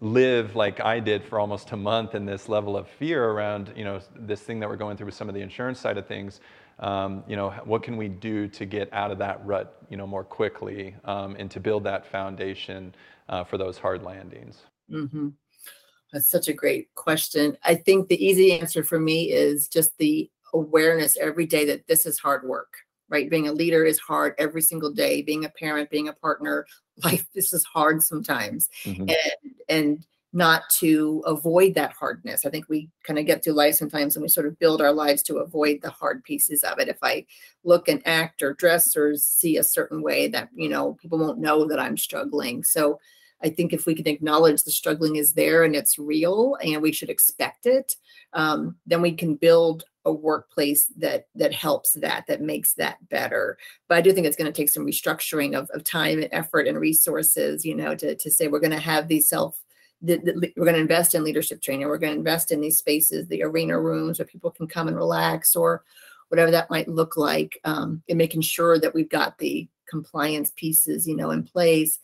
live 0.00 0.56
like 0.56 0.80
I 0.80 0.98
did 0.98 1.22
for 1.22 1.38
almost 1.38 1.72
a 1.72 1.76
month 1.76 2.14
in 2.14 2.24
this 2.24 2.48
level 2.48 2.76
of 2.76 2.88
fear 2.88 3.22
around, 3.22 3.72
you 3.76 3.84
know, 3.84 4.00
this 4.16 4.40
thing 4.40 4.60
that 4.60 4.68
we're 4.68 4.76
going 4.76 4.96
through 4.96 5.06
with 5.06 5.14
some 5.14 5.28
of 5.28 5.34
the 5.34 5.42
insurance 5.42 5.78
side 5.78 5.98
of 5.98 6.06
things. 6.06 6.40
Um, 6.78 7.22
you 7.28 7.36
know, 7.36 7.50
what 7.64 7.82
can 7.82 7.98
we 7.98 8.08
do 8.08 8.48
to 8.48 8.64
get 8.64 8.90
out 8.92 9.10
of 9.10 9.18
that 9.18 9.44
rut, 9.44 9.82
you 9.90 9.98
know, 9.98 10.06
more 10.06 10.24
quickly 10.24 10.94
um, 11.04 11.36
and 11.38 11.50
to 11.50 11.60
build 11.60 11.84
that 11.84 12.06
foundation 12.06 12.94
uh, 13.28 13.44
for 13.44 13.58
those 13.58 13.76
hard 13.76 14.02
landings? 14.02 14.62
Mm-hmm. 14.90 15.28
That's 16.12 16.30
such 16.30 16.48
a 16.48 16.52
great 16.52 16.94
question. 16.94 17.56
I 17.64 17.74
think 17.74 18.08
the 18.08 18.24
easy 18.24 18.52
answer 18.52 18.82
for 18.82 18.98
me 18.98 19.30
is 19.30 19.68
just 19.68 19.96
the 19.98 20.30
awareness 20.52 21.16
every 21.16 21.46
day 21.46 21.64
that 21.66 21.86
this 21.86 22.06
is 22.06 22.18
hard 22.18 22.44
work 22.44 22.74
right? 23.10 23.28
Being 23.28 23.48
a 23.48 23.52
leader 23.52 23.84
is 23.84 23.98
hard 23.98 24.34
every 24.38 24.62
single 24.62 24.92
day. 24.92 25.20
Being 25.20 25.44
a 25.44 25.50
parent, 25.50 25.90
being 25.90 26.08
a 26.08 26.14
partner, 26.14 26.64
life 27.04 27.26
this 27.34 27.52
is 27.52 27.64
hard 27.64 28.02
sometimes, 28.02 28.70
mm-hmm. 28.84 29.02
and 29.02 29.54
and 29.68 30.06
not 30.32 30.70
to 30.70 31.22
avoid 31.26 31.74
that 31.74 31.92
hardness. 31.92 32.46
I 32.46 32.50
think 32.50 32.68
we 32.68 32.88
kind 33.02 33.18
of 33.18 33.26
get 33.26 33.42
through 33.42 33.54
life 33.54 33.74
sometimes 33.74 34.14
and 34.14 34.22
we 34.22 34.28
sort 34.28 34.46
of 34.46 34.56
build 34.60 34.80
our 34.80 34.92
lives 34.92 35.24
to 35.24 35.38
avoid 35.38 35.80
the 35.82 35.90
hard 35.90 36.22
pieces 36.22 36.62
of 36.62 36.78
it. 36.78 36.86
If 36.86 36.98
I 37.02 37.26
look 37.64 37.88
and 37.88 38.00
act 38.06 38.40
or 38.40 38.54
dress 38.54 38.96
or 38.96 39.16
see 39.16 39.56
a 39.56 39.64
certain 39.64 40.02
way 40.02 40.28
that, 40.28 40.48
you 40.54 40.68
know, 40.68 40.96
people 41.02 41.18
won't 41.18 41.40
know 41.40 41.66
that 41.66 41.80
I'm 41.80 41.96
struggling. 41.96 42.62
So 42.62 43.00
I 43.42 43.48
think 43.48 43.72
if 43.72 43.86
we 43.86 43.94
can 43.94 44.06
acknowledge 44.06 44.62
the 44.62 44.70
struggling 44.70 45.16
is 45.16 45.32
there 45.32 45.64
and 45.64 45.74
it's 45.74 45.98
real 45.98 46.56
and 46.62 46.82
we 46.82 46.92
should 46.92 47.10
expect 47.10 47.66
it, 47.66 47.96
um, 48.32 48.76
then 48.86 49.02
we 49.02 49.12
can 49.12 49.34
build 49.34 49.84
a 50.06 50.12
workplace 50.12 50.86
that 50.96 51.26
that 51.34 51.52
helps 51.52 51.92
that 51.92 52.24
that 52.26 52.40
makes 52.40 52.74
that 52.74 52.96
better. 53.08 53.58
But 53.88 53.98
i 53.98 54.00
do 54.00 54.12
think 54.12 54.26
it's 54.26 54.36
going 54.36 54.50
to 54.50 54.56
take 54.56 54.70
some 54.70 54.86
restructuring 54.86 55.54
of, 55.54 55.68
of 55.70 55.84
time 55.84 56.18
and 56.20 56.28
effort 56.32 56.66
and 56.66 56.80
resources 56.80 57.66
you 57.66 57.74
know 57.74 57.94
to, 57.94 58.14
to 58.14 58.30
say 58.30 58.48
we're 58.48 58.60
going 58.60 58.70
to 58.70 58.78
have 58.78 59.08
these 59.08 59.28
self 59.28 59.60
the, 60.02 60.16
the, 60.16 60.52
we're 60.56 60.64
going 60.64 60.76
to 60.76 60.80
invest 60.80 61.14
in 61.14 61.24
leadership 61.24 61.60
training. 61.60 61.86
We're 61.86 61.98
going 61.98 62.14
to 62.14 62.18
invest 62.18 62.52
in 62.52 62.60
these 62.62 62.78
spaces 62.78 63.28
the 63.28 63.42
arena 63.42 63.78
rooms 63.78 64.18
where 64.18 64.26
people 64.26 64.50
can 64.50 64.66
come 64.66 64.88
and 64.88 64.96
relax 64.96 65.54
or 65.54 65.84
whatever 66.28 66.50
that 66.50 66.70
might 66.70 66.88
look 66.88 67.16
like 67.16 67.60
um, 67.64 68.02
and 68.08 68.16
making 68.16 68.40
sure 68.40 68.78
that 68.78 68.94
we've 68.94 69.10
got 69.10 69.36
the 69.38 69.68
compliance 69.88 70.52
pieces 70.54 71.06
you 71.06 71.16
know 71.16 71.32
in 71.32 71.42
place 71.42 71.98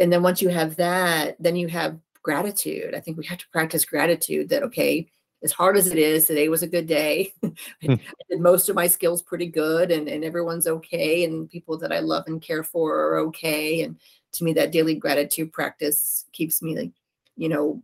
and 0.00 0.12
then 0.12 0.22
once 0.22 0.42
you 0.42 0.48
have 0.48 0.76
that 0.76 1.36
then 1.38 1.56
you 1.56 1.68
have 1.68 1.98
gratitude 2.22 2.94
i 2.94 3.00
think 3.00 3.16
we 3.16 3.26
have 3.26 3.38
to 3.38 3.48
practice 3.50 3.84
gratitude 3.84 4.48
that 4.48 4.62
okay 4.62 5.08
as 5.44 5.52
hard 5.52 5.76
as 5.76 5.86
it 5.86 5.98
is, 5.98 6.26
today 6.26 6.48
was 6.48 6.62
a 6.62 6.66
good 6.66 6.86
day. 6.86 7.34
I 7.44 7.52
hmm. 7.82 7.94
did 8.30 8.40
most 8.40 8.70
of 8.70 8.74
my 8.74 8.86
skills 8.86 9.22
pretty 9.22 9.46
good 9.46 9.90
and, 9.90 10.08
and 10.08 10.24
everyone's 10.24 10.66
okay. 10.66 11.24
And 11.24 11.50
people 11.50 11.76
that 11.78 11.92
I 11.92 12.00
love 12.00 12.24
and 12.26 12.40
care 12.40 12.64
for 12.64 12.98
are 12.98 13.18
okay. 13.18 13.82
And 13.82 14.00
to 14.32 14.44
me, 14.44 14.54
that 14.54 14.72
daily 14.72 14.94
gratitude 14.94 15.52
practice 15.52 16.24
keeps 16.32 16.62
me 16.62 16.76
like, 16.76 16.92
you 17.36 17.50
know, 17.50 17.82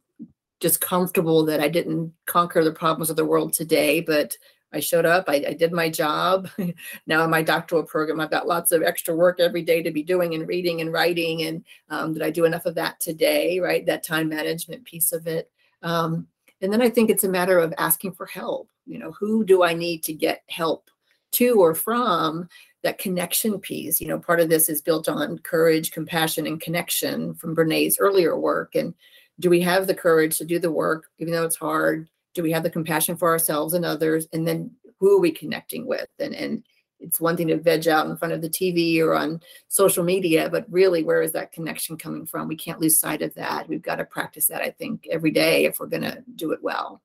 just 0.61 0.81
comfortable 0.81 1.45
that 1.45 1.61
I 1.61 1.69
didn't 1.69 2.15
conquer 2.27 2.65
the 2.65 2.73
problems 2.73 3.11
of 3.11 3.17
the 3.17 3.27
world 3.27 3.53
today, 3.53 4.01
but 4.01 4.37
I 4.73 4.81
showed 4.81 5.07
up, 5.07 5.25
I, 5.29 5.45
I 5.49 5.53
did 5.53 5.73
my 5.73 5.89
job. 5.89 6.49
now 7.07 7.25
in 7.25 7.31
my 7.31 7.43
doctoral 7.43 7.83
program, 7.83 8.21
I've 8.21 8.31
got 8.31 8.47
lots 8.47 8.73
of 8.73 8.83
extra 8.83 9.14
work 9.14 9.41
every 9.41 9.62
day 9.62 9.83
to 9.83 9.91
be 9.91 10.03
doing 10.03 10.35
and 10.35 10.47
reading 10.47 10.81
and 10.81 10.93
writing. 10.93 11.43
And 11.43 11.64
um, 11.89 12.12
did 12.12 12.23
I 12.23 12.31
do 12.31 12.45
enough 12.45 12.66
of 12.66 12.77
that 12.77 13.01
today? 13.01 13.59
Right. 13.59 13.85
That 13.85 14.05
time 14.05 14.29
management 14.29 14.85
piece 14.85 15.12
of 15.12 15.27
it. 15.27 15.51
Um, 15.83 16.29
and 16.61 16.73
then 16.73 16.83
I 16.83 16.91
think 16.91 17.11
it's 17.11 17.25
a 17.25 17.29
matter 17.29 17.59
of 17.59 17.75
asking 17.79 18.12
for 18.12 18.27
help. 18.27 18.71
You 18.87 18.99
know, 18.99 19.12
who 19.12 19.45
do 19.45 19.62
I 19.62 19.75
need 19.75 20.03
to 20.05 20.12
get 20.12 20.43
help 20.49 20.91
to 21.33 21.61
or 21.61 21.75
from? 21.75 22.49
That 22.83 22.99
connection 22.99 23.59
piece, 23.59 24.01
you 24.01 24.09
know, 24.09 24.18
part 24.18 24.41
of 24.41 24.49
this 24.49 24.71
is 24.71 24.81
built 24.81 25.07
on 25.07 25.39
courage, 25.41 25.91
compassion, 25.91 26.47
and 26.47 26.59
connection 26.59 27.35
from 27.35 27.53
Brene's 27.53 27.99
earlier 27.99 28.38
work. 28.38 28.75
And 28.75 28.95
do 29.38 29.51
we 29.51 29.61
have 29.61 29.87
the 29.87 29.95
courage 29.95 30.38
to 30.38 30.47
do 30.47 30.59
the 30.59 30.72
work, 30.72 31.05
even 31.18 31.34
though 31.34 31.45
it's 31.45 31.57
hard? 31.57 32.09
Do 32.35 32.43
we 32.43 32.53
have 32.53 32.63
the 32.63 32.71
compassion 32.71 33.17
for 33.17 33.29
ourselves 33.29 33.75
and 33.75 33.85
others? 33.85 34.27
And 34.33 34.47
then 34.47 34.71
who 34.99 35.17
are 35.17 35.21
we 35.21 35.31
connecting 35.31 35.87
with? 35.87 36.09
And 36.19 36.35
and 36.35 36.63
it's 37.01 37.21
one 37.21 37.37
thing 37.37 37.49
to 37.49 37.57
veg 37.57 37.89
out 37.89 38.07
in 38.07 38.17
front 38.17 38.35
of 38.35 38.43
the 38.43 38.49
TV 38.49 39.01
or 39.01 39.15
on 39.15 39.41
social 39.69 40.05
media, 40.05 40.49
but 40.51 40.67
really, 40.71 41.03
where 41.03 41.23
is 41.23 41.33
that 41.33 41.53
connection 41.53 41.97
coming 41.97 42.27
from? 42.27 42.47
We 42.47 42.57
can't 42.57 42.81
lose 42.81 42.99
sight 42.99 43.23
of 43.23 43.35
that. 43.35 43.69
We've 43.69 43.83
got 43.83 43.97
to 43.97 44.05
practice 44.05 44.47
that, 44.49 44.63
I 44.63 44.71
think, 44.71 45.07
every 45.11 45.31
day 45.31 45.65
if 45.65 45.81
we're 45.81 45.87
going 45.87 46.03
to 46.03 46.23
do 46.37 46.53
it 46.53 46.63
well. 46.63 47.01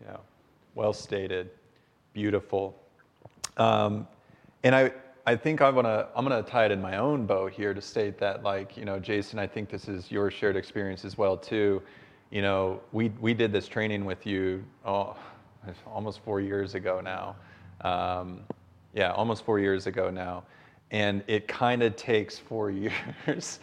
Yeah, 0.00 0.16
well 0.74 0.92
stated, 0.92 1.50
beautiful. 2.12 2.74
Um, 3.56 4.08
and 4.64 4.74
I, 4.74 4.92
I 5.26 5.36
think 5.36 5.60
I 5.60 5.70
want 5.70 5.86
to, 5.86 6.08
I'm 6.16 6.26
going 6.26 6.42
to 6.42 6.50
tie 6.50 6.64
it 6.64 6.72
in 6.72 6.80
my 6.80 6.96
own 6.96 7.26
bow 7.26 7.46
here 7.46 7.74
to 7.74 7.80
state 7.80 8.18
that, 8.18 8.42
like, 8.42 8.76
you 8.76 8.84
know, 8.84 8.98
Jason, 8.98 9.38
I 9.38 9.46
think 9.46 9.68
this 9.68 9.88
is 9.88 10.10
your 10.10 10.30
shared 10.30 10.56
experience 10.56 11.04
as 11.04 11.16
well 11.16 11.36
too. 11.36 11.82
You 12.34 12.42
know, 12.42 12.80
we 12.92 13.10
we 13.20 13.32
did 13.32 13.50
this 13.52 13.66
training 13.66 14.04
with 14.04 14.26
you 14.26 14.62
oh, 14.84 15.16
almost 15.86 16.20
four 16.20 16.40
years 16.40 16.74
ago 16.74 17.00
now 17.00 17.36
um, 17.84 18.40
yeah, 18.94 19.12
almost 19.12 19.44
four 19.44 19.58
years 19.58 19.86
ago 19.86 20.10
now. 20.10 20.44
And 20.90 21.22
it 21.26 21.48
kind 21.48 21.82
of 21.82 21.96
takes 21.96 22.38
four 22.38 22.70
years 23.26 23.60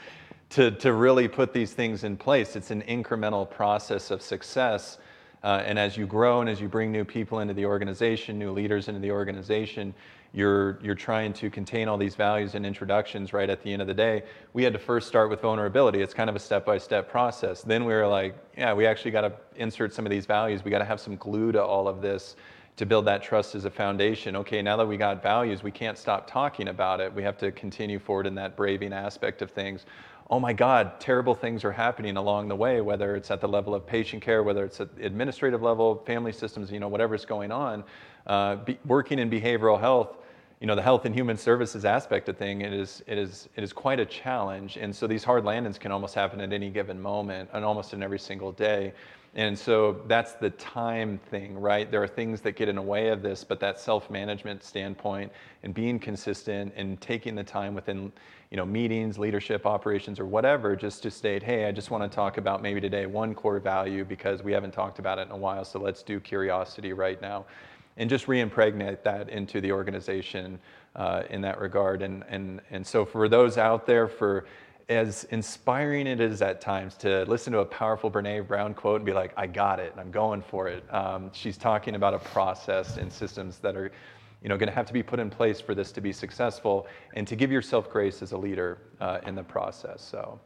to, 0.49 0.71
to 0.71 0.93
really 0.93 1.27
put 1.27 1.53
these 1.53 1.73
things 1.73 2.03
in 2.03 2.17
place. 2.17 2.55
It's 2.55 2.71
an 2.71 2.83
incremental 2.83 3.49
process 3.49 4.11
of 4.11 4.21
success 4.21 4.97
Uh, 5.43 5.63
and 5.65 5.79
as 5.79 5.97
you 5.97 6.05
grow 6.05 6.41
and 6.41 6.49
as 6.49 6.61
you 6.61 6.67
bring 6.67 6.91
new 6.91 7.03
people 7.03 7.39
into 7.39 7.53
the 7.53 7.65
organization, 7.65 8.37
new 8.37 8.51
leaders 8.51 8.87
into 8.87 8.99
the 8.99 9.11
organization, 9.11 9.91
you're, 10.33 10.79
you're 10.81 10.95
trying 10.95 11.33
to 11.33 11.49
contain 11.49 11.87
all 11.87 11.97
these 11.97 12.15
values 12.15 12.55
and 12.55 12.65
introductions 12.65 13.33
right 13.33 13.49
at 13.49 13.61
the 13.61 13.71
end 13.71 13.81
of 13.81 13.87
the 13.87 13.93
day. 13.93 14.23
We 14.53 14.63
had 14.63 14.71
to 14.73 14.79
first 14.79 15.07
start 15.07 15.29
with 15.29 15.41
vulnerability. 15.41 16.01
It's 16.01 16.13
kind 16.13 16.29
of 16.29 16.35
a 16.35 16.39
step 16.39 16.65
by 16.65 16.77
step 16.77 17.09
process. 17.09 17.61
Then 17.61 17.83
we 17.83 17.93
were 17.93 18.07
like, 18.07 18.35
yeah, 18.57 18.73
we 18.73 18.85
actually 18.85 19.11
got 19.11 19.21
to 19.21 19.33
insert 19.57 19.93
some 19.93 20.05
of 20.05 20.09
these 20.09 20.25
values. 20.25 20.63
We 20.63 20.71
got 20.71 20.79
to 20.79 20.85
have 20.85 21.01
some 21.01 21.17
glue 21.17 21.51
to 21.51 21.61
all 21.61 21.87
of 21.87 22.01
this 22.01 22.37
to 22.77 22.85
build 22.85 23.05
that 23.05 23.21
trust 23.21 23.55
as 23.55 23.65
a 23.65 23.69
foundation. 23.69 24.37
Okay, 24.37 24.61
now 24.61 24.77
that 24.77 24.87
we 24.87 24.95
got 24.95 25.21
values, 25.21 25.63
we 25.63 25.71
can't 25.71 25.97
stop 25.97 26.29
talking 26.29 26.69
about 26.69 27.01
it. 27.01 27.13
We 27.13 27.23
have 27.23 27.37
to 27.39 27.51
continue 27.51 27.99
forward 27.99 28.25
in 28.25 28.35
that 28.35 28.55
braving 28.55 28.93
aspect 28.93 29.41
of 29.41 29.51
things. 29.51 29.85
Oh 30.29 30.39
my 30.39 30.53
God, 30.53 30.97
terrible 31.01 31.35
things 31.35 31.65
are 31.65 31.73
happening 31.73 32.15
along 32.15 32.47
the 32.47 32.55
way, 32.55 32.79
whether 32.79 33.17
it's 33.17 33.29
at 33.31 33.41
the 33.41 33.49
level 33.49 33.75
of 33.75 33.85
patient 33.85 34.23
care, 34.23 34.43
whether 34.43 34.63
it's 34.63 34.79
at 34.79 34.95
the 34.95 35.05
administrative 35.05 35.61
level, 35.61 36.01
family 36.05 36.31
systems, 36.31 36.71
you 36.71 36.79
know, 36.79 36.87
whatever's 36.87 37.25
going 37.25 37.51
on. 37.51 37.83
Uh, 38.25 38.55
be, 38.55 38.79
working 38.85 39.19
in 39.19 39.29
behavioral 39.29 39.77
health, 39.77 40.17
you 40.61 40.67
know, 40.67 40.75
the 40.75 40.81
health 40.81 41.05
and 41.05 41.15
human 41.15 41.37
services 41.37 41.85
aspect 41.85 42.29
of 42.29 42.37
thing, 42.37 42.61
it 42.61 42.71
is, 42.71 43.01
it 43.07 43.17
is, 43.17 43.49
it 43.55 43.63
is 43.63 43.73
quite 43.73 43.99
a 43.99 44.05
challenge. 44.05 44.77
And 44.77 44.95
so 44.95 45.07
these 45.07 45.23
hard 45.23 45.43
landings 45.43 45.79
can 45.79 45.91
almost 45.91 46.13
happen 46.13 46.39
at 46.39 46.53
any 46.53 46.69
given 46.69 47.01
moment 47.01 47.49
and 47.51 47.65
almost 47.65 47.93
in 47.93 48.03
every 48.03 48.19
single 48.19 48.51
day. 48.51 48.93
And 49.33 49.57
so 49.57 50.03
that's 50.07 50.33
the 50.33 50.51
time 50.51 51.19
thing, 51.31 51.57
right? 51.57 51.89
There 51.89 52.03
are 52.03 52.07
things 52.07 52.41
that 52.41 52.51
get 52.51 52.69
in 52.69 52.75
the 52.75 52.81
way 52.81 53.07
of 53.07 53.23
this, 53.23 53.43
but 53.43 53.59
that 53.61 53.79
self-management 53.79 54.63
standpoint 54.63 55.31
and 55.63 55.73
being 55.73 55.97
consistent 55.97 56.73
and 56.75 57.01
taking 57.01 57.33
the 57.33 57.43
time 57.43 57.73
within, 57.73 58.11
you 58.51 58.57
know, 58.57 58.65
meetings, 58.65 59.17
leadership, 59.17 59.65
operations, 59.65 60.19
or 60.19 60.25
whatever, 60.27 60.75
just 60.75 61.01
to 61.03 61.09
state, 61.09 61.41
hey, 61.41 61.65
I 61.65 61.71
just 61.71 61.89
want 61.89 62.03
to 62.03 62.13
talk 62.13 62.37
about 62.37 62.61
maybe 62.61 62.79
today 62.79 63.07
one 63.07 63.33
core 63.33 63.59
value 63.59 64.05
because 64.05 64.43
we 64.43 64.51
haven't 64.51 64.73
talked 64.73 64.99
about 64.99 65.17
it 65.17 65.23
in 65.23 65.31
a 65.31 65.37
while, 65.37 65.65
so 65.65 65.79
let's 65.79 66.03
do 66.03 66.19
curiosity 66.19 66.93
right 66.93 67.19
now 67.19 67.45
and 67.97 68.09
just 68.09 68.27
reimpregnate 68.27 69.03
that 69.03 69.29
into 69.29 69.61
the 69.61 69.71
organization 69.71 70.59
uh, 70.95 71.23
in 71.29 71.41
that 71.41 71.59
regard. 71.59 72.01
And, 72.01 72.23
and, 72.29 72.61
and 72.69 72.85
so 72.85 73.05
for 73.05 73.29
those 73.29 73.57
out 73.57 73.85
there, 73.85 74.07
for 74.07 74.45
as 74.89 75.23
inspiring 75.25 76.07
it 76.07 76.19
is 76.19 76.41
at 76.41 76.59
times 76.59 76.95
to 76.97 77.23
listen 77.23 77.53
to 77.53 77.59
a 77.59 77.65
powerful 77.65 78.11
Brene 78.11 78.45
Brown 78.47 78.73
quote 78.73 78.97
and 78.97 79.05
be 79.05 79.13
like, 79.13 79.33
I 79.37 79.47
got 79.47 79.79
it, 79.79 79.93
I'm 79.97 80.11
going 80.11 80.41
for 80.41 80.67
it. 80.67 80.83
Um, 80.93 81.31
she's 81.33 81.57
talking 81.57 81.95
about 81.95 82.13
a 82.13 82.19
process 82.19 82.97
and 82.97 83.11
systems 83.11 83.59
that 83.59 83.75
are 83.75 83.91
you 84.41 84.49
know, 84.49 84.57
going 84.57 84.67
to 84.67 84.75
have 84.75 84.87
to 84.87 84.93
be 84.93 85.03
put 85.03 85.19
in 85.19 85.29
place 85.29 85.61
for 85.61 85.75
this 85.75 85.91
to 85.91 86.01
be 86.01 86.11
successful 86.11 86.87
and 87.13 87.27
to 87.27 87.35
give 87.35 87.51
yourself 87.51 87.89
grace 87.89 88.21
as 88.21 88.31
a 88.31 88.37
leader 88.37 88.79
uh, 88.99 89.19
in 89.25 89.35
the 89.35 89.43
process. 89.43 90.01
So. 90.01 90.39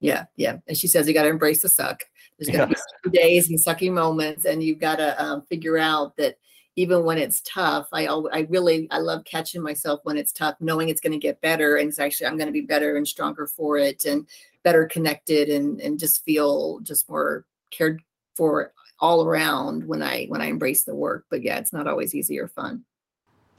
Yeah, 0.00 0.24
yeah. 0.36 0.58
And 0.66 0.76
she 0.76 0.86
says 0.86 1.08
you 1.08 1.14
got 1.14 1.24
to 1.24 1.28
embrace 1.28 1.62
the 1.62 1.68
suck. 1.68 2.04
There's 2.38 2.54
going 2.54 2.68
to 2.68 2.74
yeah. 2.76 3.10
be 3.10 3.18
days 3.18 3.50
and 3.50 3.58
sucky 3.58 3.90
moments, 3.90 4.44
and 4.44 4.62
you've 4.62 4.78
got 4.78 4.96
to 4.96 5.20
um, 5.22 5.42
figure 5.42 5.76
out 5.78 6.16
that 6.16 6.36
even 6.76 7.04
when 7.04 7.18
it's 7.18 7.40
tough, 7.40 7.88
I 7.92 8.06
I 8.06 8.46
really 8.48 8.86
I 8.92 8.98
love 8.98 9.24
catching 9.24 9.60
myself 9.60 10.00
when 10.04 10.16
it's 10.16 10.30
tough, 10.30 10.54
knowing 10.60 10.88
it's 10.88 11.00
going 11.00 11.12
to 11.12 11.18
get 11.18 11.40
better, 11.40 11.76
and 11.76 11.88
it's 11.88 11.98
actually 11.98 12.26
I'm 12.26 12.36
going 12.36 12.46
to 12.46 12.52
be 12.52 12.60
better 12.60 12.96
and 12.96 13.06
stronger 13.06 13.48
for 13.48 13.76
it, 13.76 14.04
and 14.04 14.26
better 14.62 14.86
connected, 14.86 15.48
and 15.48 15.80
and 15.80 15.98
just 15.98 16.24
feel 16.24 16.78
just 16.80 17.08
more 17.10 17.44
cared 17.72 18.00
for 18.36 18.72
all 19.00 19.24
around 19.24 19.86
when 19.88 20.02
I 20.02 20.26
when 20.26 20.40
I 20.40 20.46
embrace 20.46 20.84
the 20.84 20.94
work. 20.94 21.24
But 21.30 21.42
yeah, 21.42 21.58
it's 21.58 21.72
not 21.72 21.88
always 21.88 22.14
easy 22.14 22.38
or 22.38 22.46
fun. 22.46 22.84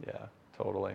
Yeah, 0.07 0.28
totally. 0.57 0.94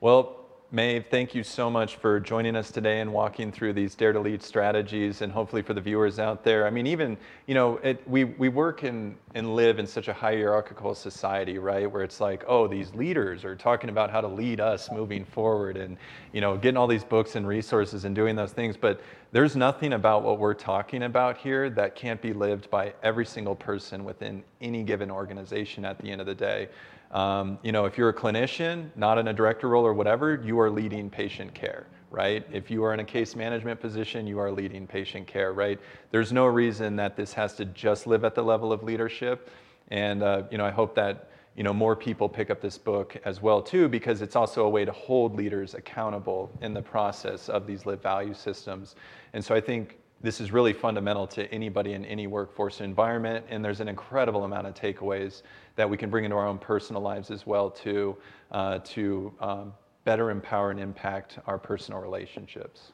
Well, 0.00 0.43
Maeve, 0.74 1.06
thank 1.08 1.36
you 1.36 1.44
so 1.44 1.70
much 1.70 1.94
for 1.98 2.18
joining 2.18 2.56
us 2.56 2.72
today 2.72 2.98
and 2.98 3.12
walking 3.12 3.52
through 3.52 3.74
these 3.74 3.94
Dare 3.94 4.12
to 4.12 4.18
Lead 4.18 4.42
strategies 4.42 5.22
and 5.22 5.30
hopefully 5.30 5.62
for 5.62 5.72
the 5.72 5.80
viewers 5.80 6.18
out 6.18 6.42
there. 6.42 6.66
I 6.66 6.70
mean, 6.70 6.84
even, 6.88 7.16
you 7.46 7.54
know, 7.54 7.76
it, 7.76 8.02
we, 8.08 8.24
we 8.24 8.48
work 8.48 8.82
in, 8.82 9.14
and 9.36 9.54
live 9.54 9.78
in 9.78 9.86
such 9.86 10.08
a 10.08 10.12
hierarchical 10.12 10.96
society, 10.96 11.58
right? 11.60 11.88
Where 11.88 12.02
it's 12.02 12.20
like, 12.20 12.42
oh, 12.48 12.66
these 12.66 12.92
leaders 12.92 13.44
are 13.44 13.54
talking 13.54 13.88
about 13.88 14.10
how 14.10 14.20
to 14.20 14.26
lead 14.26 14.58
us 14.58 14.90
moving 14.90 15.24
forward 15.24 15.76
and, 15.76 15.96
you 16.32 16.40
know, 16.40 16.56
getting 16.56 16.76
all 16.76 16.88
these 16.88 17.04
books 17.04 17.36
and 17.36 17.46
resources 17.46 18.04
and 18.04 18.12
doing 18.12 18.34
those 18.34 18.50
things. 18.50 18.76
But 18.76 19.00
there's 19.30 19.54
nothing 19.54 19.92
about 19.92 20.24
what 20.24 20.40
we're 20.40 20.54
talking 20.54 21.04
about 21.04 21.36
here 21.36 21.70
that 21.70 21.94
can't 21.94 22.20
be 22.20 22.32
lived 22.32 22.68
by 22.68 22.94
every 23.04 23.26
single 23.26 23.54
person 23.54 24.04
within 24.04 24.42
any 24.60 24.82
given 24.82 25.08
organization 25.08 25.84
at 25.84 25.98
the 25.98 26.10
end 26.10 26.20
of 26.20 26.26
the 26.26 26.34
day. 26.34 26.68
Um, 27.14 27.60
you 27.62 27.70
know, 27.70 27.84
if 27.84 27.96
you're 27.96 28.08
a 28.08 28.14
clinician, 28.14 28.90
not 28.96 29.18
in 29.18 29.28
a 29.28 29.32
director 29.32 29.68
role 29.68 29.86
or 29.86 29.94
whatever, 29.94 30.34
you 30.44 30.58
are 30.58 30.68
leading 30.68 31.08
patient 31.08 31.54
care, 31.54 31.86
right? 32.10 32.44
If 32.52 32.72
you 32.72 32.82
are 32.82 32.92
in 32.92 32.98
a 32.98 33.04
case 33.04 33.36
management 33.36 33.80
position, 33.80 34.26
you 34.26 34.40
are 34.40 34.50
leading 34.50 34.84
patient 34.84 35.28
care, 35.28 35.52
right? 35.52 35.78
There's 36.10 36.32
no 36.32 36.46
reason 36.46 36.96
that 36.96 37.16
this 37.16 37.32
has 37.32 37.54
to 37.54 37.66
just 37.66 38.08
live 38.08 38.24
at 38.24 38.34
the 38.34 38.42
level 38.42 38.72
of 38.72 38.82
leadership. 38.82 39.48
And, 39.88 40.24
uh, 40.24 40.42
you 40.50 40.58
know, 40.58 40.64
I 40.64 40.72
hope 40.72 40.96
that, 40.96 41.30
you 41.54 41.62
know, 41.62 41.72
more 41.72 41.94
people 41.94 42.28
pick 42.28 42.50
up 42.50 42.60
this 42.60 42.76
book 42.76 43.16
as 43.24 43.40
well, 43.40 43.62
too, 43.62 43.88
because 43.88 44.20
it's 44.20 44.34
also 44.34 44.66
a 44.66 44.68
way 44.68 44.84
to 44.84 44.90
hold 44.90 45.36
leaders 45.36 45.74
accountable 45.74 46.50
in 46.62 46.74
the 46.74 46.82
process 46.82 47.48
of 47.48 47.64
these 47.64 47.86
live 47.86 48.02
value 48.02 48.34
systems. 48.34 48.96
And 49.34 49.44
so 49.44 49.54
I 49.54 49.60
think 49.60 49.98
this 50.24 50.40
is 50.40 50.50
really 50.52 50.72
fundamental 50.72 51.26
to 51.26 51.52
anybody 51.52 51.92
in 51.92 52.02
any 52.06 52.26
workforce 52.26 52.80
environment, 52.80 53.44
and 53.50 53.62
there's 53.62 53.80
an 53.80 53.88
incredible 53.88 54.44
amount 54.44 54.66
of 54.66 54.72
takeaways 54.72 55.42
that 55.76 55.88
we 55.88 55.98
can 55.98 56.08
bring 56.08 56.24
into 56.24 56.34
our 56.34 56.46
own 56.46 56.58
personal 56.58 57.02
lives 57.02 57.30
as 57.30 57.46
well 57.46 57.70
too, 57.70 58.16
uh, 58.50 58.78
to 58.84 59.30
um, 59.38 59.74
better 60.04 60.30
empower 60.30 60.70
and 60.70 60.80
impact 60.80 61.38
our 61.46 61.58
personal 61.58 62.00
relationships. 62.00 62.92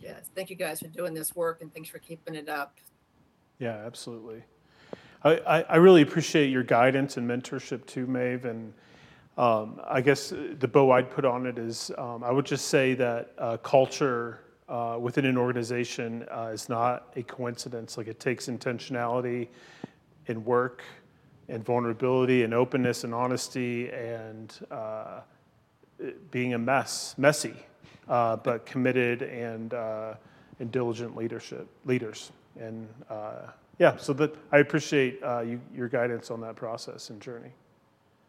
Yes, 0.00 0.28
thank 0.34 0.50
you 0.50 0.56
guys 0.56 0.80
for 0.80 0.88
doing 0.88 1.14
this 1.14 1.36
work, 1.36 1.62
and 1.62 1.72
thanks 1.72 1.88
for 1.88 2.00
keeping 2.00 2.34
it 2.34 2.48
up. 2.48 2.76
Yeah, 3.60 3.76
absolutely. 3.86 4.42
I, 5.22 5.36
I, 5.46 5.62
I 5.62 5.76
really 5.76 6.02
appreciate 6.02 6.50
your 6.50 6.64
guidance 6.64 7.16
and 7.16 7.30
mentorship 7.30 7.86
too, 7.86 8.08
Maeve, 8.08 8.44
and 8.44 8.72
um, 9.38 9.80
I 9.86 10.00
guess 10.00 10.30
the 10.30 10.66
bow 10.66 10.90
I'd 10.90 11.12
put 11.12 11.24
on 11.24 11.46
it 11.46 11.58
is 11.58 11.92
um, 11.96 12.24
I 12.24 12.32
would 12.32 12.44
just 12.44 12.66
say 12.66 12.94
that 12.94 13.34
uh, 13.38 13.56
culture 13.58 14.40
uh, 14.70 14.96
within 14.98 15.24
an 15.24 15.36
organization 15.36 16.24
uh, 16.30 16.50
is 16.52 16.68
not 16.68 17.12
a 17.16 17.22
coincidence. 17.24 17.98
Like 17.98 18.06
it 18.06 18.20
takes 18.20 18.46
intentionality 18.46 19.48
and 20.28 20.44
work 20.46 20.82
and 21.48 21.64
vulnerability 21.64 22.44
and 22.44 22.54
openness 22.54 23.02
and 23.02 23.12
honesty 23.12 23.90
and 23.90 24.54
uh, 24.70 25.20
being 26.30 26.54
a 26.54 26.58
mess, 26.58 27.16
messy, 27.18 27.54
uh, 28.08 28.36
but 28.36 28.64
committed 28.64 29.22
and, 29.22 29.74
uh, 29.74 30.14
and 30.60 30.70
diligent 30.70 31.16
leadership 31.16 31.66
leaders. 31.84 32.30
And 32.58 32.88
uh, 33.10 33.48
yeah, 33.80 33.96
so 33.96 34.12
that 34.12 34.36
I 34.52 34.58
appreciate 34.58 35.20
you, 35.44 35.60
your 35.74 35.88
guidance 35.88 36.30
on 36.30 36.40
that 36.42 36.54
process 36.54 37.10
and 37.10 37.20
journey. 37.20 37.50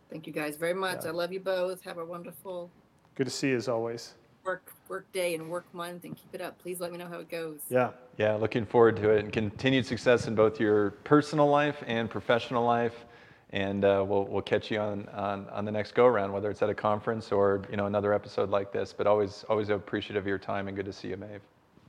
Thank 0.09 0.25
you 0.25 0.33
guys 0.33 0.57
very 0.57 0.73
much. 0.73 1.03
Yeah. 1.03 1.09
I 1.09 1.13
love 1.13 1.31
you 1.31 1.39
both. 1.39 1.83
Have 1.83 1.99
a 1.99 2.05
wonderful. 2.05 2.71
Good 3.13 3.25
to 3.25 3.31
see 3.31 3.49
you 3.49 3.57
as 3.57 3.67
always 3.67 4.15
work 4.43 4.73
work 4.87 5.11
day 5.13 5.35
and 5.35 5.49
work 5.49 5.65
month 5.73 6.03
and 6.03 6.15
keep 6.15 6.33
it 6.33 6.41
up. 6.41 6.57
Please 6.59 6.79
let 6.79 6.91
me 6.91 6.97
know 6.97 7.07
how 7.07 7.19
it 7.19 7.29
goes. 7.29 7.59
Yeah. 7.69 7.91
Yeah, 8.17 8.35
looking 8.35 8.65
forward 8.65 8.97
to 8.97 9.09
it 9.09 9.23
and 9.23 9.33
continued 9.33 9.85
success 9.85 10.27
in 10.27 10.35
both 10.35 10.59
your 10.59 10.91
personal 11.03 11.47
life 11.47 11.83
and 11.87 12.09
professional 12.09 12.65
life. 12.65 13.05
And 13.53 13.83
uh, 13.83 14.03
we'll, 14.07 14.25
we'll 14.25 14.41
catch 14.41 14.71
you 14.71 14.79
on, 14.79 15.09
on, 15.09 15.47
on 15.49 15.65
the 15.65 15.71
next 15.71 15.93
go 15.93 16.05
around, 16.05 16.31
whether 16.31 16.49
it's 16.49 16.61
at 16.61 16.69
a 16.69 16.73
conference 16.73 17.31
or 17.31 17.61
you 17.69 17.75
know 17.75 17.85
another 17.85 18.13
episode 18.13 18.49
like 18.49 18.71
this. 18.71 18.93
But 18.93 19.07
always 19.07 19.43
always 19.49 19.69
appreciative 19.69 20.23
of 20.23 20.27
your 20.27 20.37
time 20.37 20.67
and 20.67 20.77
good 20.77 20.85
to 20.85 20.93
see 20.93 21.09
you, 21.09 21.17
Maeve. 21.17 21.41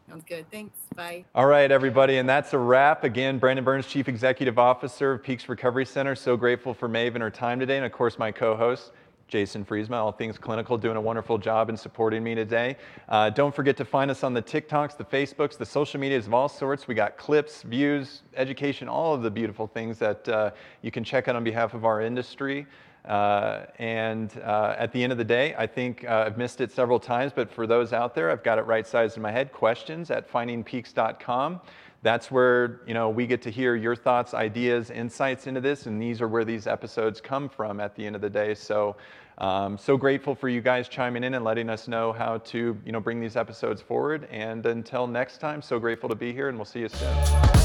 Sounds 0.09 0.25
good. 0.27 0.51
Thanks. 0.51 0.77
Bye. 0.97 1.25
All 1.35 1.47
right, 1.47 1.71
everybody. 1.71 2.19
And 2.19 2.29
that's 2.29 2.53
a 2.53 2.59
wrap. 2.59 3.05
Again, 3.05 3.39
Brandon 3.39 3.65
Burns, 3.65 3.87
Chief 3.87 4.09
Executive 4.09 4.59
Officer 4.59 5.13
of 5.13 5.23
Peaks 5.23 5.49
Recovery 5.49 5.87
Center. 5.87 6.17
So 6.17 6.37
grateful 6.37 6.75
for 6.75 6.89
Maeve 6.89 7.15
and 7.15 7.23
her 7.23 7.31
time 7.31 7.61
today. 7.61 7.77
And 7.77 7.87
of 7.87 7.93
course, 7.93 8.19
my 8.19 8.33
co 8.33 8.57
host. 8.57 8.91
Jason 9.33 9.65
Friesma, 9.65 9.93
All 9.93 10.13
Things 10.13 10.37
Clinical, 10.37 10.77
doing 10.77 10.99
a 10.99 11.01
wonderful 11.01 11.39
job 11.39 11.71
in 11.71 11.77
supporting 11.79 12.23
me 12.23 12.35
today. 12.35 12.77
Uh, 13.09 13.31
don't 13.31 13.55
forget 13.55 13.79
to 13.79 13.85
find 13.87 14.11
us 14.11 14.23
on 14.23 14.35
the 14.35 14.43
TikToks, 14.43 14.99
the 14.99 15.07
Facebooks, 15.07 15.57
the 15.57 15.65
social 15.65 15.99
medias 15.99 16.27
of 16.27 16.35
all 16.35 16.51
sorts. 16.51 16.87
We 16.87 16.95
got 16.95 17.17
clips, 17.17 17.63
views, 17.63 18.25
education, 18.37 18.91
all 18.91 19.15
of 19.15 19.23
the 19.23 19.31
beautiful 19.31 19.67
things 19.67 19.99
that 20.01 20.29
uh, 20.29 20.51
you 20.83 20.91
can 20.91 21.03
check 21.03 21.29
out 21.29 21.37
on 21.37 21.45
behalf 21.45 21.73
of 21.73 21.87
our 21.87 22.03
industry. 22.03 22.67
Uh, 23.07 23.65
and 23.79 24.39
uh, 24.45 24.75
at 24.77 24.93
the 24.93 25.03
end 25.03 25.13
of 25.13 25.19
the 25.19 25.25
day, 25.25 25.55
I 25.57 25.67
think 25.67 26.05
uh, 26.05 26.25
I've 26.27 26.37
missed 26.37 26.61
it 26.61 26.71
several 26.71 27.01
times, 27.01 27.33
but 27.35 27.51
for 27.51 27.67
those 27.67 27.95
out 27.95 28.15
there, 28.15 28.31
I've 28.31 28.43
got 28.43 28.59
it 28.59 28.67
right 28.67 28.87
sized 28.87 29.17
in 29.17 29.23
my 29.23 29.33
head. 29.33 29.51
Questions 29.51 30.11
at 30.11 30.31
findingpeaks.com. 30.31 31.63
That's 32.03 32.33
where 32.33 32.81
you 32.85 32.95
know 32.95 33.11
we 33.11 33.29
get 33.29 33.43
to 33.43 33.51
hear 33.51 33.77
your 33.77 33.95
thoughts, 33.95 34.35
ideas, 34.35 34.91
insights 34.91 35.47
into 35.47 35.61
this, 35.61 35.87
and 35.87 36.03
these 36.03 36.21
are 36.21 36.27
where 36.27 36.45
these 36.45 36.67
episodes 36.67 37.21
come 37.21 37.49
from 37.49 37.79
at 37.79 37.95
the 37.95 38.05
end 38.05 38.17
of 38.17 38.23
the 38.23 38.31
day. 38.31 38.55
So 38.55 38.97
um, 39.39 39.79
so 39.79 39.97
grateful 39.97 40.35
for 40.35 40.49
you 40.49 40.61
guys 40.61 40.89
chiming 40.89 41.25
in 41.25 41.35
and 41.35 41.45
letting 41.45 41.69
us 41.69 41.89
know 41.89 42.13
how 42.13 42.39
to, 42.39 42.77
you 42.85 42.93
know, 42.93 43.01
bring 43.01 43.21
these 43.21 43.37
episodes 43.37 43.81
forward. 43.81 44.29
And 44.31 44.65
until 44.67 45.07
next 45.07 45.39
time, 45.39 45.63
so 45.63 45.79
grateful 45.79 46.09
to 46.09 46.15
be 46.15 46.33
here, 46.33 46.49
and 46.49 46.59
we'll 46.59 46.65
see 46.65 46.81
you 46.81 46.89
soon. 46.89 47.62